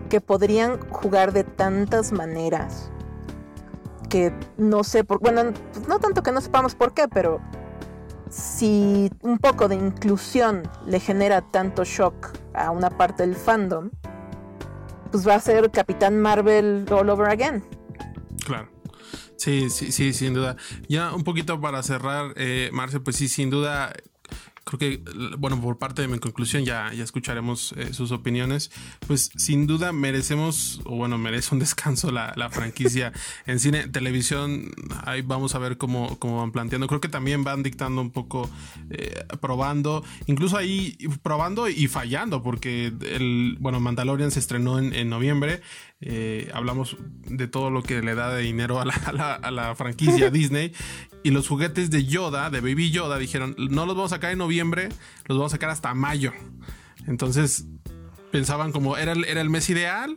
que 0.10 0.22
podrían 0.22 0.80
jugar 0.90 1.34
de 1.34 1.44
tantas 1.44 2.12
maneras 2.12 2.92
que 4.10 4.34
no 4.58 4.84
sé 4.84 5.04
por 5.04 5.20
bueno 5.20 5.54
no 5.88 6.00
tanto 6.00 6.24
que 6.24 6.32
no 6.32 6.42
sepamos 6.42 6.74
por 6.74 6.96
qué 6.96 7.08
pero 7.08 7.40
si 8.28 9.12
un 9.22 9.38
poco 9.38 9.68
de 9.68 9.76
inclusión 9.76 10.64
le 10.88 11.00
genera 11.00 11.42
tanto 11.42 11.84
shock 11.84 12.32
a 12.56 12.72
una 12.72 12.90
parte 12.90 13.22
del 13.22 13.36
fandom 13.36 13.92
pues 15.12 15.28
va 15.28 15.36
a 15.36 15.40
ser 15.40 15.70
Capitán 15.72 16.20
Marvel 16.22 16.86
all 16.92 17.10
over 17.10 17.30
again 17.30 17.64
claro 18.46 18.70
Sí, 19.40 19.70
sí, 19.70 19.94
sí, 19.94 20.12
sin 20.12 20.34
duda. 20.34 20.58
Ya 20.90 21.14
un 21.14 21.24
poquito 21.24 21.62
para 21.62 21.82
cerrar, 21.82 22.34
eh, 22.36 22.70
Marce, 22.74 23.00
pues 23.00 23.16
sí, 23.16 23.30
sin 23.30 23.50
duda, 23.50 23.94
creo 24.70 24.80
que, 24.80 25.04
bueno, 25.38 25.60
por 25.60 25.80
parte 25.80 26.04
de 26.04 26.08
mi 26.08 26.20
conclusión 26.20 26.64
ya, 26.64 26.94
ya 26.94 27.04
escucharemos 27.04 27.74
eh, 27.76 27.92
sus 27.94 28.12
opiniones. 28.12 28.70
Pues 29.08 29.32
sin 29.36 29.66
duda 29.66 29.92
merecemos, 29.92 30.82
o 30.86 30.96
bueno, 30.96 31.18
merece 31.18 31.56
un 31.56 31.60
descanso 31.70 32.12
la, 32.12 32.50
franquicia 32.52 33.12
en 33.48 33.60
cine, 33.60 33.88
televisión. 33.88 34.72
Ahí 35.06 35.22
vamos 35.22 35.56
a 35.56 35.60
ver 35.60 35.78
cómo, 35.78 36.20
cómo 36.20 36.38
van 36.38 36.52
planteando. 36.52 36.88
Creo 36.88 37.02
que 37.02 37.10
también 37.10 37.44
van 37.44 37.64
dictando 37.64 38.02
un 38.02 38.12
poco, 38.12 38.50
eh, 38.92 39.24
probando, 39.42 40.04
incluso 40.28 40.58
ahí 40.58 40.98
probando 41.24 41.68
y 41.68 41.88
fallando, 41.88 42.44
porque 42.44 42.94
el, 43.02 43.58
bueno, 43.60 43.80
Mandalorian 43.80 44.30
se 44.30 44.40
estrenó 44.40 44.78
en, 44.78 44.94
en 44.94 45.10
noviembre. 45.10 45.62
Eh, 46.02 46.50
hablamos 46.54 46.96
de 47.28 47.48
todo 47.48 47.70
lo 47.70 47.84
que 47.84 48.02
le 48.02 48.16
da 48.16 48.34
de 48.34 48.42
dinero 48.42 48.80
a 48.80 48.86
la, 48.86 48.94
a 48.94 49.12
la, 49.12 49.34
a 49.34 49.52
la 49.52 49.76
franquicia 49.76 50.30
Disney. 50.32 50.74
Y 51.24 51.32
los 51.32 51.48
juguetes 51.48 51.92
de 51.92 52.06
Yoda, 52.06 52.50
de 52.50 52.62
Baby 52.62 52.92
Yoda, 52.92 53.18
dijeron, 53.18 53.56
no 53.58 53.86
los 53.86 53.96
vamos 53.96 54.12
a 54.12 54.16
sacar 54.16 54.32
en 54.32 54.38
noviembre, 54.38 54.90
los 55.26 55.38
vamos 55.38 55.52
a 55.52 55.56
sacar 55.56 55.70
hasta 55.70 55.94
mayo. 55.94 56.32
Entonces 57.08 57.66
pensaban 58.32 58.72
como 58.72 58.96
era 58.96 59.14
el, 59.14 59.26
era 59.26 59.42
el 59.42 59.50
mes 59.50 59.70
ideal, 59.70 60.16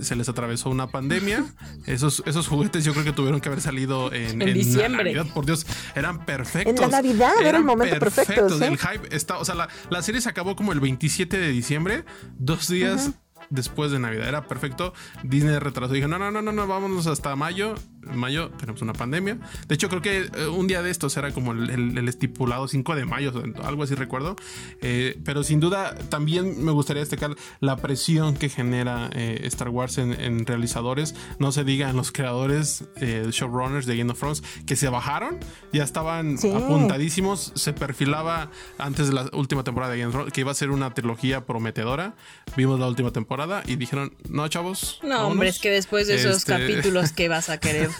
se 0.00 0.16
les 0.16 0.28
atravesó 0.28 0.68
una 0.68 0.88
pandemia. 0.88 1.44
Esos, 1.86 2.22
esos 2.26 2.48
juguetes 2.48 2.84
yo 2.84 2.92
creo 2.92 3.04
que 3.04 3.12
tuvieron 3.12 3.40
que 3.40 3.48
haber 3.48 3.60
salido 3.60 4.12
en, 4.12 4.42
En 4.42 4.48
en 4.48 4.54
diciembre. 4.54 5.14
Navidad, 5.14 5.32
por 5.32 5.46
Dios, 5.46 5.66
eran 5.94 6.24
perfectos. 6.24 6.74
En 6.74 6.80
la 6.80 6.88
Navidad 6.88 7.32
era 7.40 7.58
el 7.58 7.64
momento 7.64 7.98
perfecto. 7.98 8.62
El 8.62 8.78
hype 8.78 9.14
está, 9.14 9.38
o 9.38 9.44
sea, 9.44 9.54
la, 9.54 9.68
la 9.90 10.02
serie 10.02 10.20
se 10.20 10.28
acabó 10.28 10.56
como 10.56 10.72
el 10.72 10.80
27 10.80 11.38
de 11.38 11.48
diciembre, 11.48 12.04
dos 12.38 12.68
días 12.68 13.12
después 13.52 13.92
de 13.92 13.98
Navidad. 13.98 14.28
Era 14.28 14.46
perfecto. 14.48 14.94
Disney 15.22 15.58
retrasó. 15.58 15.92
Dijo, 15.92 16.08
no, 16.08 16.18
no, 16.18 16.30
no, 16.30 16.42
no, 16.42 16.52
no, 16.52 16.66
vámonos 16.66 17.06
hasta 17.06 17.36
mayo. 17.36 17.74
Mayo 18.02 18.50
tenemos 18.58 18.82
una 18.82 18.92
pandemia. 18.92 19.38
De 19.68 19.74
hecho, 19.74 19.88
creo 19.88 20.02
que 20.02 20.18
eh, 20.34 20.46
un 20.48 20.66
día 20.66 20.82
de 20.82 20.90
estos 20.90 21.16
era 21.16 21.32
como 21.32 21.52
el, 21.52 21.70
el- 21.70 21.98
el 21.98 22.08
estipulado 22.08 22.66
5 22.68 22.94
de 22.96 23.04
mayo, 23.04 23.32
algo 23.64 23.82
así 23.82 23.94
recuerdo. 23.94 24.36
Eh, 24.80 25.18
pero 25.24 25.44
sin 25.44 25.60
duda, 25.60 25.94
también 26.08 26.64
me 26.64 26.72
gustaría 26.72 27.00
destacar 27.00 27.34
la 27.60 27.76
presión 27.76 28.36
que 28.36 28.48
genera 28.48 29.10
eh, 29.12 29.40
Star 29.44 29.68
Wars 29.68 29.98
en, 29.98 30.12
en 30.20 30.46
realizadores. 30.46 31.14
No 31.38 31.52
se 31.52 31.64
diga 31.64 31.90
en 31.90 31.96
los 31.96 32.12
creadores, 32.12 32.84
eh, 32.96 33.26
showrunners 33.30 33.86
de 33.86 33.96
Game 33.96 34.10
of 34.12 34.18
Thrones, 34.18 34.42
que 34.66 34.76
se 34.76 34.88
bajaron, 34.88 35.38
ya 35.72 35.84
estaban 35.84 36.38
Sí. 36.38 36.50
apuntadísimos. 36.52 37.52
Se 37.54 37.72
perfilaba 37.72 38.50
antes 38.78 39.08
de 39.08 39.14
la 39.14 39.28
última 39.32 39.64
temporada 39.64 39.92
de 39.92 39.98
Game 39.98 40.08
of 40.08 40.14
Thrones 40.14 40.32
que 40.32 40.40
iba 40.40 40.50
a 40.50 40.54
ser 40.54 40.70
una 40.70 40.92
trilogía 40.94 41.44
prometedora. 41.46 42.14
Vimos 42.56 42.80
la 42.80 42.88
última 42.88 43.10
temporada 43.12 43.62
y 43.66 43.76
dijeron, 43.76 44.14
no, 44.28 44.46
chavos. 44.48 44.98
No, 45.02 45.08
vámonos". 45.10 45.30
hombre, 45.32 45.48
es 45.48 45.58
que 45.58 45.70
después 45.70 46.06
de 46.06 46.16
esos 46.16 46.38
Este, 46.38 46.52
capítulos 46.52 47.12
que 47.12 47.28
vas 47.28 47.48
a 47.48 47.58
querer 47.58 47.90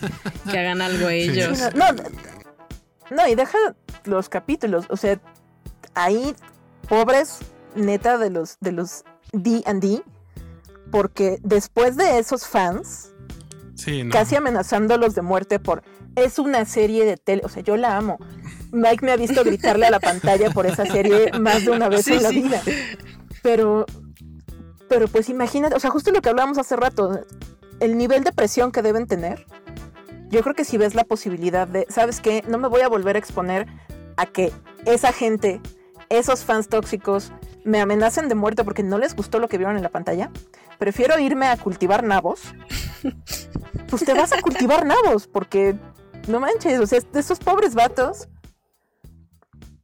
que 0.51 0.59
hagan 0.59 0.81
algo 0.82 1.09
ellos. 1.09 1.59
Sí, 1.59 1.64
no, 1.74 1.93
no, 1.93 2.02
no, 3.10 3.28
y 3.28 3.35
deja 3.35 3.59
los 4.05 4.28
capítulos, 4.28 4.86
o 4.89 4.97
sea, 4.97 5.20
ahí 5.94 6.35
pobres 6.89 7.39
neta 7.74 8.19
de 8.19 8.31
los 8.31 8.56
de 8.60 8.73
los 8.73 9.05
D&D 9.32 10.02
porque 10.90 11.39
después 11.43 11.97
de 11.97 12.19
esos 12.19 12.47
fans 12.47 13.12
Sí, 13.74 14.05
no. 14.05 14.10
casi 14.10 14.36
amenazándolos 14.36 15.14
de 15.14 15.23
muerte 15.23 15.59
por 15.59 15.82
es 16.16 16.39
una 16.39 16.64
serie 16.66 17.05
de 17.06 17.16
tele, 17.16 17.43
o 17.44 17.48
sea, 17.48 17.62
yo 17.62 17.77
la 17.77 17.97
amo. 17.97 18.19
Mike 18.70 19.05
me 19.05 19.12
ha 19.12 19.16
visto 19.16 19.43
gritarle 19.44 19.86
a 19.86 19.90
la 19.90 20.01
pantalla 20.01 20.51
por 20.51 20.66
esa 20.66 20.85
serie 20.86 21.31
más 21.40 21.64
de 21.64 21.70
una 21.70 21.89
vez 21.89 22.05
Sí, 22.05 22.12
en 22.14 22.23
la 22.23 22.28
sí. 22.28 22.43
vida. 22.43 22.62
Pero 23.43 23.86
pero 24.89 25.09
pues 25.09 25.31
imagínate, 25.31 25.74
o 25.74 25.81
sea, 25.81 25.90
justo 25.90 26.10
lo 26.10 26.20
que 26.20 26.28
hablábamos 26.28 26.59
hace 26.59 26.77
rato, 26.77 27.20
el 27.81 27.97
nivel 27.97 28.24
de 28.24 28.32
presión 28.32 28.70
que 28.73 28.82
deben 28.82 29.06
tener. 29.06 29.47
Yo 30.32 30.42
creo 30.42 30.54
que 30.54 30.64
si 30.64 30.78
ves 30.78 30.94
la 30.94 31.04
posibilidad 31.04 31.68
de, 31.68 31.84
¿sabes 31.90 32.22
qué? 32.22 32.42
No 32.48 32.56
me 32.56 32.66
voy 32.66 32.80
a 32.80 32.88
volver 32.88 33.16
a 33.16 33.18
exponer 33.18 33.66
a 34.16 34.24
que 34.24 34.50
esa 34.86 35.12
gente, 35.12 35.60
esos 36.09 36.42
fans 36.42 36.70
tóxicos, 36.70 37.32
me 37.64 37.82
amenacen 37.82 38.30
de 38.30 38.34
muerte 38.34 38.64
porque 38.64 38.82
no 38.82 38.96
les 38.96 39.14
gustó 39.14 39.38
lo 39.40 39.48
que 39.48 39.59
vieron 39.59 39.76
en 39.76 39.82
la 39.82 39.90
pantalla. 39.90 40.30
Prefiero 40.78 41.18
irme 41.18 41.48
a 41.48 41.56
cultivar 41.59 42.02
nabos. 42.02 42.54
Pues 43.88 44.06
te 44.06 44.14
vas 44.14 44.32
a 44.32 44.40
cultivar 44.40 44.86
nabos 44.86 45.26
porque 45.26 45.76
no 46.26 46.40
manches, 46.40 46.80
o 46.80 46.86
sea, 46.86 47.00
de 47.00 47.20
esos 47.20 47.38
pobres 47.40 47.74
vatos. 47.74 48.26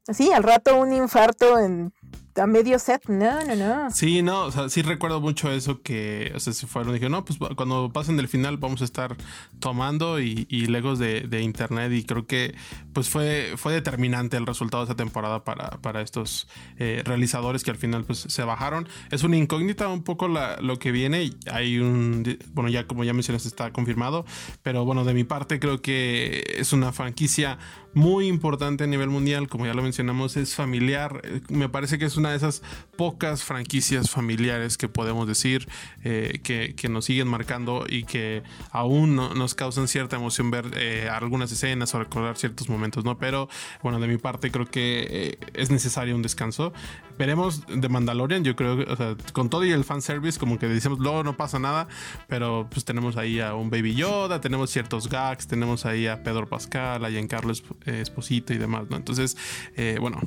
Así, 0.06 0.32
al 0.32 0.44
rato 0.44 0.80
un 0.80 0.94
infarto 0.94 1.58
en 1.58 1.92
a 2.38 2.46
medio 2.46 2.78
set. 2.78 3.02
No, 3.08 3.44
no, 3.44 3.56
no. 3.56 3.90
Sí, 3.90 4.22
no, 4.22 4.44
o 4.44 4.50
sea, 4.52 4.68
sí 4.68 4.82
recuerdo 4.82 5.20
mucho 5.20 5.50
eso 5.52 5.82
que, 5.82 6.32
o 6.34 6.40
sea, 6.40 6.52
se 6.52 6.66
fueron 6.66 6.90
y 6.90 6.94
dije, 6.98 7.08
no, 7.08 7.24
pues 7.24 7.38
cuando 7.56 7.90
pasen 7.92 8.16
del 8.16 8.28
final 8.28 8.56
vamos 8.56 8.80
a 8.82 8.84
estar 8.84 9.16
tomando 9.60 10.20
y, 10.20 10.46
y 10.48 10.66
legos 10.66 10.98
de, 10.98 11.22
de 11.22 11.42
internet 11.42 11.92
y 11.92 12.04
creo 12.04 12.26
que 12.26 12.54
pues 12.92 13.08
fue, 13.08 13.52
fue 13.56 13.72
determinante 13.72 14.36
el 14.36 14.46
resultado 14.46 14.84
de 14.84 14.90
esta 14.92 15.02
temporada 15.02 15.44
para, 15.44 15.70
para 15.82 16.00
estos 16.02 16.48
eh, 16.78 17.02
realizadores 17.04 17.64
que 17.64 17.70
al 17.70 17.76
final 17.78 18.04
pues 18.04 18.18
se 18.18 18.42
bajaron. 18.42 18.88
Es 19.10 19.22
una 19.22 19.36
incógnita 19.36 19.88
un 19.88 20.02
poco 20.02 20.28
la- 20.28 20.56
lo 20.60 20.78
que 20.78 20.92
viene. 20.92 21.30
Hay 21.50 21.78
un, 21.78 22.38
bueno, 22.52 22.70
ya 22.70 22.86
como 22.86 23.04
ya 23.04 23.12
mencionaste 23.12 23.48
está 23.48 23.72
confirmado, 23.72 24.24
pero 24.62 24.84
bueno, 24.84 25.04
de 25.04 25.14
mi 25.14 25.24
parte 25.24 25.58
creo 25.60 25.80
que 25.82 26.56
es 26.58 26.72
una 26.72 26.92
franquicia 26.92 27.58
muy 27.94 28.26
importante 28.28 28.84
a 28.84 28.86
nivel 28.86 29.08
mundial, 29.08 29.48
como 29.48 29.66
ya 29.66 29.74
lo 29.74 29.82
mencionamos, 29.82 30.36
es 30.36 30.54
familiar. 30.54 31.20
Eh, 31.24 31.40
Me 31.48 31.68
parece 31.68 31.98
que 31.98 32.04
es 32.04 32.16
una 32.16 32.30
de 32.30 32.36
esas 32.36 32.62
pocas 32.96 33.42
franquicias 33.44 34.10
familiares 34.10 34.76
que 34.76 34.88
podemos 34.88 35.26
decir 35.26 35.68
eh, 36.04 36.40
que, 36.42 36.88
nos 36.88 37.06
siguen 37.06 37.28
marcando 37.28 37.84
y 37.88 38.04
que 38.04 38.42
aún 38.70 39.16
no- 39.16 39.34
nos 39.34 39.54
causan 39.54 39.88
cierta 39.88 40.16
emoción 40.16 40.50
ver 40.50 40.66
eh, 40.76 41.08
algunas 41.10 41.50
escenas 41.52 41.94
o 41.94 41.98
recordar 41.98 42.36
ciertos 42.36 42.68
momentos, 42.68 43.04
¿no? 43.04 43.18
Pero 43.18 43.48
bueno, 43.82 43.98
de 44.00 44.06
mi 44.08 44.16
parte 44.18 44.50
creo 44.50 44.66
que 44.66 45.06
eh, 45.10 45.38
es 45.54 45.70
necesario 45.70 46.14
un 46.14 46.22
descanso. 46.22 46.72
Veremos 47.18 47.64
de 47.66 47.88
Mandalorian, 47.88 48.44
yo 48.44 48.54
creo, 48.54 48.78
o 48.86 48.96
sea, 48.96 49.16
con 49.32 49.50
todo 49.50 49.64
y 49.64 49.72
el 49.72 49.82
fanservice, 49.84 50.38
como 50.38 50.56
que 50.58 50.68
decimos, 50.68 51.00
luego 51.00 51.24
no 51.24 51.36
pasa 51.36 51.58
nada, 51.58 51.88
pero 52.28 52.68
pues 52.70 52.84
tenemos 52.84 53.16
ahí 53.16 53.40
a 53.40 53.54
un 53.56 53.70
Baby 53.70 53.96
Yoda, 53.96 54.40
tenemos 54.40 54.70
ciertos 54.70 55.08
gags, 55.08 55.48
tenemos 55.48 55.84
ahí 55.84 56.06
a 56.06 56.22
Pedro 56.22 56.46
Pascal, 56.46 57.04
a 57.04 57.10
Giancarlo 57.10 57.52
Eh, 57.86 58.00
Esposito 58.02 58.52
y 58.52 58.58
demás, 58.58 58.84
¿no? 58.90 58.96
Entonces, 58.96 59.36
eh, 59.76 59.96
bueno, 60.00 60.20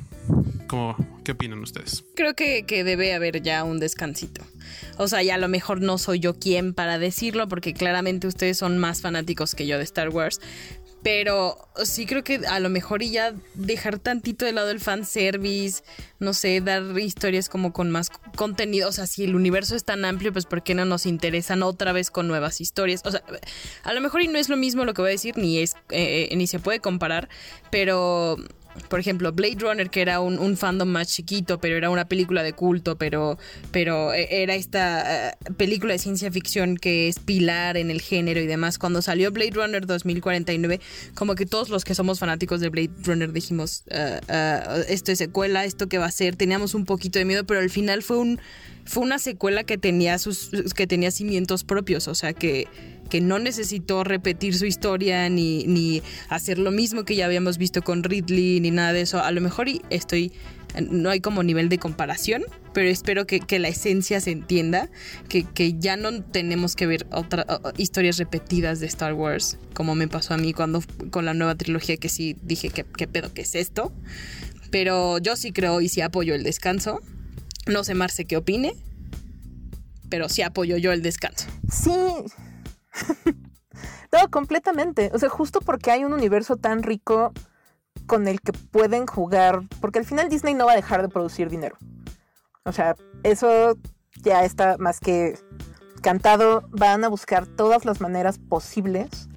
¿cómo, 0.66 0.96
¿qué 1.24 1.32
opinan 1.32 1.60
ustedes? 1.60 2.04
Creo 2.14 2.34
que, 2.34 2.64
que 2.64 2.82
debe 2.82 3.14
haber 3.14 3.42
ya 3.42 3.62
un 3.62 3.78
descansito. 3.78 4.42
O 4.98 5.06
sea, 5.08 5.22
ya 5.22 5.36
a 5.36 5.38
lo 5.38 5.48
mejor 5.48 5.80
no 5.80 5.98
soy 5.98 6.18
yo 6.18 6.38
quien 6.38 6.74
para 6.74 6.98
decirlo, 6.98 7.48
porque 7.48 7.74
claramente 7.74 8.26
ustedes 8.26 8.58
son 8.58 8.78
más 8.78 9.00
fanáticos 9.00 9.54
que 9.54 9.66
yo 9.66 9.78
de 9.78 9.84
Star 9.84 10.08
Wars. 10.08 10.40
Pero 11.02 11.68
sí 11.84 12.06
creo 12.06 12.22
que 12.22 12.40
a 12.48 12.60
lo 12.60 12.68
mejor 12.68 13.02
y 13.02 13.10
ya 13.10 13.34
dejar 13.54 13.98
tantito 13.98 14.44
de 14.44 14.52
lado 14.52 14.70
el 14.70 14.78
fanservice, 14.78 15.82
no 16.20 16.32
sé, 16.32 16.60
dar 16.60 16.96
historias 16.98 17.48
como 17.48 17.72
con 17.72 17.90
más 17.90 18.10
contenido. 18.36 18.88
O 18.88 18.92
sea, 18.92 19.06
si 19.06 19.24
el 19.24 19.34
universo 19.34 19.74
es 19.74 19.84
tan 19.84 20.04
amplio, 20.04 20.32
pues 20.32 20.46
¿por 20.46 20.62
qué 20.62 20.74
no 20.74 20.84
nos 20.84 21.06
interesan 21.06 21.62
otra 21.62 21.92
vez 21.92 22.10
con 22.10 22.28
nuevas 22.28 22.60
historias? 22.60 23.02
O 23.04 23.10
sea, 23.10 23.22
a 23.82 23.92
lo 23.92 24.00
mejor 24.00 24.22
y 24.22 24.28
no 24.28 24.38
es 24.38 24.48
lo 24.48 24.56
mismo 24.56 24.84
lo 24.84 24.94
que 24.94 25.02
voy 25.02 25.10
a 25.10 25.12
decir, 25.12 25.36
ni 25.36 25.58
es, 25.58 25.74
eh, 25.90 26.32
ni 26.36 26.46
se 26.46 26.60
puede 26.60 26.78
comparar, 26.80 27.28
pero 27.70 28.36
por 28.88 29.00
ejemplo, 29.00 29.32
Blade 29.32 29.56
Runner, 29.58 29.90
que 29.90 30.00
era 30.00 30.20
un, 30.20 30.38
un 30.38 30.56
fandom 30.56 30.88
más 30.88 31.08
chiquito, 31.08 31.58
pero 31.58 31.76
era 31.76 31.90
una 31.90 32.06
película 32.06 32.42
de 32.42 32.52
culto, 32.52 32.96
pero, 32.96 33.38
pero 33.70 34.12
eh, 34.12 34.42
era 34.42 34.54
esta 34.54 35.30
eh, 35.30 35.34
película 35.56 35.92
de 35.92 35.98
ciencia 35.98 36.30
ficción 36.30 36.76
que 36.76 37.08
es 37.08 37.18
pilar 37.18 37.76
en 37.76 37.90
el 37.90 38.00
género 38.00 38.40
y 38.40 38.46
demás. 38.46 38.78
Cuando 38.78 39.02
salió 39.02 39.30
Blade 39.30 39.52
Runner 39.52 39.86
2049, 39.86 40.80
como 41.14 41.34
que 41.34 41.46
todos 41.46 41.68
los 41.68 41.84
que 41.84 41.94
somos 41.94 42.18
fanáticos 42.18 42.60
de 42.60 42.68
Blade 42.68 42.90
Runner 43.04 43.32
dijimos, 43.32 43.84
"Ah, 43.90 44.20
ah, 44.28 44.76
esto 44.88 45.12
es 45.12 45.18
secuela, 45.18 45.64
esto 45.64 45.88
que 45.88 45.98
va 45.98 46.06
a 46.06 46.10
ser, 46.10 46.36
teníamos 46.36 46.74
un 46.74 46.84
poquito 46.84 47.18
de 47.18 47.24
miedo, 47.24 47.44
pero 47.44 47.60
al 47.60 47.70
final 47.70 48.02
fue 48.02 48.18
un 48.18 48.40
fue 48.84 49.04
una 49.04 49.18
secuela 49.18 49.62
que 49.64 49.78
tenía 49.78 50.18
sus 50.18 50.50
que 50.74 50.86
tenía 50.86 51.10
cimientos 51.10 51.62
propios, 51.62 52.08
o 52.08 52.14
sea 52.14 52.32
que 52.32 52.66
que 53.12 53.20
no 53.20 53.38
necesitó 53.38 54.04
repetir 54.04 54.56
su 54.56 54.64
historia 54.64 55.28
ni, 55.28 55.64
ni 55.64 56.02
hacer 56.30 56.58
lo 56.58 56.70
mismo 56.70 57.04
que 57.04 57.14
ya 57.14 57.26
habíamos 57.26 57.58
visto 57.58 57.82
con 57.82 58.04
Ridley 58.04 58.58
ni 58.60 58.70
nada 58.70 58.94
de 58.94 59.02
eso. 59.02 59.22
A 59.22 59.30
lo 59.32 59.42
mejor 59.42 59.66
estoy 59.90 60.32
no 60.80 61.10
hay 61.10 61.20
como 61.20 61.42
nivel 61.42 61.68
de 61.68 61.76
comparación, 61.76 62.42
pero 62.72 62.88
espero 62.88 63.26
que, 63.26 63.58
la 63.58 63.68
esencia 63.68 64.18
se 64.22 64.30
entienda, 64.30 64.88
que, 65.28 65.44
que, 65.44 65.74
ya 65.78 65.98
no 65.98 66.22
tenemos 66.22 66.74
que 66.74 66.86
ver 66.86 67.06
otras 67.12 67.44
historias 67.76 68.16
repetidas 68.16 68.80
de 68.80 68.86
Star 68.86 69.12
Wars, 69.12 69.58
como 69.74 69.94
me 69.94 70.08
pasó 70.08 70.32
a 70.32 70.38
mí 70.38 70.54
cuando 70.54 70.82
con 71.10 71.26
la 71.26 71.34
nueva 71.34 71.54
trilogía 71.54 71.98
que 71.98 72.08
sí 72.08 72.34
dije 72.40 72.70
que 72.70 72.86
qué 72.96 73.06
pedo 73.06 73.34
que 73.34 73.42
es 73.42 73.54
esto. 73.54 73.92
Pero 74.70 75.18
yo 75.18 75.36
sí 75.36 75.52
creo 75.52 75.82
y 75.82 75.90
sí 75.90 76.00
apoyo 76.00 76.34
el 76.34 76.44
descanso. 76.44 77.02
No 77.66 77.84
sé, 77.84 77.92
Marce, 77.92 78.24
qué 78.24 78.38
opine, 78.38 78.72
pero 80.08 80.30
sí 80.30 80.40
apoyo 80.40 80.78
yo 80.78 80.92
el 80.92 81.02
descanso. 81.02 81.44
Sí. 81.70 81.90
no, 84.12 84.30
completamente. 84.30 85.10
O 85.14 85.18
sea, 85.18 85.28
justo 85.28 85.60
porque 85.60 85.90
hay 85.90 86.04
un 86.04 86.12
universo 86.12 86.56
tan 86.56 86.82
rico 86.82 87.32
con 88.06 88.28
el 88.28 88.40
que 88.40 88.52
pueden 88.52 89.06
jugar, 89.06 89.62
porque 89.80 89.98
al 89.98 90.04
final 90.04 90.28
Disney 90.28 90.54
no 90.54 90.66
va 90.66 90.72
a 90.72 90.76
dejar 90.76 91.02
de 91.02 91.08
producir 91.08 91.48
dinero. 91.48 91.76
O 92.64 92.72
sea, 92.72 92.96
eso 93.22 93.76
ya 94.22 94.44
está 94.44 94.76
más 94.78 95.00
que 95.00 95.38
cantado. 96.00 96.64
Van 96.70 97.04
a 97.04 97.08
buscar 97.08 97.46
todas 97.46 97.84
las 97.84 98.00
maneras 98.00 98.38
posibles 98.38 99.28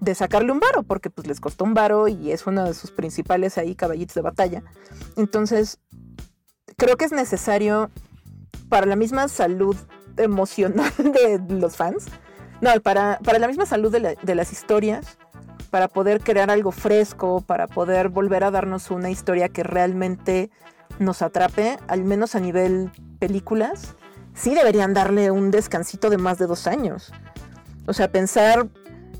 de 0.00 0.14
sacarle 0.16 0.50
un 0.50 0.58
varo, 0.58 0.82
porque 0.82 1.10
pues 1.10 1.28
les 1.28 1.40
costó 1.40 1.64
un 1.64 1.74
varo 1.74 2.08
y 2.08 2.32
es 2.32 2.46
uno 2.46 2.64
de 2.64 2.74
sus 2.74 2.90
principales 2.90 3.56
ahí 3.56 3.76
caballitos 3.76 4.14
de 4.14 4.22
batalla. 4.22 4.62
Entonces, 5.16 5.78
creo 6.76 6.96
que 6.96 7.04
es 7.04 7.12
necesario 7.12 7.90
para 8.68 8.86
la 8.86 8.96
misma 8.96 9.28
salud 9.28 9.76
emocional 10.16 10.92
de 10.98 11.40
los 11.48 11.76
fans, 11.76 12.06
no, 12.62 12.70
para, 12.80 13.18
para 13.22 13.38
la 13.38 13.46
misma 13.46 13.66
salud 13.66 13.92
de, 13.92 14.16
de 14.20 14.34
las 14.34 14.52
historias, 14.52 15.18
para 15.70 15.88
poder 15.88 16.20
crear 16.22 16.50
algo 16.50 16.72
fresco, 16.72 17.42
para 17.42 17.66
poder 17.66 18.08
volver 18.08 18.44
a 18.44 18.50
darnos 18.50 18.90
una 18.90 19.10
historia 19.10 19.50
que 19.50 19.62
realmente 19.62 20.50
nos 20.98 21.20
atrape, 21.20 21.76
al 21.88 22.04
menos 22.04 22.34
a 22.34 22.40
nivel 22.40 22.90
películas, 23.18 23.96
sí 24.32 24.54
deberían 24.54 24.94
darle 24.94 25.30
un 25.30 25.50
descansito 25.50 26.08
de 26.08 26.16
más 26.16 26.38
de 26.38 26.46
dos 26.46 26.66
años. 26.66 27.12
O 27.86 27.92
sea, 27.92 28.10
pensar 28.10 28.68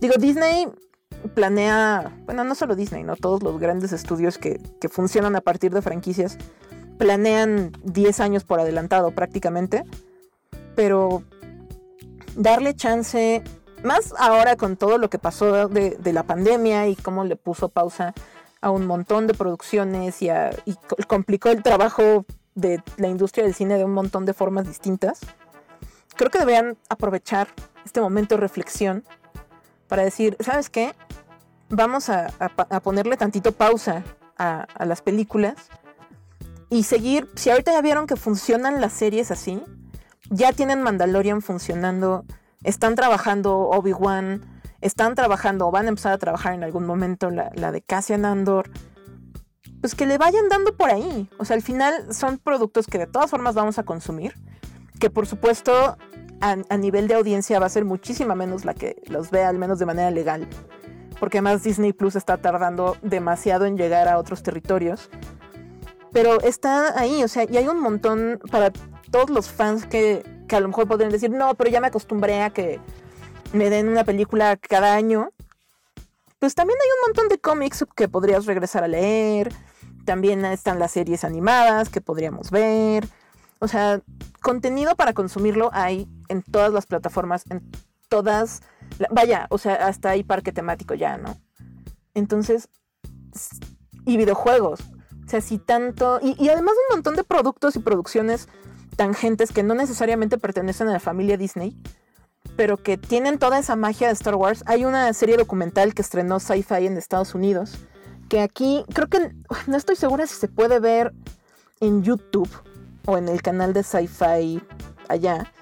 Digo, 0.03 0.17
Disney 0.19 0.67
planea, 1.37 2.13
bueno, 2.25 2.43
no 2.43 2.57
solo 2.57 2.75
Disney, 2.75 3.05
¿no? 3.05 3.15
Todos 3.15 3.41
los 3.45 3.61
grandes 3.61 3.93
estudios 3.93 4.37
que, 4.37 4.59
funcionan 4.91 5.37
a 5.37 5.41
partir 5.41 5.73
de 5.73 5.81
franquicias 5.81 6.39
planean 6.99 7.71
10 7.85 8.19
años 8.19 8.43
por 8.43 8.59
adelantado 8.59 9.13
prácticamente. 9.13 9.85
Pero 10.75 11.23
darle 12.37 12.75
chance, 12.75 13.43
más 13.83 14.15
ahora 14.19 14.57
con 14.57 14.77
todo 14.77 14.99
lo 14.99 15.11
que 15.11 15.19
pasó 15.19 15.69
de, 15.69 16.13
la 16.13 16.23
pandemia 16.23 16.89
y 16.89 16.97
cómo 16.97 17.25
le 17.25 17.37
puso 17.37 17.69
pausa 17.69 18.15
a 18.61 18.71
un 18.71 18.87
montón 18.87 19.27
de 19.27 19.35
producciones 19.35 20.23
y, 20.23 20.31
complicó 21.07 21.49
el 21.49 21.63
trabajo 21.63 22.25
de 22.55 22.83
la 22.97 23.09
industria 23.09 23.45
del 23.45 23.55
cine 23.55 23.77
de 23.77 23.85
un 23.85 23.93
montón 23.93 24.25
de 24.25 24.35
formas 24.35 24.67
distintas. 24.67 25.21
Creo 26.17 26.31
que 26.31 26.39
deberían 26.39 26.77
aprovechar 26.89 27.49
este 27.85 28.01
momento 28.01 28.37
de 28.37 28.41
reflexión 28.41 29.05
para 29.89 30.05
decir, 30.05 30.37
¿sabes 30.41 30.71
qué? 30.71 30.95
Vamos 31.69 32.09
a, 32.09 32.29
ponerle 32.83 33.17
tantito 33.17 33.53
pausa 33.53 34.05
a, 34.39 34.67
las 34.85 35.03
películas 35.03 35.55
y 36.71 36.85
seguir, 36.85 37.29
si 37.35 37.51
ahorita 37.51 37.73
ya 37.73 37.83
vieron 37.83 38.07
que 38.07 38.17
funcionan 38.17 38.81
las 38.81 38.93
series 38.93 39.31
así, 39.31 39.63
ya 40.33 40.53
tienen 40.53 40.83
Mandalorian 40.83 41.43
funcionando, 41.43 42.25
están 42.65 42.95
trabajando 42.95 43.69
Obi-Wan, 43.69 44.41
están 44.81 45.15
trabajando 45.15 45.69
o 45.69 45.71
van 45.71 45.87
a 45.87 45.89
empezar 45.91 46.13
a 46.13 46.19
trabajar 46.19 46.55
en 46.55 46.65
algún 46.65 46.87
momento 46.87 47.31
la, 47.31 47.51
de 47.51 47.83
Cassian 47.83 48.25
Andor, 48.25 48.71
pues 49.81 49.95
que 49.95 50.07
le 50.07 50.17
vayan 50.17 50.49
dando 50.49 50.77
por 50.77 50.91
ahí. 50.91 51.29
O 51.39 51.45
sea, 51.45 51.55
al 51.55 51.63
final 51.63 52.15
son 52.15 52.39
productos 52.39 52.87
que 52.87 52.99
de 52.99 53.07
todas 53.07 53.31
formas 53.31 53.55
vamos 53.55 53.79
a 53.79 53.85
consumir, 53.85 54.35
que 54.99 55.11
por 55.11 55.27
supuesto 55.27 55.97
a, 56.41 56.77
nivel 56.77 57.09
de 57.09 57.15
audiencia 57.15 57.61
va 57.61 57.67
a 57.67 57.69
ser 57.69 57.85
muchísima 57.85 58.35
menos 58.35 58.65
la 58.65 58.75
que 58.75 59.03
los 59.07 59.31
vea, 59.31 59.49
al 59.49 59.59
menos 59.59 59.79
de 59.79 59.87
manera 59.87 60.11
legal. 60.11 60.49
Porque 61.21 61.39
además 61.39 61.63
Disney 61.63 61.93
Plus 61.93 62.17
está 62.17 62.39
tardando 62.39 62.97
demasiado 63.03 63.67
en 63.67 63.77
llegar 63.77 64.09
a 64.09 64.19
otros 64.19 64.43
territorios. 64.43 65.11
Pero 66.11 66.41
está 66.41 66.99
ahí, 66.99 67.23
o 67.23 67.29
sea, 67.29 67.45
y 67.49 67.57
hay 67.57 67.69
un 67.69 67.81
montón 67.81 68.41
para 68.51 68.73
todos 69.13 69.31
los 69.31 69.49
fans 69.49 69.87
que, 69.87 70.25
que 70.49 70.57
a 70.57 70.61
lo 70.61 70.67
mejor 70.69 70.89
podrían 70.89 71.13
decir, 71.13 71.31
no, 71.31 71.55
pero 71.55 71.71
ya 71.71 71.81
me 71.81 71.87
acostumbré 71.87 72.43
a 72.43 72.51
que 72.51 72.81
me 73.53 73.71
den 73.71 73.89
una 73.89 74.03
película 74.03 74.57
cada 74.57 74.95
año. 74.95 75.31
Pues 76.41 76.57
también 76.57 76.79
hay 76.83 76.89
un 76.89 77.09
montón 77.09 77.29
de 77.29 77.39
cómics 77.39 77.85
que 77.95 78.09
podrías 78.09 78.47
regresar 78.47 78.83
a 78.83 78.89
leer. 78.89 79.53
También 80.05 80.45
están 80.45 80.81
las 80.81 80.91
series 80.91 81.23
animadas 81.23 81.89
que 81.89 82.01
podríamos 82.01 82.51
ver. 82.51 83.07
O 83.61 83.69
sea, 83.69 84.01
contenido 84.41 84.97
para 84.97 85.13
consumirlo 85.13 85.71
hay 85.73 86.09
en 86.29 86.43
todas 86.43 86.73
las 86.73 86.87
plataformas, 86.87 87.45
en 87.49 87.63
todas, 88.09 88.63
vaya, 89.11 89.47
o 89.51 89.59
sea, 89.59 89.75
hasta 89.87 90.11
hay 90.11 90.25
parque 90.25 90.51
temático 90.51 90.95
ya, 90.95 91.17
¿no? 91.17 91.37
Entonces, 92.15 92.69
y 94.05 94.17
videojuegos. 94.17 94.81
O 95.25 95.29
sea, 95.29 95.41
si 95.41 95.59
tanto, 95.59 96.19
y, 96.21 96.35
y 96.43 96.49
además 96.49 96.75
un 96.89 96.97
montón 96.97 97.15
de 97.15 97.23
productos 97.23 97.77
y 97.77 97.79
producciones 97.79 98.49
tangentes 98.97 99.53
que 99.53 99.63
no 99.63 99.75
necesariamente 99.75 100.39
pertenecen 100.39 100.89
a 100.89 100.93
la 100.93 101.01
familia 101.01 101.37
Disney, 101.37 101.77
pero 102.57 102.77
que 102.77 102.99
tienen 102.99 103.39
toda 103.39 103.59
esa 103.59 103.77
magia 103.77 104.09
de 104.09 104.15
Star 104.15 104.35
Wars. 104.35 104.63
Hay 104.67 104.85
una 104.85 105.13
serie 105.13 105.37
documental 105.37 105.95
que 105.95 106.03
estrenó 106.03 106.41
Sci-Fi 106.41 106.87
en 106.87 106.97
Estados 106.97 107.35
Unidos, 107.35 107.79
que 108.29 108.41
aquí 108.41 108.85
creo 108.93 109.09
que 109.09 109.33
no 109.67 109.77
estoy 109.77 109.97
segura 109.97 110.27
si 110.27 110.35
se 110.35 110.49
puede 110.49 110.81
ver 110.81 111.13
en 111.81 112.03
YouTube 112.03 112.51
o 113.07 113.19
en 113.19 113.29
el 113.29 113.43
canal 113.43 113.73
de 113.73 113.83
Sci-Fi 113.83 114.61
allá, 115.09 115.53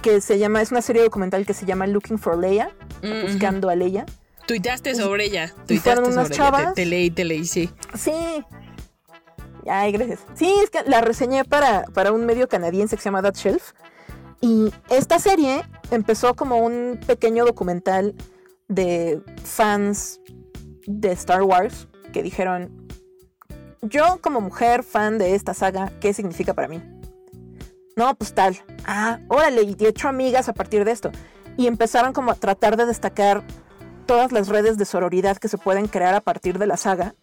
que 0.00 0.20
se 0.20 0.38
llama, 0.38 0.62
es 0.62 0.70
una 0.70 0.82
serie 0.82 1.02
documental 1.02 1.46
que 1.46 1.54
se 1.54 1.66
llama 1.66 1.86
Looking 1.86 2.18
for 2.18 2.36
Leia, 2.36 2.70
mm, 3.02 3.22
buscando 3.22 3.68
a 3.68 3.76
Leia. 3.76 4.06
Tuiteaste 4.46 4.94
sobre 4.94 5.26
ella. 5.26 5.54
Tuiteaste 5.66 6.08
unas 6.08 6.30
chavas. 6.30 6.74
Te, 6.74 6.84
leí, 6.84 7.10
te 7.10 7.24
leí, 7.24 7.44
sí. 7.44 7.70
Sí. 7.94 8.12
Ay, 9.68 9.92
gracias. 9.92 10.20
Sí, 10.34 10.52
es 10.62 10.70
que 10.70 10.82
la 10.84 11.00
reseñé 11.00 11.44
para, 11.44 11.84
para 11.94 12.12
un 12.12 12.26
medio 12.26 12.48
canadiense 12.48 12.96
que 12.96 13.02
se 13.02 13.08
llama 13.08 13.22
That 13.22 13.34
Shelf. 13.34 13.72
Y 14.40 14.72
esta 14.90 15.18
serie 15.18 15.62
empezó 15.90 16.34
como 16.34 16.58
un 16.58 16.98
pequeño 17.06 17.44
documental 17.44 18.14
de 18.68 19.22
fans 19.44 20.20
de 20.86 21.12
Star 21.12 21.42
Wars 21.42 21.86
que 22.12 22.22
dijeron, 22.22 22.88
yo 23.82 24.20
como 24.20 24.40
mujer 24.40 24.82
fan 24.82 25.18
de 25.18 25.34
esta 25.34 25.54
saga, 25.54 25.92
¿qué 26.00 26.12
significa 26.12 26.54
para 26.54 26.68
mí? 26.68 26.82
No, 27.96 28.14
pues 28.14 28.34
tal. 28.34 28.58
Ah, 28.84 29.20
órale, 29.28 29.62
y 29.62 29.76
he 29.78 29.88
hecho 29.88 30.08
amigas 30.08 30.48
a 30.48 30.54
partir 30.54 30.84
de 30.84 30.92
esto. 30.92 31.10
Y 31.56 31.66
empezaron 31.66 32.12
como 32.12 32.30
a 32.30 32.34
tratar 32.34 32.76
de 32.76 32.86
destacar 32.86 33.44
todas 34.06 34.32
las 34.32 34.48
redes 34.48 34.78
de 34.78 34.84
sororidad 34.84 35.36
que 35.36 35.48
se 35.48 35.58
pueden 35.58 35.86
crear 35.88 36.14
a 36.14 36.20
partir 36.20 36.58
de 36.58 36.66
la 36.66 36.76
saga. 36.76 37.14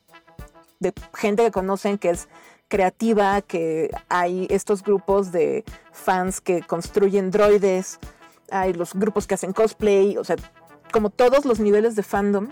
De 0.79 0.93
gente 1.13 1.43
que 1.43 1.51
conocen 1.51 1.97
que 1.97 2.09
es 2.09 2.27
creativa, 2.67 3.41
que 3.41 3.89
hay 4.09 4.47
estos 4.49 4.83
grupos 4.83 5.31
de 5.31 5.63
fans 5.91 6.39
que 6.39 6.61
construyen 6.61 7.31
droides, 7.31 7.99
hay 8.51 8.73
los 8.73 8.93
grupos 8.93 9.27
que 9.27 9.35
hacen 9.35 9.53
cosplay, 9.53 10.17
o 10.17 10.23
sea, 10.23 10.37
como 10.91 11.09
todos 11.09 11.45
los 11.45 11.59
niveles 11.59 11.95
de 11.95 12.03
fandom 12.03 12.49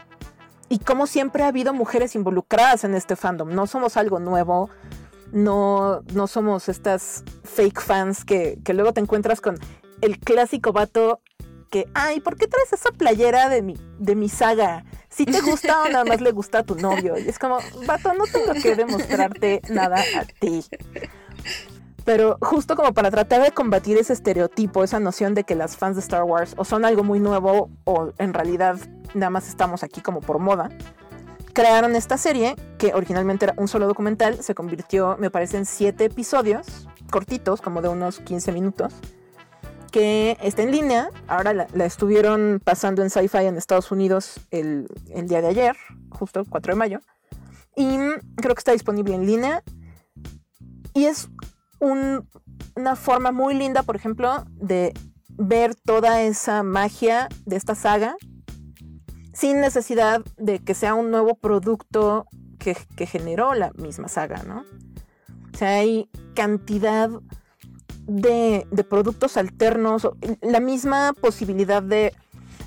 y 0.69 0.79
como 0.79 1.07
siempre 1.07 1.43
ha 1.43 1.47
habido 1.47 1.73
mujeres 1.73 2.15
involucradas 2.15 2.83
en 2.83 2.93
este 2.93 3.15
fandom. 3.15 3.53
No 3.53 3.67
somos 3.67 3.97
algo 3.97 4.19
nuevo, 4.19 4.69
no, 5.31 6.01
no 6.13 6.27
somos 6.27 6.69
estas 6.69 7.23
fake 7.43 7.81
fans 7.81 8.25
que, 8.25 8.59
luego 8.73 8.93
te 8.93 9.01
encuentras 9.01 9.41
con 9.41 9.57
el 10.01 10.19
clásico 10.19 10.73
vato 10.73 11.21
que, 11.69 11.87
ay, 11.93 12.19
¿por 12.19 12.37
qué 12.37 12.47
traes 12.47 12.73
esa 12.73 12.91
playera 12.91 13.49
de 13.49 13.61
mi, 13.61 13.75
de 13.99 14.15
mi 14.15 14.29
saga? 14.29 14.85
Si 15.09 15.25
te 15.25 15.41
gusta 15.41 15.83
o 15.83 15.89
nada 15.89 16.05
más 16.05 16.21
le 16.21 16.31
gusta 16.31 16.59
a 16.59 16.63
tu 16.63 16.75
novio. 16.75 17.17
Y 17.17 17.27
es 17.27 17.39
como, 17.39 17.59
vato, 17.85 18.13
no 18.13 18.25
tengo 18.25 18.53
que 18.53 18.75
demostrarte 18.75 19.61
nada 19.69 19.97
a 19.97 20.25
ti. 20.25 20.63
Pero 22.05 22.37
justo 22.41 22.75
como 22.75 22.93
para 22.93 23.11
tratar 23.11 23.41
de 23.41 23.51
combatir 23.51 23.97
ese 23.97 24.13
estereotipo, 24.13 24.83
esa 24.83 24.99
noción 24.99 25.33
de 25.33 25.43
que 25.43 25.55
las 25.55 25.75
fans 25.75 25.97
de 25.97 26.01
Star 26.01 26.23
Wars 26.23 26.53
o 26.55 26.63
son 26.63 26.85
algo 26.85 27.03
muy 27.03 27.19
nuevo 27.19 27.69
o 27.83 28.13
en 28.17 28.33
realidad 28.33 28.77
nada 29.13 29.29
más 29.29 29.49
estamos 29.49 29.83
aquí 29.83 29.99
como 29.99 30.21
por 30.21 30.39
moda, 30.39 30.69
crearon 31.51 31.95
esta 31.95 32.17
serie 32.17 32.55
que 32.77 32.93
originalmente 32.93 33.45
era 33.45 33.55
un 33.57 33.67
solo 33.67 33.87
documental, 33.87 34.41
se 34.41 34.55
convirtió, 34.55 35.17
me 35.19 35.31
parece, 35.31 35.57
en 35.57 35.65
siete 35.65 36.05
episodios 36.05 36.87
cortitos, 37.09 37.61
como 37.61 37.81
de 37.81 37.89
unos 37.89 38.19
15 38.19 38.51
minutos, 38.51 38.93
que 39.97 40.37
está 40.43 40.61
en 40.61 40.69
línea. 40.69 41.09
Ahora 41.27 41.55
la, 41.55 41.85
estuvieron 41.85 42.61
pasando 42.63 43.01
en 43.01 43.09
Sci-Fi 43.09 43.45
en 43.47 43.57
Estados 43.57 43.91
Unidos 43.91 44.39
el, 44.51 44.87
el 45.09 45.27
día 45.27 45.41
de 45.41 45.47
ayer, 45.47 45.75
justo 46.11 46.39
el 46.39 46.47
4 46.47 46.73
de 46.73 46.77
mayo. 46.77 46.99
Y 47.75 47.97
creo 48.35 48.53
que 48.53 48.59
está 48.59 48.73
disponible 48.73 49.15
en 49.15 49.25
línea. 49.25 49.63
Y 50.93 51.05
es 51.05 51.29
una 51.79 52.95
forma 52.95 53.31
muy 53.31 53.55
linda, 53.55 53.81
por 53.81 53.95
ejemplo, 53.95 54.45
de 54.49 54.93
ver 55.29 55.73
toda 55.73 56.21
esa 56.21 56.61
magia 56.61 57.27
de 57.47 57.55
esta 57.55 57.73
saga 57.73 58.17
sin 59.33 59.61
necesidad 59.61 60.21
de 60.37 60.59
que 60.59 60.75
sea 60.75 60.93
un 60.93 61.09
nuevo 61.09 61.33
producto 61.33 62.27
que, 62.59 62.75
generó 63.07 63.55
la 63.55 63.71
misma 63.71 64.09
saga, 64.09 64.43
¿no? 64.43 64.63
O 65.51 65.57
sea, 65.57 65.77
hay 65.79 66.07
cantidad 66.35 67.09
de, 68.07 68.65
productos 68.89 69.37
alternos, 69.37 70.09
la 70.41 70.59
misma 70.59 71.13
posibilidad 71.13 71.83
de 71.83 72.13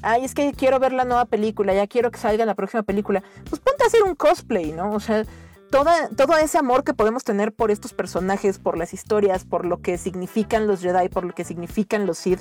ay, 0.03 0.25
es 0.25 0.35
que 0.35 0.53
quiero 0.53 0.79
ver 0.79 0.93
la 0.93 1.05
nueva 1.05 1.25
película, 1.25 1.75
ya 1.75 1.87
quiero 1.87 2.11
que 2.11 2.19
salga 2.19 2.45
la 2.47 2.55
próxima 2.55 2.83
película, 2.83 3.23
pues 3.49 3.61
ponte 3.61 3.85
a 3.85 3.87
hacer 3.87 4.03
un 4.03 4.15
cosplay, 4.15 4.73
¿no? 4.73 4.93
O 4.93 5.01
sea, 5.01 5.25
toda, 5.71 6.09
todo 6.11 6.37
ese 6.37 6.59
amor 6.59 6.85
que 6.85 6.95
podemos 6.95 7.25
tener 7.25 7.53
por 7.53 7.71
estos 7.71 7.93
personajes, 7.93 8.59
por 8.59 8.79
las 8.79 8.95
historias, 8.95 9.45
por 9.45 9.67
lo 9.67 9.81
que 9.81 9.99
significan 9.99 10.67
los 10.67 10.81
Jedi, 10.81 11.09
por 11.09 11.25
lo 11.25 11.35
que 11.35 11.45
significan 11.45 12.07
los 12.07 12.19
Sith, 12.19 12.41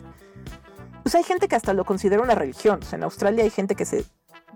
pues 1.04 1.16
hay 1.16 1.24
gente 1.24 1.48
que 1.48 1.56
hasta 1.56 1.74
lo 1.74 1.86
considera 1.86 2.22
una 2.22 2.36
religión. 2.36 2.80
En 2.92 3.04
Australia 3.04 3.44
hay 3.44 3.50
gente 3.50 3.76
que 3.76 3.86
se 3.86 4.06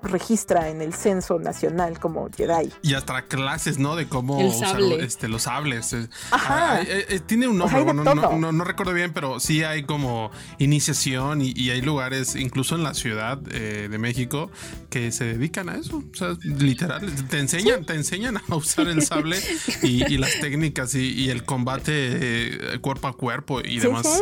registra 0.03 0.69
en 0.69 0.81
el 0.81 0.93
censo 0.93 1.39
nacional 1.39 1.99
como 1.99 2.29
Jedi. 2.35 2.71
Y 2.81 2.93
hasta 2.93 3.23
clases, 3.23 3.79
¿no? 3.79 3.95
De 3.95 4.07
cómo 4.07 4.37
usar 4.37 4.81
este, 4.99 5.27
los 5.27 5.43
sables. 5.43 5.95
Ajá. 6.31 6.75
Ah, 6.75 6.81
eh, 6.81 7.05
eh, 7.09 7.19
tiene 7.19 7.47
un 7.47 7.57
nombre, 7.57 7.85
no, 7.93 8.63
recuerdo 8.63 8.93
bien, 8.93 9.13
pero 9.13 9.39
sí 9.39 9.63
hay 9.63 9.83
como 9.83 10.31
iniciación 10.59 11.41
y, 11.41 11.69
hay 11.69 11.81
lugares, 11.81 12.35
incluso 12.35 12.75
en 12.75 12.83
la 12.83 12.93
ciudad 12.93 13.39
eh, 13.51 13.87
de 13.89 13.97
México, 13.97 14.51
que 14.89 15.11
se 15.11 15.25
dedican 15.25 15.69
a 15.69 15.75
eso. 15.75 16.03
O 16.11 16.15
sea, 16.15 16.37
literal, 16.43 17.09
te 17.29 17.39
enseñan, 17.39 17.85
te 17.85 17.93
enseñan 17.93 18.37
a 18.47 18.55
usar 18.55 18.87
el 18.87 19.01
sable 19.01 19.39
y, 19.81 20.17
las 20.17 20.39
técnicas 20.39 20.93
y, 20.95 21.29
el 21.29 21.45
combate 21.45 22.79
cuerpo 22.81 23.07
a 23.07 23.13
cuerpo 23.13 23.61
y 23.61 23.79
demás. 23.79 24.21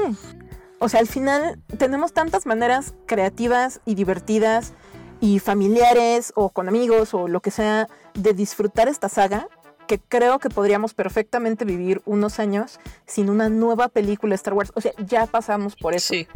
O 0.80 0.90
sea, 0.90 1.00
al 1.00 1.08
final 1.08 1.60
tenemos 1.78 2.12
tantas 2.12 2.46
maneras 2.48 2.96
creativas 3.06 3.82
y 3.86 3.96
divertidas 3.96 4.74
y 5.22 5.40
familiares 5.40 6.34
o 6.36 6.50
con 6.50 6.68
amigos 6.68 7.14
o 7.14 7.30
lo 7.30 7.40
que 7.40 7.52
sea 7.52 7.88
de 8.16 8.34
disfrutar 8.34 8.90
esta 8.90 9.08
saga 9.08 9.48
que 9.88 10.00
creo 10.00 10.40
que 10.40 10.50
podríamos 10.50 10.94
perfectamente 10.94 11.64
vivir 11.64 12.02
unos 12.06 12.40
años 12.40 12.80
sin 13.06 13.30
una 13.30 13.50
nueva 13.50 13.88
película 13.88 14.32
de 14.32 14.36
Star 14.36 14.54
Wars. 14.54 14.72
O 14.76 14.82
sea, 14.82 14.92
ya 15.06 15.28
pasamos 15.28 15.76
por 15.76 15.94
eso. 15.94 16.14
Sí. 16.14 16.28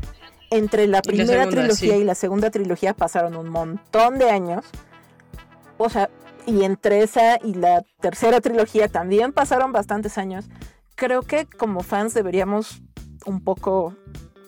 Entre 0.51 0.87
la 0.87 1.01
primera 1.01 1.47
trilogía 1.47 1.97
y 1.97 2.03
la 2.03 2.15
segunda 2.15 2.51
trilogía 2.51 2.93
pasaron 2.93 3.35
un 3.35 3.49
montón 3.49 4.19
de 4.19 4.29
años. 4.29 4.65
O 5.77 5.89
sea, 5.89 6.09
y 6.45 6.63
entre 6.63 7.01
esa 7.01 7.39
y 7.41 7.55
la 7.55 7.83
tercera 8.01 8.41
trilogía 8.41 8.87
también 8.87 9.33
pasaron 9.33 9.71
bastantes 9.71 10.17
años. 10.17 10.45
Creo 10.95 11.23
que 11.23 11.45
como 11.45 11.81
fans 11.81 12.13
deberíamos 12.13 12.81
un 13.25 13.41
poco 13.41 13.95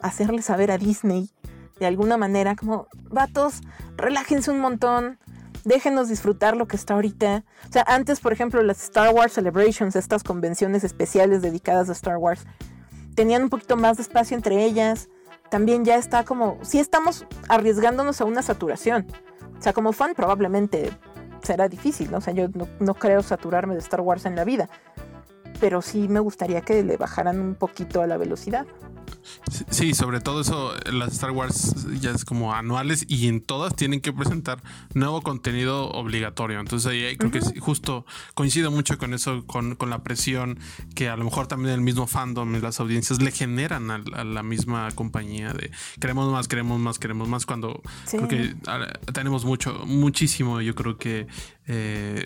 hacerle 0.01 0.41
saber 0.41 0.69
a 0.69 0.77
Disney 0.77 1.29
de 1.79 1.85
alguna 1.85 2.17
manera, 2.17 2.55
como, 2.55 2.87
vatos, 3.09 3.61
relájense 3.95 4.51
un 4.51 4.59
montón, 4.59 5.19
déjenos 5.63 6.07
disfrutar 6.07 6.55
lo 6.55 6.67
que 6.67 6.75
está 6.75 6.93
ahorita. 6.93 7.43
O 7.69 7.71
sea, 7.71 7.83
antes, 7.87 8.19
por 8.19 8.33
ejemplo, 8.33 8.61
las 8.63 8.81
Star 8.83 9.13
Wars 9.13 9.33
Celebrations, 9.33 9.95
estas 9.95 10.23
convenciones 10.23 10.83
especiales 10.83 11.41
dedicadas 11.41 11.89
a 11.89 11.91
Star 11.91 12.17
Wars, 12.17 12.45
tenían 13.15 13.43
un 13.43 13.49
poquito 13.49 13.75
más 13.75 13.97
de 13.97 14.03
espacio 14.03 14.35
entre 14.35 14.63
ellas. 14.63 15.09
También 15.49 15.85
ya 15.85 15.95
está 15.95 16.23
como, 16.23 16.57
sí 16.61 16.79
estamos 16.79 17.25
arriesgándonos 17.49 18.21
a 18.21 18.25
una 18.25 18.41
saturación. 18.41 19.07
O 19.57 19.61
sea, 19.61 19.73
como 19.73 19.91
fan 19.91 20.13
probablemente 20.15 20.91
será 21.43 21.67
difícil, 21.67 22.11
¿no? 22.11 22.17
O 22.17 22.21
sea, 22.21 22.33
yo 22.33 22.47
no, 22.53 22.67
no 22.79 22.93
creo 22.93 23.21
saturarme 23.21 23.73
de 23.73 23.79
Star 23.79 24.01
Wars 24.01 24.25
en 24.25 24.35
la 24.35 24.43
vida. 24.43 24.69
Pero 25.59 25.81
sí 25.81 26.07
me 26.07 26.19
gustaría 26.19 26.61
que 26.61 26.83
le 26.83 26.97
bajaran 26.97 27.39
un 27.39 27.55
poquito 27.55 28.01
a 28.01 28.07
la 28.07 28.17
velocidad. 28.17 28.67
Sí, 29.69 29.93
sobre 29.93 30.19
todo 30.19 30.41
eso, 30.41 30.73
las 30.91 31.13
Star 31.13 31.31
Wars 31.31 31.87
ya 32.01 32.11
es 32.11 32.25
como 32.25 32.53
anuales 32.53 33.05
y 33.07 33.27
en 33.27 33.41
todas 33.41 33.75
tienen 33.75 34.01
que 34.01 34.11
presentar 34.11 34.61
nuevo 34.93 35.21
contenido 35.21 35.89
obligatorio. 35.91 36.59
Entonces 36.59 36.91
ahí 36.91 37.15
creo 37.15 37.31
que 37.31 37.41
justo 37.59 38.05
coincido 38.33 38.71
mucho 38.71 38.97
con 38.97 39.13
eso, 39.13 39.45
con, 39.45 39.75
con, 39.75 39.89
la 39.89 40.03
presión 40.03 40.59
que 40.95 41.09
a 41.09 41.15
lo 41.15 41.23
mejor 41.23 41.47
también 41.47 41.73
el 41.73 41.81
mismo 41.81 42.07
fandom 42.07 42.55
y 42.55 42.59
las 42.59 42.79
audiencias 42.79 43.21
le 43.21 43.31
generan 43.31 43.89
a, 43.89 43.99
la 44.23 44.43
misma 44.43 44.89
compañía 44.95 45.53
de 45.53 45.71
queremos 45.99 46.31
más, 46.31 46.47
queremos 46.47 46.79
más, 46.79 46.99
queremos 46.99 47.27
más, 47.27 47.45
cuando 47.45 47.81
creo 48.09 48.27
que 48.27 48.55
ah, 48.67 48.87
tenemos 49.13 49.45
mucho, 49.45 49.83
muchísimo, 49.85 50.61
yo 50.61 50.75
creo 50.75 50.97
que... 50.97 51.27
Eh, 51.67 52.25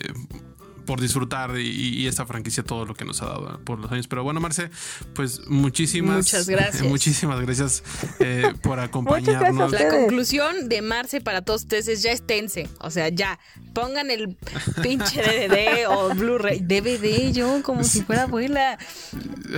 por 0.84 1.00
disfrutar 1.00 1.58
y, 1.58 2.06
esta 2.06 2.26
franquicia 2.26 2.62
todo 2.62 2.84
lo 2.84 2.94
que 2.94 3.04
nos 3.04 3.22
ha 3.22 3.26
dado 3.26 3.60
por 3.64 3.78
los 3.78 3.90
años. 3.92 4.08
Pero 4.08 4.24
bueno, 4.24 4.40
Marce, 4.40 4.70
pues 5.14 5.46
muchísimas 5.48 6.16
Muchas 6.16 6.48
gracias. 6.48 6.82
muchísimas 6.88 7.40
gracias 7.40 7.82
eh, 8.18 8.52
por 8.62 8.80
acompañarnos. 8.80 9.72
La 9.72 9.88
conclusión 9.88 10.68
de 10.68 10.82
Marce 10.82 11.20
para 11.20 11.42
todos 11.42 11.62
ustedes 11.62 11.88
es 11.88 12.02
ya 12.02 12.12
esténse. 12.12 12.68
O 12.80 12.90
sea, 12.90 13.08
ya 13.08 13.38
pongan 13.72 14.10
el 14.10 14.36
pinche 14.82 15.22
DVD 15.22 15.88
o 15.88 16.14
Blu-ray. 16.14 16.60
DVD, 16.60 17.32
yo 17.32 17.62
como 17.62 17.84
si 17.84 18.02
fuera 18.02 18.24
abuela. 18.24 18.78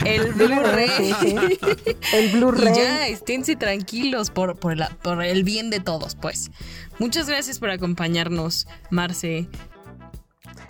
El 0.05 0.33
Blu-ray. 0.35 1.15
el 2.13 2.31
Blu-ray. 2.33 2.75
ya 2.75 3.09
esténse 3.09 3.57
tranquilos 3.57 4.31
por, 4.31 4.59
por, 4.59 4.73
el, 4.73 4.85
por 5.03 5.23
el 5.23 5.45
bien 5.45 5.71
de 5.71 5.81
todos, 5.81 6.15
pues. 6.15 6.51
Muchas 6.99 7.29
gracias 7.29 7.59
por 7.59 7.71
acompañarnos, 7.71 8.69
Marce 8.91 9.49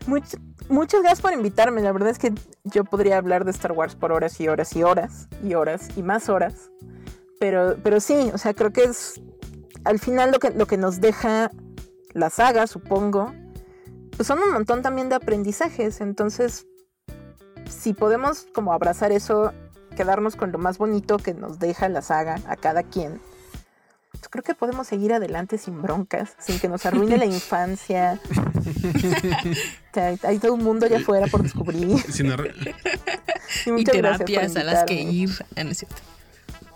muchas 0.07 1.01
gracias 1.01 1.21
por 1.21 1.33
invitarme. 1.33 1.83
La 1.83 1.93
verdad 1.93 2.11
es 2.11 2.19
que 2.19 2.33
yo 2.65 2.85
podría 2.85 3.19
hablar 3.19 3.45
de 3.45 3.51
Star 3.51 3.73
Wars 3.73 3.95
por 3.95 4.13
horas 4.13 4.41
y 4.41 4.49
horas 4.49 4.75
y 4.77 4.83
horas 4.83 5.29
y 5.43 5.55
horas 5.55 5.89
y 5.97 6.03
más 6.03 6.29
horas. 6.29 6.71
Pero, 7.41 7.77
pero 7.83 8.01
sí, 8.01 8.31
o 8.33 8.39
sea, 8.39 8.55
creo 8.55 8.73
que 8.73 8.85
es 8.85 9.21
al 9.85 9.99
final 9.99 10.31
lo 10.31 10.39
que, 10.39 10.51
lo 10.51 10.67
que 10.67 10.77
nos 10.77 11.01
deja 11.01 11.51
la 12.13 12.31
saga, 12.31 12.67
supongo, 12.67 13.35
pues 14.17 14.27
son 14.27 14.39
un 14.39 14.53
montón 14.53 14.83
también 14.83 15.09
de 15.09 15.17
aprendizajes. 15.17 16.01
Entonces, 16.01 16.67
si 17.69 17.93
podemos 17.93 18.47
como 18.55 18.73
abrazar 18.73 19.13
eso, 19.13 19.53
quedarnos 19.97 20.37
con 20.37 20.53
lo 20.53 20.59
más 20.59 20.79
bonito 20.79 21.19
que 21.19 21.35
nos 21.35 21.59
deja 21.59 21.89
la 21.89 22.03
saga 22.03 22.37
a 22.47 22.57
cada 22.57 22.83
quien 22.83 23.21
creo 24.29 24.43
que 24.43 24.55
podemos 24.55 24.87
seguir 24.87 25.13
adelante 25.13 25.59
sin 25.59 25.83
broncas, 25.83 26.35
sin 26.39 26.59
que 26.59 26.69
nos 26.69 26.87
arruine 26.87 27.17
la 27.17 27.27
infancia. 27.27 28.21
hay, 30.23 30.39
todo 30.39 30.55
un 30.55 30.65
mundo 30.65 30.87
allá 30.87 30.99
afuera 30.99 31.27
por 31.27 31.43
descubrir. 31.43 31.89
y, 33.67 33.85
terapias 33.85 34.57
a 34.57 34.65
las 34.65 34.85
que 34.85 35.03
ir. 35.03 35.31
Ah, 35.57 35.65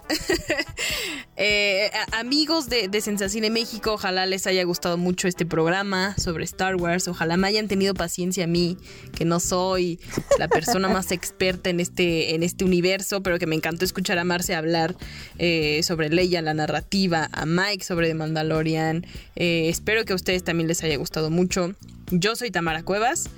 Eh, 1.40 1.92
amigos 2.10 2.68
de, 2.68 2.88
de 2.88 3.00
Sensacine 3.00 3.48
México, 3.48 3.92
ojalá 3.92 4.26
les 4.26 4.48
haya 4.48 4.64
gustado 4.64 4.96
mucho 4.98 5.28
este 5.28 5.46
programa 5.46 6.16
sobre 6.18 6.42
Star 6.42 6.74
Wars. 6.74 7.06
Ojalá 7.06 7.36
me 7.36 7.46
hayan 7.46 7.68
tenido 7.68 7.94
paciencia 7.94 8.42
a 8.42 8.46
mí, 8.48 8.76
que 9.16 9.24
no 9.24 9.38
soy 9.38 10.00
la 10.36 10.48
persona 10.48 10.88
más 10.88 11.12
experta 11.12 11.70
en 11.70 11.78
este, 11.78 12.34
en 12.34 12.42
este 12.42 12.64
universo, 12.64 13.22
pero 13.22 13.38
que 13.38 13.46
me 13.46 13.54
encantó 13.54 13.84
escuchar 13.84 14.18
a 14.18 14.24
Marce 14.24 14.56
hablar 14.56 14.96
eh, 15.38 15.80
sobre 15.84 16.08
Leia, 16.08 16.42
la 16.42 16.54
narrativa, 16.54 17.28
a 17.30 17.46
Mike 17.46 17.84
sobre 17.84 18.08
The 18.08 18.14
Mandalorian. 18.14 19.06
Eh, 19.36 19.68
espero 19.68 20.04
que 20.04 20.14
a 20.14 20.16
ustedes 20.16 20.42
también 20.42 20.66
les 20.66 20.82
haya 20.82 20.96
gustado 20.96 21.30
mucho. 21.30 21.72
Yo 22.10 22.34
soy 22.34 22.50
Tamara 22.50 22.82
Cuevas. 22.82 23.30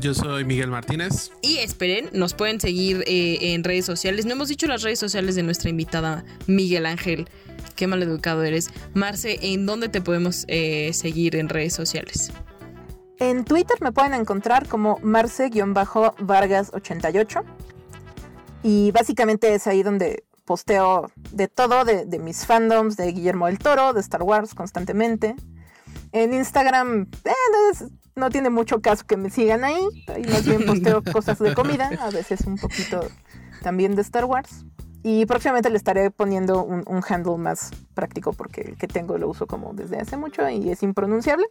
Yo 0.00 0.14
soy 0.14 0.46
Miguel 0.46 0.70
Martínez. 0.70 1.30
Y 1.42 1.58
esperen, 1.58 2.08
nos 2.14 2.32
pueden 2.32 2.58
seguir 2.58 3.04
eh, 3.06 3.52
en 3.54 3.62
redes 3.62 3.84
sociales. 3.84 4.24
No 4.24 4.32
hemos 4.32 4.48
dicho 4.48 4.66
las 4.66 4.80
redes 4.82 4.98
sociales 4.98 5.34
de 5.34 5.42
nuestra 5.42 5.68
invitada 5.68 6.24
Miguel 6.46 6.86
Ángel. 6.86 7.28
Qué 7.76 7.86
mal 7.86 8.02
educado 8.02 8.42
eres. 8.42 8.70
Marce, 8.94 9.38
¿en 9.42 9.66
dónde 9.66 9.90
te 9.90 10.00
podemos 10.00 10.46
eh, 10.48 10.92
seguir 10.94 11.36
en 11.36 11.50
redes 11.50 11.74
sociales? 11.74 12.32
En 13.18 13.44
Twitter 13.44 13.76
me 13.82 13.92
pueden 13.92 14.14
encontrar 14.14 14.66
como 14.68 14.98
Marce-Vargas88. 15.00 17.44
Y 18.62 18.92
básicamente 18.92 19.54
es 19.54 19.66
ahí 19.66 19.82
donde 19.82 20.24
posteo 20.46 21.12
de 21.30 21.48
todo, 21.48 21.84
de, 21.84 22.06
de 22.06 22.18
mis 22.18 22.46
fandoms, 22.46 22.96
de 22.96 23.12
Guillermo 23.12 23.44
del 23.46 23.58
Toro, 23.58 23.92
de 23.92 24.00
Star 24.00 24.22
Wars 24.22 24.54
constantemente. 24.54 25.36
En 26.12 26.32
Instagram 26.32 27.06
eh, 27.24 27.32
no 28.16 28.30
tiene 28.30 28.50
mucho 28.50 28.80
caso 28.80 29.06
que 29.06 29.16
me 29.16 29.30
sigan 29.30 29.64
ahí. 29.64 29.82
Más 30.30 30.44
bien 30.44 30.64
posteo 30.66 31.02
cosas 31.02 31.38
de 31.38 31.54
comida, 31.54 31.90
a 32.00 32.10
veces 32.10 32.42
un 32.42 32.56
poquito 32.56 33.06
también 33.62 33.94
de 33.94 34.02
Star 34.02 34.24
Wars. 34.24 34.64
Y 35.02 35.24
próximamente 35.24 35.70
le 35.70 35.78
estaré 35.78 36.10
poniendo 36.10 36.62
un, 36.62 37.02
handle 37.08 37.38
más 37.38 37.70
práctico 37.94 38.34
porque 38.34 38.60
el 38.60 38.76
que 38.76 38.86
tengo 38.86 39.16
lo 39.16 39.28
uso 39.28 39.46
como 39.46 39.72
desde 39.72 39.98
hace 39.98 40.16
mucho 40.18 40.46
y 40.48 40.70
es 40.70 40.82
impronunciable. 40.82 41.46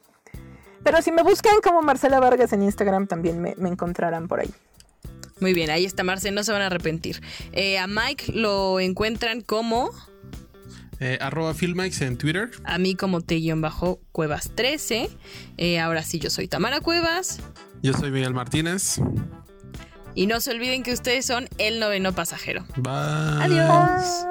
Pero 0.84 1.02
si 1.02 1.12
me 1.12 1.24
buscan 1.24 1.56
como 1.64 1.82
Marcela 1.82 2.20
Vargas 2.20 2.54
en 2.54 2.62
Instagram 2.62 3.08
también 3.08 3.42
me, 3.42 3.56
encontrarán 3.68 4.28
por 4.28 4.42
ahí. 4.42 4.54
Muy 5.40 5.54
bien, 5.54 5.72
ahí 5.72 5.86
está 5.86 6.04
Marce, 6.04 6.32
no 6.32 6.44
se 6.44 6.52
van 6.52 6.62
a 6.62 6.68
arrepentir. 6.68 7.22
Eh, 7.52 7.80
a 7.80 7.88
Mike 7.88 8.34
lo 8.34 8.80
encuentran 8.80 9.42
como... 9.42 9.92
Eh, 11.00 11.18
arroba 11.22 11.54
Filmix 11.54 12.02
en 12.02 12.18
Twitter. 12.18 12.52
A 12.66 12.78
mí 12.78 12.96
como 12.96 13.22
T-Cuevas 13.22 14.52
13. 14.56 15.10
Eh, 15.58 15.80
ahora 15.80 16.04
sí, 16.04 16.20
yo 16.20 16.30
soy 16.30 16.48
Tamara 16.48 16.82
Cuevas. 16.82 17.40
Yo 17.82 17.94
soy 17.94 18.12
Miguel 18.12 18.34
Martínez. 18.34 19.00
Y 20.16 20.28
no 20.28 20.42
se 20.42 20.52
olviden 20.52 20.84
que 20.84 20.92
ustedes 20.92 21.26
son 21.26 21.48
el 21.58 21.80
noveno 21.80 22.14
pasajero. 22.14 22.66
Bye. 22.76 22.92
Adiós. 23.42 24.26